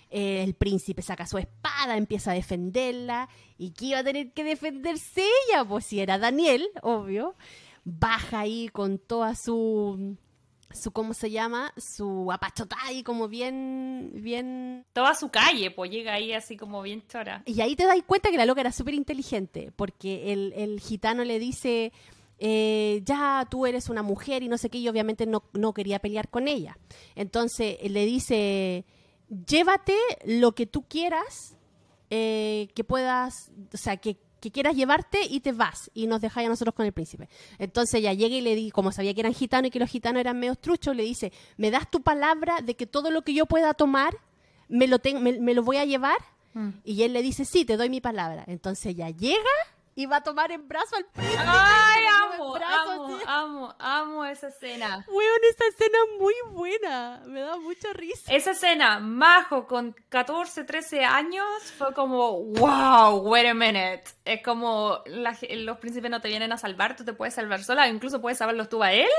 Eh, 0.10 0.44
el 0.44 0.54
príncipe 0.54 1.02
saca 1.02 1.28
su 1.28 1.38
espada, 1.38 1.98
empieza 1.98 2.32
a 2.32 2.36
defenderla. 2.36 3.30
¿Y 3.58 3.72
que 3.72 3.86
iba 3.86 4.00
a 4.00 4.04
tener 4.04 4.32
que 4.32 4.44
defenderse 4.44 5.22
ella? 5.50 5.66
Pues 5.66 5.86
si 5.86 6.00
era 6.00 6.18
Daniel, 6.18 6.68
obvio. 6.82 7.36
Baja 7.84 8.42
ahí 8.42 8.70
con 8.70 9.00
toda 9.00 9.36
su 9.36 10.18
su 10.72 10.92
cómo 10.92 11.14
se 11.14 11.32
llama 11.32 11.74
su 11.78 12.32
apachotada 12.32 12.92
y 12.92 13.04
como 13.04 13.28
bien 13.28 14.12
bien 14.16 14.86
toda 14.94 15.16
su 15.16 15.30
calle 15.30 15.72
pues 15.72 15.90
llega 15.90 16.14
ahí 16.14 16.34
así 16.34 16.58
como 16.58 16.82
bien 16.82 17.04
chora 17.08 17.42
y 17.46 17.62
ahí 17.62 17.76
te 17.76 17.86
das 17.86 17.98
cuenta 18.06 18.32
que 18.32 18.38
la 18.38 18.46
loca 18.46 18.62
era 18.62 18.74
súper 18.74 18.94
inteligente 18.94 19.72
porque 19.76 20.34
el, 20.34 20.54
el, 20.56 20.80
gitano 20.80 21.24
le 21.24 21.40
dice 21.40 21.94
eh, 22.40 23.02
ya 23.06 23.48
tú 23.50 23.66
eres 23.66 23.90
una 23.90 24.04
mujer 24.04 24.44
y 24.44 24.50
no 24.50 24.58
sé 24.58 24.70
qué 24.70 24.78
y 24.78 24.90
obviamente 24.90 25.26
no, 25.26 25.44
no 25.54 25.74
quería 25.74 26.00
pelear 26.00 26.30
con 26.30 26.48
ella 26.48 26.78
entonces 27.16 27.78
le 27.90 28.06
dice 28.06 28.86
llévate 29.30 29.96
lo 30.26 30.54
que 30.54 30.66
tú 30.66 30.84
quieras, 30.88 31.56
eh, 32.10 32.70
que 32.76 32.84
puedas, 32.84 33.52
o 33.74 33.78
sea, 33.78 33.98
que, 33.98 34.18
quieras 34.54 34.78
llevarte 34.78 35.20
y 35.30 35.42
te 35.42 35.52
vas 35.52 35.92
y 35.94 36.08
nos 36.08 36.22
dejáis 36.22 36.48
a 36.48 36.50
nosotros 36.50 36.74
con 36.74 36.86
el 36.86 36.94
príncipe. 36.94 37.28
Entonces 37.60 38.02
ya 38.02 38.14
llega 38.14 38.34
y 38.34 38.40
le 38.40 38.56
di, 38.56 38.72
como 38.72 38.94
sabía 38.94 39.14
que 39.14 39.20
eran 39.20 39.34
gitanos 39.34 39.68
y 39.68 39.72
que 39.72 39.80
los 39.80 39.90
gitanos 39.90 40.22
eran 40.22 40.40
medio 40.40 40.56
truchos, 40.56 40.96
le 40.96 41.04
dice, 41.04 41.34
¿me 41.58 41.70
das 41.70 41.92
tu 41.92 42.02
palabra 42.02 42.62
de 42.62 42.76
que 42.76 42.88
todo 42.88 43.12
lo 43.12 43.24
que 43.24 43.34
yo 43.34 43.46
pueda 43.46 43.74
tomar 43.74 44.18
me 44.70 44.88
lo, 44.88 45.00
me, 45.20 45.54
lo 45.54 45.64
voy 45.64 45.78
a 45.78 45.84
llevar? 45.84 46.18
Mm. 46.54 46.70
Y 46.86 47.04
él 47.04 47.12
le 47.12 47.24
dice, 47.24 47.44
sí, 47.44 47.66
te 47.66 47.76
doy 47.76 47.90
mi 47.90 48.00
palabra. 48.00 48.46
Entonces 48.48 48.96
ya 48.96 49.10
llega 49.10 49.42
y 49.98 50.06
va 50.06 50.18
a 50.18 50.22
tomar 50.22 50.52
en 50.52 50.68
brazo 50.68 50.96
al 50.96 51.06
príncipe. 51.06 51.44
¡Ay, 51.44 52.04
amo, 52.24 52.56
amo, 52.56 53.20
amo, 53.26 53.76
amo 53.80 54.26
esa 54.26 54.50
escena! 54.50 55.04
Weón, 55.08 55.40
esa 55.50 55.68
escena 55.70 55.98
es 56.06 56.20
muy 56.22 56.36
buena. 56.52 57.24
Me 57.26 57.42
da 57.42 57.58
mucha 57.58 57.92
risa. 57.94 58.32
Esa 58.32 58.52
escena, 58.52 59.00
Majo, 59.00 59.66
con 59.66 59.96
14, 60.10 60.66
13 60.66 61.04
años, 61.04 61.48
fue 61.80 61.96
como, 61.96 62.44
wow, 62.44 63.18
wait 63.28 63.48
a 63.48 63.56
minute. 63.56 64.04
Es 64.24 64.44
como, 64.44 65.00
los 65.08 65.78
príncipes 65.80 66.12
no 66.12 66.22
te 66.22 66.28
vienen 66.28 66.52
a 66.52 66.60
salvar, 66.60 66.96
tú 66.96 67.04
te 67.04 67.14
puedes 67.14 67.34
salvar 67.34 67.64
sola, 67.64 67.88
incluso 67.88 68.22
puedes 68.22 68.38
salvarlos 68.38 68.70
tú 68.70 68.84
a 68.84 68.94
él. 68.94 69.10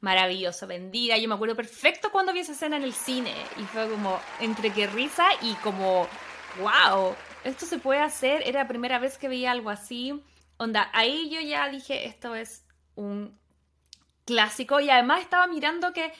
Maravilloso, 0.00 0.68
vendida. 0.68 1.18
Yo 1.18 1.28
me 1.28 1.34
acuerdo 1.34 1.56
perfecto 1.56 2.12
cuando 2.12 2.32
vi 2.32 2.38
esa 2.38 2.52
escena 2.52 2.76
en 2.76 2.84
el 2.84 2.94
cine 2.94 3.34
y 3.56 3.64
fue 3.64 3.90
como 3.90 4.20
entre 4.38 4.72
que 4.72 4.86
risa 4.86 5.26
y 5.42 5.54
como, 5.54 6.06
wow, 6.60 7.16
esto 7.44 7.66
se 7.66 7.78
puede 7.78 8.00
hacer, 8.00 8.42
era 8.46 8.62
la 8.62 8.68
primera 8.68 8.98
vez 8.98 9.18
que 9.18 9.28
veía 9.28 9.52
algo 9.52 9.70
así. 9.70 10.22
Onda, 10.56 10.90
ahí 10.92 11.30
yo 11.30 11.40
ya 11.40 11.68
dije, 11.68 12.06
esto 12.06 12.34
es 12.34 12.66
un 12.94 13.38
clásico 14.24 14.80
y 14.80 14.90
además 14.90 15.20
estaba 15.20 15.46
mirando 15.46 15.92
que... 15.92 16.12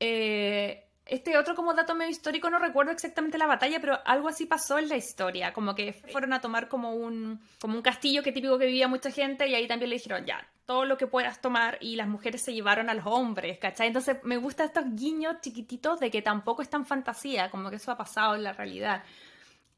Eh, 0.00 0.86
este 1.10 1.36
otro 1.36 1.56
como 1.56 1.74
dato 1.74 1.96
medio 1.96 2.12
histórico, 2.12 2.48
no 2.50 2.60
recuerdo 2.60 2.92
exactamente 2.92 3.36
la 3.36 3.46
batalla, 3.46 3.80
pero 3.80 3.98
algo 4.04 4.28
así 4.28 4.46
pasó 4.46 4.78
en 4.78 4.88
la 4.88 4.96
historia, 4.96 5.52
como 5.52 5.74
que 5.74 5.92
fueron 5.92 6.32
a 6.32 6.40
tomar 6.40 6.68
como 6.68 6.94
un, 6.94 7.40
como 7.60 7.74
un 7.74 7.82
castillo 7.82 8.22
que 8.22 8.30
típico 8.30 8.58
que 8.58 8.66
vivía 8.66 8.86
mucha 8.86 9.10
gente 9.10 9.48
y 9.48 9.54
ahí 9.56 9.66
también 9.66 9.90
le 9.90 9.96
dijeron, 9.96 10.24
ya, 10.24 10.46
todo 10.66 10.84
lo 10.84 10.96
que 10.96 11.08
puedas 11.08 11.40
tomar 11.40 11.78
y 11.80 11.96
las 11.96 12.06
mujeres 12.06 12.42
se 12.42 12.54
llevaron 12.54 12.88
a 12.90 12.94
los 12.94 13.06
hombres, 13.06 13.58
¿cachai? 13.58 13.88
Entonces 13.88 14.18
me 14.22 14.36
gustan 14.36 14.66
estos 14.66 14.84
guiños 14.94 15.40
chiquititos 15.40 15.98
de 15.98 16.12
que 16.12 16.22
tampoco 16.22 16.62
es 16.62 16.70
tan 16.70 16.86
fantasía, 16.86 17.50
como 17.50 17.70
que 17.70 17.76
eso 17.76 17.90
ha 17.90 17.96
pasado 17.96 18.36
en 18.36 18.44
la 18.44 18.52
realidad. 18.52 19.02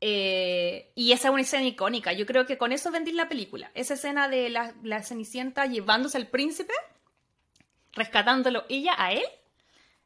Eh, 0.05 0.91
y 0.97 1.13
esa 1.13 1.29
es 1.29 1.33
una 1.33 1.43
escena 1.43 1.65
icónica. 1.65 2.13
Yo 2.13 2.27
creo 2.27 2.45
que 2.45 2.59
con 2.59 2.73
eso 2.73 2.91
vendí 2.91 3.13
la 3.13 3.29
película. 3.29 3.71
Esa 3.75 3.95
escena 3.95 4.29
de 4.29 4.51
la, 4.51 5.03
Cenicienta 5.05 5.67
llevándose 5.67 6.17
al 6.17 6.27
príncipe, 6.27 6.73
rescatándolo 7.93 8.65
ella 8.69 8.95
a 8.99 9.13
él, 9.13 9.23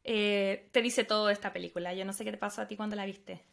eh, 0.03 0.69
te 0.71 0.83
dice 0.83 1.03
todo 1.03 1.31
esta 1.31 1.51
película. 1.51 1.95
Yo 1.95 2.05
no 2.05 2.13
sé 2.13 2.23
qué 2.23 2.31
te 2.31 2.37
pasó 2.37 2.61
a 2.61 2.67
ti 2.67 2.77
cuando 2.77 2.95
la 2.95 3.05
viste. 3.05 3.43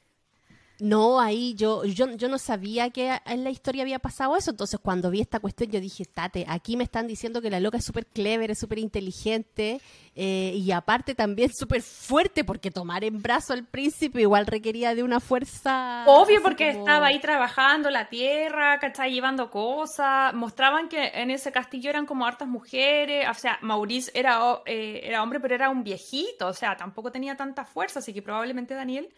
No, 0.84 1.18
ahí 1.18 1.54
yo, 1.54 1.86
yo, 1.86 2.10
yo 2.10 2.28
no 2.28 2.36
sabía 2.36 2.90
que 2.90 3.18
en 3.24 3.42
la 3.42 3.48
historia 3.48 3.84
había 3.84 4.00
pasado 4.00 4.36
eso, 4.36 4.50
entonces 4.50 4.78
cuando 4.82 5.10
vi 5.10 5.22
esta 5.22 5.40
cuestión 5.40 5.70
yo 5.70 5.80
dije, 5.80 6.04
tate, 6.04 6.44
aquí 6.46 6.76
me 6.76 6.84
están 6.84 7.06
diciendo 7.06 7.40
que 7.40 7.48
la 7.48 7.58
loca 7.58 7.78
es 7.78 7.86
súper 7.86 8.04
clever, 8.04 8.50
es 8.50 8.58
súper 8.58 8.78
inteligente 8.78 9.80
eh, 10.14 10.52
y 10.54 10.72
aparte 10.72 11.14
también 11.14 11.50
súper 11.56 11.80
fuerte 11.80 12.44
porque 12.44 12.70
tomar 12.70 13.02
en 13.02 13.22
brazo 13.22 13.54
al 13.54 13.64
príncipe 13.64 14.20
igual 14.20 14.44
requería 14.44 14.94
de 14.94 15.02
una 15.02 15.20
fuerza... 15.20 16.04
Obvio 16.06 16.42
porque 16.42 16.68
estaba 16.68 17.06
ahí 17.06 17.18
trabajando 17.18 17.88
la 17.88 18.10
tierra, 18.10 18.78
¿cachai? 18.78 19.10
Llevando 19.10 19.50
cosas, 19.50 20.34
mostraban 20.34 20.90
que 20.90 21.12
en 21.14 21.30
ese 21.30 21.50
castillo 21.50 21.88
eran 21.88 22.04
como 22.04 22.26
hartas 22.26 22.46
mujeres, 22.46 23.26
o 23.30 23.32
sea, 23.32 23.58
Maurice 23.62 24.10
era, 24.12 24.60
eh, 24.66 25.00
era 25.04 25.22
hombre 25.22 25.40
pero 25.40 25.54
era 25.54 25.70
un 25.70 25.82
viejito, 25.82 26.46
o 26.46 26.52
sea, 26.52 26.76
tampoco 26.76 27.10
tenía 27.10 27.38
tanta 27.38 27.64
fuerza, 27.64 28.00
así 28.00 28.12
que 28.12 28.20
probablemente 28.20 28.74
Daniel 28.74 29.08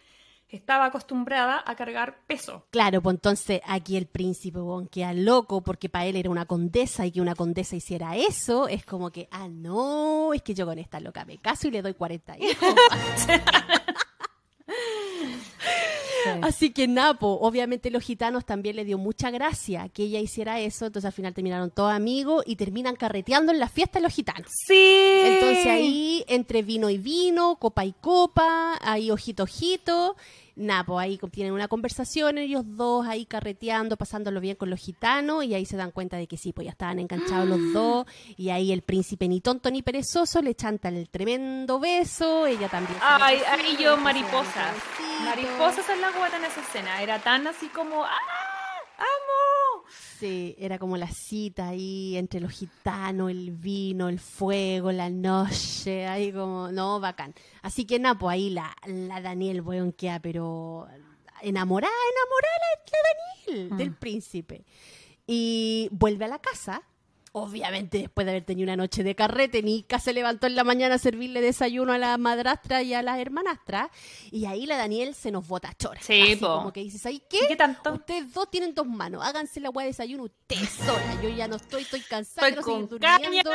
estaba 0.48 0.86
acostumbrada 0.86 1.62
a 1.66 1.74
cargar 1.76 2.18
peso. 2.26 2.66
Claro, 2.70 3.02
pues 3.02 3.14
entonces 3.14 3.60
aquí 3.66 3.96
el 3.96 4.06
príncipe 4.06 4.58
bon, 4.58 4.86
queda 4.86 5.12
loco 5.12 5.62
porque 5.62 5.88
para 5.88 6.06
él 6.06 6.16
era 6.16 6.30
una 6.30 6.46
condesa 6.46 7.06
y 7.06 7.12
que 7.12 7.20
una 7.20 7.34
condesa 7.34 7.76
hiciera 7.76 8.16
eso, 8.16 8.68
es 8.68 8.84
como 8.84 9.10
que, 9.10 9.28
ah, 9.30 9.48
no, 9.48 10.32
es 10.32 10.42
que 10.42 10.54
yo 10.54 10.66
con 10.66 10.78
esta 10.78 11.00
loca 11.00 11.24
me 11.24 11.38
caso 11.38 11.68
y 11.68 11.70
le 11.70 11.82
doy 11.82 11.94
40 11.94 12.38
hijos. 12.38 12.74
Así 16.42 16.70
que 16.70 16.88
Napo, 16.88 17.38
obviamente 17.40 17.90
los 17.90 18.02
gitanos 18.02 18.44
también 18.44 18.76
le 18.76 18.84
dio 18.84 18.98
mucha 18.98 19.30
gracia 19.30 19.88
que 19.88 20.04
ella 20.04 20.20
hiciera 20.20 20.60
eso, 20.60 20.86
entonces 20.86 21.06
al 21.06 21.12
final 21.12 21.34
terminaron 21.34 21.70
todos 21.70 21.92
amigos 21.92 22.42
y 22.46 22.56
terminan 22.56 22.96
carreteando 22.96 23.52
en 23.52 23.58
la 23.58 23.68
fiesta 23.68 24.00
los 24.00 24.12
gitanos. 24.12 24.50
Sí. 24.66 25.20
Entonces 25.24 25.66
ahí 25.66 26.24
entre 26.28 26.62
vino 26.62 26.90
y 26.90 26.98
vino, 26.98 27.56
copa 27.56 27.84
y 27.84 27.92
copa, 27.92 28.78
ahí 28.80 29.10
ojito 29.10 29.44
ojito, 29.44 30.16
Napo, 30.56 30.98
ahí 30.98 31.18
tienen 31.30 31.52
una 31.52 31.68
conversación 31.68 32.38
ellos 32.38 32.64
dos 32.64 33.06
ahí 33.06 33.26
carreteando, 33.26 33.98
pasándolo 33.98 34.40
bien 34.40 34.56
con 34.56 34.70
los 34.70 34.80
gitanos 34.80 35.44
y 35.44 35.54
ahí 35.54 35.66
se 35.66 35.76
dan 35.76 35.90
cuenta 35.90 36.16
de 36.16 36.26
que 36.26 36.38
sí, 36.38 36.54
pues 36.54 36.64
ya 36.64 36.70
estaban 36.70 36.98
enganchados 36.98 37.46
los 37.46 37.74
dos 37.74 38.06
y 38.38 38.48
ahí 38.48 38.72
el 38.72 38.80
príncipe 38.80 39.28
ni 39.28 39.42
tonto 39.42 39.70
ni 39.70 39.82
perezoso 39.82 40.40
le 40.40 40.54
chanta 40.54 40.88
el 40.88 41.10
tremendo 41.10 41.78
beso, 41.78 42.46
ella 42.46 42.70
también. 42.70 42.98
Ay, 43.02 43.38
ahí 43.46 43.76
yo 43.78 43.98
mariposa. 43.98 44.72
Mariposas 45.24 45.88
en 45.90 46.00
la 46.00 46.10
guata 46.12 46.38
en 46.38 46.44
esa 46.44 46.60
escena, 46.62 47.02
era 47.02 47.18
tan 47.18 47.46
así 47.46 47.68
como 47.68 48.02
¡ah! 48.04 48.08
¡Amo! 48.98 49.55
Sí, 49.90 50.54
era 50.58 50.78
como 50.78 50.96
la 50.96 51.08
cita 51.08 51.68
ahí 51.68 52.16
entre 52.16 52.40
los 52.40 52.52
gitanos, 52.52 53.30
el 53.30 53.50
vino, 53.50 54.08
el 54.08 54.18
fuego, 54.18 54.92
la 54.92 55.10
noche, 55.10 56.06
ahí 56.06 56.32
como, 56.32 56.70
no, 56.72 57.00
bacán. 57.00 57.34
Así 57.62 57.84
que 57.84 57.98
nada, 57.98 58.18
pues 58.18 58.34
ahí 58.34 58.50
la, 58.50 58.74
la 58.86 59.20
Daniel, 59.20 59.60
weón, 59.60 59.92
queda, 59.92 60.20
pero 60.20 60.86
enamorada, 61.42 61.92
enamorada 62.12 62.56
la, 63.46 63.58
Daniel, 63.58 63.78
del 63.78 63.90
mm. 63.90 63.94
príncipe. 63.94 64.64
Y 65.26 65.88
vuelve 65.90 66.24
a 66.24 66.28
la 66.28 66.38
casa 66.38 66.82
Obviamente, 67.38 67.98
después 67.98 68.24
de 68.24 68.30
haber 68.30 68.44
tenido 68.44 68.64
una 68.64 68.76
noche 68.76 69.02
de 69.02 69.14
carrete, 69.14 69.62
Nika 69.62 69.98
se 69.98 70.14
levantó 70.14 70.46
en 70.46 70.56
la 70.56 70.64
mañana 70.64 70.94
a 70.94 70.98
servirle 70.98 71.42
desayuno 71.42 71.92
a 71.92 71.98
la 71.98 72.16
madrastra 72.16 72.80
y 72.82 72.94
a 72.94 73.02
las 73.02 73.18
hermanastras. 73.18 73.90
Y 74.30 74.46
ahí 74.46 74.64
la 74.64 74.78
Daniel 74.78 75.14
se 75.14 75.30
nos 75.30 75.46
bota 75.46 75.74
chora. 75.74 76.00
Sí, 76.00 76.22
Así 76.22 76.38
como 76.38 76.72
que 76.72 76.80
dices, 76.80 77.04
¿ahí 77.04 77.22
qué? 77.28 77.40
¿Qué 77.46 77.54
tanto? 77.54 77.92
Ustedes 77.92 78.32
dos 78.32 78.50
tienen 78.50 78.74
dos 78.74 78.86
manos. 78.86 79.22
Háganse 79.22 79.60
la 79.60 79.68
hueá 79.68 79.84
de 79.84 79.90
desayuno 79.90 80.22
ustedes 80.22 80.70
sola. 80.70 81.20
Yo 81.22 81.28
ya 81.28 81.46
no 81.46 81.56
estoy, 81.56 81.82
estoy 81.82 82.00
cansada. 82.00 82.48
Estoy 82.48 82.64
con 82.64 82.88
durmiendo. 82.88 83.50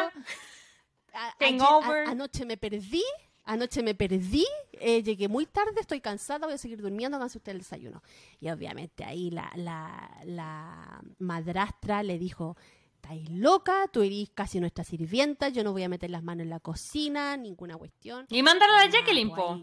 anoche 2.06 2.46
me 2.46 2.58
perdí. 2.58 3.04
Anoche 3.46 3.82
me 3.82 3.96
perdí, 3.96 4.46
eh, 4.74 5.02
llegué 5.02 5.28
muy 5.28 5.48
tarde, 5.48 5.82
estoy 5.82 6.00
cansada, 6.00 6.46
voy 6.46 6.54
a 6.54 6.58
seguir 6.60 6.80
durmiendo, 6.80 7.18
háganse 7.18 7.40
ustedes 7.40 7.56
el 7.56 7.62
desayuno. 7.64 8.04
Y 8.40 8.52
obviamente 8.52 9.04
ahí 9.04 9.32
la, 9.32 9.52
la, 9.56 10.22
la 10.26 11.02
madrastra 11.18 12.04
le 12.04 12.20
dijo, 12.20 12.56
estáis 13.02 13.30
loca, 13.30 13.88
tú 13.92 14.04
eres 14.04 14.30
casi 14.34 14.60
nuestra 14.60 14.84
sirvienta, 14.84 15.50
yo 15.50 15.64
no 15.64 15.72
voy 15.72 15.84
a 15.84 15.90
meter 15.90 16.10
las 16.10 16.24
manos 16.24 16.44
en 16.44 16.50
la 16.50 16.60
cocina, 16.60 17.36
ninguna 17.36 17.76
cuestión. 17.76 18.26
Y 18.30 18.44
mandarle 18.44 18.76
a 18.78 18.86
la 18.86 18.92
Jacqueline, 18.92 19.32
po. 19.34 19.62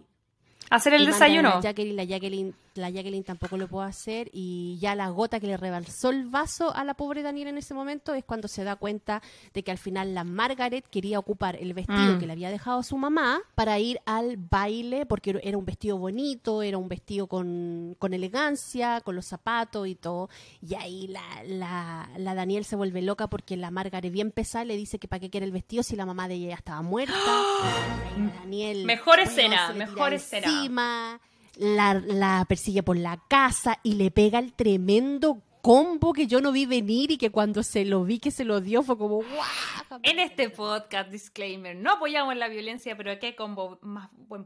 Hacer 0.70 0.94
el 0.94 1.06
desayuno. 1.06 1.48
La 1.50 1.60
Jacqueline, 1.60 1.96
la 1.96 2.04
Jacqueline 2.04 2.54
la 2.78 2.90
Jacqueline 2.90 3.24
tampoco 3.24 3.56
lo 3.56 3.68
puedo 3.68 3.84
hacer 3.84 4.30
y 4.32 4.78
ya 4.80 4.94
la 4.94 5.08
gota 5.08 5.40
que 5.40 5.46
le 5.46 5.56
rebalsó 5.56 6.10
el 6.10 6.26
vaso 6.26 6.74
a 6.74 6.84
la 6.84 6.94
pobre 6.94 7.22
Daniela 7.22 7.50
en 7.50 7.58
ese 7.58 7.74
momento 7.74 8.14
es 8.14 8.24
cuando 8.24 8.48
se 8.48 8.64
da 8.64 8.76
cuenta 8.76 9.22
de 9.52 9.62
que 9.62 9.70
al 9.70 9.78
final 9.78 10.14
la 10.14 10.24
Margaret 10.24 10.86
quería 10.88 11.18
ocupar 11.18 11.56
el 11.56 11.74
vestido 11.74 12.16
mm. 12.16 12.18
que 12.18 12.26
le 12.26 12.32
había 12.32 12.50
dejado 12.50 12.82
su 12.82 12.96
mamá 12.96 13.40
para 13.54 13.78
ir 13.78 14.00
al 14.06 14.36
baile 14.36 15.06
porque 15.06 15.38
era 15.42 15.58
un 15.58 15.64
vestido 15.64 15.98
bonito, 15.98 16.62
era 16.62 16.78
un 16.78 16.88
vestido 16.88 17.26
con, 17.26 17.96
con 17.98 18.14
elegancia, 18.14 19.00
con 19.00 19.16
los 19.16 19.26
zapatos 19.26 19.86
y 19.86 19.94
todo. 19.94 20.28
Y 20.60 20.74
ahí 20.74 21.08
la, 21.08 21.22
la, 21.46 22.08
la 22.16 22.34
Daniel 22.34 22.64
se 22.64 22.76
vuelve 22.76 23.02
loca 23.02 23.28
porque 23.28 23.56
la 23.56 23.70
Margaret 23.70 24.12
bien 24.12 24.30
pesada 24.30 24.64
le 24.64 24.76
dice 24.76 24.98
que 24.98 25.08
para 25.08 25.20
qué 25.20 25.30
quiere 25.30 25.46
el 25.46 25.52
vestido 25.52 25.82
si 25.82 25.96
la 25.96 26.06
mamá 26.06 26.28
de 26.28 26.34
ella 26.34 26.48
ya 26.48 26.54
estaba 26.54 26.82
muerta. 26.82 27.14
Daniel, 28.40 28.84
mejor 28.84 29.20
escena, 29.20 29.72
mejor 29.72 30.12
escena 30.12 31.20
la, 31.58 32.44
persigue 32.48 32.82
por 32.82 32.96
la 32.96 33.20
casa 33.28 33.78
y 33.82 33.94
le 33.94 34.10
pega 34.10 34.38
el 34.38 34.52
tremendo 34.52 35.42
combo 35.62 36.12
que 36.12 36.26
yo 36.26 36.40
no 36.40 36.52
vi 36.52 36.66
venir 36.66 37.10
y 37.10 37.18
que 37.18 37.30
cuando 37.30 37.62
se 37.62 37.84
lo 37.84 38.04
vi 38.04 38.20
que 38.20 38.30
se 38.30 38.44
lo 38.44 38.60
dio 38.60 38.82
fue 38.82 38.96
como 38.96 39.16
¡guau! 39.16 40.00
En 40.02 40.18
este 40.18 40.50
podcast, 40.50 41.10
disclaimer, 41.10 41.76
no 41.76 41.92
apoyamos 41.92 42.36
la 42.36 42.48
violencia, 42.48 42.96
pero 42.96 43.18
qué 43.18 43.34
combo 43.34 43.78
más 43.82 44.08
buen 44.12 44.44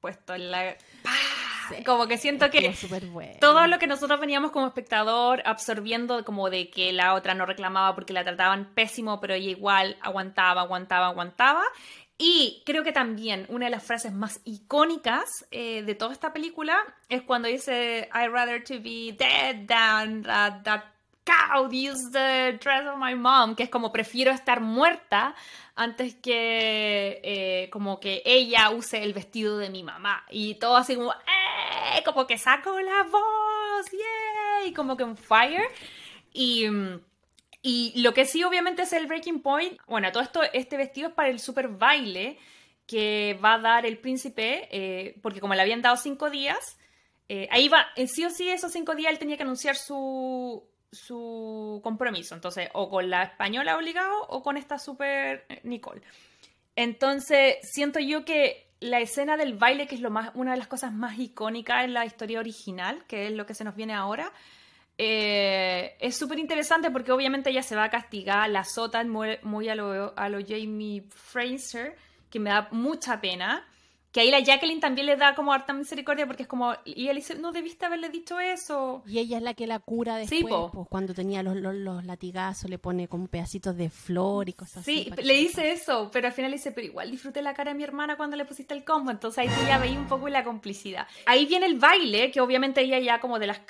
puesto, 0.00 0.34
en 0.34 0.50
la... 0.50 0.76
como 1.86 2.08
que 2.08 2.18
siento 2.18 2.50
que 2.50 2.74
todo 3.40 3.66
lo 3.68 3.78
que 3.78 3.86
nosotros 3.86 4.18
veníamos 4.18 4.50
como 4.50 4.66
espectador 4.66 5.42
absorbiendo 5.46 6.24
como 6.24 6.50
de 6.50 6.70
que 6.70 6.92
la 6.92 7.14
otra 7.14 7.34
no 7.34 7.46
reclamaba 7.46 7.94
porque 7.94 8.12
la 8.12 8.24
trataban 8.24 8.74
pésimo, 8.74 9.20
pero 9.20 9.34
ella 9.34 9.50
igual 9.50 9.96
aguantaba, 10.00 10.62
aguantaba, 10.62 11.06
aguantaba. 11.06 11.62
Y 12.18 12.62
creo 12.64 12.84
que 12.84 12.92
también 12.92 13.46
una 13.48 13.66
de 13.66 13.70
las 13.70 13.82
frases 13.82 14.12
más 14.12 14.40
icónicas 14.44 15.46
eh, 15.50 15.82
de 15.82 15.94
toda 15.94 16.12
esta 16.12 16.32
película 16.32 16.78
es 17.08 17.22
cuando 17.22 17.48
dice 17.48 18.08
I'd 18.14 18.30
rather 18.30 18.62
to 18.62 18.74
be 18.74 19.16
dead 19.18 19.66
than 19.66 20.22
that, 20.22 20.62
that 20.62 20.84
cow 21.24 21.68
use 21.70 22.10
the 22.10 22.58
dress 22.60 22.86
of 22.86 22.98
my 22.98 23.14
mom, 23.14 23.54
que 23.54 23.64
es 23.64 23.70
como 23.70 23.92
prefiero 23.92 24.30
estar 24.30 24.60
muerta 24.60 25.34
antes 25.74 26.14
que 26.16 27.20
eh, 27.22 27.70
como 27.70 27.98
que 28.00 28.22
ella 28.24 28.70
use 28.70 29.02
el 29.02 29.14
vestido 29.14 29.58
de 29.58 29.70
mi 29.70 29.82
mamá. 29.82 30.24
Y 30.30 30.56
todo 30.56 30.76
así 30.76 30.96
como, 30.96 31.12
¡eh! 31.12 32.02
Como 32.04 32.26
que 32.26 32.38
saco 32.38 32.78
la 32.80 33.04
voz, 33.04 33.86
¡yay! 33.90 34.72
Como 34.72 34.96
que 34.96 35.04
un 35.04 35.16
fire. 35.16 35.68
Y... 36.32 36.66
Y 37.62 38.00
lo 38.02 38.12
que 38.12 38.24
sí, 38.24 38.42
obviamente, 38.42 38.82
es 38.82 38.92
el 38.92 39.06
breaking 39.06 39.40
point. 39.40 39.80
Bueno, 39.86 40.10
todo 40.10 40.22
esto, 40.22 40.42
este 40.52 40.76
vestido 40.76 41.08
es 41.08 41.14
para 41.14 41.28
el 41.28 41.38
super 41.38 41.68
baile 41.68 42.38
que 42.86 43.38
va 43.42 43.54
a 43.54 43.58
dar 43.58 43.86
el 43.86 43.98
príncipe, 43.98 44.68
eh, 44.70 45.18
porque 45.22 45.40
como 45.40 45.54
le 45.54 45.62
habían 45.62 45.80
dado 45.80 45.96
cinco 45.96 46.28
días, 46.28 46.76
eh, 47.28 47.48
ahí 47.50 47.68
va, 47.68 47.86
en 47.96 48.08
sí 48.08 48.24
o 48.24 48.30
sí, 48.30 48.48
esos 48.48 48.72
cinco 48.72 48.94
días 48.94 49.12
él 49.12 49.18
tenía 49.18 49.36
que 49.36 49.44
anunciar 49.44 49.76
su, 49.76 50.64
su 50.90 51.80
compromiso. 51.84 52.34
Entonces, 52.34 52.68
o 52.74 52.90
con 52.90 53.08
la 53.08 53.22
española 53.22 53.76
obligado 53.76 54.26
o 54.28 54.42
con 54.42 54.56
esta 54.56 54.78
super 54.78 55.46
eh, 55.48 55.60
Nicole. 55.62 56.02
Entonces, 56.74 57.56
siento 57.62 58.00
yo 58.00 58.24
que 58.24 58.66
la 58.80 59.00
escena 59.00 59.36
del 59.36 59.54
baile, 59.54 59.86
que 59.86 59.94
es 59.94 60.00
lo 60.00 60.10
más, 60.10 60.32
una 60.34 60.52
de 60.52 60.58
las 60.58 60.66
cosas 60.66 60.92
más 60.92 61.18
icónicas 61.18 61.84
en 61.84 61.94
la 61.94 62.04
historia 62.04 62.40
original, 62.40 63.04
que 63.06 63.28
es 63.28 63.32
lo 63.32 63.46
que 63.46 63.54
se 63.54 63.64
nos 63.64 63.76
viene 63.76 63.94
ahora, 63.94 64.32
eh, 64.98 65.96
es 66.00 66.16
súper 66.16 66.38
interesante 66.38 66.90
porque 66.90 67.12
obviamente 67.12 67.50
ella 67.50 67.62
se 67.62 67.76
va 67.76 67.84
a 67.84 67.90
castigar, 67.90 68.48
la 68.50 68.60
azotan 68.60 69.08
muy, 69.08 69.38
muy 69.42 69.68
a, 69.68 69.74
lo, 69.74 70.16
a 70.16 70.28
lo 70.28 70.38
Jamie 70.46 71.02
Fraser, 71.08 71.96
que 72.30 72.38
me 72.38 72.50
da 72.50 72.68
mucha 72.72 73.20
pena. 73.20 73.66
Que 74.12 74.20
ahí 74.20 74.30
la 74.30 74.40
Jacqueline 74.40 74.78
también 74.78 75.06
le 75.06 75.16
da 75.16 75.34
como 75.34 75.54
harta 75.54 75.72
misericordia 75.72 76.26
porque 76.26 76.42
es 76.42 76.48
como, 76.48 76.74
y 76.84 77.08
él 77.08 77.16
dice, 77.16 77.34
no 77.34 77.50
debiste 77.50 77.86
haberle 77.86 78.10
dicho 78.10 78.38
eso. 78.38 79.02
Y 79.06 79.18
ella 79.18 79.38
es 79.38 79.42
la 79.42 79.54
que 79.54 79.66
la 79.66 79.78
cura 79.78 80.16
después, 80.16 80.42
pues, 80.70 80.86
cuando 80.90 81.14
tenía 81.14 81.42
los, 81.42 81.56
los, 81.56 82.04
latigazos, 82.04 82.68
le 82.68 82.76
pone 82.76 83.08
como 83.08 83.26
pedacitos 83.28 83.74
de 83.74 83.88
flor 83.88 84.50
y 84.50 84.52
cosas 84.52 84.82
así. 84.82 85.04
Sí, 85.04 85.22
le 85.22 85.34
dice 85.38 85.72
eso, 85.72 86.10
pero 86.12 86.26
al 86.26 86.34
final 86.34 86.50
le 86.50 86.58
dice, 86.58 86.72
pero 86.72 86.86
igual 86.86 87.10
disfruté 87.10 87.40
la 87.40 87.54
cara 87.54 87.70
de 87.70 87.78
mi 87.78 87.84
hermana 87.84 88.18
cuando 88.18 88.36
le 88.36 88.44
pusiste 88.44 88.74
el 88.74 88.84
combo, 88.84 89.10
entonces 89.10 89.38
ahí 89.38 89.48
tú 89.48 89.66
ya 89.66 89.78
veis 89.78 89.96
un 89.96 90.06
poco 90.06 90.28
la 90.28 90.44
complicidad. 90.44 91.06
Ahí 91.24 91.46
viene 91.46 91.64
el 91.64 91.78
baile, 91.78 92.30
que 92.30 92.42
obviamente 92.42 92.82
ella 92.82 92.98
ya 92.98 93.18
como 93.18 93.38
de 93.38 93.46
las 93.46 93.60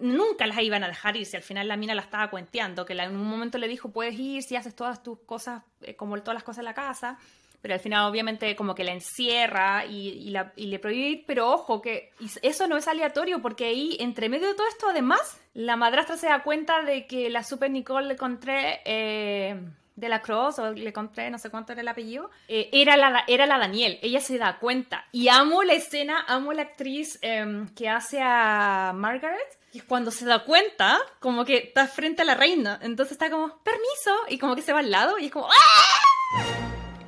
nunca 0.00 0.46
las 0.46 0.60
iban 0.60 0.84
a 0.84 0.88
dejar 0.88 1.16
ir, 1.16 1.26
si 1.26 1.36
al 1.36 1.42
final 1.42 1.68
la 1.68 1.76
mina 1.76 1.94
la 1.94 2.02
estaba 2.02 2.30
cuenteando, 2.30 2.84
que 2.84 2.94
en 2.94 3.16
un 3.16 3.28
momento 3.28 3.58
le 3.58 3.68
dijo, 3.68 3.90
puedes 3.90 4.18
ir 4.18 4.42
si 4.42 4.56
haces 4.56 4.74
todas 4.74 5.02
tus 5.02 5.18
cosas, 5.20 5.62
eh, 5.82 5.96
como 5.96 6.18
todas 6.18 6.34
las 6.34 6.42
cosas 6.42 6.60
en 6.60 6.64
la 6.66 6.74
casa, 6.74 7.18
pero 7.60 7.74
al 7.74 7.80
final 7.80 8.08
obviamente 8.08 8.56
como 8.56 8.74
que 8.74 8.84
la 8.84 8.92
encierra 8.92 9.84
y, 9.84 10.30
le 10.56 10.78
prohíbe 10.78 11.08
ir, 11.08 11.24
pero 11.26 11.50
ojo, 11.50 11.82
que 11.82 12.12
eso 12.42 12.66
no 12.66 12.76
es 12.76 12.88
aleatorio, 12.88 13.42
porque 13.42 13.66
ahí, 13.66 13.96
entre 14.00 14.28
medio 14.28 14.48
de 14.48 14.54
todo 14.54 14.66
esto, 14.68 14.88
además, 14.88 15.40
la 15.52 15.76
madrastra 15.76 16.16
se 16.16 16.28
da 16.28 16.42
cuenta 16.42 16.82
de 16.82 17.06
que 17.06 17.28
la 17.28 17.44
Super 17.44 17.70
Nicole 17.70 18.08
le 18.08 18.14
encontré... 18.14 18.80
Eh, 18.84 19.60
de 20.00 20.08
la 20.08 20.22
Cross, 20.22 20.58
o 20.58 20.72
le 20.72 20.92
conté, 20.92 21.30
no 21.30 21.38
sé 21.38 21.50
cuánto 21.50 21.72
era 21.72 21.82
el 21.82 21.88
apellido, 21.88 22.30
eh, 22.48 22.70
era, 22.72 22.96
la, 22.96 23.24
era 23.28 23.46
la 23.46 23.58
Daniel. 23.58 23.98
Ella 24.02 24.20
se 24.20 24.38
da 24.38 24.58
cuenta. 24.58 25.04
Y 25.12 25.28
amo 25.28 25.62
la 25.62 25.74
escena, 25.74 26.24
amo 26.26 26.52
la 26.52 26.62
actriz 26.62 27.18
em, 27.22 27.68
que 27.74 27.88
hace 27.88 28.20
a 28.22 28.92
Margaret. 28.94 29.59
Y 29.72 29.80
cuando 29.80 30.10
se 30.10 30.24
da 30.24 30.44
cuenta, 30.44 30.98
como 31.20 31.44
que 31.44 31.58
está 31.58 31.86
frente 31.86 32.22
a 32.22 32.24
la 32.24 32.34
reina. 32.34 32.78
Entonces 32.82 33.12
está 33.12 33.30
como, 33.30 33.62
permiso. 33.62 34.14
Y 34.28 34.38
como 34.38 34.56
que 34.56 34.62
se 34.62 34.72
va 34.72 34.80
al 34.80 34.90
lado 34.90 35.18
y 35.18 35.26
es 35.26 35.32
como, 35.32 35.46
¡Ah! 35.46 36.00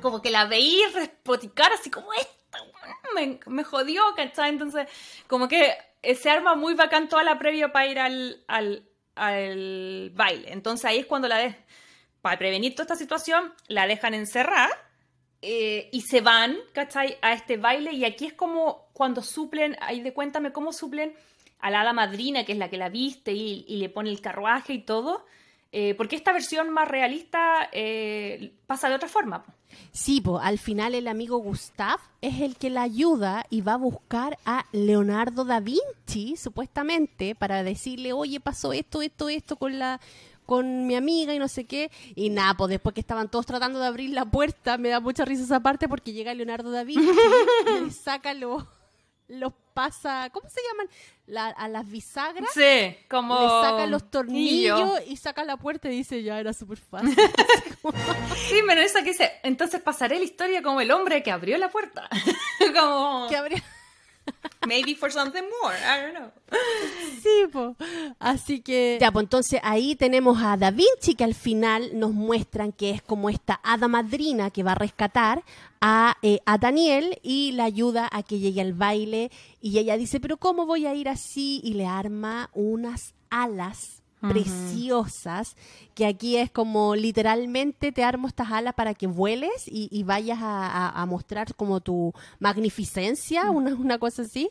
como 0.01 0.21
que 0.21 0.31
la 0.31 0.45
veí 0.45 0.81
respoticar 0.93 1.71
así 1.71 1.89
como 1.89 2.13
esta, 2.13 2.59
me, 3.15 3.39
me 3.47 3.63
jodió, 3.63 4.03
¿cachai? 4.15 4.49
Entonces, 4.49 4.87
como 5.27 5.47
que 5.47 5.75
se 6.15 6.29
arma 6.29 6.55
muy 6.55 6.73
bacán 6.73 7.07
toda 7.07 7.23
la 7.23 7.39
previa 7.39 7.71
para 7.71 7.87
ir 7.87 7.99
al, 7.99 8.43
al, 8.47 8.89
al 9.15 10.11
baile. 10.13 10.51
Entonces 10.51 10.85
ahí 10.85 10.99
es 10.99 11.05
cuando 11.05 11.27
la 11.27 11.37
de, 11.37 11.55
para 12.21 12.37
prevenir 12.37 12.75
toda 12.75 12.83
esta 12.83 12.95
situación, 12.95 13.53
la 13.67 13.87
dejan 13.87 14.13
encerrar 14.13 14.69
eh, 15.41 15.89
y 15.91 16.01
se 16.01 16.21
van, 16.21 16.57
¿cachai? 16.73 17.17
A 17.21 17.33
este 17.33 17.57
baile 17.57 17.93
y 17.93 18.05
aquí 18.05 18.25
es 18.25 18.33
como 18.33 18.89
cuando 18.93 19.21
suplen, 19.21 19.77
ahí 19.81 20.01
de 20.01 20.13
cuéntame 20.13 20.51
cómo 20.51 20.73
suplen 20.73 21.15
a 21.63 21.71
la 21.71 21.81
hada 21.81 21.93
madrina, 21.93 22.43
que 22.43 22.51
es 22.51 22.57
la 22.57 22.69
que 22.69 22.77
la 22.77 22.89
viste 22.89 23.31
y, 23.31 23.63
y 23.67 23.77
le 23.77 23.89
pone 23.89 24.09
el 24.09 24.19
carruaje 24.19 24.73
y 24.73 24.79
todo. 24.79 25.25
Eh, 25.75 25.95
porque 25.95 26.15
esta 26.15 26.31
versión 26.33 26.69
más 26.69 26.87
realista 26.87 27.67
eh, 27.71 28.53
pasa 28.67 28.89
de 28.89 28.95
otra 28.95 29.09
forma. 29.09 29.43
Sí, 29.91 30.21
pues 30.21 30.43
al 30.45 30.59
final 30.59 30.93
el 30.93 31.07
amigo 31.07 31.37
Gustav 31.37 31.99
es 32.21 32.41
el 32.41 32.57
que 32.57 32.69
la 32.69 32.83
ayuda 32.83 33.45
y 33.49 33.61
va 33.61 33.73
a 33.73 33.77
buscar 33.77 34.37
a 34.45 34.65
Leonardo 34.71 35.45
da 35.45 35.61
Vinci, 35.61 36.35
supuestamente, 36.35 37.33
para 37.33 37.63
decirle, 37.63 38.13
oye, 38.13 38.39
pasó 38.39 38.71
esto, 38.71 39.01
esto, 39.01 39.29
esto 39.29 39.55
con 39.55 39.79
la 39.79 39.99
con 40.45 40.85
mi 40.85 40.95
amiga 40.95 41.33
y 41.33 41.39
no 41.39 41.47
sé 41.47 41.63
qué. 41.63 41.89
Y 42.13 42.29
nada, 42.29 42.53
pues 42.55 42.69
después 42.69 42.93
que 42.93 43.01
estaban 43.01 43.29
todos 43.29 43.47
tratando 43.47 43.79
de 43.79 43.87
abrir 43.87 44.11
la 44.11 44.25
puerta, 44.25 44.77
me 44.77 44.89
da 44.89 44.99
mucha 44.99 45.25
risa 45.25 45.43
esa 45.43 45.61
parte 45.61 45.87
porque 45.87 46.13
llega 46.13 46.35
Leonardo 46.35 46.69
da 46.69 46.83
Vinci 46.83 47.07
y 47.87 47.89
saca 47.89 48.35
los 49.27 49.53
pasa, 49.73 50.29
¿cómo 50.31 50.49
se 50.49 50.61
llaman? 50.69 50.87
a 51.55 51.67
las 51.69 51.89
bisagras. 51.89 52.49
Sí, 52.53 52.97
como. 53.09 53.39
Le 53.39 53.69
sacan 53.69 53.91
los 53.91 54.11
tornillos 54.11 54.99
y 55.07 55.15
saca 55.17 55.43
la 55.43 55.57
puerta 55.57 55.89
y 55.89 55.97
dice, 55.97 56.21
ya 56.21 56.39
era 56.39 56.53
súper 56.53 56.77
fácil. 56.77 57.15
sí, 58.49 58.57
pero 58.67 58.81
esa 58.81 59.03
que 59.03 59.11
dice, 59.11 59.31
entonces 59.43 59.81
pasaré 59.81 60.19
la 60.19 60.25
historia 60.25 60.61
como 60.61 60.81
el 60.81 60.91
hombre 60.91 61.23
que 61.23 61.31
abrió 61.31 61.57
la 61.57 61.69
puerta. 61.69 62.09
como. 62.75 63.27
Que 63.29 63.37
abrió. 63.37 63.57
Maybe 64.67 64.95
for 64.95 65.11
something 65.11 65.43
more, 65.61 65.75
I 65.75 66.01
don't 66.01 66.15
know. 66.15 66.31
Sí, 67.21 67.47
pues. 67.51 67.75
Así 68.19 68.61
que. 68.61 68.97
Ya, 68.99 69.11
pues 69.11 69.23
entonces 69.23 69.59
ahí 69.63 69.95
tenemos 69.95 70.41
a 70.41 70.57
Da 70.57 70.71
Vinci 70.71 71.15
que 71.15 71.23
al 71.23 71.35
final 71.35 71.91
nos 71.93 72.13
muestran 72.13 72.71
que 72.71 72.91
es 72.91 73.01
como 73.01 73.29
esta 73.29 73.59
hada 73.63 73.87
madrina 73.87 74.51
que 74.51 74.63
va 74.63 74.73
a 74.73 74.75
rescatar 74.75 75.43
a, 75.81 76.17
eh, 76.21 76.39
a 76.45 76.57
Daniel 76.57 77.19
y 77.23 77.51
la 77.53 77.65
ayuda 77.65 78.09
a 78.11 78.23
que 78.23 78.39
llegue 78.39 78.61
al 78.61 78.73
baile. 78.73 79.31
Y 79.61 79.77
ella 79.79 79.97
dice, 79.97 80.19
¿pero 80.19 80.37
cómo 80.37 80.65
voy 80.65 80.85
a 80.85 80.93
ir 80.93 81.09
así? 81.09 81.59
Y 81.63 81.73
le 81.73 81.85
arma 81.85 82.49
unas 82.53 83.15
alas 83.29 84.02
preciosas, 84.23 85.55
que 85.93 86.05
aquí 86.05 86.37
es 86.37 86.51
como 86.51 86.95
literalmente 86.95 87.91
te 87.91 88.03
armo 88.03 88.27
estas 88.27 88.51
alas 88.51 88.73
para 88.73 88.93
que 88.93 89.07
vueles 89.07 89.65
y, 89.65 90.03
vayas 90.03 90.39
a, 90.41 91.05
mostrar 91.07 91.53
como 91.55 91.81
tu 91.81 92.13
magnificencia, 92.39 93.51
una, 93.51 93.75
una 93.75 93.99
cosa 93.99 94.23
así. 94.23 94.49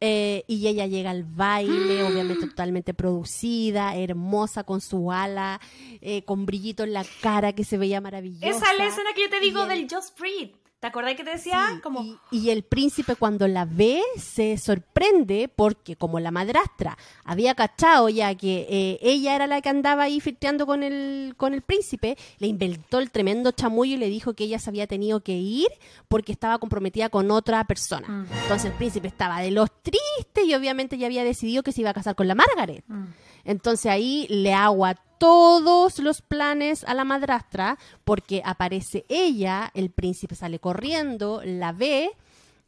Eh, 0.00 0.44
y 0.46 0.66
ella 0.66 0.86
llega 0.86 1.10
al 1.10 1.24
baile, 1.24 2.02
obviamente 2.02 2.48
totalmente 2.48 2.92
producida, 2.92 3.96
hermosa, 3.96 4.64
con 4.64 4.82
su 4.82 5.10
ala, 5.10 5.58
eh, 6.02 6.22
con 6.22 6.44
brillito 6.44 6.84
en 6.84 6.92
la 6.92 7.04
cara 7.22 7.54
que 7.54 7.64
se 7.64 7.78
veía 7.78 8.02
maravillosa. 8.02 8.46
Esa 8.46 8.72
es 8.72 8.78
la 8.78 8.86
escena 8.88 9.10
que 9.14 9.22
yo 9.22 9.30
te 9.30 9.40
digo 9.40 9.66
del 9.66 9.88
Just 9.90 10.18
Breathe. 10.18 10.65
¿Te 10.80 10.88
acordás 10.88 11.14
que 11.14 11.24
te 11.24 11.30
decía? 11.30 11.80
como... 11.82 12.04
Y, 12.30 12.50
el 12.50 12.62
príncipe 12.62 13.16
cuando 13.16 13.48
la 13.48 13.64
ve 13.64 14.02
se 14.18 14.58
sorprende 14.58 15.48
porque 15.48 15.96
como 15.96 16.20
la 16.20 16.30
madrastra 16.30 16.98
había 17.24 17.54
cachado 17.54 18.10
ya 18.10 18.34
que 18.34 18.66
eh, 18.68 18.98
ella 19.00 19.34
era 19.34 19.46
la 19.46 19.62
que 19.62 19.70
andaba 19.70 20.02
ahí 20.02 20.20
filtreando 20.20 20.66
con 20.66 20.82
el, 20.82 21.34
con 21.38 21.54
el 21.54 21.62
príncipe, 21.62 22.18
le 22.38 22.46
inventó 22.46 22.98
el 22.98 23.10
tremendo 23.10 23.52
chamullo 23.52 23.94
y 23.94 23.98
le 23.98 24.08
dijo 24.10 24.34
que 24.34 24.44
ella 24.44 24.58
se 24.58 24.68
había 24.68 24.86
tenido 24.86 25.20
que 25.20 25.32
ir 25.32 25.68
porque 26.08 26.32
estaba 26.32 26.58
comprometida 26.58 27.08
con 27.08 27.30
otra 27.30 27.64
persona. 27.64 28.06
Mm. 28.06 28.26
Entonces 28.42 28.70
el 28.70 28.76
príncipe 28.76 29.08
estaba 29.08 29.40
de 29.40 29.52
los 29.52 29.70
tristes 29.82 30.44
y 30.44 30.54
obviamente 30.54 30.98
ya 30.98 31.06
había 31.06 31.24
decidido 31.24 31.62
que 31.62 31.72
se 31.72 31.80
iba 31.80 31.90
a 31.90 31.94
casar 31.94 32.14
con 32.14 32.28
la 32.28 32.34
Margaret. 32.34 32.84
Mm. 32.86 33.06
Entonces 33.46 33.90
ahí 33.90 34.26
le 34.28 34.52
agua 34.52 34.96
todos 35.18 35.98
los 35.98 36.20
planes 36.20 36.84
a 36.84 36.92
la 36.92 37.04
madrastra 37.04 37.78
porque 38.04 38.42
aparece 38.44 39.06
ella, 39.08 39.70
el 39.74 39.90
príncipe 39.90 40.34
sale 40.34 40.58
corriendo, 40.58 41.40
la 41.44 41.72
ve 41.72 42.10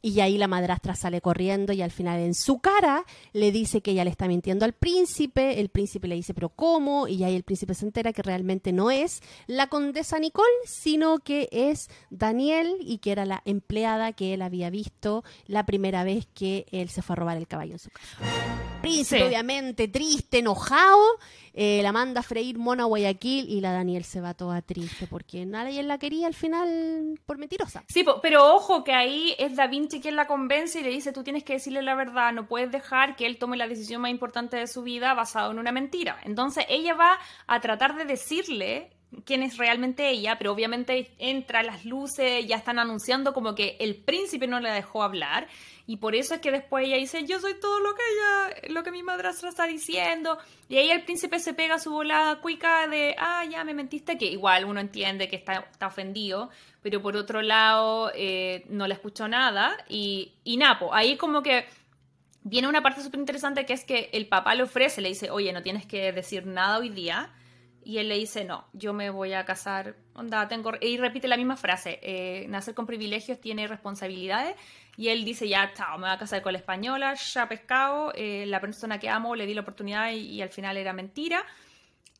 y 0.01 0.21
ahí 0.21 0.39
la 0.39 0.47
madrastra 0.47 0.95
sale 0.95 1.21
corriendo 1.21 1.73
y 1.73 1.83
al 1.83 1.91
final 1.91 2.21
en 2.21 2.35
su 2.35 2.61
cara 2.61 3.05
le 3.33 3.51
dice 3.51 3.81
que 3.81 3.91
ella 3.91 4.05
le 4.05 4.11
está 4.11 4.29
mintiendo 4.29 4.65
al 4.65 4.73
príncipe, 4.73 5.61
el 5.61 5.69
príncipe 5.71 6.07
le 6.07 6.15
dice 6.15 6.35
pero 6.35 6.51
¿cómo? 6.51 7.09
Y 7.09 7.25
ahí 7.25 7.35
el 7.35 7.43
príncipe 7.43 7.75
se 7.75 7.85
entera 7.85 8.13
que 8.13 8.23
realmente 8.23 8.73
no 8.73 8.91
es 8.91 9.23
la 9.47 9.67
condesa 9.67 10.19
Nicole, 10.19 10.47
sino 10.65 11.19
que 11.19 11.49
es 11.51 11.91
Daniel 12.11 12.77
y 12.81 12.99
que 12.99 13.13
era 13.13 13.25
la 13.25 13.43
empleada 13.45 14.13
que 14.13 14.35
él 14.35 14.43
había 14.43 14.71
visto 14.71 15.25
la 15.47 15.67
primera 15.67 16.05
vez 16.05 16.27
que 16.33 16.67
él 16.71 16.89
se 16.89 17.03
fue 17.03 17.15
a 17.15 17.17
robar 17.17 17.37
el 17.37 17.49
caballo 17.49 17.73
en 17.73 17.79
su 17.79 17.91
casa. 17.91 18.19
Príncipe 18.81 19.25
obviamente 19.25 19.89
triste, 19.89 20.39
enojado, 20.39 21.19
eh, 21.53 21.81
la 21.83 21.91
manda 21.91 22.21
a 22.21 22.23
freír 22.23 22.57
Mona 22.59 22.85
Guayaquil 22.85 23.49
y 23.49 23.61
la 23.61 23.73
Daniel 23.73 24.05
se 24.05 24.21
va 24.21 24.35
toda 24.35 24.63
triste 24.63 25.09
porque 25.09 25.45
nadie 25.45 25.83
la 25.83 25.99
quería 25.99 26.29
al 26.29 26.35
final 26.35 27.19
por 27.27 27.39
mentirosa. 27.39 27.83
Sí, 27.89 28.05
pero 28.23 28.55
ojo 28.55 28.85
que 28.85 28.93
ahí 28.93 29.35
es 29.39 29.57
Da 29.57 29.67
Vinci 29.67 29.88
quien 29.89 30.17
la 30.17 30.27
convence 30.27 30.81
y 30.81 30.83
le 30.83 30.91
dice 30.91 31.13
tú 31.13 31.25
tienes 31.25 31.45
que 31.45 31.55
decirle 31.55 31.83
la 31.83 31.95
verdad, 31.95 32.33
no 32.33 32.47
puedes 32.47 32.71
dejar 32.71 33.17
que 33.17 33.27
él 33.27 33.39
tome 33.39 33.57
la 33.57 33.67
decisión 33.67 34.03
más 34.03 34.11
importante 34.11 34.57
de 34.57 34.67
su 34.67 34.83
vida 34.83 35.15
basado 35.15 35.51
en 35.51 35.59
una 35.59 35.73
mentira. 35.73 36.19
Entonces 36.25 36.65
ella 36.69 36.95
va 36.95 37.19
a 37.47 37.61
tratar 37.61 37.97
de 37.97 38.05
decirle 38.05 38.91
quién 39.25 39.43
es 39.43 39.57
realmente 39.57 40.11
ella, 40.11 40.37
pero 40.39 40.53
obviamente 40.53 41.11
entra 41.19 41.63
las 41.63 41.85
luces, 41.85 42.47
ya 42.47 42.57
están 42.57 42.79
anunciando 42.79 43.33
como 43.33 43.55
que 43.55 43.77
el 43.81 43.97
príncipe 43.97 44.47
no 44.47 44.61
le 44.61 44.71
dejó 44.71 45.03
hablar 45.03 45.49
y 45.89 45.97
por 45.97 46.15
eso 46.15 46.35
es 46.35 46.43
que 46.43 46.51
después 46.51 46.87
ella 46.87 46.99
dice, 46.99 47.25
yo 47.25 47.41
soy 47.41 47.55
todo 47.59 47.81
lo 47.81 47.95
que 47.95 48.03
ella, 48.13 48.75
lo 48.75 48.83
que 48.83 48.91
mi 48.91 49.03
madrastra 49.03 49.49
está 49.49 49.67
diciendo. 49.67 50.37
Y 50.69 50.77
ahí 50.77 50.91
el 50.91 51.03
príncipe 51.03 51.41
se 51.41 51.55
pega 51.55 51.79
su 51.79 51.91
volada 51.91 52.43
cuica 52.43 52.87
de, 52.87 53.17
ah, 53.19 53.43
ya 53.47 53.65
me 53.65 53.73
mentiste, 53.73 54.19
que 54.19 54.27
igual 54.27 54.67
uno 54.67 54.81
entiende 54.81 55.29
que 55.29 55.37
está, 55.37 55.67
está 55.71 55.87
ofendido, 55.87 56.51
pero 56.83 57.03
por 57.03 57.17
otro 57.17 57.43
lado 57.43 58.11
eh, 58.15 58.65
no 58.69 58.87
le 58.87 58.95
escuchó 58.95 59.29
nada. 59.29 59.77
Y, 59.89 60.33
y 60.45 60.57
Napo, 60.57 60.95
ahí 60.95 61.17
como 61.17 61.43
que 61.43 61.67
viene 62.43 62.69
una 62.69 62.83
parte 62.83 63.03
súper 63.03 63.21
interesante 63.21 63.67
que 63.67 63.73
es 63.73 63.85
que 63.85 64.11
el 64.13 64.27
papá 64.27 64.55
le 64.55 64.63
ofrece, 64.63 65.01
le 65.01 65.09
dice, 65.09 65.31
oye, 65.31 65.53
no 65.53 65.63
tienes 65.63 65.87
que 65.87 66.13
decir 66.13 66.47
nada 66.47 66.79
hoy 66.79 66.89
día. 66.89 67.31
Y 67.85 67.99
él 67.99 68.09
le 68.09 68.17
dice, 68.17 68.45
no, 68.45 68.67
yo 68.75 68.93
me 68.93 69.09
voy 69.09 69.33
a 69.33 69.47
casar, 69.47 69.97
onda, 70.13 70.47
tengo... 70.47 70.73
Y 70.81 70.99
repite 70.99 71.27
la 71.27 71.39
misma 71.39 71.57
frase, 71.57 71.99
eh, 72.03 72.45
nacer 72.49 72.75
con 72.75 72.87
privilegios 72.87 73.41
tiene 73.41 73.67
responsabilidades. 73.67 74.57
Y 74.99 75.09
él 75.09 75.25
dice, 75.25 75.49
ya, 75.49 75.73
chao, 75.75 75.97
me 75.97 76.07
voy 76.07 76.15
a 76.15 76.19
casar 76.19 76.43
con 76.43 76.53
la 76.53 76.59
española, 76.59 77.15
ya 77.15 77.49
pescado, 77.49 78.13
eh, 78.15 78.45
la 78.47 78.61
persona 78.61 78.99
que 78.99 79.09
amo 79.09 79.35
le 79.35 79.47
di 79.47 79.55
la 79.55 79.63
oportunidad 79.63 80.11
y, 80.13 80.43
al 80.43 80.51
final 80.51 80.77
era 80.77 80.93
mentira. 80.93 81.47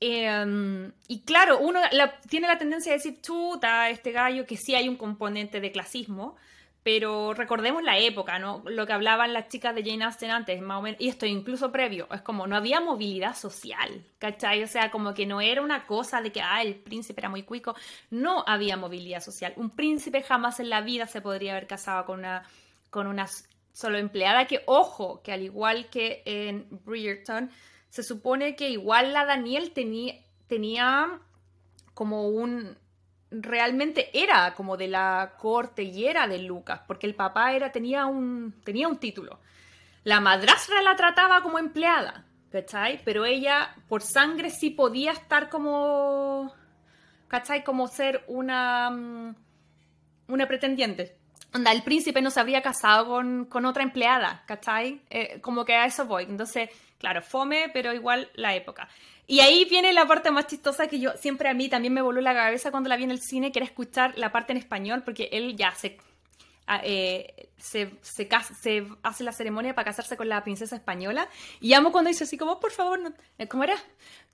Em, 0.01 0.93
y 1.09 1.23
claro, 1.23 1.59
uno 1.59 1.81
tiene 2.29 2.47
la 2.47 2.59
tendencia 2.59 2.93
de 2.93 2.99
decir, 2.99 3.21
chuta, 3.21 3.91
este 3.91 4.13
gallo, 4.13 4.47
que 4.47 4.57
sí 4.57 4.75
hay 4.75 4.89
un 4.89 4.97
componente 4.97 5.61
de 5.61 5.73
clasismo, 5.73 6.37
pero 6.85 7.35
recordemos 7.35 7.83
la 7.83 7.99
época, 7.99 8.39
¿no? 8.39 8.63
Lo 8.65 8.87
que 8.87 8.93
hablaban 8.93 9.33
las 9.33 9.49
chicas 9.49 9.75
de 9.75 9.83
Jane 9.83 10.05
Austen 10.05 10.31
antes, 10.31 10.61
más 10.63 10.79
o 10.79 10.83
menos, 10.83 11.01
y 11.01 11.09
esto 11.09 11.27
incluso 11.27 11.73
previo, 11.73 12.07
es 12.13 12.23
como 12.23 12.47
no 12.47 12.57
había 12.57 12.81
movilidad 12.81 13.37
social, 13.37 14.05
¿cachai? 14.19 14.63
O 14.63 14.69
sea, 14.69 14.91
como 14.91 15.13
que 15.15 15.27
no 15.27 15.41
era 15.41 15.63
una 15.63 15.87
cosa 15.87 16.23
de 16.23 16.33
que, 16.33 16.41
ah, 16.41 16.63
el 16.63 16.77
príncipe 16.77 17.21
era 17.21 17.29
muy 17.29 17.43
cuico, 17.43 17.75
no 18.11 18.45
había 18.47 18.77
movilidad 18.77 19.21
social. 19.21 19.53
Un 19.57 19.71
príncipe 19.71 20.23
jamás 20.23 20.61
en 20.61 20.71
la 20.71 20.81
vida 20.81 21.07
se 21.07 21.21
podría 21.21 21.53
haber 21.53 21.67
casado 21.67 22.07
con 22.07 22.21
una 22.21 22.45
con 22.91 23.07
una 23.07 23.27
solo 23.73 23.99
empleada 23.99 24.47
que, 24.47 24.63
ojo, 24.67 25.23
que 25.23 25.33
al 25.33 25.43
igual 25.43 25.89
que 25.91 26.23
en 26.25 26.67
Bridgerton, 26.85 27.51
se 27.89 28.03
supone 28.03 28.55
que 28.57 28.71
igual 28.71 29.13
la 29.13 29.25
Daniel 29.25 29.73
tenía, 29.73 31.21
como 31.95 32.29
un... 32.29 32.77
Realmente 33.31 34.09
era 34.19 34.55
como 34.55 34.77
de 34.77 34.89
la 34.89 35.35
corte 35.39 35.83
y 35.83 36.07
era 36.07 36.27
de 36.27 36.39
Lucas, 36.39 36.81
porque 36.87 37.07
el 37.07 37.15
papá 37.15 37.53
era, 37.53 37.73
tenía, 37.73 38.07
un, 38.07 38.55
tenía 38.65 38.89
un 38.89 38.99
título. 38.99 39.39
La 40.05 40.21
madrastra 40.21 40.81
la 40.81 40.97
trataba 40.97 41.43
como 41.43 41.59
empleada, 41.59 42.25
¿cachai? 42.51 43.03
Pero 43.05 43.27
ella, 43.27 43.75
por 43.89 44.01
sangre, 44.03 44.49
sí 44.49 44.71
podía 44.71 45.13
estar 45.13 45.51
como, 45.51 46.55
¿cachai? 47.27 47.65
Como 47.65 47.87
ser 47.89 48.25
una, 48.29 48.89
mm, 48.91 49.35
una 50.29 50.49
pretendiente. 50.49 51.19
Onda, 51.55 51.73
el 51.73 51.83
príncipe 51.83 52.23
no 52.23 52.31
se 52.31 52.41
habría 52.41 52.63
casado 52.63 53.09
con, 53.09 53.45
con 53.47 53.67
otra 53.67 53.83
empleada, 53.83 54.43
¿cachai? 54.47 55.03
Eh, 55.11 55.41
como 55.43 55.65
que 55.67 55.75
a 55.75 55.85
eso 55.85 56.07
voy. 56.07 56.25
Entonces, 56.25 56.71
claro, 56.99 57.23
fome, 57.23 57.71
pero 57.73 57.95
igual 57.95 58.31
la 58.35 58.55
época. 58.55 58.89
Y 59.27 59.41
ahí 59.41 59.67
viene 59.67 59.93
la 59.93 60.07
parte 60.07 60.31
más 60.31 60.47
chistosa 60.47 60.89
que 60.89 61.01
yo 61.01 61.13
siempre 61.17 61.49
a 61.49 61.55
mí 61.55 61.69
también 61.69 61.93
me 61.93 62.03
voló 62.03 62.21
la 62.21 62.35
cabeza 62.35 62.71
cuando 62.71 62.89
la 62.89 62.97
vi 62.97 63.05
en 63.05 63.11
el 63.11 63.21
cine, 63.21 63.53
que 63.53 63.59
era 63.59 63.67
escuchar 63.67 64.17
la 64.17 64.33
parte 64.33 64.53
en 64.53 64.59
español, 64.59 65.03
porque 65.05 65.29
él 65.33 65.57
ya 65.57 65.73
se 65.75 65.99
eh, 66.83 67.49
se, 67.59 67.91
se, 68.03 68.29
se, 68.61 68.87
hace 69.03 69.25
la 69.25 69.33
ceremonia 69.33 69.75
para 69.75 69.87
casarse 69.87 70.17
con 70.17 70.29
la 70.29 70.43
princesa 70.43 70.77
española. 70.77 71.29
Y 71.61 71.73
amo 71.73 71.93
cuando 71.93 72.09
dice 72.09 72.25
así 72.25 72.37
como, 72.37 72.61
por 72.61 72.73
favor, 72.73 73.01
no, 73.01 73.13
eh, 73.39 73.49
¿cómo 73.49 73.65
era? 73.65 73.77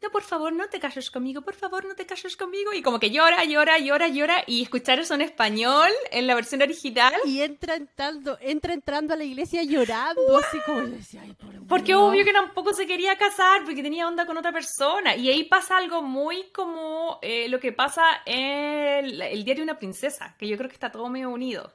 No, 0.02 0.10
por 0.10 0.22
favor, 0.22 0.52
no 0.52 0.66
te 0.68 0.80
cases 0.80 1.10
conmigo, 1.10 1.40
por 1.40 1.54
favor, 1.54 1.86
no 1.86 1.94
te 1.94 2.04
cases 2.04 2.36
conmigo. 2.36 2.74
Y 2.74 2.82
como 2.82 3.00
que 3.00 3.10
llora, 3.10 3.42
llora, 3.44 3.78
llora, 3.78 4.08
llora. 4.08 4.44
Y 4.46 4.62
escuchar 4.62 4.98
eso 4.98 5.14
en 5.14 5.22
español, 5.22 5.88
en 6.10 6.26
la 6.26 6.34
versión 6.34 6.60
original. 6.60 7.14
Y 7.24 7.40
entra 7.40 7.76
entrando, 7.76 8.36
entra 8.40 8.74
entrando 8.74 9.14
a 9.14 9.16
la 9.16 9.24
iglesia 9.24 9.62
llorando, 9.62 10.36
así 10.36 10.58
como 10.66 10.82
decía, 10.82 11.22
Porque 11.68 11.94
obvio 11.94 12.24
que 12.24 12.32
tampoco 12.32 12.74
se 12.74 12.86
quería 12.86 13.16
casar, 13.16 13.64
porque 13.64 13.82
tenía 13.82 14.06
onda 14.06 14.26
con 14.26 14.36
otra 14.36 14.52
persona. 14.52 15.16
Y 15.16 15.30
ahí 15.30 15.44
pasa 15.44 15.78
algo 15.78 16.02
muy 16.02 16.50
como 16.52 17.18
eh, 17.22 17.48
lo 17.48 17.58
que 17.58 17.72
pasa 17.72 18.02
en 18.26 19.06
el, 19.06 19.22
el 19.22 19.44
diario 19.44 19.64
de 19.64 19.70
una 19.70 19.78
princesa, 19.78 20.34
que 20.38 20.46
yo 20.46 20.58
creo 20.58 20.68
que 20.68 20.74
está 20.74 20.92
todo 20.92 21.08
medio 21.08 21.30
unido. 21.30 21.72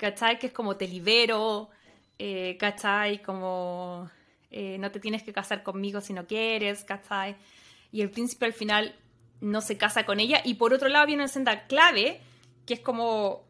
¿Cachai? 0.00 0.38
Que 0.38 0.48
es 0.48 0.52
como 0.52 0.76
te 0.76 0.88
libero, 0.88 1.68
eh, 2.18 2.56
¿cachai? 2.58 3.22
Como 3.22 4.10
eh, 4.50 4.78
no 4.78 4.90
te 4.90 4.98
tienes 4.98 5.22
que 5.22 5.32
casar 5.32 5.62
conmigo 5.62 6.00
si 6.00 6.14
no 6.14 6.26
quieres, 6.26 6.84
¿cachai? 6.84 7.36
Y 7.92 8.00
el 8.00 8.10
príncipe 8.10 8.46
al 8.46 8.54
final 8.54 8.96
no 9.40 9.60
se 9.60 9.76
casa 9.76 10.06
con 10.06 10.18
ella. 10.18 10.40
Y 10.42 10.54
por 10.54 10.72
otro 10.72 10.88
lado 10.88 11.06
viene 11.06 11.22
una 11.22 11.28
senda 11.28 11.66
clave, 11.66 12.20
que 12.66 12.74
es 12.74 12.80
como, 12.80 13.44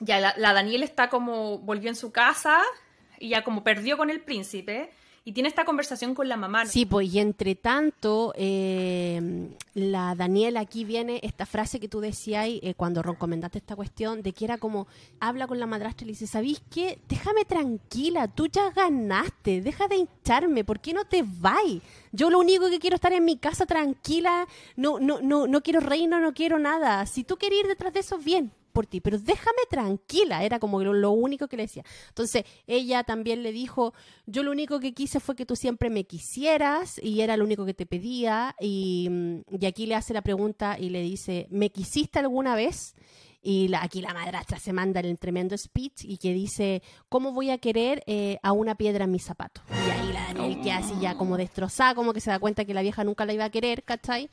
ya 0.00 0.18
la, 0.18 0.34
la 0.36 0.52
Daniel 0.52 0.82
está 0.82 1.08
como, 1.08 1.58
volvió 1.58 1.88
en 1.88 1.96
su 1.96 2.10
casa 2.10 2.62
y 3.18 3.28
ya 3.30 3.44
como 3.44 3.62
perdió 3.62 3.96
con 3.96 4.10
el 4.10 4.20
príncipe 4.20 4.90
y 5.24 5.32
tiene 5.32 5.48
esta 5.48 5.64
conversación 5.64 6.14
con 6.14 6.28
la 6.28 6.36
mamá. 6.36 6.66
Sí, 6.66 6.84
pues 6.84 7.12
y 7.12 7.20
entre 7.20 7.54
tanto, 7.54 8.32
eh, 8.36 9.50
la 9.74 10.14
Daniela 10.16 10.60
aquí 10.60 10.84
viene 10.84 11.20
esta 11.22 11.46
frase 11.46 11.78
que 11.78 11.88
tú 11.88 12.00
decías 12.00 12.46
eh, 12.48 12.74
cuando 12.76 13.02
recomendaste 13.02 13.58
esta 13.58 13.76
cuestión, 13.76 14.22
de 14.22 14.32
que 14.32 14.44
era 14.44 14.58
como, 14.58 14.88
habla 15.20 15.46
con 15.46 15.60
la 15.60 15.66
madrastra 15.66 16.04
y 16.04 16.06
le 16.06 16.12
dice, 16.12 16.26
¿sabís 16.26 16.60
qué? 16.70 16.98
Déjame 17.08 17.44
tranquila, 17.44 18.26
tú 18.26 18.48
ya 18.48 18.70
ganaste, 18.70 19.60
deja 19.60 19.86
de 19.86 19.96
hincharme, 19.96 20.64
¿por 20.64 20.80
qué 20.80 20.92
no 20.92 21.04
te 21.04 21.22
vas? 21.22 21.52
Yo 22.10 22.28
lo 22.28 22.40
único 22.40 22.68
que 22.68 22.80
quiero 22.80 22.96
es 22.96 22.98
estar 22.98 23.12
en 23.12 23.24
mi 23.24 23.36
casa 23.36 23.64
tranquila, 23.64 24.48
no, 24.76 24.98
no, 24.98 25.20
no, 25.20 25.46
no 25.46 25.62
quiero 25.62 25.80
reino, 25.80 26.18
no 26.18 26.34
quiero 26.34 26.58
nada. 26.58 27.06
Si 27.06 27.22
tú 27.22 27.36
quieres 27.36 27.60
ir 27.60 27.66
detrás 27.68 27.92
de 27.92 28.00
eso, 28.00 28.18
bien, 28.18 28.50
por 28.72 28.86
ti, 28.86 29.00
pero 29.00 29.18
déjame 29.18 29.60
tranquila, 29.70 30.42
era 30.44 30.58
como 30.58 30.82
lo, 30.82 31.10
único 31.12 31.48
que 31.48 31.56
le 31.56 31.64
decía. 31.64 31.84
Entonces, 32.08 32.44
ella 32.66 33.04
también 33.04 33.42
le 33.42 33.52
dijo, 33.52 33.94
yo 34.26 34.42
lo 34.42 34.50
único 34.50 34.80
que 34.80 34.94
quise 34.94 35.20
fue 35.20 35.36
que 35.36 35.46
tú 35.46 35.56
siempre 35.56 35.90
me 35.90 36.04
quisieras 36.04 36.98
y 37.02 37.20
era 37.20 37.36
lo 37.36 37.44
único 37.44 37.64
que 37.64 37.74
te 37.74 37.86
pedía. 37.86 38.56
Y, 38.60 39.08
mm, 39.10 39.64
aquí 39.66 39.86
le 39.86 39.94
hace 39.94 40.14
la 40.14 40.22
pregunta 40.22 40.78
y 40.78 40.90
le 40.90 41.02
dice, 41.02 41.46
¿me 41.50 41.70
quisiste 41.70 42.18
alguna 42.18 42.54
vez? 42.54 42.94
Y 43.44 43.72
aquí 43.74 44.00
la 44.00 44.14
madrastra 44.14 44.60
se 44.60 44.72
manda 44.72 45.00
el 45.00 45.18
tremendo 45.18 45.58
speech 45.58 46.04
y 46.04 46.18
que 46.18 46.32
dice, 46.32 46.80
¿cómo 47.08 47.32
voy 47.32 47.50
a 47.50 47.58
querer 47.58 48.04
eh, 48.06 48.38
a 48.40 48.52
una 48.52 48.76
piedra 48.76 49.04
en 49.04 49.10
mi 49.10 49.18
zapato? 49.18 49.62
Y 49.68 49.90
ahí 49.90 50.12
la 50.12 50.32
Daniel 50.32 50.60
que 50.62 50.70
así 50.70 50.94
ya 51.00 51.16
como 51.16 51.36
destrozada, 51.36 51.96
como 51.96 52.12
que 52.12 52.20
se 52.20 52.30
da 52.30 52.38
cuenta 52.38 52.64
que 52.64 52.72
la 52.72 52.82
vieja 52.82 53.02
nunca 53.02 53.26
la 53.26 53.32
iba 53.32 53.44
a 53.44 53.50
querer, 53.50 53.82
¿cachai? 53.82 54.30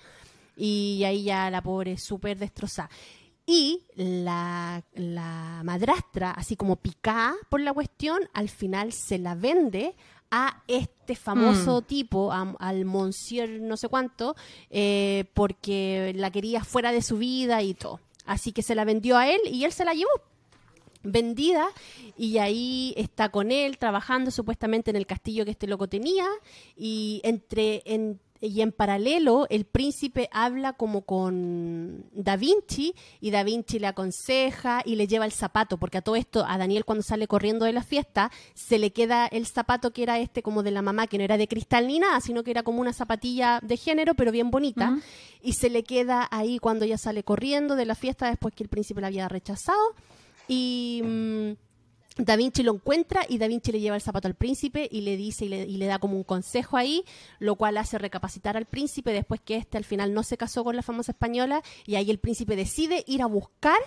Y 0.56 1.04
ahí 1.06 1.24
ya 1.24 1.50
la 1.50 1.64
pobre 1.64 1.98
súper 1.98 2.38
destrozada. 2.38 2.90
Y 3.52 3.82
la, 3.96 4.84
madrastra, 5.64 6.30
así 6.30 6.56
como 6.56 6.76
picada 6.76 7.34
por 7.50 7.60
la 7.60 7.74
cuestión, 7.74 8.20
al 8.34 8.48
final 8.48 8.94
se 8.94 9.18
la 9.18 9.34
vende 9.34 9.96
a 10.30 10.62
este 10.68 11.16
famoso 11.16 11.82
mm. 11.82 11.84
tipo, 11.86 12.32
al 12.32 12.86
Monsieur 12.86 13.50
no 13.60 13.76
sé 13.76 13.88
cuánto, 13.88 14.36
eh, 14.70 15.26
porque 15.34 16.14
la 16.16 16.30
quería 16.30 16.64
fuera 16.64 16.92
de 16.92 17.02
su 17.02 17.18
vida 17.18 17.64
y 17.64 17.74
todo. 17.74 18.00
Así 18.28 18.52
que 18.52 18.62
se 18.62 18.76
la 18.76 18.86
vendió 18.86 19.18
a 19.18 19.28
él 19.28 19.42
y 19.46 19.64
él 19.64 19.72
se 19.72 19.84
la 19.84 19.96
llevó 19.96 20.12
vendida 21.02 21.70
y 22.18 22.38
ahí 22.38 22.94
está 22.98 23.30
con 23.30 23.52
él 23.52 23.80
trabajando 23.80 24.30
supuestamente 24.30 24.92
en 24.92 24.98
el 24.98 25.08
castillo 25.08 25.44
que 25.46 25.52
este 25.52 25.66
loco 25.66 25.88
tenía 25.88 26.28
y 26.76 27.20
entre, 27.24 27.82
en, 27.86 28.20
y 28.42 28.62
en 28.62 28.72
paralelo 28.72 29.48
el 29.50 29.66
príncipe 29.66 30.30
habla 30.32 30.74
como 30.74 31.02
con 31.02 32.06
Da 32.14 32.38
Vinci 32.38 32.96
y 33.20 33.32
Da 33.32 33.44
Vinci 33.44 33.80
le 33.80 33.88
aconseja 33.88 34.82
y 34.86 34.96
le 34.96 35.08
lleva 35.08 35.26
el 35.26 35.32
zapato, 35.32 35.78
porque 35.78 35.98
a 35.98 36.02
todo 36.02 36.16
esto 36.16 36.46
a 36.48 36.58
Daniel 36.58 36.86
cuando 36.86 37.04
sale 37.04 37.28
corriendo 37.28 37.66
de 37.66 37.74
la 37.74 37.84
fiesta 37.84 38.32
se 38.54 38.80
le 38.80 38.92
queda 38.92 39.28
el 39.28 39.46
zapato 39.46 39.92
que 39.92 40.04
era 40.04 40.20
este 40.20 40.42
como 40.42 40.64
de 40.64 40.72
la 40.72 40.82
mamá, 40.82 41.08
que 41.08 41.18
no 41.18 41.24
era 41.24 41.38
de 41.38 41.48
cristal 41.48 41.88
ni 41.88 42.00
nada, 42.00 42.22
sino 42.22 42.44
que 42.44 42.52
era 42.52 42.64
como 42.64 42.82
una 42.82 42.94
zapatilla 42.94 43.60
de 43.62 43.78
género, 43.78 44.16
pero 44.16 44.32
bien 44.32 44.52
bonita, 44.52 44.98
y 45.42 45.54
se 45.54 45.70
le 45.70 45.84
queda 45.84 46.28
ahí 46.32 46.60
cuando 46.60 46.86
ella 46.86 46.98
sale 46.98 47.24
corriendo 47.24 47.76
de 47.76 47.86
la 47.86 47.96
fiesta 47.96 48.30
después 48.30 48.54
que 48.54 48.64
el 48.64 48.70
príncipe 48.70 49.02
la 49.02 49.08
había 49.08 49.28
rechazado. 49.28 49.96
Y... 50.48 51.02
Mm, 51.04 51.69
Da 52.20 52.36
Vinci 52.36 52.64
lo 52.64 52.74
encuentra 52.74 53.22
y 53.28 53.38
Da 53.38 53.48
Vinci 53.48 53.72
le 53.72 53.80
lleva 53.80 53.96
el 53.96 54.02
zapato 54.02 54.28
al 54.28 54.36
príncipe 54.36 54.90
y 54.92 55.02
le 55.02 55.16
dice 55.16 55.46
y 55.46 55.78
le, 55.78 55.86
da 55.86 56.00
como 56.00 56.18
un 56.18 56.26
consejo 56.26 56.76
ahí, 56.76 57.06
lo 57.40 57.56
cual 57.56 57.78
hace 57.78 57.98
recapacitar 57.98 58.58
al 58.58 58.66
príncipe 58.66 59.14
después 59.14 59.40
que 59.40 59.56
este 59.56 59.78
al 59.78 59.86
final 59.86 60.14
no 60.14 60.24
se 60.24 60.36
casó 60.36 60.66
con 60.66 60.76
la 60.76 60.82
famosa 60.82 61.14
española 61.14 61.64
y 61.86 61.96
ahí 61.96 62.12
el 62.12 62.20
príncipe 62.20 62.58
decide 62.58 63.06
ir 63.08 63.22
a 63.22 63.26
buscar 63.26 63.80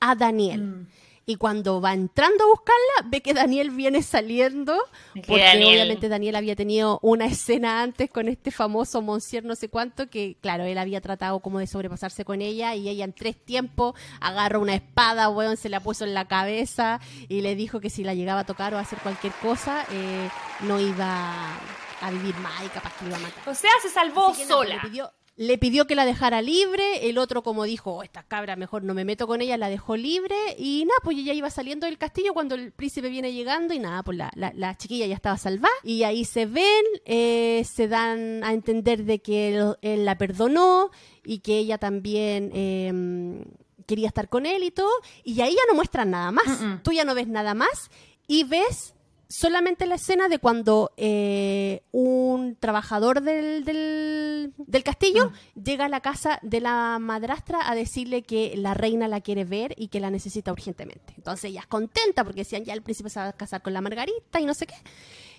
a 0.00 0.16
Daniel. 0.16 0.62
Mm. 0.62 0.86
Y 1.28 1.34
cuando 1.34 1.80
va 1.80 1.92
entrando 1.92 2.44
a 2.44 2.46
buscarla, 2.46 3.10
ve 3.10 3.20
que 3.20 3.34
Daniel 3.34 3.70
viene 3.70 4.00
saliendo, 4.02 4.78
porque 5.12 5.32
obviamente 5.32 6.08
Daniel 6.08 6.36
había 6.36 6.54
tenido 6.54 7.00
una 7.02 7.26
escena 7.26 7.82
antes 7.82 8.08
con 8.08 8.28
este 8.28 8.52
famoso 8.52 9.02
Monsieur 9.02 9.44
no 9.44 9.56
sé 9.56 9.68
cuánto, 9.68 10.08
que 10.08 10.36
claro, 10.40 10.62
él 10.62 10.78
había 10.78 11.00
tratado 11.00 11.40
como 11.40 11.58
de 11.58 11.66
sobrepasarse 11.66 12.24
con 12.24 12.42
ella 12.42 12.76
y 12.76 12.88
ella 12.88 13.04
en 13.04 13.12
tres 13.12 13.36
tiempos 13.44 13.96
agarró 14.20 14.60
una 14.60 14.76
espada, 14.76 15.28
weón, 15.28 15.56
se 15.56 15.68
la 15.68 15.80
puso 15.80 16.04
en 16.04 16.14
la 16.14 16.28
cabeza 16.28 17.00
y 17.28 17.40
le 17.40 17.56
dijo 17.56 17.80
que 17.80 17.90
si 17.90 18.04
la 18.04 18.14
llegaba 18.14 18.42
a 18.42 18.46
tocar 18.46 18.72
o 18.74 18.78
a 18.78 18.82
hacer 18.82 19.00
cualquier 19.00 19.32
cosa, 19.42 19.84
eh, 19.90 20.28
no 20.60 20.78
iba 20.78 21.56
a 22.02 22.10
vivir 22.12 22.36
más 22.36 22.64
y 22.64 22.68
capaz 22.68 22.96
que 22.98 23.06
iba 23.06 23.16
a 23.16 23.20
matar. 23.20 23.48
O 23.48 23.54
sea, 23.54 23.72
se 23.82 23.88
salvó 23.88 24.32
sola 24.32 24.76
le 24.76 24.80
pidió 24.80 25.12
que 25.36 25.94
la 25.94 26.06
dejara 26.06 26.40
libre, 26.40 27.08
el 27.08 27.18
otro 27.18 27.42
como 27.42 27.64
dijo, 27.64 27.96
oh, 27.96 28.02
esta 28.02 28.22
cabra 28.22 28.56
mejor 28.56 28.82
no 28.82 28.94
me 28.94 29.04
meto 29.04 29.26
con 29.26 29.42
ella, 29.42 29.56
la 29.56 29.68
dejó 29.68 29.96
libre 29.96 30.36
y 30.58 30.84
nada, 30.86 30.98
pues 31.02 31.18
ella 31.18 31.34
iba 31.34 31.50
saliendo 31.50 31.86
del 31.86 31.98
castillo 31.98 32.32
cuando 32.32 32.54
el 32.54 32.72
príncipe 32.72 33.08
viene 33.08 33.32
llegando 33.32 33.74
y 33.74 33.78
nada, 33.78 34.02
pues 34.02 34.16
la, 34.16 34.30
la, 34.34 34.76
chiquilla 34.76 35.06
ya 35.06 35.14
estaba 35.14 35.36
salvada 35.36 35.74
y 35.82 36.04
ahí 36.04 36.24
se 36.24 36.46
ven, 36.46 36.84
eh, 37.04 37.64
se 37.70 37.86
dan 37.88 38.42
a 38.44 38.52
entender 38.52 39.04
de 39.04 39.18
que 39.18 39.58
él, 39.82 40.04
la 40.04 40.16
perdonó 40.18 40.90
y 41.24 41.40
que 41.40 41.58
ella 41.58 41.78
también... 41.78 42.50
Em, 42.54 43.44
quería 43.86 44.08
estar 44.08 44.28
con 44.28 44.46
él 44.46 44.64
y 44.64 44.72
todo, 44.72 44.90
y 45.22 45.40
ahí 45.42 45.52
ya 45.52 45.60
no 45.68 45.76
muestran 45.76 46.10
nada 46.10 46.32
más. 46.32 46.82
Tú 46.82 46.90
ya 46.90 47.04
no 47.04 47.14
ves 47.14 47.28
nada 47.28 47.54
más 47.54 47.88
y 48.26 48.42
ves 48.42 48.95
solamente 49.28 49.86
la 49.86 49.96
escena 49.96 50.28
de 50.28 50.38
cuando 50.38 50.92
eh, 50.96 51.82
un 51.92 52.56
trabajador 52.58 53.22
del, 53.22 53.64
del, 53.64 54.82
castillo 54.84 55.30
mm. 55.30 55.62
llega 55.62 55.86
a 55.86 55.88
la 55.88 56.00
casa 56.00 56.38
de 56.42 56.60
la 56.60 56.98
madrastra 57.00 57.68
a 57.68 57.74
decirle 57.74 58.22
que 58.22 58.54
la 58.56 58.74
reina 58.74 59.08
la 59.08 59.20
quiere 59.20 59.44
ver 59.44 59.74
y 59.76 59.88
que 59.88 60.00
la 60.00 60.10
necesita 60.10 60.52
urgentemente. 60.52 61.14
Entonces 61.16 61.50
ella 61.50 61.60
es 61.60 61.66
contenta 61.66 62.24
porque 62.24 62.40
decían 62.40 62.64
ya 62.64 62.72
el 62.72 62.82
príncipe 62.82 63.10
se 63.10 63.20
va 63.20 63.28
a 63.28 63.32
casar 63.32 63.62
con 63.62 63.72
la 63.72 63.80
Margarita 63.80 64.40
y 64.40 64.44
no 64.44 64.54
sé 64.54 64.66
qué. 64.66 64.76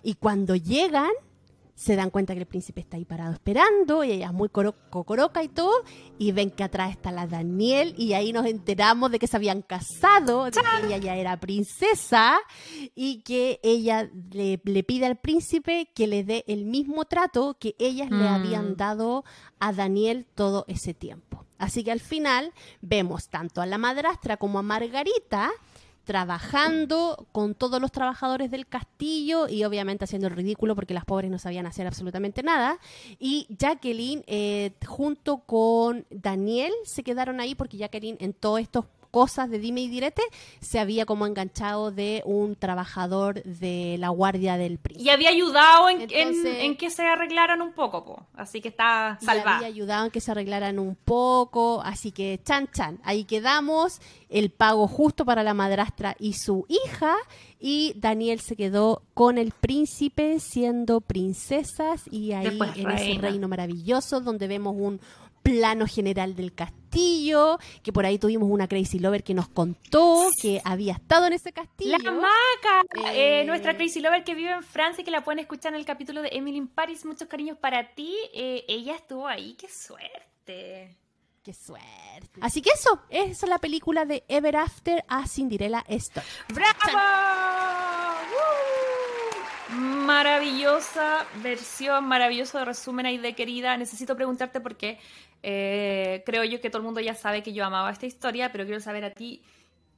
Y 0.04 0.16
cuando 0.16 0.56
llegan, 0.56 1.12
se 1.78 1.96
dan 1.96 2.10
cuenta 2.10 2.34
que 2.34 2.40
el 2.40 2.48
príncipe 2.48 2.82
está 2.82 2.98
ahí 2.98 3.06
parado 3.06 3.34
esperando 3.34 4.04
y 4.04 4.12
ella 4.12 4.26
es 4.28 4.34
muy 4.34 4.50
cocoroca 4.50 5.44
y 5.44 5.48
todo 5.48 5.84
y 6.18 6.32
ven 6.32 6.50
que 6.50 6.64
atrás 6.64 6.90
está 6.90 7.12
la 7.12 7.28
Daniel 7.28 7.94
y 7.96 8.14
ahí 8.14 8.34
nos 8.34 8.48
enteramos 8.48 9.12
de 9.12 9.20
que 9.20 9.28
se 9.28 9.38
habían 9.38 9.62
casado, 9.62 10.46
de 10.46 10.52
que 10.52 10.88
ella 10.88 10.98
ya 10.98 11.16
era 11.16 11.40
princesa 11.40 12.40
y 12.96 13.22
que 13.22 13.60
ella 13.62 14.10
le, 14.32 14.58
pide 14.58 15.06
al 15.06 15.18
príncipe 15.18 15.92
que 15.94 16.08
le 16.08 16.24
dé 16.24 16.44
el 16.48 16.66
mismo 16.66 17.06
trato 17.06 17.56
que 17.60 17.76
ellas 17.78 18.10
le 18.10 18.28
habían 18.28 18.72
mm. 18.72 18.76
dado 18.76 19.24
a 19.60 19.72
Daniel 19.72 20.26
todo 20.34 20.66
ese 20.68 20.96
tiempo. 20.96 21.46
Así 21.60 21.84
que 21.84 21.92
al 21.92 22.00
final 22.00 22.54
vemos 22.82 23.30
tanto 23.30 23.62
a 23.62 23.68
la 23.68 23.78
madrastra 23.78 24.38
como 24.38 24.58
a 24.58 24.64
Margarita 24.64 25.52
trabajando 26.08 27.28
con 27.34 27.54
todos 27.54 27.82
los 27.82 27.92
trabajadores 27.92 28.50
del 28.50 28.66
castillo 28.66 29.50
y 29.50 29.66
obviamente 29.66 30.06
haciendo 30.06 30.30
el 30.30 30.36
ridículo 30.36 30.74
porque 30.74 30.94
las 30.94 31.04
pobres 31.04 31.30
no 31.30 31.38
sabían 31.38 31.66
hacer 31.66 31.86
absolutamente 31.86 32.44
nada. 32.44 32.80
Y 33.20 33.46
Jacqueline, 33.50 34.24
eh, 34.26 34.72
junto 34.86 35.40
con 35.40 36.06
Daniel, 36.10 36.72
se 36.86 37.04
quedaron 37.04 37.42
ahí 37.42 37.56
porque 37.56 37.76
Jacqueline 37.76 38.16
en 38.22 38.32
todos 38.32 38.62
estos 38.62 38.86
cosas 39.12 39.50
de 39.50 39.60
dime 39.60 39.82
y 39.82 39.88
direte, 39.88 40.22
se 40.60 40.80
había 40.80 41.06
como 41.06 41.26
enganchado 41.26 41.92
de 41.92 42.22
un 42.26 42.56
trabajador 42.56 43.42
de 43.44 43.98
la 44.00 44.10
guardia 44.10 44.58
del 44.58 44.78
príncipe. 44.78 45.10
Y 45.10 45.12
había 45.12 45.30
ayudado 45.30 45.90
en, 45.90 46.78
que 46.78 46.90
se 46.90 47.04
arreglaran 47.04 47.62
un 47.62 47.74
poco, 47.74 48.26
así 48.36 48.62
que 48.62 48.70
está 48.70 49.18
salvada. 49.22 49.58
había 49.58 49.68
ayudado 49.68 50.06
en 50.06 50.12
que 50.12 50.22
se 50.22 50.32
arreglaran 50.32 50.80
un 50.80 50.96
poco, 50.96 51.82
así 51.84 52.12
que 52.12 52.40
chan 52.44 52.70
chan, 52.72 53.00
ahí 53.04 53.24
quedamos, 53.24 54.02
el 54.30 54.52
pago 54.52 54.88
justo 54.88 55.26
para 55.26 55.44
la 55.44 55.54
madrastra 55.54 56.16
y 56.20 56.34
su 56.34 56.66
hija, 56.68 57.16
y 57.60 57.94
Daniel 57.96 58.40
se 58.40 58.56
quedó 58.56 59.02
con 59.14 59.38
el 59.38 59.52
príncipe 59.52 60.40
siendo 60.40 61.02
princesas 61.02 62.04
y 62.12 62.34
ahí 62.34 62.60
en 62.76 62.92
ese 62.92 63.20
reino 63.20 63.48
maravilloso 63.48 64.22
donde 64.22 64.48
vemos 64.48 64.76
un 64.78 65.00
plano 65.42 65.88
general 65.88 66.36
del 66.36 66.54
castillo, 66.54 66.77
que 66.90 67.94
por 67.94 68.06
ahí 68.06 68.18
tuvimos 68.18 68.50
una 68.50 68.68
Crazy 68.68 69.00
Lover 69.00 69.24
que 69.24 69.34
nos 69.34 69.48
contó 69.48 70.30
que 70.42 70.62
había 70.64 70.94
estado 70.94 71.28
en 71.28 71.34
ese 71.34 71.52
castillo. 71.52 71.98
La 72.04 72.12
Maca, 72.12 72.84
eh, 73.14 73.44
nuestra 73.46 73.76
Crazy 73.76 74.00
Lover 74.00 74.24
que 74.24 74.36
vive 74.36 74.52
en 74.52 74.64
Francia 74.64 75.02
y 75.02 75.06
que 75.06 75.12
la 75.12 75.24
pueden 75.24 75.40
escuchar 75.40 75.74
en 75.74 75.80
el 75.80 75.86
capítulo 75.86 76.22
de 76.22 76.30
Emily 76.32 76.58
in 76.58 76.68
Paris. 76.68 77.06
Muchos 77.06 77.28
cariños 77.28 77.58
para 77.58 77.94
ti. 77.94 78.16
Eh, 78.34 78.66
ella 78.68 78.96
estuvo 78.96 79.28
ahí, 79.28 79.56
qué 79.60 79.68
suerte. 79.70 80.96
Qué 81.44 81.54
suerte. 81.54 82.40
Así 82.42 82.62
que 82.62 82.72
eso, 82.72 83.02
esa 83.10 83.46
es 83.46 83.50
la 83.50 83.60
película 83.60 84.06
de 84.06 84.24
Ever 84.28 84.58
After 84.58 85.06
a 85.08 85.26
Cinderella 85.28 85.84
Story. 85.88 86.28
¡Bravo! 86.50 86.98
Maravillosa 89.70 91.26
versión, 91.44 92.06
maravilloso 92.06 92.64
resumen 92.64 93.06
ahí 93.06 93.18
de 93.18 93.36
querida. 93.36 93.76
Necesito 93.78 94.16
preguntarte 94.16 94.62
por 94.62 94.78
qué 94.78 95.00
eh, 95.44 96.24
creo 96.26 96.44
yo 96.44 96.62
que 96.62 96.70
todo 96.70 96.80
el 96.80 96.86
mundo 96.86 97.00
ya 97.00 97.16
sabe 97.16 97.44
que 97.44 97.54
yo 97.54 97.66
amaba 97.66 97.92
esta 97.92 98.06
historia, 98.06 98.52
pero 98.52 98.66
quiero 98.66 98.80
saber 98.80 99.06
a 99.06 99.12
ti, 99.12 99.42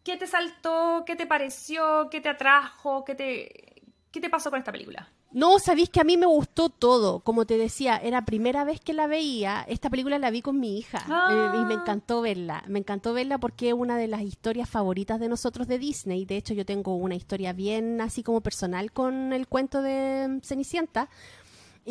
¿qué 0.04 0.18
te 0.18 0.28
saltó? 0.28 1.04
¿Qué 1.06 1.16
te 1.16 1.26
pareció? 1.26 2.10
¿Qué 2.10 2.22
te 2.22 2.30
atrajo? 2.30 3.06
¿Qué 3.06 3.16
te, 3.16 3.84
qué 4.12 4.20
te 4.20 4.30
pasó 4.30 4.50
con 4.50 4.60
esta 4.60 4.72
película? 4.72 5.10
No, 5.32 5.60
sabéis 5.60 5.90
que 5.90 6.02
a 6.02 6.04
mí 6.04 6.18
me 6.18 6.26
gustó 6.26 6.70
todo. 6.70 7.20
Como 7.20 7.46
te 7.46 7.58
decía, 7.58 7.98
era 7.98 8.26
primera 8.26 8.64
vez 8.64 8.80
que 8.80 8.94
la 8.94 9.06
veía. 9.06 9.64
Esta 9.68 9.90
película 9.92 10.18
la 10.18 10.32
vi 10.32 10.42
con 10.42 10.60
mi 10.60 10.80
hija 10.80 11.06
eh, 11.30 11.58
y 11.58 11.66
me 11.66 11.76
ah. 11.76 11.80
encantó 11.82 12.22
verla. 12.22 12.64
Me 12.68 12.80
encantó 12.80 13.14
verla 13.14 13.38
porque 13.38 13.70
es 13.70 13.76
una 13.76 13.96
de 13.98 14.08
las 14.08 14.22
historias 14.22 14.68
favoritas 14.68 15.20
de 15.20 15.30
nosotros 15.30 15.68
de 15.68 15.78
Disney. 15.78 16.26
De 16.26 16.36
hecho, 16.36 16.56
yo 16.56 16.66
tengo 16.66 16.96
una 16.96 17.14
historia 17.14 17.54
bien 17.54 18.02
así 18.02 18.24
como 18.24 18.42
personal 18.42 18.92
con 18.92 19.32
el 19.32 19.48
cuento 19.48 19.84
de 19.84 20.40
Cenicienta 20.42 21.10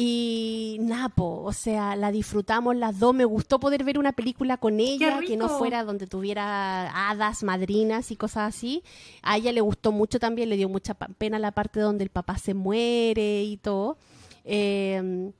y 0.00 0.76
Napo, 0.80 1.42
o 1.42 1.52
sea, 1.52 1.96
la 1.96 2.12
disfrutamos 2.12 2.76
las 2.76 3.00
dos. 3.00 3.12
Me 3.14 3.24
gustó 3.24 3.58
poder 3.58 3.82
ver 3.82 3.98
una 3.98 4.12
película 4.12 4.56
con 4.56 4.78
ella 4.78 5.18
que 5.26 5.36
no 5.36 5.48
fuera 5.48 5.82
donde 5.82 6.06
tuviera 6.06 7.10
hadas, 7.10 7.42
madrinas 7.42 8.12
y 8.12 8.16
cosas 8.16 8.54
así. 8.54 8.84
A 9.22 9.38
ella 9.38 9.50
le 9.50 9.60
gustó 9.60 9.90
mucho 9.90 10.20
también, 10.20 10.50
le 10.50 10.56
dio 10.56 10.68
mucha 10.68 10.94
pena 10.94 11.40
la 11.40 11.50
parte 11.50 11.80
donde 11.80 12.04
el 12.04 12.10
papá 12.10 12.38
se 12.38 12.54
muere 12.54 13.42
y 13.42 13.56
todo. 13.56 13.98
Eh, 14.44 15.32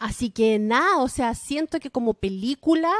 Así 0.00 0.30
que 0.30 0.58
nada, 0.58 0.96
o 0.98 1.08
sea, 1.08 1.34
siento 1.34 1.78
que 1.78 1.90
como 1.90 2.14
película 2.14 2.90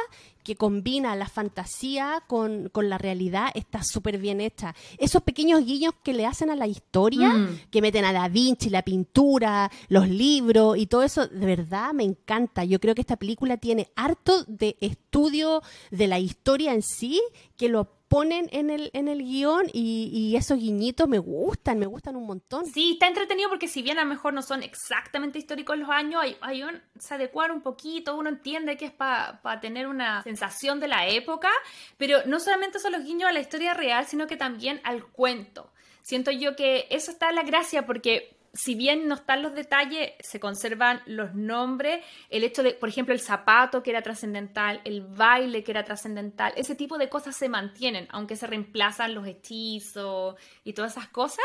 que 0.42 0.56
combina 0.56 1.16
la 1.16 1.28
fantasía 1.28 2.22
con, 2.26 2.70
la 2.74 2.98
realidad 2.98 3.50
está 3.54 3.82
súper 3.82 4.18
bien 4.18 4.40
hecha. 4.40 4.74
Esos 4.98 5.22
pequeños 5.22 5.64
guiños 5.64 5.94
que 6.02 6.14
le 6.14 6.26
hacen 6.26 6.50
a 6.50 6.56
la 6.56 6.66
historia, 6.66 7.28
mm. 7.28 7.60
que 7.70 7.82
meten 7.82 8.04
a 8.04 8.12
Da 8.12 8.28
Vinci, 8.28 8.70
la 8.70 8.82
pintura, 8.82 9.70
los 9.88 10.08
libros 10.08 10.78
y 10.78 10.86
todo 10.86 11.02
eso, 11.02 11.26
de 11.26 11.46
verdad 11.46 11.92
me 11.92 12.04
encanta. 12.04 12.64
Yo 12.64 12.80
creo 12.80 12.94
que 12.94 13.02
esta 13.02 13.16
película 13.16 13.56
tiene 13.56 13.88
harto 13.96 14.44
de 14.44 14.76
estudio 14.80 15.62
de 15.90 16.06
la 16.06 16.18
historia 16.18 16.72
en 16.72 16.82
sí 16.82 17.20
que 17.56 17.68
lo 17.68 17.99
ponen 18.10 18.48
en 18.50 18.70
el, 18.70 18.90
en 18.92 19.06
el 19.06 19.22
guion 19.22 19.66
y, 19.72 20.34
esos 20.36 20.58
guiñitos 20.58 21.08
me 21.08 21.20
gustan, 21.20 21.78
me 21.78 21.86
gustan 21.86 22.16
un 22.16 22.26
montón. 22.26 22.66
Sí, 22.66 22.94
está 22.94 23.06
entretenido 23.06 23.48
porque 23.48 23.68
si 23.68 23.82
bien 23.82 23.98
a 23.98 24.02
lo 24.02 24.08
mejor 24.08 24.34
no 24.34 24.42
son 24.42 24.64
exactamente 24.64 25.38
históricos 25.38 25.78
los 25.78 25.88
años, 25.88 26.20
hay, 26.20 26.36
hay 26.40 26.64
un, 26.64 26.82
se 26.98 27.14
adecuan 27.14 27.52
un 27.52 27.60
poquito, 27.60 28.16
uno 28.16 28.28
entiende 28.28 28.76
que 28.76 28.86
es 28.86 28.92
para 28.92 29.60
tener 29.60 29.86
una 29.86 30.24
sensación 30.24 30.80
de 30.80 30.88
la 30.88 31.06
época, 31.06 31.50
pero 31.98 32.18
no 32.26 32.40
solamente 32.40 32.80
son 32.80 32.92
los 32.92 33.04
guiños 33.04 33.28
a 33.28 33.32
la 33.32 33.40
historia 33.40 33.74
real, 33.74 34.04
sino 34.06 34.26
que 34.26 34.36
también 34.36 34.80
al 34.82 35.06
cuento. 35.06 35.70
Siento 36.02 36.32
yo 36.32 36.56
que 36.56 36.88
eso 36.90 37.12
está 37.12 37.30
la 37.30 37.44
gracia 37.44 37.86
porque 37.86 38.39
si 38.52 38.74
bien 38.74 39.06
no 39.06 39.14
están 39.14 39.42
los 39.42 39.54
detalles, 39.54 40.12
se 40.20 40.40
conservan 40.40 41.02
los 41.06 41.34
nombres, 41.34 42.04
el 42.28 42.42
hecho 42.42 42.62
de, 42.62 42.72
por 42.72 42.88
ejemplo, 42.88 43.14
el 43.14 43.20
zapato 43.20 43.82
que 43.82 43.90
era 43.90 44.02
trascendental, 44.02 44.80
el 44.84 45.02
baile 45.02 45.62
que 45.62 45.70
era 45.70 45.84
trascendental, 45.84 46.52
ese 46.56 46.74
tipo 46.74 46.98
de 46.98 47.08
cosas 47.08 47.36
se 47.36 47.48
mantienen, 47.48 48.08
aunque 48.10 48.36
se 48.36 48.46
reemplazan 48.46 49.14
los 49.14 49.26
hechizos 49.26 50.34
y 50.64 50.72
todas 50.72 50.92
esas 50.92 51.08
cosas. 51.08 51.44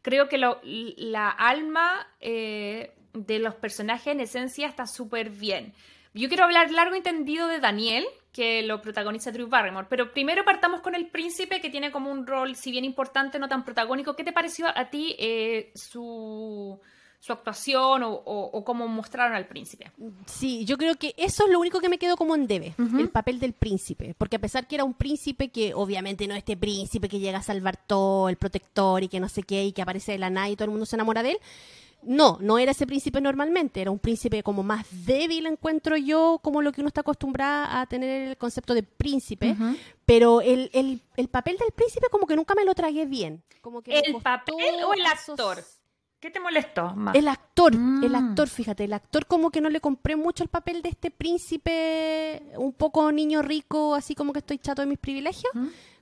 Creo 0.00 0.28
que 0.28 0.38
la 0.38 1.30
alma 1.30 2.06
eh, 2.20 2.94
de 3.12 3.38
los 3.38 3.54
personajes 3.54 4.08
en 4.08 4.20
esencia 4.20 4.68
está 4.68 4.86
súper 4.86 5.30
bien. 5.30 5.74
Yo 6.16 6.28
quiero 6.28 6.44
hablar 6.44 6.70
largo 6.70 6.94
y 6.94 6.98
entendido 6.98 7.46
de 7.46 7.60
Daniel, 7.60 8.06
que 8.32 8.62
lo 8.62 8.80
protagoniza 8.80 9.32
Drew 9.32 9.48
Barrymore. 9.48 9.86
Pero 9.90 10.12
primero 10.12 10.44
partamos 10.44 10.80
con 10.80 10.94
el 10.94 11.08
príncipe, 11.08 11.60
que 11.60 11.68
tiene 11.68 11.92
como 11.92 12.10
un 12.10 12.26
rol, 12.26 12.56
si 12.56 12.70
bien 12.70 12.84
importante, 12.84 13.38
no 13.38 13.48
tan 13.48 13.64
protagónico. 13.64 14.16
¿Qué 14.16 14.24
te 14.24 14.32
pareció 14.32 14.66
a 14.66 14.88
ti 14.88 15.14
eh, 15.18 15.72
su, 15.74 16.80
actuación 17.28 18.02
o, 18.04 18.62
cómo 18.64 18.88
mostraron 18.88 19.36
al 19.36 19.46
príncipe? 19.46 19.92
Sí, 20.24 20.64
yo 20.64 20.78
creo 20.78 20.94
que 20.94 21.14
eso 21.18 21.44
es 21.44 21.52
lo 21.52 21.60
único 21.60 21.80
que 21.80 21.90
me 21.90 21.98
quedó 21.98 22.16
como 22.16 22.34
en 22.34 22.46
debe, 22.46 22.74
el 22.78 23.10
papel 23.10 23.38
del 23.38 23.52
príncipe. 23.52 24.14
Porque 24.16 24.36
a 24.36 24.40
pesar 24.40 24.66
que 24.66 24.76
era 24.76 24.84
un 24.84 24.94
príncipe 24.94 25.50
que 25.50 25.74
obviamente 25.74 26.26
no 26.26 26.34
este 26.34 26.56
príncipe 26.56 27.10
que 27.10 27.18
llega 27.18 27.38
a 27.38 27.42
salvar 27.42 27.76
todo, 27.76 28.30
el 28.30 28.36
protector 28.36 29.02
y 29.02 29.08
que 29.08 29.20
no 29.20 29.28
sé 29.28 29.42
qué, 29.42 29.64
y 29.64 29.72
que 29.72 29.82
aparece 29.82 30.12
de 30.12 30.18
la 30.18 30.30
nada 30.30 30.48
y 30.48 30.56
todo 30.56 30.64
el 30.64 30.70
mundo 30.70 30.86
se 30.86 30.96
enamora 30.96 31.22
de 31.22 31.32
él, 31.32 31.38
no, 32.02 32.38
no 32.40 32.58
era 32.58 32.70
ese 32.70 32.86
príncipe 32.86 33.20
normalmente, 33.20 33.80
era 33.80 33.90
un 33.90 33.98
príncipe 33.98 34.42
como 34.42 34.62
más 34.62 34.86
débil, 35.04 35.46
encuentro 35.46 35.96
yo, 35.96 36.38
como 36.42 36.62
lo 36.62 36.72
que 36.72 36.80
uno 36.80 36.88
está 36.88 37.00
acostumbrado 37.00 37.66
a 37.70 37.86
tener 37.86 38.28
el 38.28 38.36
concepto 38.36 38.74
de 38.74 38.82
príncipe, 38.82 39.56
pero 40.04 40.40
el, 40.40 40.70
el, 40.72 41.28
papel 41.28 41.56
del 41.58 41.72
príncipe 41.72 42.06
como 42.10 42.26
que 42.26 42.36
nunca 42.36 42.54
me 42.54 42.64
lo 42.64 42.74
tragué 42.74 43.06
bien. 43.06 43.42
Como 43.60 43.82
que 43.82 43.98
¿El 43.98 44.14
papel 44.22 44.84
o 44.84 44.94
el 44.94 45.04
actor? 45.04 45.64
¿Qué 46.20 46.30
te 46.30 46.40
molestó 46.40 46.94
más? 46.94 47.14
El 47.14 47.28
actor, 47.28 47.74
el 47.74 48.10
mm. 48.10 48.14
actor, 48.14 48.48
fíjate, 48.48 48.84
el 48.84 48.92
actor 48.92 49.26
como 49.26 49.50
que 49.50 49.60
no 49.60 49.68
le 49.68 49.80
compré 49.80 50.16
mucho 50.16 50.42
el 50.42 50.48
papel 50.48 50.80
de 50.82 50.88
este 50.88 51.10
príncipe 51.10 52.42
un 52.56 52.72
poco 52.72 53.12
niño 53.12 53.42
rico, 53.42 53.94
así 53.94 54.14
como 54.14 54.32
que 54.32 54.38
estoy 54.38 54.58
chato 54.58 54.82
de 54.82 54.86
mis 54.86 54.98
privilegios 54.98 55.52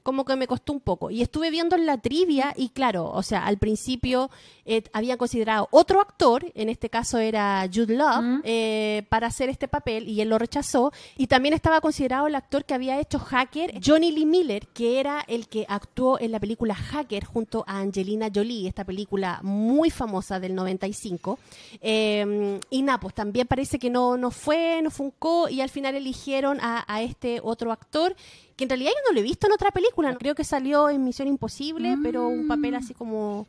como 0.05 0.27
que 0.27 0.37
me 0.37 0.47
costó 0.47 0.75
un 0.75 0.81
poco. 0.81 1.11
Y 1.11 1.23
estuve 1.23 1.51
viendo 1.51 1.77
en 1.77 1.87
la 1.87 1.97
trivia 1.97 2.53
y 2.57 2.69
claro, 2.69 3.11
o 3.11 3.23
sea, 3.23 3.47
al 3.47 3.57
principio 3.57 4.31
eh, 4.67 4.83
habían 4.93 5.17
considerado 5.17 5.67
otro 5.71 5.99
actor, 5.99 6.45
en 6.55 6.69
este 6.69 6.91
caso 6.91 7.17
era 7.19 7.67
Jude 7.73 7.97
Love, 7.97 8.43
eh, 8.45 9.05
para 9.09 9.29
hacer 9.29 9.49
este 9.49 9.67
papel 9.67 10.07
y 10.07 10.21
él 10.21 10.29
lo 10.29 10.39
rechazó. 10.39 10.93
Y 11.17 11.27
también 11.27 11.55
estaba 11.55 11.81
considerado 11.81 12.27
el 12.27 12.35
actor 12.35 12.67
que 12.67 12.75
había 12.75 13.01
hecho 13.01 13.19
Hacker, 13.19 13.81
Johnny 13.83 14.13
Lee 14.13 14.27
Miller, 14.27 14.67
que 14.69 15.01
era 15.01 15.25
el 15.27 15.49
que 15.49 15.65
actuó 15.71 16.21
en 16.21 16.33
la 16.33 16.39
película 16.39 16.75
Hacker 16.75 17.25
junto 17.25 17.65
a 17.67 17.79
Angelina 17.79 18.29
Jolie, 18.33 18.69
esta 18.69 18.85
película 18.85 19.41
muy 19.43 19.89
famosa 19.89 20.39
del 20.39 20.55
95. 20.55 21.39
Em, 21.81 22.61
y 22.69 22.83
nada, 22.83 23.01
pues 23.01 23.15
también 23.15 23.47
parece 23.47 23.79
que 23.79 23.89
no, 23.89 24.19
no 24.19 24.31
fue, 24.31 24.83
no 24.83 24.91
funcó 24.91 25.49
y 25.49 25.63
al 25.63 25.71
final 25.71 25.95
eligieron 25.95 26.61
a, 26.61 26.85
a 26.87 27.01
este 27.01 27.41
otro 27.43 27.73
actor 27.73 28.15
que 28.57 28.65
en 28.65 28.71
realidad 28.71 28.93
yo 28.93 29.11
no 29.11 29.15
lo 29.15 29.21
he 29.21 29.23
visto 29.23 29.47
en 29.47 29.53
otra 29.53 29.71
película. 29.71 30.15
Creo 30.17 30.35
que 30.35 30.45
salió 30.45 30.89
en 30.89 31.05
Misión 31.05 31.29
Imposible, 31.29 31.97
pero 32.03 32.29
un 32.29 32.49
papel 32.49 32.73
mm. 32.73 32.77
así 32.77 32.95
como 32.95 33.47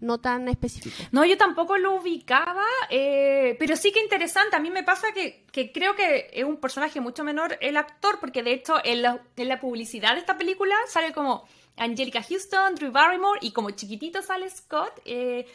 no 0.00 0.18
tan 0.18 0.48
específico. 0.48 0.96
No, 1.12 1.24
yo 1.24 1.36
tampoco 1.36 1.76
lo 1.76 2.00
ubicaba, 2.00 2.64
eh, 2.88 3.56
pero 3.58 3.76
sí 3.76 3.92
que 3.92 4.00
interesante. 4.00 4.56
A 4.56 4.60
mí 4.60 4.70
me 4.70 4.82
pasa 4.82 5.08
que, 5.12 5.44
creo 5.72 5.94
que 5.94 6.30
es 6.32 6.44
un 6.44 6.56
personaje 6.56 7.00
mucho 7.00 7.22
menor 7.22 7.58
el 7.60 7.76
actor, 7.76 8.18
porque 8.18 8.42
de 8.42 8.52
hecho 8.52 8.76
en 8.82 9.02
la, 9.02 9.22
en 9.36 9.48
la 9.48 9.60
publicidad 9.60 10.14
de 10.14 10.20
esta 10.20 10.38
película 10.38 10.74
sale 10.88 11.12
como 11.12 11.46
Angelica 11.76 12.22
Houston, 12.22 12.74
Drew 12.74 12.92
Barrymore 12.92 13.38
y 13.42 13.52
como 13.52 13.70
chiquitito 13.70 14.22
sale 14.22 14.48
Scott. 14.50 15.00
Eh, 15.04 15.46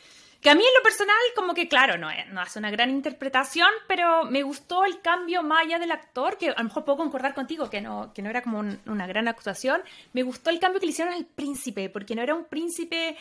que 0.45 0.51
a 0.51 0.53
mí 0.53 0.61
en 0.61 0.73
lo 0.75 0.83
personal, 0.83 1.17
como 1.35 1.55
que 1.55 1.67
claro, 1.67 1.97
no, 1.97 2.07
no 2.31 2.39
hace 2.39 2.59
una 2.59 2.69
gran 2.69 2.91
interpretación, 2.91 3.67
pero 3.87 4.25
me 4.25 4.43
gustó 4.43 4.85
el 4.85 5.01
cambio 5.01 5.41
más 5.41 5.65
allá 5.65 5.79
del 5.79 5.89
actor, 5.89 6.37
que 6.37 6.49
a 6.49 6.55
lo 6.59 6.65
mejor 6.65 6.85
puedo 6.85 6.99
concordar 6.99 7.33
contigo, 7.33 7.67
que 7.67 7.81
no, 7.81 8.13
que 8.13 8.21
no 8.21 8.29
era 8.29 8.43
como 8.43 8.59
una 8.59 9.07
gran 9.07 9.27
actuación. 9.27 9.81
Me 10.13 10.21
gustó 10.21 10.51
el 10.51 10.59
cambio 10.59 10.79
que 10.79 10.85
le 10.85 10.91
hicieron 10.91 11.15
al 11.15 11.25
príncipe, 11.25 11.89
porque 11.89 12.13
no 12.13 12.21
era 12.21 12.35
un 12.35 12.45
príncipe, 12.45 13.17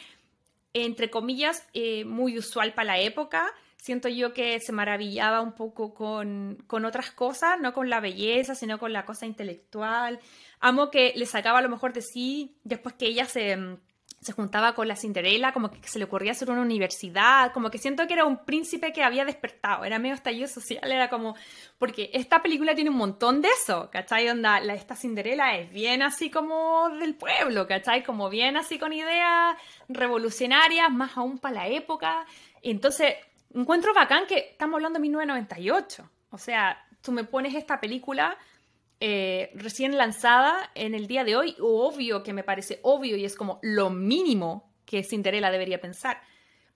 entre 0.75 1.09
comillas, 1.09 1.67
eh, 1.73 2.05
muy 2.05 2.37
usual 2.37 2.75
para 2.75 2.89
la 2.89 2.99
época. 2.99 3.51
Siento 3.79 4.11
yo 4.11 4.35
que 4.35 4.61
se 4.61 4.73
maravillaba 4.73 5.41
un 5.41 5.55
poco 5.55 5.95
con, 5.95 6.63
con 6.67 6.85
otras 6.85 7.11
cosas, 7.11 7.59
no 7.59 7.73
con 7.73 7.89
la 7.89 8.01
belleza, 8.01 8.55
sino 8.55 8.79
con 8.79 8.93
la 8.93 9.07
cosa 9.07 9.25
intelectual. 9.25 10.21
Amo 10.61 10.91
que 10.91 11.15
le 11.17 11.25
sacaba 11.25 11.63
lo 11.63 11.71
mejor 11.71 11.95
de 11.95 12.03
sí 12.03 12.59
después 12.65 12.95
que 12.97 13.07
ella 13.07 13.25
se 13.25 13.79
se 14.25 14.33
juntaba 14.33 14.75
con 14.75 14.89
la 14.89 14.97
Cinderella, 14.97 15.53
como 15.53 15.71
que 15.71 15.87
se 15.87 15.99
le 15.99 16.07
ocurría 16.07 16.33
hacer 16.33 16.51
una 16.51 16.63
universidad, 16.63 17.53
como 17.53 17.71
que 17.71 17.77
siento 17.77 18.07
que 18.07 18.15
era 18.15 18.25
un 18.25 18.43
príncipe 18.47 18.91
que 18.91 19.03
había 19.03 19.27
despertado, 19.27 19.85
era 19.85 19.99
medio 19.99 20.15
estallido 20.15 20.49
social, 20.49 20.91
era 20.91 21.11
como, 21.11 21.37
porque 21.79 22.09
esta 22.15 22.43
película 22.43 22.75
tiene 22.75 22.89
un 22.89 22.97
montón 22.97 23.43
de 23.43 23.49
eso, 23.49 23.91
¿cachai? 23.93 24.31
Onda, 24.31 24.61
la, 24.61 24.73
esta 24.73 24.97
Cinderella 24.97 25.59
es 25.59 25.71
bien 25.71 26.01
así 26.01 26.31
como 26.31 26.89
del 26.99 27.17
pueblo, 27.17 27.67
¿cachai? 27.69 28.03
Como 28.03 28.31
bien 28.31 28.57
así 28.57 28.79
con 28.79 28.95
ideas 28.95 29.59
revolucionarias, 29.91 30.91
más 30.91 31.19
aún 31.19 31.39
para 31.39 31.57
la 31.57 31.69
época. 31.69 32.25
Entonces, 32.63 33.17
encuentro 33.55 33.93
bacán 33.93 34.27
que 34.27 34.39
estamos 34.53 34.77
hablando 34.77 35.01
de 35.01 35.03
1998, 35.03 36.11
o 36.31 36.39
sea, 36.39 36.83
tú 37.03 37.13
me 37.13 37.25
pones 37.25 37.55
esta 37.55 37.79
película 37.79 38.39
eh, 39.07 39.51
recién 39.55 39.99
lanzada 39.99 40.71
en 40.75 40.95
el 40.95 41.07
día 41.07 41.25
de 41.25 41.37
hoy, 41.37 41.55
obvio 41.61 42.23
que 42.23 42.33
me 42.33 42.43
parece 42.43 42.81
obvio 42.83 43.19
y 43.19 43.27
es 43.27 43.37
como 43.37 43.59
lo 43.61 43.91
mínimo 43.91 44.73
que 44.87 45.05
Cinderella 45.05 45.51
debería 45.51 45.79
pensar. 45.79 46.23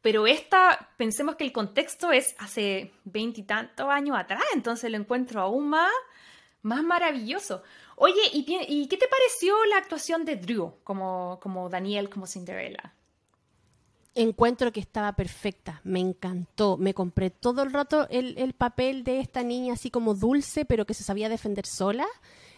Pero 0.02 0.26
esta, 0.26 0.90
pensemos 0.98 1.36
que 1.36 1.44
el 1.44 1.52
contexto 1.52 2.12
es 2.12 2.36
hace 2.38 2.92
veintitantos 3.04 3.88
años 3.88 4.18
atrás, 4.18 4.42
entonces 4.52 4.90
lo 4.90 4.98
encuentro 4.98 5.40
aún 5.40 5.70
más, 5.70 5.90
más 6.60 6.82
maravilloso. 6.82 7.62
Oye, 7.96 8.20
¿y, 8.34 8.44
qué 8.88 8.96
te 8.98 9.08
pareció 9.08 9.64
la 9.64 9.78
actuación 9.78 10.26
de 10.26 10.36
Drew 10.36 10.74
como, 10.84 11.40
como 11.40 11.70
Daniel, 11.70 12.10
como 12.10 12.26
Cinderella? 12.26 12.92
Encuentro 14.22 14.72
que 14.72 14.80
estaba 14.80 15.12
perfecta, 15.14 15.80
me 15.84 16.00
encantó, 16.00 16.76
me 16.76 16.92
compré 16.92 17.30
todo 17.30 17.62
el 17.62 17.72
rato 17.72 18.06
el, 18.10 18.52
papel 18.52 19.04
de 19.04 19.20
esta 19.20 19.42
niña 19.42 19.74
así 19.74 19.90
como 19.90 20.14
dulce, 20.14 20.64
pero 20.64 20.86
que 20.86 20.94
se 20.94 21.04
sabía 21.04 21.28
defender 21.28 21.66
sola. 21.66 22.06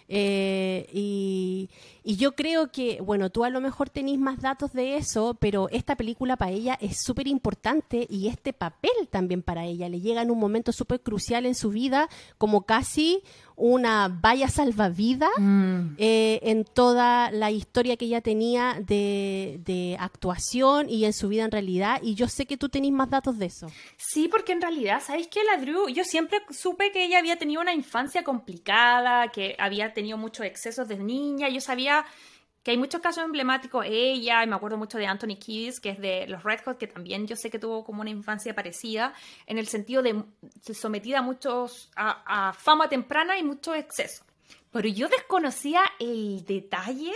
Eh, 0.09 0.89
y, 0.93 1.69
y, 2.05 2.17
yo 2.17 2.33
creo 2.33 2.71
que, 2.71 3.01
bueno, 3.01 3.31
tú 3.31 3.45
a 3.45 3.51
lo 3.51 3.61
mejor 3.61 3.91
tenés 3.91 4.19
más 4.19 4.41
datos 4.41 4.73
de 4.73 4.97
eso, 4.97 5.37
pero 5.41 5.69
esta 5.71 5.97
película 5.97 6.37
para 6.37 6.51
ella 6.51 6.79
es 6.81 7.03
súper 7.03 7.27
importante 7.27 8.07
y 8.09 8.29
este 8.29 8.53
papel 8.53 9.09
también 9.11 9.43
para 9.43 9.65
ella 9.65 9.89
le 9.89 10.01
llega 10.01 10.23
en 10.23 10.31
un 10.31 10.39
momento 10.39 10.73
súper 10.73 11.01
crucial 11.01 11.47
en 11.47 11.55
su 11.55 11.71
vida, 11.71 12.09
como 12.39 12.63
casi 12.63 13.23
una 13.61 14.09
valla 14.09 14.49
salvavidas 14.49 15.31
mm. 15.37 15.97
eh, 15.99 16.41
en 16.45 16.65
toda 16.65 17.31
la 17.31 17.51
historia 17.51 17.97
que 17.99 18.07
ella 18.07 18.23
tenía 18.23 18.81
de, 18.81 19.97
actuación 20.01 20.89
y 20.89 21.05
en 21.05 21.13
su 21.13 21.29
vida 21.29 21.45
en 21.45 21.51
realidad. 21.51 22.01
Y 22.03 22.15
yo 22.15 22.27
sé 22.27 22.47
que 22.47 22.57
tú 22.57 22.69
tenés 22.69 22.93
más 22.93 23.11
datos 23.11 23.39
de 23.39 23.47
eso. 23.47 23.67
Sí, 23.97 24.29
porque 24.29 24.53
en 24.53 24.63
realidad, 24.63 25.03
¿sabéis 25.05 25.29
que 25.29 25.45
la 25.45 25.59
Drew? 25.59 25.89
Yo 25.89 26.05
siempre 26.05 26.41
supe 26.51 26.91
que 26.91 27.05
ella 27.05 27.19
había 27.19 27.37
tenido 27.37 27.61
una 27.61 27.75
infancia 27.75 28.25
complicada, 28.25 29.29
que 29.29 29.57
había 29.59 29.93
tenido 29.93 30.17
muchos 30.17 30.47
excesos 30.47 30.89
de 30.89 30.97
niña. 30.97 31.49
Yo 31.51 31.61
sabía 31.61 31.90
que 32.63 32.73
hay 32.73 32.77
muchos 32.77 33.01
casos 33.01 33.25
emblemáticos, 33.25 33.87
ella, 33.89 34.45
y 34.45 34.47
me 34.47 34.55
acuerdo 34.55 34.77
mucho 34.77 34.99
de 34.99 35.07
Anthony 35.07 35.39
Kiedis, 35.39 35.81
que 35.81 35.91
es 35.91 35.99
de 35.99 36.27
los 36.27 36.43
Red 36.43 36.61
Hot, 36.65 36.79
que 36.79 36.87
también 36.87 37.27
yo 37.27 37.35
sé 37.37 37.51
que 37.51 37.59
tuvo 37.59 37.85
como 37.85 38.03
una 38.03 38.11
infancia 38.11 38.55
parecida, 38.55 39.15
en 39.47 39.57
el 39.57 39.67
sentido 39.67 40.03
de 40.03 40.23
sometida 40.75 41.21
a 41.21 41.23
muchos, 41.23 41.91
a, 41.97 42.53
fama 42.53 42.89
temprana 42.89 43.39
y 43.39 43.43
mucho 43.43 43.75
exceso. 43.75 44.25
Pero 44.73 44.89
yo 44.89 45.09
desconocía 45.09 45.83
el 45.99 46.45
detalle 46.45 47.15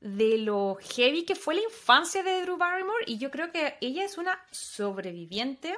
de 0.00 0.38
lo 0.38 0.78
heavy 0.80 1.24
que 1.24 1.34
fue 1.34 1.56
la 1.56 1.60
infancia 1.60 2.22
de 2.22 2.40
Drew 2.40 2.56
Barrymore 2.56 3.04
y 3.06 3.18
yo 3.18 3.30
creo 3.30 3.52
que 3.52 3.76
ella 3.82 4.02
es 4.02 4.16
una 4.16 4.40
sobreviviente 4.50 5.76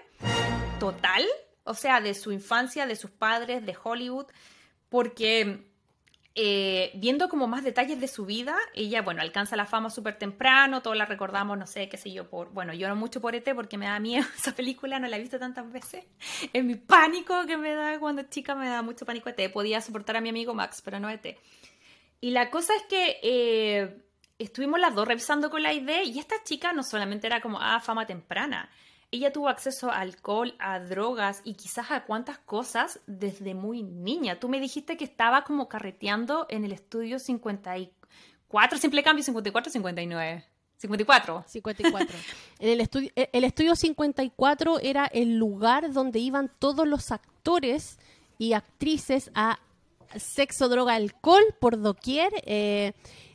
total, 0.78 1.26
o 1.64 1.74
sea, 1.74 2.00
de 2.00 2.14
su 2.14 2.30
infancia, 2.30 2.86
de 2.86 2.94
sus 2.94 3.10
padres, 3.10 3.66
de 3.66 3.76
Hollywood, 3.82 4.26
porque 4.88 5.72
eh, 6.34 6.92
viendo 6.94 7.28
como 7.28 7.46
más 7.46 7.62
detalles 7.62 8.00
de 8.00 8.09
su 8.09 8.24
vida, 8.24 8.56
ella, 8.74 9.02
bueno, 9.02 9.20
alcanza 9.20 9.54
la 9.54 9.66
fama 9.66 9.90
súper 9.90 10.18
temprano, 10.18 10.80
todos 10.80 10.96
la 10.96 11.04
recordamos, 11.04 11.59
no 11.59 11.66
sé, 11.66 11.90
qué 11.90 11.98
sé 11.98 12.10
yo, 12.10 12.30
por, 12.30 12.50
bueno, 12.52 12.72
no 12.72 12.96
mucho 12.96 13.20
por 13.20 13.34
ET 13.34 13.54
porque 13.54 13.76
me 13.76 13.86
da 13.86 14.00
miedo 14.00 14.26
esa 14.36 14.54
película, 14.54 14.98
no 14.98 15.09
la 15.09 15.18
he 15.18 15.20
visto 15.20 15.38
tantas 15.38 15.70
veces. 15.70 16.04
Es 16.52 16.64
mi 16.64 16.76
pánico 16.76 17.46
que 17.46 17.56
me 17.56 17.74
da 17.74 17.98
cuando 17.98 18.22
chica, 18.22 18.54
me 18.54 18.68
da 18.68 18.82
mucho 18.82 19.04
pánico 19.04 19.28
ET. 19.28 19.52
Podía 19.52 19.80
soportar 19.80 20.16
a 20.16 20.20
mi 20.20 20.30
amigo 20.30 20.54
Max, 20.54 20.80
pero 20.82 20.98
no 20.98 21.10
ET. 21.10 21.38
Y 22.20 22.30
la 22.30 22.50
cosa 22.50 22.74
es 22.76 22.82
que 22.84 23.18
eh, 23.22 24.02
estuvimos 24.38 24.80
las 24.80 24.94
dos 24.94 25.06
revisando 25.06 25.50
con 25.50 25.62
la 25.62 25.72
idea 25.72 26.02
y 26.02 26.18
esta 26.18 26.42
chica 26.44 26.72
no 26.72 26.82
solamente 26.82 27.26
era 27.26 27.40
como, 27.40 27.59
ah, 27.60 27.80
fama 27.80 28.06
temprana, 28.06 28.70
ella 29.12 29.32
tuvo 29.32 29.48
acceso 29.48 29.90
a 29.90 30.01
alcohol, 30.01 30.55
a 30.59 30.80
drogas 30.80 31.43
y 31.44 31.55
quizás 31.55 31.90
a 31.90 32.05
cuantas 32.05 32.39
cosas 32.39 32.98
desde 33.06 33.55
muy 33.55 33.82
niña. 33.82 34.40
Tú 34.40 34.48
me 34.48 34.59
dijiste 34.59 34.97
que 34.97 35.05
estaba 35.05 35.44
como 35.44 35.68
carreteando 35.68 36.47
en 36.48 36.64
el 36.64 36.72
estudio 36.72 37.18
54, 37.18 38.78
simple 38.78 39.02
cambio 39.02 39.22
54, 39.22 39.70
59. 39.70 40.44
54. 40.78 41.44
54. 41.47 42.18
en 42.59 42.68
el 42.68 42.80
estudio, 42.80 43.10
eh, 43.14 43.28
el 43.32 43.44
estudio 43.44 43.76
54 43.76 44.80
era 44.80 45.06
el 45.06 45.36
lugar 45.36 45.93
donde 45.93 46.18
iban 46.18 46.51
todos 46.59 46.89
los 46.89 47.12
actores 47.12 47.98
y 48.39 48.55
actrices 48.55 49.30
a 49.34 49.60
sexo, 50.16 50.68
droga, 50.68 50.94
alcohol 50.94 51.44
por 51.60 51.80
doquier. 51.80 52.32
Eh, 52.47 52.94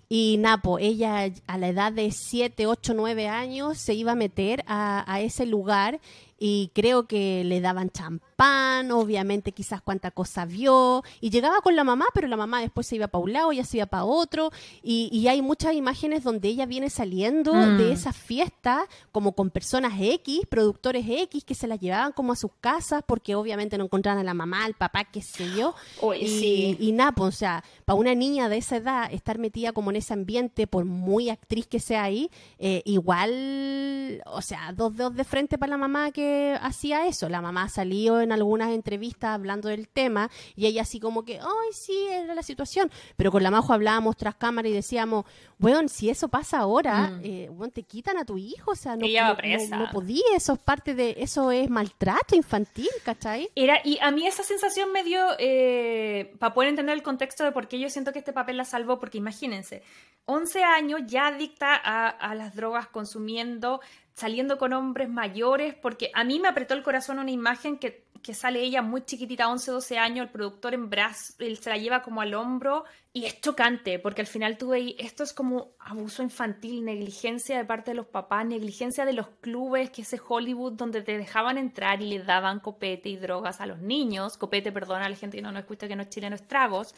y 0.10 0.38
Napo, 0.38 0.80
ella 0.80 1.30
a 1.48 1.58
la 1.58 1.68
edad 1.68 1.92
de 1.92 2.12
7, 2.12 2.66
8, 2.66 2.94
9 2.94 3.28
años 3.28 3.78
se 3.78 3.94
iba 3.94 4.14
a 4.14 4.16
meter 4.16 4.64
a, 4.68 5.04
a 5.12 5.20
ese 5.22 5.46
lugar 5.46 6.00
y 6.38 6.72
creo 6.74 7.08
que 7.08 7.44
le 7.44 7.62
daban 7.62 7.90
champán, 7.90 8.92
obviamente 8.92 9.52
quizás 9.52 9.82
cuánta 9.82 10.12
cosa 10.12 10.46
vio, 10.46 11.04
y 11.20 11.30
llegaba 11.30 11.62
con 11.62 11.76
la 11.76 11.84
mamá, 11.84 12.06
pero 12.14 12.28
la 12.28 12.38
mamá 12.38 12.62
después 12.62 12.88
se 12.88 12.96
iba 12.96 13.08
para 13.08 13.24
un 13.24 13.34
lado, 13.34 13.52
ella 13.52 13.66
se 13.66 13.78
iba 13.78 13.86
para 13.86 14.06
otro, 14.06 14.52
y, 14.84 15.10
y, 15.12 15.28
hay 15.28 15.42
muchas 15.42 15.74
imágenes 15.74 16.24
donde 16.24 16.48
ella 16.48 16.66
viene 16.66 16.90
saliendo 16.90 17.54
de 17.54 17.90
mm. 17.90 17.92
esa 17.92 18.14
fiesta 18.14 18.88
como 19.12 19.34
con 19.34 19.50
personas 19.50 19.94
X, 20.00 20.42
productores 20.50 21.06
X, 21.08 21.44
que 21.44 21.56
se 21.56 21.68
las 21.68 21.80
llevaban 21.80 22.12
como 22.12 22.34
a 22.34 22.36
sus 22.36 22.52
casas, 22.62 23.04
porque 23.06 23.36
obviamente 23.36 23.78
no 23.78 23.86
encontraban 23.86 24.20
a 24.20 24.24
la 24.24 24.34
mamá, 24.34 24.66
al 24.66 24.76
papá, 24.76 25.06
qué 25.06 25.22
sé 25.22 25.50
yo, 25.56 25.74
y, 26.20 26.78
y 26.80 26.92
nada, 26.92 27.12
pues, 27.12 27.36
o 27.36 27.38
sea, 27.38 27.64
para 27.86 28.00
una 28.00 28.14
niña 28.14 28.50
de 28.50 28.58
esa 28.58 28.78
edad, 28.78 29.12
estar 29.12 29.40
metida 29.40 29.74
como 29.74 29.90
en 29.90 29.98
ese 29.98 30.14
ambiente, 30.14 30.68
por 30.68 30.86
muy 30.86 31.30
actriz 31.30 31.68
que 31.68 31.80
sea 31.80 32.04
ahí, 32.04 32.30
eh, 32.60 32.82
igual, 32.86 34.22
o 34.26 34.42
sea, 34.42 34.72
dos 34.74 34.96
dedos 34.96 35.16
de 35.16 35.24
frente 35.24 35.58
para 35.58 35.72
la 35.72 35.78
mamá 35.78 36.12
que 36.12 36.27
hacía 36.62 37.08
eso. 37.08 37.30
La 37.30 37.41
mamá 37.41 37.70
salió 37.70 38.22
en 38.22 38.32
algunas 38.32 38.72
entrevistas 38.72 39.32
hablando 39.32 39.70
del 39.70 39.88
tema 39.88 40.30
y 40.56 40.66
ella 40.66 40.84
así 40.84 40.99
como 40.99 41.24
que, 41.24 41.40
ay, 41.40 41.74
sí, 41.74 42.08
era 42.10 42.36
la 42.36 42.44
situación. 42.44 42.91
Pero 43.16 43.32
con 43.32 43.44
la 43.44 43.52
Majo 43.52 43.74
hablábamos 43.74 44.18
tras 44.18 44.36
cámara 44.36 44.68
y 44.68 44.74
decíamos, 44.74 45.26
bueno, 45.58 45.88
si 45.88 46.10
eso 46.10 46.28
pasa 46.28 46.60
ahora, 46.60 47.08
mm. 47.08 47.22
eh, 47.24 47.49
te 47.74 47.84
quitan 47.84 48.18
a 48.18 48.26
tu 48.26 48.38
hijo, 48.38 48.72
o 48.72 48.76
sea, 48.76 48.95
no, 48.95 49.06
no, 49.08 49.91
podía, 49.91 50.24
eso 50.36 50.54
es 50.54 50.60
parte 50.60 50.94
de, 50.94 51.16
eso 51.18 51.52
es 51.52 51.70
maltrato 51.70 52.36
infantil, 52.36 52.90
¿cachai? 53.04 53.49
Era, 53.56 53.80
y 53.84 53.98
a 53.99 54.12
mí 54.12 54.26
esa 54.28 54.44
sensación 54.44 54.91
me 54.91 55.04
dio, 55.04 55.20
eh, 55.40 56.34
para 56.40 56.54
poder 56.54 56.70
entender 56.70 56.95
el 56.95 57.04
contexto 57.04 57.44
de 57.44 57.52
por 57.52 57.68
qué 57.68 57.80
yo 57.80 57.90
siento 57.90 58.14
que 58.14 58.20
este 58.20 58.34
papel 58.34 58.58
la 58.58 58.66
salvó, 58.66 58.99
porque 58.99 59.18
imagínense, 59.18 59.84
11 60.26 60.64
años 60.64 61.02
ya 61.06 61.28
adicta 61.28 61.74
a, 61.76 62.10
a 62.10 62.36
las 62.36 62.56
drogas, 62.56 62.88
consumiendo, 62.88 63.82
saliendo 64.18 64.57
con 64.57 64.73
hombres 64.73 65.10
mayores, 65.10 65.76
porque 65.76 66.10
a 66.15 66.23
mí 66.23 66.39
me 66.39 66.48
apretó 66.48 66.73
el 66.73 66.81
corazón 66.81 67.19
una 67.19 67.30
imagen 67.30 67.77
que, 67.77 68.07
que 68.23 68.34
sale 68.34 68.61
ella 68.61 68.81
muy 68.81 69.06
chiquitita, 69.06 69.48
11, 69.48 69.69
12 69.69 69.99
años, 69.99 70.26
el 70.26 70.31
productor 70.31 70.73
en 70.73 70.89
brazos, 70.89 71.35
él 71.38 71.60
se 71.60 71.69
la 71.69 71.77
lleva 71.77 72.02
como 72.02 72.22
al 72.22 72.34
hombro 72.34 72.84
y 73.14 73.26
es 73.26 73.39
chocante, 73.41 73.99
porque 73.99 74.22
al 74.22 74.27
final 74.27 74.57
tú 74.57 74.69
veis, 74.69 74.95
esto 74.98 75.23
es 75.23 75.34
como 75.34 75.76
abuso 75.77 76.23
infantil, 76.23 76.84
negligencia 76.84 77.60
de 77.60 77.65
parte 77.65 77.91
de 77.91 77.95
los 77.95 78.07
papás, 78.07 78.44
negligencia 78.44 79.06
de 79.06 79.14
los 79.14 79.27
clubes, 79.39 79.91
que 79.91 80.02
ese 80.02 80.19
Hollywood 80.27 80.73
donde 80.73 81.03
te 81.03 81.15
dejaban 81.15 81.60
entrar 81.60 82.02
y 82.02 82.10
le 82.10 82.23
daban 82.23 82.60
copete 82.60 83.10
y 83.10 83.18
drogas 83.18 83.61
a 83.61 83.68
los 83.68 83.77
niños, 83.81 84.35
copete, 84.39 84.72
perdona 84.72 85.06
a 85.06 85.10
la 85.10 85.15
gente 85.15 85.38
que 85.38 85.44
no 85.44 85.52
nos 85.52 85.60
escucha 85.60 85.88
que 85.88 85.95
no 85.95 86.02
es 86.02 86.10
chileno, 86.10 86.35
es 86.35 86.48
tragos. 86.48 86.95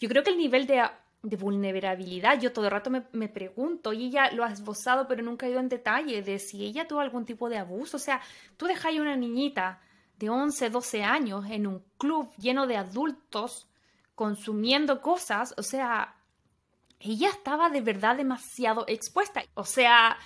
Yo 0.00 0.08
creo 0.08 0.22
que 0.22 0.30
el 0.30 0.38
nivel 0.38 0.66
de 0.66 0.82
de 1.24 1.36
vulnerabilidad. 1.36 2.38
Yo 2.38 2.52
todo 2.52 2.66
el 2.66 2.70
rato 2.70 2.90
me, 2.90 3.28
pregunto, 3.28 3.92
y 3.92 4.06
ella 4.06 4.30
lo 4.30 4.44
ha 4.44 4.52
esbozado, 4.52 5.08
pero 5.08 5.22
nunca 5.22 5.46
ha 5.46 5.48
ido 5.48 5.58
en 5.58 5.70
detalle 5.70 6.22
de 6.22 6.38
si 6.38 6.64
ella 6.64 6.86
tuvo 6.86 7.00
algún 7.00 7.24
tipo 7.24 7.48
de 7.48 7.56
abuso. 7.56 7.96
O 7.96 8.00
sea, 8.00 8.20
tú 8.58 8.66
dejas 8.66 8.94
a 8.94 9.00
una 9.00 9.16
niñita 9.16 9.80
de 10.18 10.28
11, 10.28 10.68
12 10.68 11.02
años 11.02 11.46
en 11.48 11.66
un 11.66 11.82
club 11.96 12.30
lleno 12.36 12.66
de 12.66 12.76
adultos 12.76 13.68
consumiendo 14.14 15.00
cosas, 15.00 15.54
o 15.56 15.62
sea, 15.62 16.14
ella 17.00 17.30
estaba 17.30 17.68
de 17.70 17.80
verdad 17.80 18.16
demasiado 18.16 18.84
expuesta. 18.86 19.42
O 19.54 19.64
sea, 19.64 20.18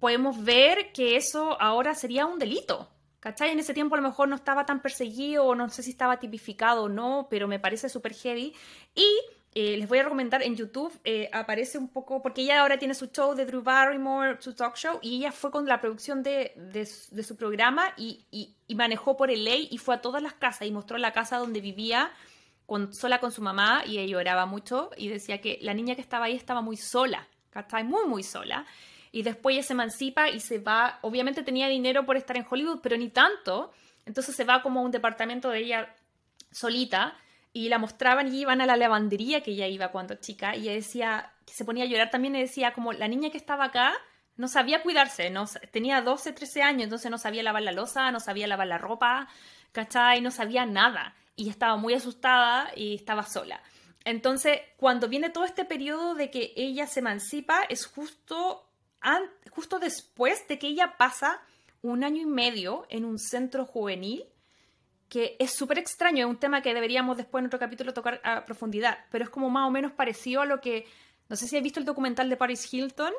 podemos 0.00 0.42
ver 0.42 0.92
que 0.92 1.16
eso 1.16 1.60
ahora 1.60 1.94
sería 1.94 2.26
un 2.26 2.38
delito. 2.38 2.90
¿Cachai? 3.20 3.50
En 3.50 3.58
ese 3.58 3.74
tiempo 3.74 3.96
a 3.96 4.00
lo 4.00 4.08
mejor 4.08 4.28
no 4.28 4.36
estaba 4.36 4.64
tan 4.64 4.80
perseguido 4.80 5.44
o 5.44 5.54
no 5.56 5.68
sé 5.70 5.82
si 5.82 5.90
estaba 5.90 6.20
tipificado 6.20 6.84
o 6.84 6.88
no, 6.88 7.26
pero 7.28 7.48
me 7.48 7.58
parece 7.58 7.88
súper 7.88 8.14
heavy. 8.14 8.54
Y 8.94 9.06
eh, 9.54 9.76
les 9.76 9.88
voy 9.88 9.98
a 9.98 10.02
recomendar 10.02 10.42
en 10.42 10.54
YouTube, 10.56 10.92
eh, 11.04 11.30
aparece 11.32 11.78
un 11.78 11.88
poco, 11.88 12.20
porque 12.22 12.42
ella 12.42 12.60
ahora 12.60 12.78
tiene 12.78 12.94
su 12.94 13.06
show 13.06 13.34
de 13.34 13.46
Drew 13.46 13.62
Barrymore, 13.62 14.36
su 14.40 14.54
talk 14.54 14.76
show, 14.76 14.98
y 15.00 15.16
ella 15.16 15.32
fue 15.32 15.50
con 15.50 15.66
la 15.66 15.80
producción 15.80 16.22
de, 16.22 16.52
su 16.86 17.36
programa 17.36 17.94
y, 17.96 18.54
manejó 18.76 19.16
por 19.16 19.30
el 19.30 19.44
ley 19.44 19.66
y 19.70 19.78
fue 19.78 19.96
a 19.96 20.00
todas 20.00 20.22
las 20.22 20.34
casas 20.34 20.68
y 20.68 20.70
mostró 20.70 20.98
la 20.98 21.12
casa 21.12 21.38
donde 21.38 21.60
vivía 21.60 22.12
sola 22.90 23.18
con 23.18 23.32
su 23.32 23.40
mamá 23.40 23.82
y 23.86 23.98
ella 23.98 24.12
lloraba 24.12 24.44
mucho 24.44 24.90
y 24.96 25.08
decía 25.08 25.40
que 25.40 25.58
la 25.62 25.72
niña 25.72 25.94
que 25.94 26.02
estaba 26.02 26.26
ahí 26.26 26.36
estaba 26.36 26.60
muy 26.60 26.76
sola, 26.76 27.26
estaba 27.46 27.82
muy, 27.82 28.06
muy 28.06 28.22
sola. 28.22 28.66
y 29.10 29.22
después 29.22 29.54
ella 29.54 29.62
se 29.62 29.72
emancipa 29.72 30.28
y 30.28 30.38
se 30.38 30.58
va, 30.58 30.98
obviamente 31.00 31.42
tenía 31.42 31.66
dinero 31.66 32.04
por 32.04 32.18
estar 32.18 32.36
en 32.36 32.46
Hollywood, 32.48 32.80
pero 32.82 32.96
ni 32.98 33.08
tanto, 33.08 33.72
entonces 34.04 34.36
se 34.36 34.44
va 34.44 34.62
como 34.62 34.80
a 34.80 34.82
un 34.82 34.90
departamento 34.90 35.48
de 35.48 35.60
ella 35.60 35.94
solita 36.52 37.16
y 37.52 37.68
la 37.68 37.78
mostraban 37.78 38.32
y 38.32 38.40
iban 38.40 38.60
a 38.60 38.66
la 38.66 38.76
lavandería 38.76 39.42
que 39.42 39.52
ella 39.52 39.66
iba 39.66 39.88
cuando 39.88 40.14
chica 40.16 40.56
y 40.56 40.62
ella 40.62 40.72
decía, 40.72 41.32
que 41.46 41.54
se 41.54 41.64
ponía 41.64 41.84
a 41.84 41.86
llorar 41.86 42.10
también 42.10 42.36
y 42.36 42.40
decía 42.40 42.72
como 42.72 42.92
la 42.92 43.08
niña 43.08 43.30
que 43.30 43.38
estaba 43.38 43.64
acá 43.64 43.94
no 44.36 44.46
sabía 44.46 44.82
cuidarse, 44.82 45.30
no, 45.30 45.46
tenía 45.72 46.00
12, 46.00 46.32
13 46.32 46.62
años, 46.62 46.84
entonces 46.84 47.10
no 47.10 47.18
sabía 47.18 47.42
lavar 47.42 47.62
la 47.62 47.72
losa, 47.72 48.12
no 48.12 48.20
sabía 48.20 48.46
lavar 48.46 48.68
la 48.68 48.78
ropa, 48.78 49.28
¿cachai? 49.72 50.20
No 50.20 50.30
sabía 50.30 50.64
nada 50.64 51.16
y 51.34 51.50
estaba 51.50 51.76
muy 51.76 51.94
asustada 51.94 52.70
y 52.76 52.94
estaba 52.94 53.24
sola. 53.24 53.60
Entonces, 54.04 54.60
cuando 54.76 55.08
viene 55.08 55.30
todo 55.30 55.44
este 55.44 55.64
periodo 55.64 56.14
de 56.14 56.30
que 56.30 56.52
ella 56.56 56.86
se 56.86 57.00
emancipa, 57.00 57.62
es 57.68 57.86
justo, 57.86 58.70
justo 59.50 59.80
después 59.80 60.46
de 60.46 60.58
que 60.58 60.68
ella 60.68 60.96
pasa 60.96 61.42
un 61.82 62.04
año 62.04 62.22
y 62.22 62.26
medio 62.26 62.86
en 62.90 63.04
un 63.04 63.18
centro 63.18 63.66
juvenil, 63.66 64.24
que 65.08 65.36
es 65.38 65.52
súper 65.52 65.78
extraño, 65.78 66.26
es 66.26 66.30
un 66.30 66.38
tema 66.38 66.62
que 66.62 66.74
deberíamos 66.74 67.16
después 67.16 67.40
en 67.40 67.46
otro 67.46 67.58
capítulo 67.58 67.94
tocar 67.94 68.20
a 68.24 68.44
profundidad, 68.44 68.98
pero 69.10 69.24
es 69.24 69.30
como 69.30 69.48
más 69.50 69.66
o 69.66 69.70
menos 69.70 69.92
parecido 69.92 70.42
a 70.42 70.46
lo 70.46 70.60
que, 70.60 70.86
no 71.28 71.36
sé 71.36 71.46
si 71.46 71.56
has 71.56 71.62
visto 71.62 71.80
el 71.80 71.86
documental 71.86 72.28
de 72.28 72.36
Paris 72.36 72.72
Hilton, 72.72 73.12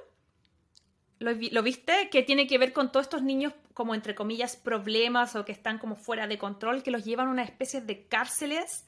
¿Lo, 1.19 1.31
¿Lo, 1.51 1.63
viste? 1.63 2.09
Que 2.09 2.23
tiene 2.23 2.47
que 2.47 2.57
ver 2.57 2.71
con 2.71 2.93
todos 2.93 3.07
estos 3.07 3.23
niños 3.23 3.51
como 3.73 3.93
entre 3.93 4.15
comillas 4.15 4.55
problemas 4.55 5.35
o 5.35 5.43
que 5.43 5.51
están 5.51 5.77
como 5.77 5.97
fuera 5.97 6.27
de 6.27 6.37
control, 6.37 6.81
que 6.81 6.91
los 6.91 7.03
llevan 7.03 7.27
a 7.27 7.31
una 7.31 7.43
especie 7.43 7.81
de 7.81 8.05
cárceles 8.05 8.85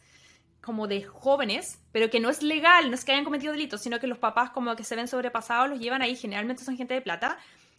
como 0.61 0.87
de 0.87 1.03
jóvenes, 1.03 1.79
pero 1.91 2.09
que 2.09 2.19
no 2.19 2.29
es 2.29 2.41
legal, 2.41 2.89
no 2.89 2.95
es 2.95 3.03
que 3.03 3.11
hayan 3.11 3.25
cometido 3.25 3.51
delitos, 3.51 3.81
sino 3.81 3.99
que 3.99 4.07
los 4.07 4.19
papás 4.19 4.51
como 4.51 4.75
que 4.75 4.83
se 4.83 4.95
ven 4.95 5.07
sobrepasados 5.07 5.69
los 5.69 5.79
llevan 5.79 6.01
ahí, 6.01 6.15
generalmente 6.15 6.63
son 6.63 6.77
gente 6.77 6.93
de 6.93 7.01
plata, 7.01 7.37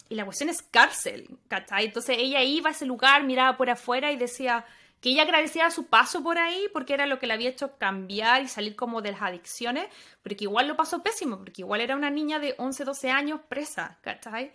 y 0.09 0.15
la 0.15 0.25
cuestión 0.25 0.49
es 0.49 0.61
cárcel. 0.61 1.29
Entonces 1.77 2.17
ella 2.19 2.43
iba 2.43 2.69
a 2.69 2.73
ese 2.73 2.85
lugar, 2.85 3.23
miraba 3.23 3.57
por 3.57 3.69
afuera 3.69 4.11
y 4.11 4.17
decía 4.17 4.65
que 5.03 5.09
ella 5.09 5.23
agradecía 5.23 5.69
su 5.69 5.87
paso 5.87 6.23
por 6.23 6.37
ahí 6.37 6.69
porque 6.71 6.93
era 6.93 7.05
lo 7.05 7.19
que 7.19 7.27
le 7.27 7.33
había 7.33 7.49
hecho 7.49 7.77
cambiar 7.77 8.41
y 8.41 8.47
salir 8.47 8.77
como 8.77 9.01
de 9.01 9.11
las 9.11 9.21
adicciones, 9.21 9.87
pero 10.21 10.37
que 10.37 10.45
igual 10.45 10.69
lo 10.69 10.77
pasó 10.77 11.03
pésimo, 11.03 11.37
porque 11.39 11.61
igual 11.61 11.81
era 11.81 11.97
una 11.97 12.09
niña 12.09 12.39
de 12.39 12.55
11, 12.57 12.85
12 12.85 13.09
años 13.11 13.41
presa, 13.49 13.97
¿cachai? 13.99 14.53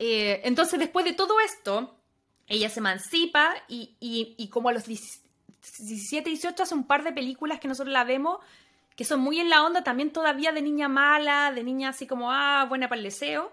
Eh, 0.00 0.40
entonces 0.42 0.80
después 0.80 1.04
de 1.04 1.12
todo 1.12 1.38
esto, 1.38 1.96
ella 2.48 2.68
se 2.68 2.80
emancipa 2.80 3.54
y, 3.68 3.94
y, 4.00 4.34
y 4.36 4.48
como 4.48 4.70
a 4.70 4.72
los 4.72 4.86
17, 4.86 6.30
18 6.30 6.64
hace 6.64 6.74
un 6.74 6.88
par 6.88 7.04
de 7.04 7.12
películas 7.12 7.60
que 7.60 7.68
nosotros 7.68 7.92
la 7.92 8.02
vemos 8.02 8.40
que 8.96 9.04
son 9.04 9.20
muy 9.20 9.38
en 9.38 9.50
la 9.50 9.64
onda 9.64 9.84
también 9.84 10.10
todavía 10.10 10.50
de 10.50 10.62
niña 10.62 10.88
mala, 10.88 11.52
de 11.54 11.62
niña 11.62 11.90
así 11.90 12.08
como, 12.08 12.32
ah, 12.32 12.64
buena 12.68 12.88
para 12.88 12.98
el 12.98 13.04
deseo. 13.04 13.52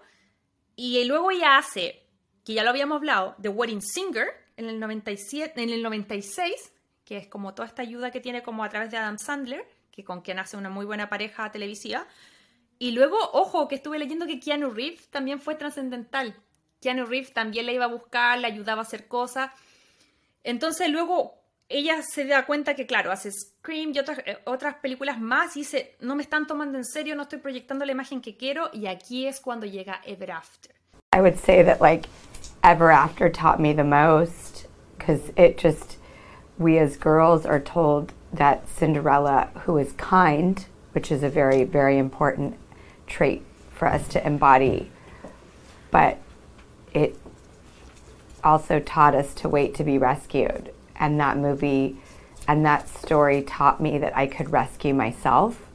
Y 0.74 1.04
luego 1.04 1.30
ella 1.30 1.58
hace, 1.58 2.02
que 2.44 2.54
ya 2.54 2.64
lo 2.64 2.70
habíamos 2.70 2.96
hablado, 2.96 3.36
The 3.40 3.50
Wedding 3.50 3.82
Singer 3.82 4.43
en 4.56 4.68
el, 4.68 4.80
97, 4.80 5.62
en 5.62 5.70
el 5.70 5.82
96, 5.82 6.72
que 7.04 7.16
es 7.16 7.26
como 7.26 7.54
toda 7.54 7.68
esta 7.68 7.82
ayuda 7.82 8.10
que 8.10 8.20
tiene 8.20 8.42
como 8.42 8.64
a 8.64 8.68
través 8.68 8.90
de 8.90 8.96
Adam 8.96 9.18
Sandler, 9.18 9.64
que 9.90 10.04
con 10.04 10.22
quien 10.22 10.38
hace 10.38 10.56
una 10.56 10.70
muy 10.70 10.86
buena 10.86 11.08
pareja 11.08 11.50
televisiva. 11.52 12.06
Y 12.78 12.92
luego, 12.92 13.16
ojo, 13.32 13.68
que 13.68 13.76
estuve 13.76 13.98
leyendo 13.98 14.26
que 14.26 14.40
Keanu 14.40 14.70
Reeves 14.70 15.08
también 15.08 15.38
fue 15.38 15.54
trascendental. 15.54 16.34
Keanu 16.80 17.06
Reeves 17.06 17.32
también 17.32 17.66
la 17.66 17.72
iba 17.72 17.84
a 17.84 17.88
buscar, 17.88 18.38
le 18.38 18.46
ayudaba 18.46 18.80
a 18.80 18.84
hacer 18.84 19.06
cosas. 19.06 19.50
Entonces 20.42 20.90
luego 20.90 21.44
ella 21.68 22.02
se 22.02 22.24
da 22.26 22.44
cuenta 22.44 22.74
que, 22.74 22.86
claro, 22.86 23.10
hace 23.10 23.30
Scream 23.32 23.92
y 23.94 23.98
otras, 23.98 24.18
eh, 24.26 24.38
películas 24.82 25.18
más 25.18 25.56
y 25.56 25.60
dice, 25.60 25.96
no 26.00 26.14
me 26.14 26.22
están 26.22 26.46
tomando 26.46 26.76
en 26.76 26.84
serio, 26.84 27.16
no 27.16 27.22
estoy 27.22 27.38
proyectando 27.38 27.84
la 27.84 27.92
imagen 27.92 28.20
que 28.20 28.36
quiero 28.36 28.70
y 28.72 28.86
aquí 28.86 29.26
es 29.26 29.40
cuando 29.40 29.66
llega 29.66 30.00
Ever 30.04 30.32
After. 30.32 30.74
I 31.14 31.20
would 31.20 31.36
say 31.36 31.62
Ever 32.64 32.90
After 32.90 33.28
taught 33.28 33.60
me 33.60 33.74
the 33.74 33.84
most 33.84 34.66
because 34.96 35.30
it 35.36 35.58
just, 35.58 35.98
we 36.56 36.78
as 36.78 36.96
girls 36.96 37.44
are 37.44 37.60
told 37.60 38.14
that 38.32 38.66
Cinderella, 38.66 39.50
who 39.64 39.76
is 39.76 39.92
kind, 39.92 40.64
which 40.92 41.12
is 41.12 41.22
a 41.22 41.28
very, 41.28 41.64
very 41.64 41.98
important 41.98 42.56
trait 43.06 43.44
for 43.70 43.86
us 43.86 44.08
to 44.08 44.26
embody, 44.26 44.90
but 45.90 46.16
it 46.94 47.18
also 48.42 48.80
taught 48.80 49.14
us 49.14 49.34
to 49.34 49.48
wait 49.48 49.74
to 49.74 49.84
be 49.84 49.98
rescued 49.98 50.72
and 50.96 51.20
that 51.20 51.36
movie 51.36 51.98
and 52.48 52.64
that 52.64 52.88
story 52.88 53.42
taught 53.42 53.78
me 53.78 53.98
that 53.98 54.16
I 54.16 54.26
could 54.26 54.50
rescue 54.50 54.94
myself. 54.94 55.66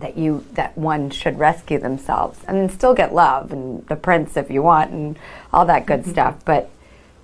That 0.00 0.16
you 0.16 0.44
that 0.52 0.76
one 0.76 1.10
should 1.10 1.38
rescue 1.38 1.78
themselves 1.78 2.38
and 2.46 2.70
still 2.70 2.94
get 2.94 3.14
love 3.14 3.52
and 3.52 3.86
the 3.88 3.96
prince 3.96 4.36
if 4.36 4.50
you 4.50 4.62
want 4.62 4.92
and 4.92 5.18
all 5.52 5.66
that 5.66 5.86
good 5.86 6.00
mm-hmm. 6.02 6.10
stuff. 6.10 6.44
But 6.44 6.70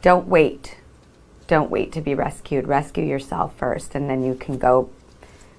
don't 0.03 0.27
wait. 0.27 0.77
Don't 1.47 1.71
wait 1.71 1.93
to 1.93 2.01
be 2.01 2.15
rescued. 2.15 2.67
Rescue 2.67 3.05
yourself 3.05 3.55
first 3.57 3.95
and 3.95 4.09
then 4.11 4.25
you 4.25 4.35
can 4.35 4.59
go 4.59 4.91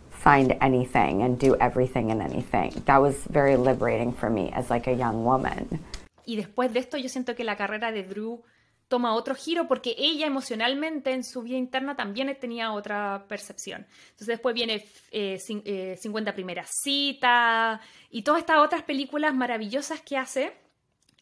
find 0.10 0.58
anything 0.60 1.22
and 1.22 1.38
do 1.38 1.56
everything 1.58 2.10
and 2.10 2.22
anything. 2.22 2.82
That 2.86 3.00
was 3.00 3.24
very 3.30 3.56
liberating 3.58 4.12
for 4.12 4.30
me 4.30 4.52
as 4.52 4.72
like 4.72 4.88
a 4.88 4.94
young 4.94 5.24
woman. 5.24 5.80
Y 6.28 6.36
después 6.36 6.74
de 6.74 6.80
esto 6.80 6.98
yo 6.98 7.10
siento 7.10 7.36
que 7.36 7.46
la 7.46 7.56
carrera 7.56 7.92
de 7.92 8.02
Drew 8.02 8.42
toma 8.88 9.16
otro 9.16 9.36
giro 9.36 9.68
porque 9.68 9.95
ella 9.98 10.28
emocionalmente 10.28 11.12
en 11.12 11.24
su 11.24 11.41
vida 11.41 11.57
interna 11.57 11.95
también 11.95 12.36
tenía 12.40 12.72
otra 12.72 13.26
percepción. 13.28 13.88
Entonces 14.06 14.28
después 14.28 14.53
viene 14.53 14.86
eh, 15.12 15.38
50 15.40 16.30
eh, 16.30 16.34
primeras 16.34 16.70
citas 16.84 17.82
y 18.10 18.22
todas 18.22 18.41
estas 18.41 18.60
otras 18.60 18.84
películas 18.84 19.34
maravillosas 19.34 20.02
que 20.02 20.18
hace 20.18 20.56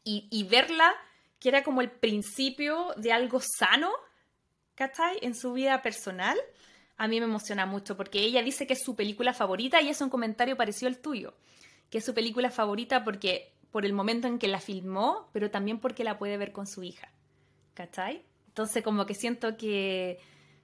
y, 0.03 0.27
y, 0.29 0.43
verla 0.43 0.93
que 1.39 1.49
era 1.49 1.63
como 1.63 1.81
el 1.81 1.89
principio 1.89 2.93
de 2.97 3.13
algo 3.13 3.39
sano, 3.41 3.91
¿cachai? 4.75 5.17
En 5.21 5.33
su 5.33 5.53
vida 5.53 5.81
personal, 5.81 6.37
a 6.97 7.07
mí 7.07 7.19
me 7.19 7.25
emociona 7.25 7.65
mucho 7.65 7.95
porque 7.95 8.19
ella 8.19 8.41
dice 8.41 8.67
que 8.67 8.73
es 8.73 8.83
su 8.83 8.95
película 8.95 9.33
favorita 9.33 9.81
y 9.81 9.89
es 9.89 10.01
un 10.01 10.09
comentario 10.09 10.57
parecido 10.57 10.89
al 10.89 10.99
tuyo, 10.99 11.33
que 11.89 11.99
es 11.99 12.05
su 12.05 12.13
película 12.13 12.49
favorita 12.51 13.03
porque 13.03 13.53
por 13.71 13.85
el 13.85 13.93
momento 13.93 14.27
en 14.27 14.39
que 14.39 14.47
la 14.47 14.59
filmó, 14.59 15.29
pero 15.33 15.49
también 15.49 15.79
porque 15.79 16.03
la 16.03 16.19
puede 16.19 16.37
ver 16.37 16.51
con 16.51 16.67
su 16.67 16.83
hija. 16.83 17.11
¿Cachai? 17.73 18.23
Entonces 18.47 18.83
como 18.83 19.05
que 19.05 19.15
siento 19.15 19.57
que 19.57 20.19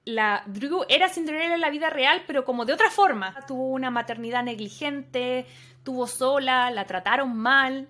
la 0.06 0.44
Drew 0.48 0.86
era 0.90 1.10
Cinderella 1.10 1.56
en 1.56 1.62
la 1.62 1.70
vida 1.70 1.90
real, 1.90 2.24
pero 2.28 2.46
como 2.46 2.66
de 2.66 2.74
otra 2.74 2.90
forma. 2.90 3.36
Tuvo 3.48 3.70
una 3.70 3.92
maternidad 3.92 4.44
negligente, 4.44 5.46
tuvo 5.84 6.08
sola, 6.08 6.72
la 6.72 6.86
trataron 6.86 7.36
mal 7.36 7.90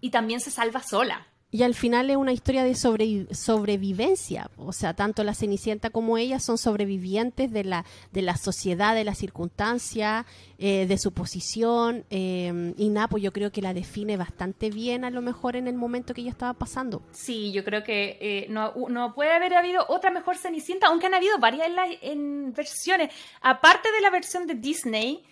y 0.00 0.10
también 0.10 0.40
se 0.40 0.50
salva 0.50 0.82
sola. 0.82 1.26
Y 1.56 1.62
al 1.62 1.74
final 1.74 2.10
es 2.10 2.18
una 2.18 2.34
historia 2.34 2.64
de 2.64 2.74
sobrevivencia, 2.74 4.50
o 4.58 4.74
sea, 4.74 4.92
tanto 4.92 5.24
la 5.24 5.32
Cenicienta 5.32 5.88
como 5.88 6.18
ella 6.18 6.38
son 6.38 6.58
sobrevivientes 6.58 7.50
de 7.50 7.64
la, 7.64 7.86
de 8.12 8.20
la 8.20 8.36
sociedad, 8.36 8.94
de 8.94 9.04
la 9.04 9.14
circunstancia, 9.14 10.26
eh, 10.58 10.84
de 10.86 10.98
su 10.98 11.12
posición, 11.12 12.04
eh, 12.10 12.74
y 12.76 12.90
Napo 12.90 13.16
yo 13.16 13.32
creo 13.32 13.52
que 13.52 13.62
la 13.62 13.72
define 13.72 14.18
bastante 14.18 14.68
bien 14.68 15.02
a 15.06 15.08
lo 15.08 15.22
mejor 15.22 15.56
en 15.56 15.66
el 15.66 15.76
momento 15.76 16.12
que 16.12 16.20
ella 16.20 16.30
estaba 16.30 16.52
pasando. 16.52 17.00
Sí, 17.12 17.52
yo 17.52 17.64
creo 17.64 17.82
que 17.82 18.18
eh, 18.20 18.46
no, 18.50 18.74
no, 18.90 19.14
puede 19.14 19.32
haber 19.32 19.54
habido 19.54 19.86
otra 19.88 20.10
mejor 20.10 20.36
Cenicienta, 20.36 20.88
aunque 20.88 21.06
han 21.06 21.14
habido 21.14 21.38
varias 21.38 21.68
en, 21.68 21.78
en 22.02 22.52
versiones, 22.52 23.14
aparte 23.40 23.90
de 23.92 24.02
la 24.02 24.10
versión 24.10 24.46
de 24.46 24.56
Disney, 24.56 25.24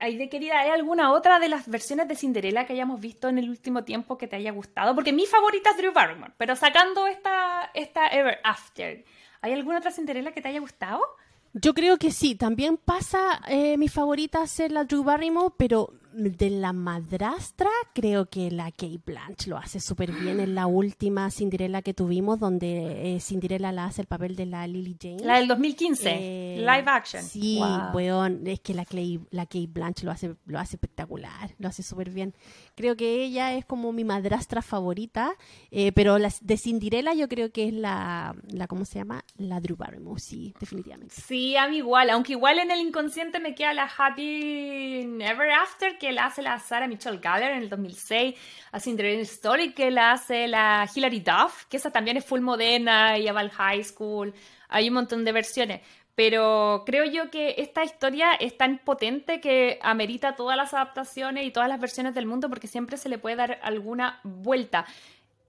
de 0.00 0.28
querida, 0.28 0.60
¿hay 0.60 0.70
alguna 0.70 1.12
otra 1.12 1.38
de 1.38 1.48
las 1.48 1.68
versiones 1.68 2.08
de 2.08 2.16
Cinderella 2.16 2.66
que 2.66 2.72
hayamos 2.72 3.00
visto 3.00 3.28
en 3.28 3.38
el 3.38 3.48
último 3.48 3.84
tiempo 3.84 4.16
que 4.18 4.26
te 4.26 4.36
haya 4.36 4.50
gustado? 4.50 4.94
Porque 4.94 5.12
mi 5.12 5.26
favorita 5.26 5.70
es 5.70 5.76
Drew 5.76 5.92
Barrymore, 5.92 6.32
pero 6.36 6.56
sacando 6.56 7.06
esta, 7.06 7.70
esta 7.74 8.08
Ever 8.08 8.38
After, 8.42 9.04
¿hay 9.40 9.52
alguna 9.52 9.78
otra 9.78 9.90
Cinderella 9.90 10.32
que 10.32 10.40
te 10.40 10.48
haya 10.48 10.60
gustado? 10.60 11.00
Yo 11.52 11.74
creo 11.74 11.98
que 11.98 12.12
sí, 12.12 12.34
también 12.34 12.76
pasa 12.76 13.40
eh, 13.48 13.76
mi 13.76 13.88
favorita 13.88 14.46
ser 14.46 14.72
la 14.72 14.84
Drew 14.84 15.02
Barrymore, 15.02 15.54
pero 15.56 15.92
de 16.12 16.50
la 16.50 16.72
madrastra, 16.72 17.70
creo 17.94 18.26
que 18.26 18.50
la 18.50 18.70
Kate 18.70 19.00
Blanche 19.04 19.48
lo 19.48 19.56
hace 19.56 19.80
súper 19.80 20.12
bien 20.12 20.40
en 20.40 20.54
la 20.54 20.66
última 20.66 21.30
Cinderella 21.30 21.82
que 21.82 21.94
tuvimos, 21.94 22.40
donde 22.40 23.16
eh, 23.16 23.20
Cinderella 23.20 23.72
la 23.72 23.86
hace 23.86 24.02
el 24.02 24.06
papel 24.06 24.36
de 24.36 24.46
la 24.46 24.66
Lily 24.66 24.96
Jane. 25.00 25.24
La 25.24 25.36
del 25.38 25.48
2015, 25.48 26.10
eh, 26.10 26.56
live 26.58 26.84
action. 26.86 27.22
Sí, 27.22 27.60
weón, 27.92 28.46
es 28.46 28.60
que 28.60 28.74
la, 28.74 28.84
la 29.30 29.46
Kate 29.46 29.68
Blanche 29.68 30.04
lo 30.04 30.12
hace, 30.12 30.34
lo 30.46 30.58
hace 30.58 30.76
espectacular, 30.76 31.54
lo 31.58 31.68
hace 31.68 31.82
súper 31.82 32.10
bien. 32.10 32.34
Creo 32.74 32.96
que 32.96 33.22
ella 33.22 33.54
es 33.54 33.64
como 33.64 33.92
mi 33.92 34.04
madrastra 34.04 34.62
favorita, 34.62 35.34
eh, 35.70 35.92
pero 35.92 36.18
la, 36.18 36.32
de 36.40 36.56
Cinderella 36.56 37.14
yo 37.14 37.28
creo 37.28 37.52
que 37.52 37.68
es 37.68 37.74
la, 37.74 38.34
la, 38.48 38.66
¿cómo 38.66 38.84
se 38.84 38.98
llama? 38.98 39.24
La 39.36 39.60
Drew 39.60 39.76
Barrymore, 39.76 40.20
sí, 40.20 40.54
definitivamente. 40.58 41.14
Sí, 41.14 41.56
a 41.56 41.68
mí 41.68 41.78
igual, 41.78 42.10
aunque 42.10 42.32
igual 42.32 42.58
en 42.58 42.70
el 42.70 42.80
inconsciente 42.80 43.40
me 43.40 43.54
queda 43.54 43.74
la 43.74 43.90
Happy 43.96 45.04
Never 45.06 45.50
After, 45.50 45.98
que 45.98 46.12
la 46.12 46.26
hace 46.26 46.42
la 46.42 46.58
Sarah 46.58 46.88
Michelle 46.88 47.18
Gellar 47.18 47.52
en 47.52 47.62
el 47.62 47.68
2006, 47.68 48.34
a 48.72 48.80
Cinderella 48.80 49.22
Story 49.22 49.72
que 49.72 49.90
la 49.90 50.12
hace 50.12 50.48
la 50.48 50.88
Hilary 50.94 51.20
Duff, 51.20 51.66
que 51.66 51.76
esa 51.76 51.90
también 51.90 52.16
es 52.16 52.24
full 52.24 52.40
moderna, 52.40 53.18
y 53.18 53.26
va 53.26 53.40
al 53.40 53.50
high 53.50 53.84
school, 53.84 54.32
hay 54.70 54.88
un 54.88 54.94
montón 54.94 55.24
de 55.24 55.32
versiones. 55.32 55.80
Pero 56.14 56.82
creo 56.84 57.04
yo 57.04 57.30
que 57.30 57.54
esta 57.58 57.84
historia 57.84 58.34
es 58.34 58.56
tan 58.56 58.78
potente 58.78 59.40
que 59.40 59.78
amerita 59.82 60.36
todas 60.36 60.56
las 60.56 60.74
adaptaciones 60.74 61.46
y 61.46 61.50
todas 61.50 61.68
las 61.68 61.80
versiones 61.80 62.14
del 62.14 62.26
mundo 62.26 62.48
porque 62.48 62.66
siempre 62.66 62.96
se 62.96 63.08
le 63.08 63.18
puede 63.18 63.36
dar 63.36 63.58
alguna 63.62 64.20
vuelta. 64.22 64.86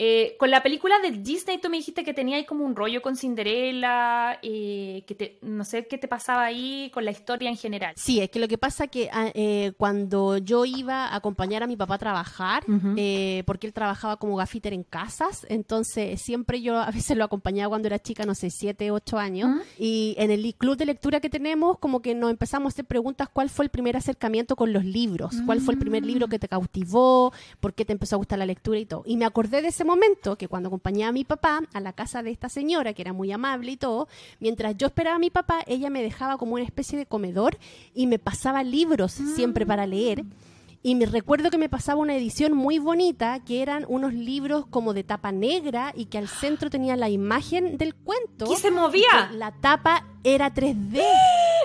Eh, 0.04 0.36
con 0.40 0.50
la 0.50 0.64
película 0.64 0.96
de 0.98 1.12
Disney 1.12 1.60
tú 1.60 1.70
me 1.70 1.78
dijiste 1.78 2.04
que 2.04 2.16
tenía 2.16 2.38
ahí 2.38 2.46
como 2.46 2.66
un 2.66 2.76
rollo 2.76 3.04
con 3.04 3.16
Cinderella, 3.16 4.40
eh, 4.42 5.04
que 5.06 5.14
te, 5.14 5.38
no 5.44 5.64
sé 5.64 5.86
qué 5.86 6.00
te 6.00 6.08
pasaba 6.08 6.44
ahí 6.44 6.90
con 6.92 7.06
la 7.06 7.12
historia 7.12 7.52
en 7.52 7.56
general. 7.56 7.94
Sí, 7.98 8.20
es 8.20 8.32
que 8.32 8.40
lo 8.40 8.48
que 8.48 8.58
pasa 8.58 8.88
que 8.88 9.12
ah, 9.14 9.30
eh, 9.36 9.74
cuando 9.78 10.40
yo 10.40 10.66
iba 10.66 11.06
a 11.06 11.18
acompañar 11.18 11.62
a 11.62 11.68
mi 11.68 11.78
papá 11.78 11.96
a 11.96 11.98
trabajar, 12.00 12.64
porque 13.46 13.68
él 13.68 13.74
trabajaba 13.74 14.18
como 14.18 14.38
gafiter 14.38 14.74
en 14.74 14.82
casas, 14.82 15.46
entonces 15.50 16.20
siempre 16.20 16.64
yo 16.64 16.80
a 16.80 16.90
veces 16.90 17.16
lo 17.16 17.24
acompañaba 17.24 17.70
cuando 17.70 17.88
era 17.88 18.00
chica, 18.00 18.26
no 18.26 18.34
sé, 18.34 18.50
siete, 18.50 18.90
ocho 18.90 19.20
años, 19.20 19.62
y 19.78 20.16
en 20.18 20.32
el 20.32 20.56
club 20.56 20.78
de 20.78 20.88
lectura 20.88 21.20
que 21.20 21.30
tenemos 21.30 21.78
como 21.78 22.02
que 22.02 22.16
nos 22.16 22.32
empezamos 22.32 22.66
a 22.66 22.74
hacer 22.74 22.86
preguntas, 22.86 23.30
¿cuál 23.32 23.52
fue 23.52 23.66
el 23.66 23.70
primer 23.70 23.96
acercamiento 23.96 24.56
con 24.56 24.74
los 24.74 24.84
libros? 24.84 25.36
¿Cuál 25.46 25.62
fue 25.62 25.76
el 25.76 25.80
primer 25.80 26.04
libro 26.04 26.28
que 26.28 26.40
te 26.40 26.48
cautivó? 26.48 27.32
¿Por 27.60 27.76
qué 27.76 27.86
te 27.86 27.94
empezó 27.94 28.16
a 28.16 28.18
gustar 28.18 28.40
la 28.40 28.48
lectura 28.48 28.80
y 28.80 28.88
todo? 28.88 29.04
Y 29.06 29.16
me 29.16 29.26
acordé 29.26 29.62
de 29.62 29.68
ese 29.68 29.84
momento 29.84 29.91
que 30.38 30.48
cuando 30.48 30.68
acompañaba 30.68 31.10
a 31.10 31.14
mi 31.14 31.24
papá 31.24 31.62
a 31.74 31.80
la 31.80 31.94
casa 31.94 32.24
de 32.24 32.32
esta 32.32 32.50
señora, 32.50 32.94
que 32.94 33.02
era 33.02 33.14
muy 33.14 33.32
amable 33.32 33.72
y 33.72 33.78
todo, 33.78 34.08
mientras 34.40 34.78
yo 34.78 34.88
esperaba 34.88 35.16
a 35.16 35.20
mi 35.20 35.30
papá, 35.30 35.62
ella 35.68 35.90
me 35.90 36.02
dejaba 36.02 36.38
como 36.38 36.54
una 36.54 36.64
especie 36.64 36.98
de 36.98 37.06
comedor 37.06 37.58
y 37.94 38.08
me 38.08 38.20
pasaba 38.20 38.64
libros 38.64 39.12
siempre 39.12 39.66
para 39.66 39.88
leer. 39.88 40.24
Y 40.84 40.96
me 40.96 41.06
recuerdo 41.06 41.52
que 41.52 41.60
me 41.60 41.70
pasaba 41.70 42.02
una 42.02 42.16
edición 42.16 42.54
muy 42.54 42.80
bonita, 42.80 43.40
que 43.46 43.62
eran 43.62 43.86
unos 43.88 44.14
libros 44.14 44.66
como 44.66 44.94
de 44.94 45.04
tapa 45.04 45.32
negra 45.32 45.94
y 45.96 46.06
que 46.06 46.18
al 46.18 46.28
centro 46.28 46.70
tenía 46.70 46.96
la 46.96 47.10
imagen 47.10 47.78
del 47.78 47.94
cuento. 47.94 48.52
¿Y 48.52 48.56
se 48.56 48.72
movía? 48.72 49.30
La 49.34 49.52
tapa 49.52 50.08
era 50.24 50.52
3D. 50.52 51.04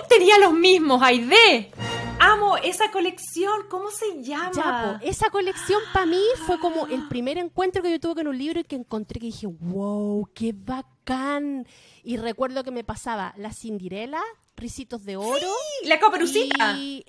Tenía 0.09 0.37
los 0.39 0.53
mismos, 0.53 1.01
Aide. 1.01 1.71
Amo 2.19 2.57
esa 2.57 2.91
colección, 2.91 3.67
¿cómo 3.69 3.89
se 3.91 4.23
llama? 4.23 4.99
esa 5.03 5.29
colección 5.29 5.81
para 5.93 6.05
mí 6.05 6.21
fue 6.45 6.59
como 6.59 6.87
el 6.87 7.07
primer 7.07 7.37
encuentro 7.37 7.81
que 7.81 7.91
yo 7.91 7.99
tuve 7.99 8.15
con 8.15 8.27
un 8.27 8.37
libro 8.37 8.59
y 8.59 8.63
que 8.63 8.75
encontré 8.75 9.19
que 9.19 9.27
dije, 9.27 9.47
wow, 9.47 10.27
qué 10.33 10.53
bacán. 10.55 11.67
Y 12.03 12.17
recuerdo 12.17 12.63
que 12.63 12.71
me 12.71 12.83
pasaba 12.83 13.33
La 13.37 13.53
Cinderela, 13.53 14.21
Ricitos 14.55 15.03
de 15.03 15.17
Oro. 15.17 15.53
la 15.83 15.99
Caperucita. 15.99 16.77
Y 16.77 17.05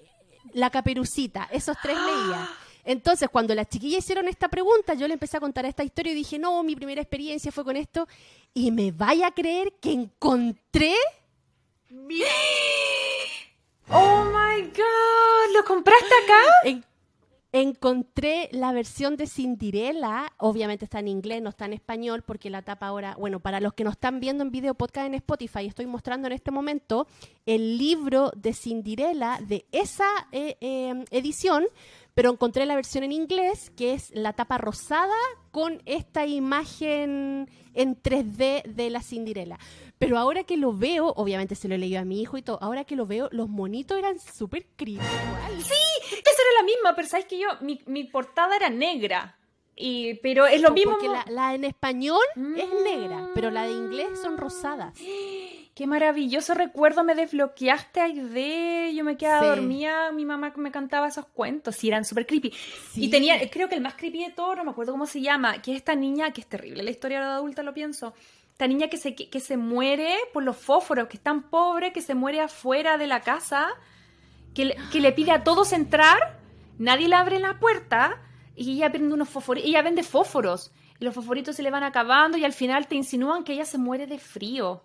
la 0.53 0.71
Caperucita, 0.71 1.49
esos 1.53 1.77
tres 1.83 1.97
leía. 1.97 2.49
Entonces, 2.85 3.29
cuando 3.31 3.55
las 3.55 3.69
chiquillas 3.69 3.99
hicieron 4.05 4.29
esta 4.29 4.49
pregunta, 4.49 4.95
yo 4.95 5.07
le 5.07 5.15
empecé 5.15 5.37
a 5.37 5.41
contar 5.41 5.67
esta 5.67 5.85
historia 5.85 6.13
y 6.13 6.17
dije, 6.17 6.39
no, 6.39 6.63
mi 6.63 6.75
primera 6.75 7.03
experiencia 7.03 7.53
fue 7.53 7.65
con 7.65 7.77
esto. 7.77 8.09
Y 8.55 8.71
me 8.71 8.93
vaya 8.93 9.27
a 9.29 9.31
creer 9.33 9.75
que 9.81 9.93
encontré... 9.93 10.95
¡Oh, 13.91 14.25
my 14.25 14.63
God! 14.63 15.55
¿Lo 15.55 15.65
compraste 15.65 16.15
acá? 16.25 16.85
encontré 17.53 18.49
la 18.53 18.73
versión 18.73 19.17
de 19.17 19.27
Cinderella, 19.27 20.33
obviamente 20.37 20.85
está 20.85 20.99
en 21.01 21.09
inglés, 21.09 21.41
no 21.43 21.51
está 21.51 21.65
en 21.65 21.73
español, 21.73 22.23
porque 22.23 22.51
la 22.51 22.63
tapa 22.63 22.87
ahora, 22.87 23.17
bueno, 23.19 23.41
para 23.41 23.61
los 23.61 23.73
que 23.73 23.85
nos 23.85 23.93
están 23.93 24.21
viendo 24.21 24.45
en 24.45 24.51
video 24.51 24.75
podcast 24.75 25.07
en 25.07 25.15
Spotify, 25.15 25.67
estoy 25.67 25.87
mostrando 25.87 26.27
en 26.27 26.35
este 26.35 26.51
momento 26.51 27.07
el 27.47 27.79
libro 27.79 28.31
de 28.37 28.53
Cinderella 28.53 29.39
de 29.41 29.65
esa 29.73 30.09
eh, 30.33 30.57
eh, 30.61 31.05
edición, 31.11 31.67
pero 32.19 32.33
encontré 32.33 32.67
la 32.67 32.75
versión 32.75 33.05
en 33.05 33.13
inglés, 33.13 33.71
que 33.77 33.95
es 33.95 34.11
la 34.13 34.33
tapa 34.33 34.59
rosada 34.59 35.15
con 35.53 35.81
esta 35.87 36.27
imagen 36.27 37.49
en 37.75 38.03
3D 38.03 38.65
de 38.65 38.91
la 38.91 39.03
Cinderella. 39.03 39.57
Pero 39.99 40.19
ahora 40.19 40.43
que 40.43 40.57
lo 40.57 40.73
veo, 40.73 41.13
obviamente 41.15 41.55
se 41.55 41.69
lo 41.69 41.77
he 41.77 41.79
leído 41.79 42.01
a 42.01 42.05
mi 42.05 42.21
hijo 42.21 42.37
y 42.37 42.43
todo, 42.43 42.59
ahora 42.61 42.83
que 42.83 42.97
lo 42.97 43.07
veo, 43.07 43.29
los 43.31 43.49
monitos 43.49 43.97
eran 43.97 44.19
súper 44.19 44.67
creepy. 44.75 44.99
Sí, 45.59 46.09
esa 46.11 46.43
era 46.43 46.61
la 46.61 46.65
misma, 46.65 46.97
pero 46.97 47.07
sabes 47.07 47.27
que 47.27 47.39
yo, 47.39 47.47
mi, 47.61 47.81
mi 47.87 48.03
portada 48.03 48.57
era 48.57 48.69
negra. 48.69 49.39
Y, 49.81 50.15
pero 50.15 50.47
es 50.47 50.61
lo 50.61 50.73
mismo. 50.73 50.93
Porque 50.93 51.09
la, 51.31 51.55
en 51.55 51.65
español 51.65 52.23
es 52.35 52.69
negra, 52.85 53.29
pero 53.35 53.51
la 53.51 53.63
de 53.63 53.73
inglés 53.73 54.21
son 54.21 54.37
rosadas. 54.37 54.95
Qué 55.75 55.87
maravilloso 55.87 56.55
recuerdo, 56.55 57.05
me 57.05 57.15
desbloqueaste 57.15 58.01
Aide. 58.01 58.93
Yo 58.93 59.05
me 59.05 59.17
quedaba 59.17 59.47
dormida, 59.47 60.11
mi 60.11 60.25
mamá 60.25 60.53
me 60.57 60.73
cantaba 60.73 61.07
esos 61.07 61.27
cuentos, 61.27 61.77
sí, 61.77 61.87
eran 61.87 62.05
súper 62.05 62.27
creepy. 62.27 62.53
Y 62.97 63.09
tenía, 63.11 63.39
creo 63.49 63.69
que 63.69 63.77
el 63.77 63.81
más 63.81 63.95
creepy 63.95 64.25
de 64.25 64.31
todo, 64.33 64.57
no 64.57 64.65
me 64.65 64.73
acuerdo 64.73 64.91
cómo 64.91 65.07
se 65.07 65.21
llama, 65.21 65.63
que 65.63 65.71
es 65.71 65.77
esta 65.77 65.95
niña, 65.95 66.33
que 66.33 66.41
es 66.41 66.49
terrible, 66.49 66.83
la 66.83 66.91
historia 66.91 67.21
de 67.21 67.27
la 67.27 67.37
adulta 67.37 67.63
lo 67.63 67.75
pienso, 67.75 68.13
esta 68.51 68.67
niña 68.67 68.89
que 68.89 68.97
se, 68.97 69.15
que, 69.15 69.39
se 69.39 69.57
muere 69.57 70.17
por 70.33 70.43
los 70.43 70.57
fósforos, 70.57 71.07
que 71.07 71.17
es 71.17 71.23
tan 71.23 71.45
pobre, 71.45 71.93
que 71.93 72.03
se 72.03 72.17
muere 72.17 72.41
afuera 72.41 72.99
de 72.99 73.07
la 73.07 73.21
casa, 73.21 73.69
que 74.57 74.65
le, 74.65 74.77
que 74.91 74.99
le 74.99 75.13
pide 75.13 75.31
a 75.31 75.45
todos 75.45 75.73
entrar, 75.73 76.41
nadie 76.77 77.07
le 77.07 77.15
abre 77.15 77.39
la 77.39 77.61
puerta 77.61 78.21
y 78.59 78.73
ella 78.73 78.91
prende 78.91 79.15
unos 79.15 79.29
fósforos, 79.29 79.63
ella 79.65 79.83
vende 79.83 80.03
fósforos, 80.03 80.73
y 80.99 81.05
los 81.05 81.15
fósforitos 81.15 81.57
se 81.57 81.63
le 81.63 81.71
van 81.71 81.85
acabando 81.85 82.37
y 82.37 82.45
al 82.45 82.53
final 82.53 82.89
te 82.89 82.97
insinúan 82.97 83.45
que 83.45 83.53
ella 83.53 83.65
se 83.65 83.79
muere 83.79 84.07
de 84.07 84.19
frío. 84.19 84.83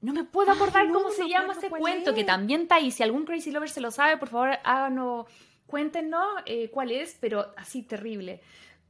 No 0.00 0.12
me 0.12 0.24
puedo 0.24 0.52
acordar 0.52 0.90
cómo 0.92 1.10
se 1.10 1.28
llama 1.28 1.54
ese 1.54 1.70
cuento, 1.70 2.14
que 2.14 2.24
también 2.24 2.62
está 2.62 2.76
ahí. 2.76 2.90
Si 2.90 3.02
algún 3.02 3.24
Crazy 3.24 3.50
Lover 3.50 3.70
se 3.70 3.80
lo 3.80 3.90
sabe, 3.90 4.18
por 4.18 4.28
favor, 4.28 4.50
háganos, 4.62 5.26
cuéntenos 5.66 6.26
eh, 6.44 6.70
cuál 6.70 6.90
es, 6.90 7.16
pero 7.20 7.52
así 7.56 7.82
terrible. 7.82 8.40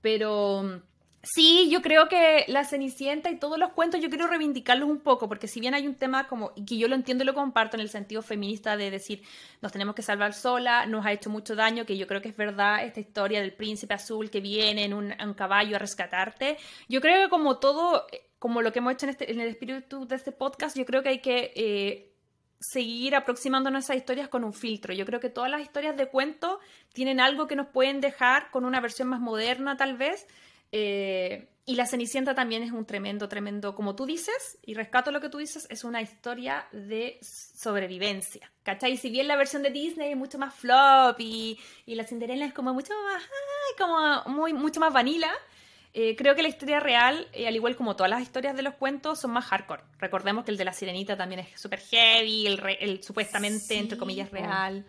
Pero 0.00 0.82
Sí, 1.24 1.68
yo 1.70 1.80
creo 1.80 2.08
que 2.08 2.44
la 2.48 2.64
Cenicienta 2.64 3.30
y 3.30 3.38
todos 3.38 3.58
los 3.58 3.72
cuentos 3.72 4.00
yo 4.00 4.08
quiero 4.10 4.26
reivindicarlos 4.26 4.88
un 4.88 5.00
poco, 5.00 5.28
porque 5.28 5.48
si 5.48 5.58
bien 5.60 5.74
hay 5.74 5.86
un 5.86 5.94
tema 5.94 6.28
como, 6.28 6.52
y 6.54 6.64
que 6.64 6.76
yo 6.76 6.86
lo 6.86 6.94
entiendo 6.94 7.24
y 7.24 7.26
lo 7.26 7.34
comparto 7.34 7.76
en 7.76 7.80
el 7.80 7.88
sentido 7.88 8.20
feminista 8.20 8.76
de 8.76 8.90
decir, 8.90 9.22
nos 9.62 9.72
tenemos 9.72 9.94
que 9.94 10.02
salvar 10.02 10.34
sola, 10.34 10.86
nos 10.86 11.06
ha 11.06 11.12
hecho 11.12 11.30
mucho 11.30 11.56
daño, 11.56 11.86
que 11.86 11.96
yo 11.96 12.06
creo 12.06 12.20
que 12.20 12.28
es 12.28 12.36
verdad 12.36 12.84
esta 12.84 13.00
historia 13.00 13.40
del 13.40 13.54
príncipe 13.54 13.94
azul 13.94 14.30
que 14.30 14.40
viene 14.40 14.84
en 14.84 14.92
un, 14.92 15.34
caballo 15.34 15.76
a 15.76 15.78
rescatarte, 15.78 16.58
yo 16.88 17.00
creo 17.00 17.24
que 17.24 17.30
como 17.30 17.58
todo, 17.58 18.06
como 18.38 18.62
lo 18.62 18.72
que 18.72 18.80
hemos 18.80 18.92
hecho 18.92 19.06
en, 19.06 19.10
este, 19.10 19.32
en 19.32 19.40
el 19.40 19.48
espíritu 19.48 20.06
de 20.06 20.16
este 20.16 20.32
podcast, 20.32 20.76
yo 20.76 20.84
creo 20.84 21.02
que 21.02 21.08
hay 21.08 21.20
que... 21.20 21.52
Eh, 21.56 22.10
seguir 22.60 23.14
aproximándonos 23.14 23.76
a 23.76 23.84
esas 23.84 23.96
historias 23.96 24.28
con 24.28 24.42
un 24.42 24.54
filtro. 24.54 24.94
Yo 24.94 25.04
creo 25.04 25.20
que 25.20 25.28
todas 25.28 25.50
las 25.50 25.60
historias 25.60 25.98
de 25.98 26.08
cuento 26.08 26.60
tienen 26.94 27.20
algo 27.20 27.46
que 27.46 27.56
nos 27.56 27.66
pueden 27.66 28.00
dejar 28.00 28.50
con 28.50 28.64
una 28.64 28.80
versión 28.80 29.08
más 29.08 29.20
moderna 29.20 29.76
tal 29.76 29.98
vez, 29.98 30.26
eh, 30.76 31.46
y 31.66 31.76
La 31.76 31.86
Cenicienta 31.86 32.34
también 32.34 32.64
es 32.64 32.72
un 32.72 32.84
tremendo, 32.84 33.28
tremendo, 33.28 33.76
como 33.76 33.94
tú 33.94 34.06
dices, 34.06 34.58
y 34.66 34.74
rescato 34.74 35.12
lo 35.12 35.20
que 35.20 35.28
tú 35.28 35.38
dices, 35.38 35.68
es 35.70 35.84
una 35.84 36.02
historia 36.02 36.66
de 36.72 37.16
sobrevivencia. 37.22 38.50
¿Cachai? 38.64 38.96
Si 38.96 39.08
bien 39.08 39.28
la 39.28 39.36
versión 39.36 39.62
de 39.62 39.70
Disney 39.70 40.10
es 40.10 40.16
mucho 40.16 40.36
más 40.36 40.52
flop 40.52 41.20
y, 41.20 41.60
La 41.86 42.02
Cinderella 42.02 42.44
es 42.44 42.52
como 42.52 42.74
mucho 42.74 42.92
más, 43.04 43.22
como 43.78 44.34
muy, 44.34 44.52
mucho 44.52 44.80
más 44.80 44.92
vanilla, 44.92 45.30
eh, 45.92 46.16
creo 46.16 46.34
que 46.34 46.42
la 46.42 46.48
historia 46.48 46.80
real, 46.80 47.28
eh, 47.32 47.46
al 47.46 47.54
igual 47.54 47.76
como 47.76 47.94
todas 47.94 48.10
las 48.10 48.20
historias 48.20 48.56
de 48.56 48.62
los 48.62 48.74
cuentos, 48.74 49.20
son 49.20 49.30
más 49.30 49.44
hardcore. 49.44 49.84
Recordemos 50.00 50.44
que 50.44 50.50
el 50.50 50.56
de 50.56 50.64
la 50.64 50.72
sirenita 50.72 51.16
también 51.16 51.42
es 51.42 51.60
súper 51.60 51.78
heavy, 51.78 52.48
el, 52.48 52.60
el, 52.80 53.02
supuestamente, 53.04 53.78
entre 53.78 53.96
comillas, 53.96 54.28
real. 54.32 54.84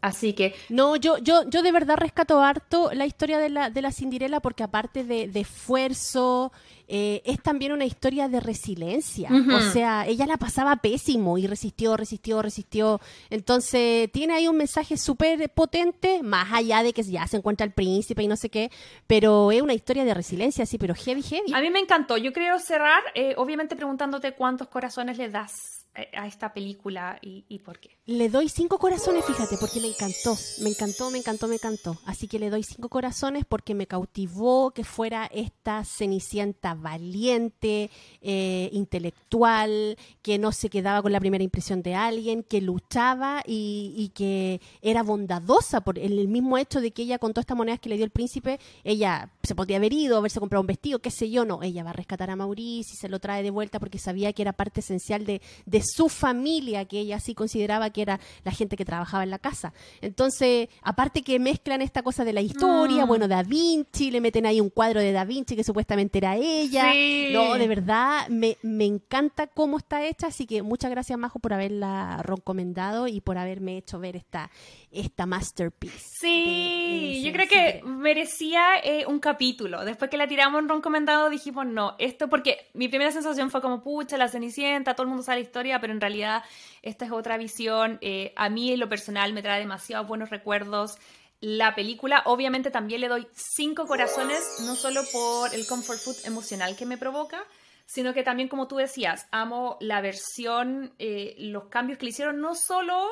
Así 0.00 0.32
que. 0.32 0.54
No, 0.68 0.96
yo, 0.96 1.18
yo, 1.18 1.48
yo 1.48 1.62
de 1.62 1.72
verdad 1.72 1.96
rescato 1.96 2.40
harto 2.40 2.90
la 2.92 3.06
historia 3.06 3.38
de 3.38 3.50
la, 3.50 3.70
de 3.70 3.82
la 3.82 3.92
Cinderella 3.92 4.40
porque 4.40 4.62
aparte 4.62 5.04
de, 5.04 5.30
esfuerzo, 5.34 6.52
eh, 6.88 7.22
es 7.24 7.42
también 7.42 7.72
una 7.72 7.84
historia 7.84 8.28
de 8.28 8.40
resiliencia. 8.40 9.30
O 9.30 9.60
sea, 9.60 10.06
ella 10.06 10.26
la 10.26 10.38
pasaba 10.38 10.76
pésimo 10.76 11.36
y 11.38 11.46
resistió, 11.46 11.96
resistió, 11.96 12.40
resistió. 12.40 13.00
Entonces, 13.28 14.10
tiene 14.12 14.34
ahí 14.34 14.48
un 14.48 14.56
mensaje 14.56 14.96
súper 14.96 15.50
potente, 15.50 16.22
más 16.22 16.52
allá 16.52 16.82
de 16.82 16.92
que 16.92 17.02
ya 17.02 17.26
se 17.26 17.36
encuentra 17.36 17.66
el 17.66 17.72
príncipe 17.72 18.22
y 18.22 18.28
no 18.28 18.36
sé 18.36 18.48
qué, 18.48 18.70
pero 19.06 19.52
es 19.52 19.60
una 19.60 19.74
historia 19.74 20.04
de 20.04 20.14
resiliencia, 20.14 20.64
sí, 20.64 20.78
pero 20.78 20.94
heavy, 20.94 21.22
heavy. 21.22 21.52
A 21.52 21.60
mí 21.60 21.70
me 21.70 21.80
encantó. 21.80 22.16
Yo 22.16 22.32
creo 22.32 22.58
cerrar, 22.58 23.02
eh, 23.14 23.34
obviamente 23.36 23.76
preguntándote 23.76 24.32
cuántos 24.32 24.68
corazones 24.68 25.18
le 25.18 25.28
das 25.28 25.79
a 25.94 26.26
esta 26.26 26.54
película 26.54 27.18
y, 27.20 27.58
por 27.58 27.80
qué? 27.80 27.90
Le 28.06 28.28
doy 28.28 28.48
cinco 28.48 28.78
corazones, 28.78 29.24
fíjate, 29.24 29.56
porque 29.58 29.80
me 29.80 29.88
encantó, 29.88 30.36
me 30.62 30.70
encantó, 30.70 31.10
me 31.10 31.18
encantó, 31.18 31.48
me 31.48 31.54
encantó. 31.56 31.98
Así 32.06 32.28
que 32.28 32.38
le 32.38 32.48
doy 32.48 32.62
cinco 32.62 32.88
corazones 32.88 33.44
porque 33.44 33.74
me 33.74 33.86
cautivó 33.86 34.70
que 34.70 34.84
fuera 34.84 35.26
esta 35.32 35.84
cenicienta 35.84 36.74
valiente, 36.74 37.90
eh, 38.20 38.70
intelectual, 38.72 39.96
que 40.22 40.38
no 40.38 40.52
se 40.52 40.70
quedaba 40.70 41.02
con 41.02 41.12
la 41.12 41.20
primera 41.20 41.42
impresión 41.42 41.82
de 41.82 41.94
alguien, 41.96 42.44
que 42.44 42.60
luchaba 42.60 43.42
y, 43.44 44.12
que 44.14 44.60
era 44.82 45.02
bondadosa 45.02 45.80
por 45.80 45.98
el 45.98 46.28
mismo 46.28 46.56
hecho 46.56 46.80
de 46.80 46.92
que 46.92 47.02
ella 47.02 47.18
con 47.18 47.32
todas 47.32 47.44
estas 47.44 47.56
monedas 47.56 47.80
que 47.80 47.88
le 47.88 47.96
dio 47.96 48.04
el 48.04 48.10
príncipe, 48.10 48.58
ella 48.84 49.30
se 49.42 49.54
podría 49.54 49.76
haber 49.76 49.92
ido, 49.92 50.16
haberse 50.16 50.40
comprado 50.40 50.60
un 50.60 50.66
vestido, 50.66 51.00
qué 51.00 51.10
sé 51.10 51.30
yo, 51.30 51.44
no, 51.44 51.62
ella 51.62 51.84
va 51.84 51.90
a 51.90 51.94
rescatar 51.94 52.30
a 52.30 52.36
Maurice 52.36 52.94
y 52.94 52.96
se 52.96 53.08
lo 53.08 53.18
trae 53.18 53.42
de 53.42 53.50
vuelta 53.50 53.78
porque 53.78 53.98
sabía 53.98 54.32
que 54.32 54.42
era 54.42 54.52
parte 54.52 54.80
esencial 54.80 55.26
de 55.26 55.40
su 55.82 56.08
familia, 56.08 56.84
que 56.86 57.00
ella 57.00 57.20
sí 57.20 57.34
consideraba 57.34 57.90
que 57.90 58.02
era 58.02 58.20
la 58.44 58.52
gente 58.52 58.76
que 58.76 58.84
trabajaba 58.84 59.22
en 59.24 59.30
la 59.30 59.38
casa. 59.38 59.72
Entonces, 60.00 60.68
aparte 60.82 61.22
que 61.22 61.38
mezclan 61.38 61.82
esta 61.82 62.02
cosa 62.02 62.24
de 62.24 62.32
la 62.32 62.40
historia, 62.40 63.04
Mm. 63.04 63.08
bueno, 63.08 63.28
Da 63.28 63.42
Vinci, 63.42 64.10
le 64.10 64.20
meten 64.20 64.46
ahí 64.46 64.60
un 64.60 64.70
cuadro 64.70 65.00
de 65.00 65.12
Da 65.12 65.24
Vinci 65.24 65.56
que 65.56 65.64
supuestamente 65.64 66.18
era 66.18 66.36
ella. 66.36 66.92
Sí. 66.92 67.30
No, 67.32 67.54
de 67.54 67.68
verdad, 67.68 68.28
me, 68.28 68.56
me 68.62 68.84
encanta 68.86 69.46
cómo 69.46 69.78
está 69.78 70.04
hecha, 70.06 70.28
así 70.28 70.46
que 70.46 70.62
muchas 70.62 70.90
gracias, 70.90 71.18
Majo, 71.18 71.38
por 71.38 71.52
haberla 71.52 72.22
recomendado 72.22 73.06
y 73.08 73.20
por 73.20 73.38
haberme 73.38 73.76
hecho 73.76 73.98
ver 73.98 74.16
esta, 74.16 74.50
esta 74.90 75.26
masterpiece. 75.26 75.98
Sí, 76.20 76.44
de- 76.44 77.20
de 77.20 77.22
yo 77.22 77.32
creo 77.32 77.48
que 77.48 77.82
merecía 77.84 78.60
eh, 78.82 79.04
un 79.06 79.18
capítulo. 79.20 79.84
Después 79.84 80.10
que 80.10 80.16
la 80.16 80.26
tiramos 80.26 80.60
en 80.62 80.68
recomendado 80.68 81.30
dijimos 81.30 81.66
no, 81.66 81.94
esto 81.98 82.28
porque 82.28 82.68
mi 82.74 82.88
primera 82.88 83.12
sensación 83.12 83.50
fue 83.50 83.60
como 83.60 83.82
pucha, 83.82 84.16
la 84.16 84.28
Cenicienta, 84.28 84.94
todo 84.94 85.04
el 85.04 85.08
mundo 85.08 85.22
sabe 85.22 85.40
la 85.40 85.44
historia, 85.46 85.69
pero 85.78 85.92
en 85.92 86.00
realidad 86.00 86.42
esta 86.82 87.04
es 87.04 87.12
otra 87.12 87.36
visión. 87.36 87.98
Eh, 88.00 88.32
a 88.34 88.48
mí 88.48 88.72
en 88.72 88.80
lo 88.80 88.88
personal 88.88 89.34
me 89.34 89.42
trae 89.42 89.60
demasiados 89.60 90.08
buenos 90.08 90.30
recuerdos. 90.30 90.96
La 91.40 91.74
película, 91.74 92.22
obviamente 92.26 92.70
también 92.70 93.00
le 93.00 93.08
doy 93.08 93.26
cinco 93.34 93.86
corazones, 93.86 94.42
no 94.66 94.74
solo 94.74 95.02
por 95.12 95.54
el 95.54 95.66
comfort 95.66 95.98
food 95.98 96.16
emocional 96.24 96.76
que 96.76 96.84
me 96.84 96.98
provoca, 96.98 97.42
sino 97.86 98.12
que 98.12 98.22
también, 98.22 98.48
como 98.48 98.68
tú 98.68 98.76
decías, 98.76 99.26
amo 99.30 99.78
la 99.80 100.00
versión, 100.00 100.92
eh, 100.98 101.34
los 101.38 101.64
cambios 101.64 101.98
que 101.98 102.04
le 102.04 102.10
hicieron, 102.10 102.40
no 102.40 102.54
solo 102.54 103.08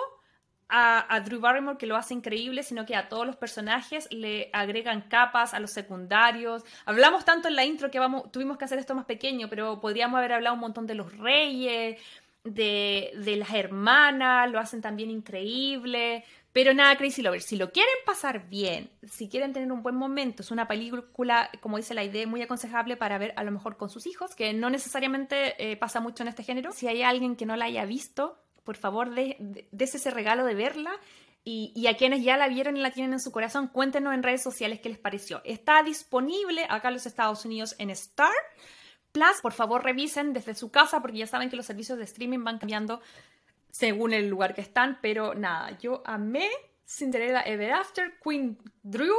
a, 0.68 1.12
a 1.12 1.20
Drew 1.20 1.40
Barrymore, 1.40 1.78
que 1.78 1.86
lo 1.86 1.96
hace 1.96 2.12
increíble, 2.12 2.62
sino 2.62 2.84
que 2.84 2.94
a 2.94 3.08
todos 3.08 3.26
los 3.26 3.36
personajes 3.36 4.06
le 4.12 4.50
agregan 4.52 5.08
capas, 5.08 5.54
a 5.54 5.58
los 5.58 5.72
secundarios. 5.72 6.64
Hablamos 6.84 7.24
tanto 7.24 7.48
en 7.48 7.56
la 7.56 7.64
intro 7.64 7.90
que 7.90 7.98
vamos, 7.98 8.30
tuvimos 8.30 8.58
que 8.58 8.66
hacer 8.66 8.78
esto 8.78 8.94
más 8.94 9.06
pequeño, 9.06 9.48
pero 9.48 9.80
podríamos 9.80 10.18
haber 10.18 10.34
hablado 10.34 10.54
un 10.54 10.60
montón 10.60 10.86
de 10.86 10.94
los 10.94 11.16
reyes, 11.16 11.98
de, 12.54 13.12
las 13.36 13.52
hermanas, 13.54 14.50
lo 14.50 14.58
hacen 14.58 14.80
también 14.80 15.10
increíble. 15.10 16.24
Pero 16.52 16.74
nada, 16.74 16.96
Crazy 16.96 17.22
Lovers, 17.22 17.44
si 17.44 17.56
lo 17.56 17.70
quieren 17.70 17.94
pasar 18.06 18.48
bien, 18.48 18.90
si 19.06 19.28
quieren 19.28 19.52
tener 19.52 19.70
un 19.70 19.82
buen 19.82 19.94
momento, 19.94 20.42
es 20.42 20.50
una 20.50 20.66
película, 20.66 21.50
como 21.60 21.76
dice 21.76 21.94
la 21.94 22.02
idea, 22.04 22.26
muy 22.26 22.42
aconsejable 22.42 22.96
para 22.96 23.18
ver 23.18 23.32
a 23.36 23.44
lo 23.44 23.50
mejor 23.52 23.76
con 23.76 23.90
sus 23.90 24.06
hijos, 24.06 24.34
que 24.34 24.52
no 24.54 24.70
necesariamente 24.70 25.54
eh, 25.58 25.76
pasa 25.76 26.00
mucho 26.00 26.22
en 26.22 26.28
este 26.28 26.42
género. 26.42 26.72
Si 26.72 26.88
hay 26.88 27.02
alguien 27.02 27.36
que 27.36 27.46
no 27.46 27.54
la 27.54 27.66
haya 27.66 27.84
visto, 27.84 28.38
por 28.64 28.76
favor, 28.76 29.14
de, 29.14 29.36
de- 29.38 29.84
ese 29.84 30.10
regalo 30.10 30.44
de 30.44 30.54
verla. 30.54 30.90
Y, 31.44 31.72
y 31.74 31.86
a 31.86 31.96
quienes 31.96 32.22
ya 32.24 32.36
la 32.36 32.48
vieron 32.48 32.76
y 32.76 32.80
la 32.80 32.90
tienen 32.90 33.12
en 33.14 33.20
su 33.20 33.30
corazón, 33.30 33.68
cuéntenos 33.68 34.12
en 34.12 34.22
redes 34.22 34.42
sociales 34.42 34.80
qué 34.80 34.88
les 34.90 34.98
pareció. 34.98 35.40
Está 35.44 35.82
disponible 35.82 36.66
acá 36.68 36.88
en 36.88 36.94
los 36.94 37.06
Estados 37.06 37.44
Unidos 37.44 37.74
en 37.78 37.88
Star 37.90 38.32
Plus. 39.18 39.40
Por 39.42 39.52
favor, 39.52 39.82
revisen 39.82 40.32
desde 40.32 40.54
su 40.54 40.70
casa 40.70 41.00
porque 41.00 41.18
ya 41.18 41.26
saben 41.26 41.50
que 41.50 41.56
los 41.56 41.66
servicios 41.66 41.98
de 41.98 42.04
streaming 42.04 42.44
van 42.44 42.58
cambiando 42.58 43.00
según 43.70 44.12
el 44.12 44.28
lugar 44.28 44.54
que 44.54 44.60
están, 44.60 44.98
pero 45.00 45.34
nada, 45.34 45.76
yo 45.78 46.02
amé 46.06 46.48
Cinderella 46.86 47.42
Ever 47.42 47.72
After, 47.72 48.18
Queen 48.22 48.58
Drew, 48.82 49.16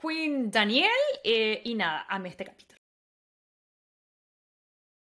Queen 0.00 0.50
Daniel 0.50 0.90
eh, 1.24 1.62
y 1.64 1.74
nada, 1.74 2.06
amé 2.08 2.28
este 2.30 2.44
capítulo. 2.44 2.80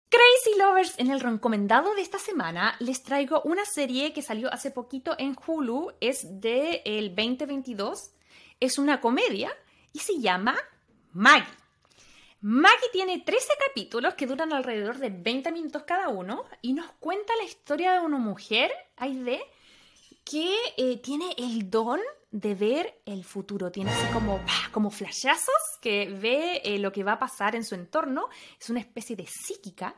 Crazy 0.09 0.59
Lovers, 0.59 0.99
en 0.99 1.11
el 1.11 1.21
recomendado 1.21 1.95
de 1.95 2.03
esta 2.03 2.19
semana 2.19 2.77
les 2.81 3.03
traigo 3.03 3.41
una 3.43 3.65
serie 3.65 4.13
que 4.13 4.21
salió 4.21 4.53
hace 4.53 4.71
poquito 4.71 5.15
en 5.19 5.35
Hulu, 5.35 5.93
es 6.01 6.41
de 6.41 6.83
el 6.85 7.15
2022, 7.15 8.13
es 8.61 8.79
una 8.79 9.01
comedia 9.01 9.51
y 9.93 10.01
se 10.01 10.21
llama 10.21 10.55
Maggie. 11.13 11.62
Maggie 12.43 12.89
tiene 12.93 13.21
13 13.21 13.53
capítulos 13.69 14.15
que 14.15 14.27
duran 14.27 14.53
alrededor 14.53 14.99
de 14.99 15.11
20 15.11 15.53
minutos 15.53 15.85
cada 15.85 16.09
uno 16.09 16.45
y 16.61 16.73
nos 16.73 16.91
cuenta 16.99 17.37
la 17.37 17.45
historia 17.45 17.93
de 17.93 18.01
una 18.01 18.19
mujer, 18.19 18.73
Aide, 18.97 19.41
que 20.25 20.53
eh, 20.77 20.97
tiene 20.97 21.37
el 21.39 21.71
don 21.71 22.01
de 22.33 22.57
ver 22.57 23.01
el 23.07 23.23
futuro. 23.23 23.71
Tiene 23.71 23.93
así 23.93 24.13
como, 24.13 24.41
como 24.73 24.91
flashazos 24.91 25.79
que 25.81 26.09
ve 26.09 26.61
eh, 26.65 26.81
lo 26.81 26.91
que 26.91 27.05
va 27.05 27.13
a 27.13 27.19
pasar 27.21 27.55
en 27.55 27.65
su 27.65 27.77
entorno. 27.77 28.29
Es 28.61 28.71
una 28.71 28.81
especie 28.81 29.15
de 29.15 29.27
psíquica 29.29 29.95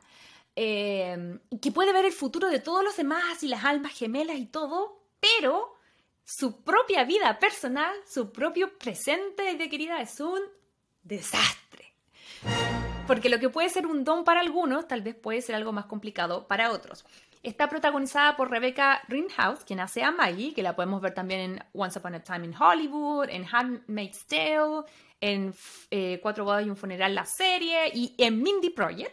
eh, 0.55 1.39
que 1.63 1.73
puede 1.73 1.95
ver 1.95 2.05
el 2.05 2.13
futuro 2.13 2.51
de 2.51 2.61
todos 2.61 2.85
los 2.85 2.95
demás 2.95 3.43
y 3.43 3.49
las 3.49 3.65
almas 3.65 3.95
gemelas 3.95 4.37
y 4.37 4.47
todo, 4.47 5.01
pero 5.19 5.79
su 6.25 6.63
propia 6.63 7.05
vida 7.05 7.39
personal, 7.39 7.95
su 8.07 8.31
propio 8.33 8.77
presente 8.77 9.55
de 9.55 9.69
querida 9.71 10.03
es 10.03 10.21
un 10.21 10.41
desastre. 11.03 11.84
Porque 13.07 13.29
lo 13.29 13.39
que 13.39 13.51
puede 13.51 13.69
ser 13.69 13.87
un 13.87 14.03
don 14.03 14.25
para 14.25 14.41
algunos, 14.41 14.89
tal 14.89 15.03
vez 15.03 15.15
puede 15.15 15.43
ser 15.43 15.55
algo 15.55 15.73
más 15.73 15.87
complicado 15.87 16.47
para 16.49 16.73
otros. 16.73 17.05
Está 17.43 17.69
protagonizada 17.69 18.37
por 18.37 18.51
Rebecca 18.51 19.03
Greenhouse, 19.09 19.65
quien 19.65 19.81
hace 19.81 20.03
a 20.03 20.11
Maggie, 20.11 20.55
que 20.55 20.63
la 20.63 20.75
podemos 20.75 21.03
ver 21.03 21.13
también 21.13 21.41
en 21.41 21.65
Once 21.75 21.99
Upon 21.99 22.15
a 22.15 22.23
Time 22.23 22.47
in 22.47 22.55
Hollywood, 22.59 23.29
en 23.29 23.45
Handmaid's 23.45 24.25
Tale, 24.27 24.85
en 25.21 25.55
eh, 25.91 26.19
Cuatro 26.23 26.45
bodas 26.45 26.65
y 26.65 26.71
un 26.71 26.77
funeral, 26.77 27.15
la 27.15 27.27
serie, 27.27 27.91
y 27.93 28.15
en 28.17 28.43
Mindy 28.43 28.71
Project. 28.71 29.13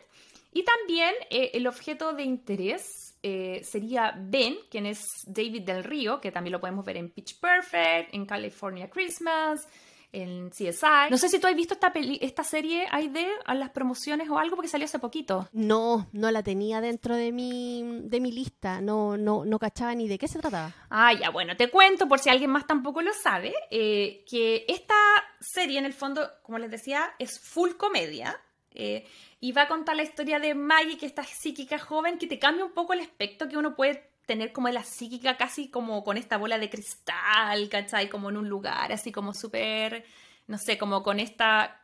Y 0.53 0.63
también 0.63 1.13
eh, 1.29 1.51
el 1.53 1.67
objeto 1.67 2.13
de 2.13 2.23
interés 2.23 3.17
eh, 3.23 3.61
sería 3.63 4.15
Ben, 4.17 4.55
quien 4.69 4.85
es 4.85 5.23
David 5.27 5.63
del 5.63 5.83
Río, 5.83 6.21
que 6.21 6.31
también 6.31 6.53
lo 6.53 6.59
podemos 6.59 6.85
ver 6.85 6.97
en 6.97 7.09
Pitch 7.09 7.39
Perfect, 7.39 8.13
en 8.13 8.25
California 8.25 8.89
Christmas, 8.89 9.67
en 10.13 10.49
CSI. 10.49 11.09
No 11.09 11.17
sé 11.17 11.29
si 11.29 11.39
tú 11.39 11.47
has 11.47 11.55
visto 11.55 11.73
esta, 11.73 11.93
peli 11.93 12.19
esta 12.21 12.43
serie, 12.43 12.87
Aide, 12.91 13.27
a 13.45 13.55
las 13.55 13.69
promociones 13.69 14.29
o 14.29 14.37
algo, 14.37 14.55
porque 14.55 14.69
salió 14.69 14.85
hace 14.85 14.99
poquito. 14.99 15.47
No, 15.53 16.07
no 16.11 16.31
la 16.31 16.43
tenía 16.43 16.81
dentro 16.81 17.15
de 17.15 17.31
mi, 17.31 18.01
de 18.03 18.19
mi 18.19 18.31
lista, 18.31 18.81
no, 18.81 19.17
no, 19.17 19.45
no 19.45 19.59
cachaba 19.59 19.95
ni 19.95 20.07
de 20.07 20.17
qué 20.17 20.27
se 20.27 20.39
trataba. 20.39 20.73
Ah, 20.89 21.13
ya, 21.13 21.29
bueno, 21.29 21.55
te 21.55 21.69
cuento 21.69 22.07
por 22.07 22.19
si 22.19 22.29
alguien 22.29 22.49
más 22.51 22.67
tampoco 22.67 23.01
lo 23.01 23.13
sabe, 23.13 23.53
eh, 23.69 24.23
que 24.29 24.65
esta 24.67 24.95
serie 25.39 25.79
en 25.79 25.85
el 25.85 25.93
fondo, 25.93 26.29
como 26.43 26.57
les 26.59 26.71
decía, 26.71 27.13
es 27.19 27.39
full 27.39 27.71
comedia. 27.77 28.39
eh, 28.73 29.05
y 29.43 29.53
va 29.53 29.63
a 29.63 29.67
contar 29.67 29.95
la 29.95 30.03
historia 30.03 30.39
de 30.39 30.53
Maggie, 30.53 30.99
que 30.99 31.07
esta 31.07 31.23
psíquica 31.23 31.79
joven, 31.79 32.19
que 32.19 32.27
te 32.27 32.37
cambia 32.37 32.63
un 32.63 32.73
poco 32.73 32.93
el 32.93 32.99
aspecto 32.99 33.47
que 33.49 33.57
uno 33.57 33.75
puede 33.75 34.10
tener 34.25 34.51
como 34.51 34.69
la 34.69 34.83
psíquica, 34.83 35.37
casi 35.37 35.69
como 35.69 36.03
con 36.03 36.17
esta 36.17 36.37
bola 36.37 36.57
de 36.57 36.69
cristal, 36.69 37.69
¿cachai? 37.69 38.09
Como 38.09 38.29
en 38.29 38.37
un 38.37 38.49
lugar, 38.49 38.91
así 38.91 39.11
como 39.11 39.33
súper, 39.33 40.05
no 40.47 40.57
sé, 40.57 40.77
como 40.77 41.03
con 41.03 41.19
esta 41.19 41.81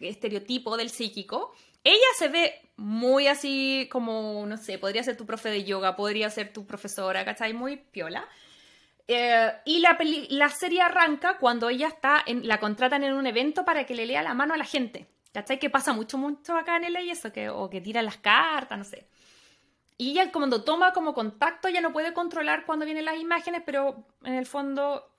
estereotipo 0.00 0.76
del 0.76 0.90
psíquico. 0.90 1.54
Ella 1.84 2.06
se 2.18 2.28
ve 2.28 2.60
muy 2.76 3.26
así 3.26 3.88
como, 3.90 4.44
no 4.46 4.56
sé, 4.56 4.78
podría 4.78 5.02
ser 5.02 5.16
tu 5.16 5.26
profe 5.26 5.48
de 5.50 5.64
yoga, 5.64 5.96
podría 5.96 6.30
ser 6.30 6.52
tu 6.52 6.66
profesora, 6.66 7.24
¿cachai? 7.24 7.52
Muy 7.52 7.76
piola. 7.76 8.28
Eh, 9.06 9.50
y 9.64 9.80
la, 9.80 9.96
la 10.28 10.50
serie 10.50 10.82
arranca 10.82 11.38
cuando 11.38 11.70
ella 11.70 11.88
está, 11.88 12.22
en, 12.26 12.46
la 12.46 12.60
contratan 12.60 13.04
en 13.04 13.14
un 13.14 13.26
evento 13.26 13.64
para 13.64 13.84
que 13.84 13.94
le 13.94 14.06
lea 14.06 14.22
la 14.22 14.34
mano 14.34 14.54
a 14.54 14.58
la 14.58 14.64
gente. 14.64 15.06
¿Cachai? 15.32 15.58
Que 15.58 15.70
pasa 15.70 15.92
mucho, 15.92 16.18
mucho 16.18 16.56
acá 16.56 16.76
en 16.76 16.84
el 16.84 16.96
y 17.04 17.10
eso, 17.10 17.32
que, 17.32 17.48
o 17.48 17.68
que 17.70 17.80
tira 17.80 18.02
las 18.02 18.16
cartas, 18.16 18.78
no 18.78 18.84
sé. 18.84 19.06
Y 19.98 20.12
ella 20.12 20.30
cuando 20.32 20.62
toma 20.62 20.92
como 20.92 21.12
contacto 21.12 21.68
ya 21.68 21.80
no 21.80 21.92
puede 21.92 22.12
controlar 22.14 22.64
cuando 22.64 22.84
vienen 22.84 23.04
las 23.04 23.18
imágenes, 23.18 23.62
pero 23.66 24.04
en 24.22 24.34
el 24.34 24.46
fondo 24.46 25.10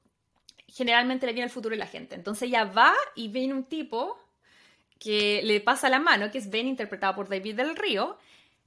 generalmente 0.68 1.26
le 1.26 1.34
viene 1.34 1.46
el 1.46 1.52
futuro 1.52 1.74
de 1.74 1.80
la 1.80 1.86
gente. 1.86 2.16
Entonces 2.16 2.48
ella 2.48 2.64
va 2.64 2.94
y 3.14 3.28
viene 3.28 3.54
un 3.54 3.66
tipo 3.66 4.18
que 4.98 5.42
le 5.44 5.62
pasa 5.62 5.90
la 5.90 6.00
mano, 6.00 6.32
que 6.32 6.38
es 6.38 6.50
Ben, 6.50 6.68
interpretado 6.68 7.16
por 7.16 7.30
David 7.30 7.56
del 7.56 7.76
Río, 7.76 8.18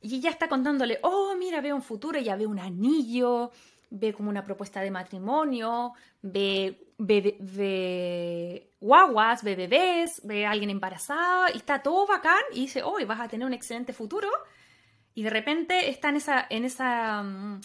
y 0.01 0.17
ella 0.17 0.31
está 0.31 0.49
contándole, 0.49 0.99
oh, 1.03 1.35
mira, 1.39 1.61
veo 1.61 1.77
un 1.77 1.83
futuro, 1.83 2.19
ella 2.19 2.37
ve 2.37 2.47
un 2.47 2.59
anillo, 2.59 3.53
ve 3.91 4.13
como 4.13 4.31
una 4.31 4.45
propuesta 4.45 4.81
de 4.81 4.91
matrimonio, 4.91 5.93
ve, 6.23 6.89
ve, 6.99 7.37
ve 7.39 8.71
guaguas, 8.81 9.45
ve 9.45 9.55
bebés, 9.55 10.21
ve 10.25 10.45
a 10.45 10.51
alguien 10.51 10.71
embarazada, 10.71 11.51
y 11.53 11.59
está 11.59 11.83
todo 11.83 12.07
bacán, 12.07 12.43
y 12.53 12.63
dice, 12.63 12.83
oh, 12.83 12.97
vas 13.07 13.21
a 13.21 13.29
tener 13.29 13.47
un 13.47 13.53
excelente 13.53 13.93
futuro, 13.93 14.29
y 15.15 15.23
de 15.23 15.31
repente 15.31 15.89
está 15.91 16.09
en 16.09 16.17
esa, 16.17 16.47
en 16.49 16.65
esa, 16.65 17.23
mm, 17.23 17.61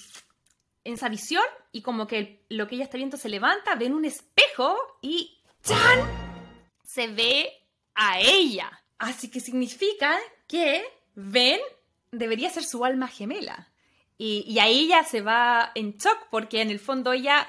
en 0.83 0.93
esa 0.93 1.09
visión, 1.09 1.43
y 1.71 1.81
como 1.81 2.07
que 2.07 2.45
lo 2.49 2.67
que 2.67 2.75
ella 2.75 2.85
está 2.85 2.97
viendo 2.97 3.17
se 3.17 3.29
levanta, 3.29 3.75
ve 3.75 3.85
en 3.85 3.93
un 3.93 4.05
espejo, 4.05 4.77
y 5.01 5.37
¡chan! 5.63 6.27
se 6.83 7.07
ve 7.07 7.51
a 7.95 8.19
ella. 8.19 8.71
Así 8.97 9.29
que 9.29 9.39
significa 9.39 10.17
que 10.47 10.83
Ben 11.13 11.59
debería 12.11 12.49
ser 12.49 12.63
su 12.63 12.83
alma 12.83 13.07
gemela. 13.07 13.71
Y, 14.17 14.43
y 14.47 14.57
a 14.59 14.65
ella 14.65 15.03
se 15.03 15.21
va 15.21 15.71
en 15.75 15.97
shock 15.97 16.27
porque 16.31 16.61
en 16.61 16.71
el 16.71 16.79
fondo 16.79 17.13
ella 17.13 17.47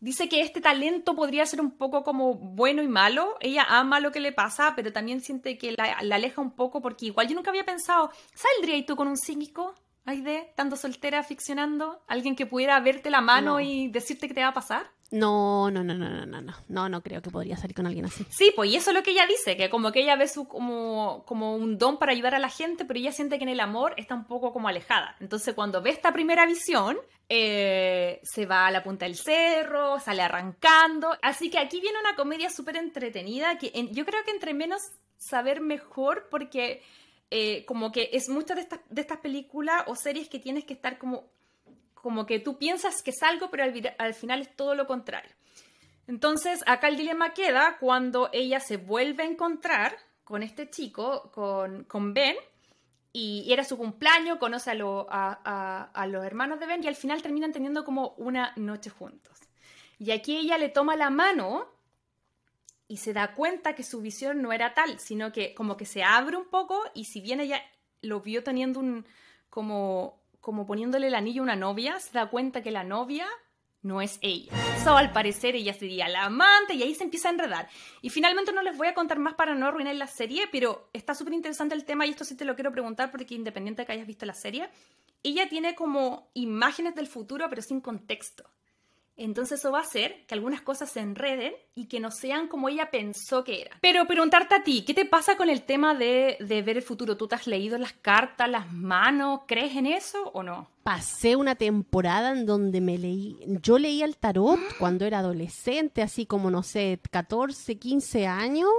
dice 0.00 0.28
que 0.28 0.40
este 0.40 0.60
talento 0.60 1.14
podría 1.14 1.46
ser 1.46 1.60
un 1.60 1.70
poco 1.72 2.02
como 2.02 2.34
bueno 2.34 2.82
y 2.82 2.88
malo. 2.88 3.36
Ella 3.40 3.64
ama 3.68 4.00
lo 4.00 4.12
que 4.12 4.20
le 4.20 4.32
pasa, 4.32 4.74
pero 4.76 4.92
también 4.92 5.20
siente 5.20 5.58
que 5.58 5.72
la, 5.72 5.98
la 6.02 6.16
aleja 6.16 6.40
un 6.40 6.52
poco 6.52 6.80
porque 6.82 7.06
igual 7.06 7.28
yo 7.28 7.34
nunca 7.34 7.50
había 7.50 7.64
pensado, 7.64 8.10
¿saldría 8.34 8.84
tú 8.84 8.96
con 8.96 9.08
un 9.08 9.16
psíquico? 9.16 9.74
Aide, 10.04 10.38
estando 10.50 10.76
soltera, 10.76 11.22
ficcionando, 11.24 12.00
alguien 12.06 12.36
que 12.36 12.46
pudiera 12.46 12.78
verte 12.78 13.10
la 13.10 13.20
mano 13.20 13.54
No. 13.54 13.60
y 13.60 13.88
decirte 13.88 14.28
qué 14.28 14.34
te 14.34 14.42
va 14.42 14.48
a 14.48 14.54
pasar. 14.54 14.90
No, 15.10 15.70
no, 15.70 15.84
no, 15.84 15.94
no, 15.94 16.08
no, 16.08 16.26
no, 16.26 16.40
no, 16.40 16.54
no, 16.68 16.88
no 16.88 17.02
creo 17.02 17.22
que 17.22 17.30
podría 17.30 17.56
salir 17.56 17.76
con 17.76 17.86
alguien 17.86 18.06
así. 18.06 18.26
Sí, 18.30 18.52
pues 18.56 18.70
y 18.70 18.76
eso 18.76 18.90
es 18.90 18.96
lo 18.96 19.02
que 19.02 19.12
ella 19.12 19.26
dice, 19.26 19.56
que 19.56 19.70
como 19.70 19.92
que 19.92 20.00
ella 20.00 20.16
ve 20.16 20.26
su 20.26 20.48
como, 20.48 21.24
como 21.26 21.54
un 21.54 21.78
don 21.78 21.98
para 21.98 22.12
ayudar 22.12 22.34
a 22.34 22.40
la 22.40 22.48
gente, 22.48 22.84
pero 22.84 22.98
ella 22.98 23.12
siente 23.12 23.38
que 23.38 23.44
en 23.44 23.50
el 23.50 23.60
amor 23.60 23.94
está 23.96 24.14
un 24.14 24.26
poco 24.26 24.52
como 24.52 24.68
alejada. 24.68 25.16
Entonces 25.20 25.54
cuando 25.54 25.80
ve 25.80 25.90
esta 25.90 26.12
primera 26.12 26.44
visión, 26.44 26.98
eh, 27.28 28.20
se 28.24 28.46
va 28.46 28.66
a 28.66 28.70
la 28.70 28.82
punta 28.82 29.04
del 29.04 29.16
cerro, 29.16 30.00
sale 30.00 30.22
arrancando. 30.22 31.16
Así 31.22 31.50
que 31.50 31.58
aquí 31.58 31.80
viene 31.80 32.00
una 32.00 32.16
comedia 32.16 32.50
súper 32.50 32.76
entretenida, 32.76 33.58
que 33.58 33.70
yo 33.92 34.04
creo 34.04 34.24
que 34.24 34.32
entre 34.32 34.54
menos 34.54 34.82
saber 35.18 35.60
mejor, 35.60 36.28
porque 36.30 36.82
eh, 37.30 37.64
como 37.64 37.92
que 37.92 38.10
es 38.12 38.28
muchas 38.28 38.56
de 38.56 38.62
estas, 38.62 38.80
de 38.88 39.00
estas 39.00 39.18
películas 39.18 39.84
o 39.86 39.94
series 39.94 40.28
que 40.28 40.38
tienes 40.38 40.64
que 40.64 40.74
estar 40.74 40.98
como 40.98 41.30
como 42.06 42.24
que 42.24 42.38
tú 42.38 42.56
piensas 42.56 43.02
que 43.02 43.10
es 43.10 43.20
algo, 43.24 43.50
pero 43.50 43.64
al, 43.64 44.14
final 44.14 44.40
es 44.40 44.54
todo 44.54 44.76
lo 44.76 44.86
contrario. 44.86 45.32
Entonces, 46.06 46.62
acá 46.64 46.86
el 46.86 46.96
dilema 46.96 47.34
queda 47.34 47.78
cuando 47.80 48.30
ella 48.32 48.60
se 48.60 48.76
vuelve 48.76 49.24
a 49.24 49.26
encontrar 49.26 49.96
con 50.22 50.44
este 50.44 50.70
chico, 50.70 51.32
con, 51.32 52.14
Ben, 52.14 52.36
y, 53.12 53.52
era 53.52 53.64
su 53.64 53.76
cumpleaños, 53.76 54.38
conoce 54.38 54.70
a, 54.70 55.90
a, 55.92 56.06
los 56.06 56.24
hermanos 56.24 56.60
de 56.60 56.66
Ben 56.66 56.84
y 56.84 56.86
al 56.86 56.94
final 56.94 57.22
terminan 57.22 57.50
teniendo 57.50 57.84
como 57.84 58.10
una 58.18 58.52
noche 58.54 58.88
juntos. 58.88 59.40
Y 59.98 60.12
aquí 60.12 60.36
ella 60.36 60.58
le 60.58 60.68
toma 60.68 60.94
la 60.94 61.10
mano 61.10 61.66
y 62.86 62.98
se 62.98 63.14
da 63.14 63.34
cuenta 63.34 63.74
que 63.74 63.82
su 63.82 64.00
visión 64.00 64.42
no 64.42 64.52
era 64.52 64.74
tal, 64.74 65.00
sino 65.00 65.32
que 65.32 65.54
como 65.54 65.76
que 65.76 65.86
se 65.86 66.04
abre 66.04 66.36
un 66.36 66.46
poco 66.50 66.80
y 66.94 67.06
si 67.06 67.20
bien 67.20 67.40
ella 67.40 67.60
lo 68.00 68.20
vio 68.20 68.44
teniendo 68.44 68.78
un 68.78 69.04
como 69.50 70.20
como 70.46 70.64
poniéndole 70.64 71.08
el 71.08 71.16
anillo 71.16 71.42
a 71.42 71.42
una 71.42 71.56
novia, 71.56 71.98
se 71.98 72.12
da 72.12 72.30
cuenta 72.30 72.62
que 72.62 72.70
la 72.70 72.84
novia 72.84 73.26
no 73.82 74.00
es 74.00 74.20
ella. 74.22 74.52
So, 74.84 74.96
al 74.96 75.10
parecer 75.10 75.56
ella 75.56 75.74
sería 75.74 76.06
la 76.06 76.26
amante 76.26 76.74
y 76.74 76.84
ahí 76.84 76.94
se 76.94 77.02
empieza 77.02 77.28
a 77.28 77.32
enredar. 77.32 77.68
Y 78.00 78.10
finalmente 78.10 78.52
no 78.52 78.62
les 78.62 78.76
voy 78.76 78.86
a 78.86 78.94
contar 78.94 79.18
más 79.18 79.34
para 79.34 79.56
no 79.56 79.66
arruinar 79.66 79.96
la 79.96 80.06
serie, 80.06 80.44
pero 80.52 80.88
está 80.92 81.16
súper 81.16 81.34
interesante 81.34 81.74
el 81.74 81.84
tema 81.84 82.06
y 82.06 82.10
esto 82.10 82.22
sí 82.24 82.36
te 82.36 82.44
lo 82.44 82.54
quiero 82.54 82.70
preguntar 82.70 83.10
porque 83.10 83.34
independiente 83.34 83.82
de 83.82 83.86
que 83.86 83.92
hayas 83.94 84.06
visto 84.06 84.24
la 84.24 84.34
serie, 84.34 84.68
ella 85.24 85.48
tiene 85.48 85.74
como 85.74 86.30
imágenes 86.34 86.94
del 86.94 87.08
futuro 87.08 87.48
pero 87.50 87.60
sin 87.60 87.80
contexto. 87.80 88.48
Entonces 89.16 89.60
eso 89.60 89.72
va 89.72 89.78
a 89.78 89.82
hacer 89.82 90.24
que 90.26 90.34
algunas 90.34 90.60
cosas 90.60 90.90
se 90.90 91.00
enreden 91.00 91.54
y 91.74 91.86
que 91.86 92.00
no 92.00 92.10
sean 92.10 92.48
como 92.48 92.68
ella 92.68 92.90
pensó 92.90 93.44
que 93.44 93.62
era. 93.62 93.76
Pero 93.80 94.06
preguntarte 94.06 94.54
a 94.54 94.62
ti, 94.62 94.84
¿qué 94.86 94.92
te 94.92 95.06
pasa 95.06 95.36
con 95.36 95.48
el 95.48 95.62
tema 95.62 95.94
de, 95.94 96.36
ver 96.40 96.76
el 96.76 96.82
futuro? 96.82 97.16
¿Tú 97.16 97.26
te 97.26 97.34
has 97.34 97.46
leído 97.46 97.78
las 97.78 97.94
cartas, 97.94 98.48
las 98.50 98.70
manos? 98.72 99.40
¿Crees 99.46 99.74
en 99.76 99.86
eso 99.86 100.30
o 100.34 100.42
no? 100.42 100.68
Pasé 100.82 101.34
una 101.34 101.54
temporada 101.54 102.30
en 102.30 102.46
donde 102.46 102.80
me 102.80 102.98
leí, 102.98 103.38
yo 103.62 103.78
leía 103.78 104.04
el 104.04 104.16
tarot 104.16 104.60
cuando 104.78 105.04
era 105.04 105.18
adolescente, 105.20 106.02
así 106.02 106.26
como, 106.26 106.50
no 106.50 106.62
sé, 106.62 107.00
14, 107.10 107.78
15 107.78 108.26
años. 108.26 108.70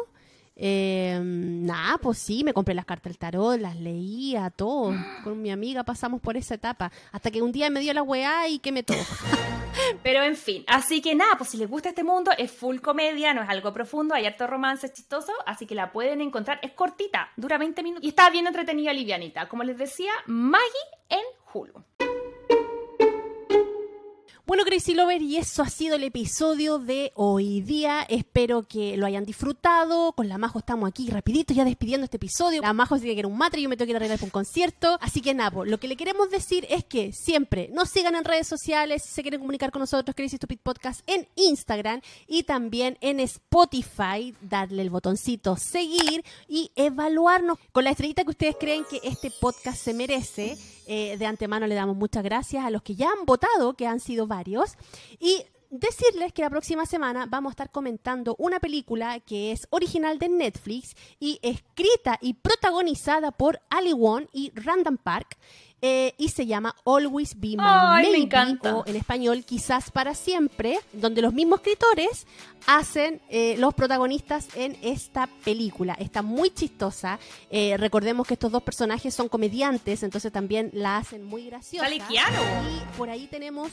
Eh, 0.59 1.19
nada, 1.21 1.99
pues 1.99 2.17
sí, 2.17 2.43
me 2.43 2.51
compré 2.51 2.73
las 2.73 2.85
cartas 2.85 3.11
del 3.11 3.19
tarot, 3.19 3.59
las 3.59 3.75
leía, 3.75 4.49
todo. 4.49 4.93
Con 5.23 5.41
mi 5.41 5.51
amiga 5.51 5.83
pasamos 5.83 6.19
por 6.19 6.35
esa 6.35 6.55
etapa. 6.55 6.91
Hasta 7.11 7.29
que 7.29 7.41
un 7.41 7.51
día 7.51 7.69
me 7.69 7.79
dio 7.79 7.93
la 7.93 8.01
weá 8.01 8.47
y 8.47 8.59
que 8.59 8.71
me 8.71 8.83
tocó. 8.83 8.99
Pero 10.03 10.23
en 10.23 10.35
fin, 10.35 10.63
así 10.67 11.01
que 11.01 11.13
nada, 11.13 11.37
pues 11.37 11.51
si 11.51 11.57
les 11.57 11.69
gusta 11.69 11.89
este 11.89 12.03
mundo, 12.03 12.31
es 12.37 12.51
full 12.51 12.79
comedia, 12.79 13.33
no 13.33 13.43
es 13.43 13.49
algo 13.49 13.71
profundo, 13.71 14.15
hay 14.15 14.25
harto 14.25 14.47
romance 14.47 14.91
chistoso, 14.91 15.31
así 15.45 15.67
que 15.67 15.75
la 15.75 15.91
pueden 15.91 16.21
encontrar. 16.21 16.59
Es 16.63 16.71
cortita, 16.71 17.29
dura 17.35 17.59
20 17.59 17.83
minutos 17.83 18.03
y 18.03 18.09
está 18.09 18.29
bien 18.31 18.47
entretenida, 18.47 18.91
livianita. 18.93 19.47
Como 19.47 19.63
les 19.63 19.77
decía, 19.77 20.11
Maggie 20.25 20.65
en 21.09 21.23
Hulu. 21.53 22.06
Bueno, 24.47 24.63
Crazy 24.63 24.93
Lover, 24.93 25.21
y 25.21 25.35
eso 25.35 25.61
ha 25.61 25.69
sido 25.69 25.97
el 25.97 26.05
episodio 26.05 26.79
de 26.79 27.11
hoy 27.15 27.59
día. 27.59 28.03
Espero 28.07 28.65
que 28.65 28.95
lo 28.95 29.05
hayan 29.05 29.25
disfrutado. 29.25 30.13
Con 30.13 30.29
la 30.29 30.37
Majo 30.37 30.59
estamos 30.59 30.87
aquí 30.87 31.09
rapidito 31.09 31.53
ya 31.53 31.65
despidiendo 31.65 32.05
este 32.05 32.15
episodio. 32.15 32.61
La 32.61 32.71
Majo 32.71 32.97
sigue 32.97 33.13
que 33.13 33.19
era 33.19 33.27
un 33.27 33.37
matre 33.37 33.61
yo 33.61 33.67
me 33.67 33.75
tengo 33.75 33.87
que 33.87 33.89
ir 33.89 33.97
a 33.97 33.99
arreglar 33.99 34.19
para 34.19 34.27
un 34.27 34.31
concierto. 34.31 34.97
Así 35.01 35.19
que 35.19 35.33
nada, 35.33 35.65
lo 35.65 35.81
que 35.81 35.89
le 35.89 35.97
queremos 35.97 36.29
decir 36.29 36.65
es 36.69 36.85
que 36.85 37.11
siempre 37.11 37.69
nos 37.73 37.89
sigan 37.89 38.15
en 38.15 38.23
redes 38.23 38.47
sociales. 38.47 39.03
Si 39.03 39.15
se 39.15 39.21
quieren 39.21 39.41
comunicar 39.41 39.69
con 39.69 39.81
nosotros, 39.81 40.15
Crazy 40.15 40.37
Stupid 40.37 40.59
Podcast 40.63 41.01
en 41.07 41.27
Instagram 41.35 41.99
y 42.25 42.43
también 42.43 42.97
en 43.01 43.19
Spotify. 43.19 44.33
Darle 44.39 44.81
el 44.81 44.89
botoncito 44.89 45.57
seguir 45.57 46.23
y 46.47 46.71
evaluarnos 46.77 47.59
con 47.73 47.83
la 47.83 47.89
estrellita 47.89 48.23
que 48.23 48.29
ustedes 48.29 48.55
creen 48.57 48.85
que 48.89 49.01
este 49.03 49.29
podcast 49.29 49.83
se 49.83 49.93
merece. 49.93 50.57
Eh, 50.87 51.17
de 51.17 51.25
antemano 51.25 51.67
le 51.67 51.75
damos 51.75 51.97
muchas 51.97 52.23
gracias 52.23 52.65
a 52.65 52.69
los 52.69 52.81
que 52.81 52.95
ya 52.95 53.09
han 53.09 53.25
votado, 53.25 53.73
que 53.73 53.85
han 53.85 53.99
sido 53.99 54.25
varios. 54.25 54.77
Y 55.19 55.43
decirles 55.69 56.31
que 56.33 56.41
la 56.41 56.49
próxima 56.49 56.85
semana 56.85 57.25
vamos 57.29 57.51
a 57.51 57.53
estar 57.53 57.71
comentando 57.71 58.35
una 58.39 58.59
película 58.59 59.19
que 59.19 59.51
es 59.51 59.67
original 59.69 60.17
de 60.17 60.29
Netflix 60.29 60.95
y 61.19 61.39
escrita 61.41 62.17
y 62.21 62.35
protagonizada 62.35 63.31
por 63.31 63.59
Ali 63.69 63.93
Wong 63.93 64.27
y 64.31 64.51
Random 64.55 64.97
Park. 64.97 65.37
Eh, 65.79 66.15
y 66.17 66.29
se 66.29 66.47
llama 66.47 66.75
Always 66.85 67.39
Be 67.39 67.49
My 67.49 67.57
Maybe, 67.57 68.57
o 68.71 68.83
en 68.87 68.95
español 68.95 69.43
Quizás 69.45 69.91
para 69.91 70.15
siempre, 70.15 70.79
donde 70.91 71.21
los 71.21 71.33
mismos 71.33 71.59
escritores 71.59 72.25
hacen 72.65 73.21
eh, 73.29 73.55
los 73.59 73.75
protagonistas 73.75 74.47
en 74.55 74.75
esta 74.81 75.27
película. 75.43 75.93
Está 75.99 76.23
muy 76.23 76.49
chistosa. 76.49 77.19
Eh, 77.51 77.77
recordemos 77.77 78.25
que 78.25 78.33
estos 78.33 78.51
dos 78.51 78.63
personajes 78.63 79.13
son 79.13 79.29
comediantes, 79.29 80.01
entonces 80.01 80.31
también 80.31 80.71
la 80.73 80.97
hacen 80.97 81.23
muy 81.23 81.45
graciosa. 81.45 81.87
Y 81.91 82.97
por 82.97 83.11
ahí 83.11 83.27
tenemos 83.27 83.71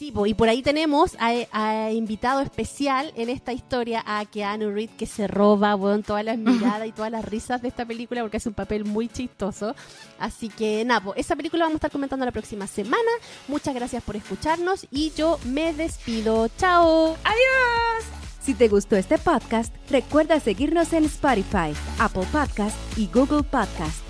y 0.00 0.34
por 0.34 0.48
ahí 0.48 0.62
tenemos 0.62 1.16
a, 1.18 1.90
invitado 1.90 2.40
especial 2.40 3.12
en 3.16 3.28
esta 3.28 3.52
historia 3.52 4.02
a 4.06 4.24
Keanu 4.24 4.70
Reed 4.70 4.90
que 4.90 5.06
se 5.06 5.26
roba 5.26 5.74
bueno, 5.74 6.02
todas 6.02 6.24
las 6.24 6.38
miradas 6.38 6.86
y 6.86 6.92
todas 6.92 7.10
las 7.10 7.24
risas 7.24 7.62
de 7.62 7.68
esta 7.68 7.84
película 7.84 8.22
porque 8.22 8.36
es 8.36 8.46
un 8.46 8.54
papel 8.54 8.84
muy 8.84 9.08
chistoso. 9.08 9.74
Así 10.18 10.48
que 10.48 10.84
nada, 10.84 11.12
esa 11.16 11.34
película 11.34 11.64
vamos 11.64 11.76
a 11.76 11.78
estar 11.78 11.90
comentando 11.90 12.24
la 12.24 12.32
próxima 12.32 12.66
semana. 12.66 13.10
Muchas 13.48 13.74
gracias 13.74 14.02
por 14.02 14.16
escucharnos 14.16 14.86
y 14.90 15.12
yo 15.16 15.38
me 15.44 15.72
despido. 15.72 16.48
¡Chao! 16.58 17.16
¡Adiós! 17.24 18.04
Si 18.40 18.54
te 18.54 18.68
gustó 18.68 18.96
este 18.96 19.18
podcast, 19.18 19.74
recuerda 19.90 20.40
seguirnos 20.40 20.92
en 20.92 21.04
Spotify, 21.04 21.74
Apple 21.98 22.26
Podcast 22.32 22.76
y 22.96 23.06
Google 23.12 23.42
Podcast. 23.42 24.07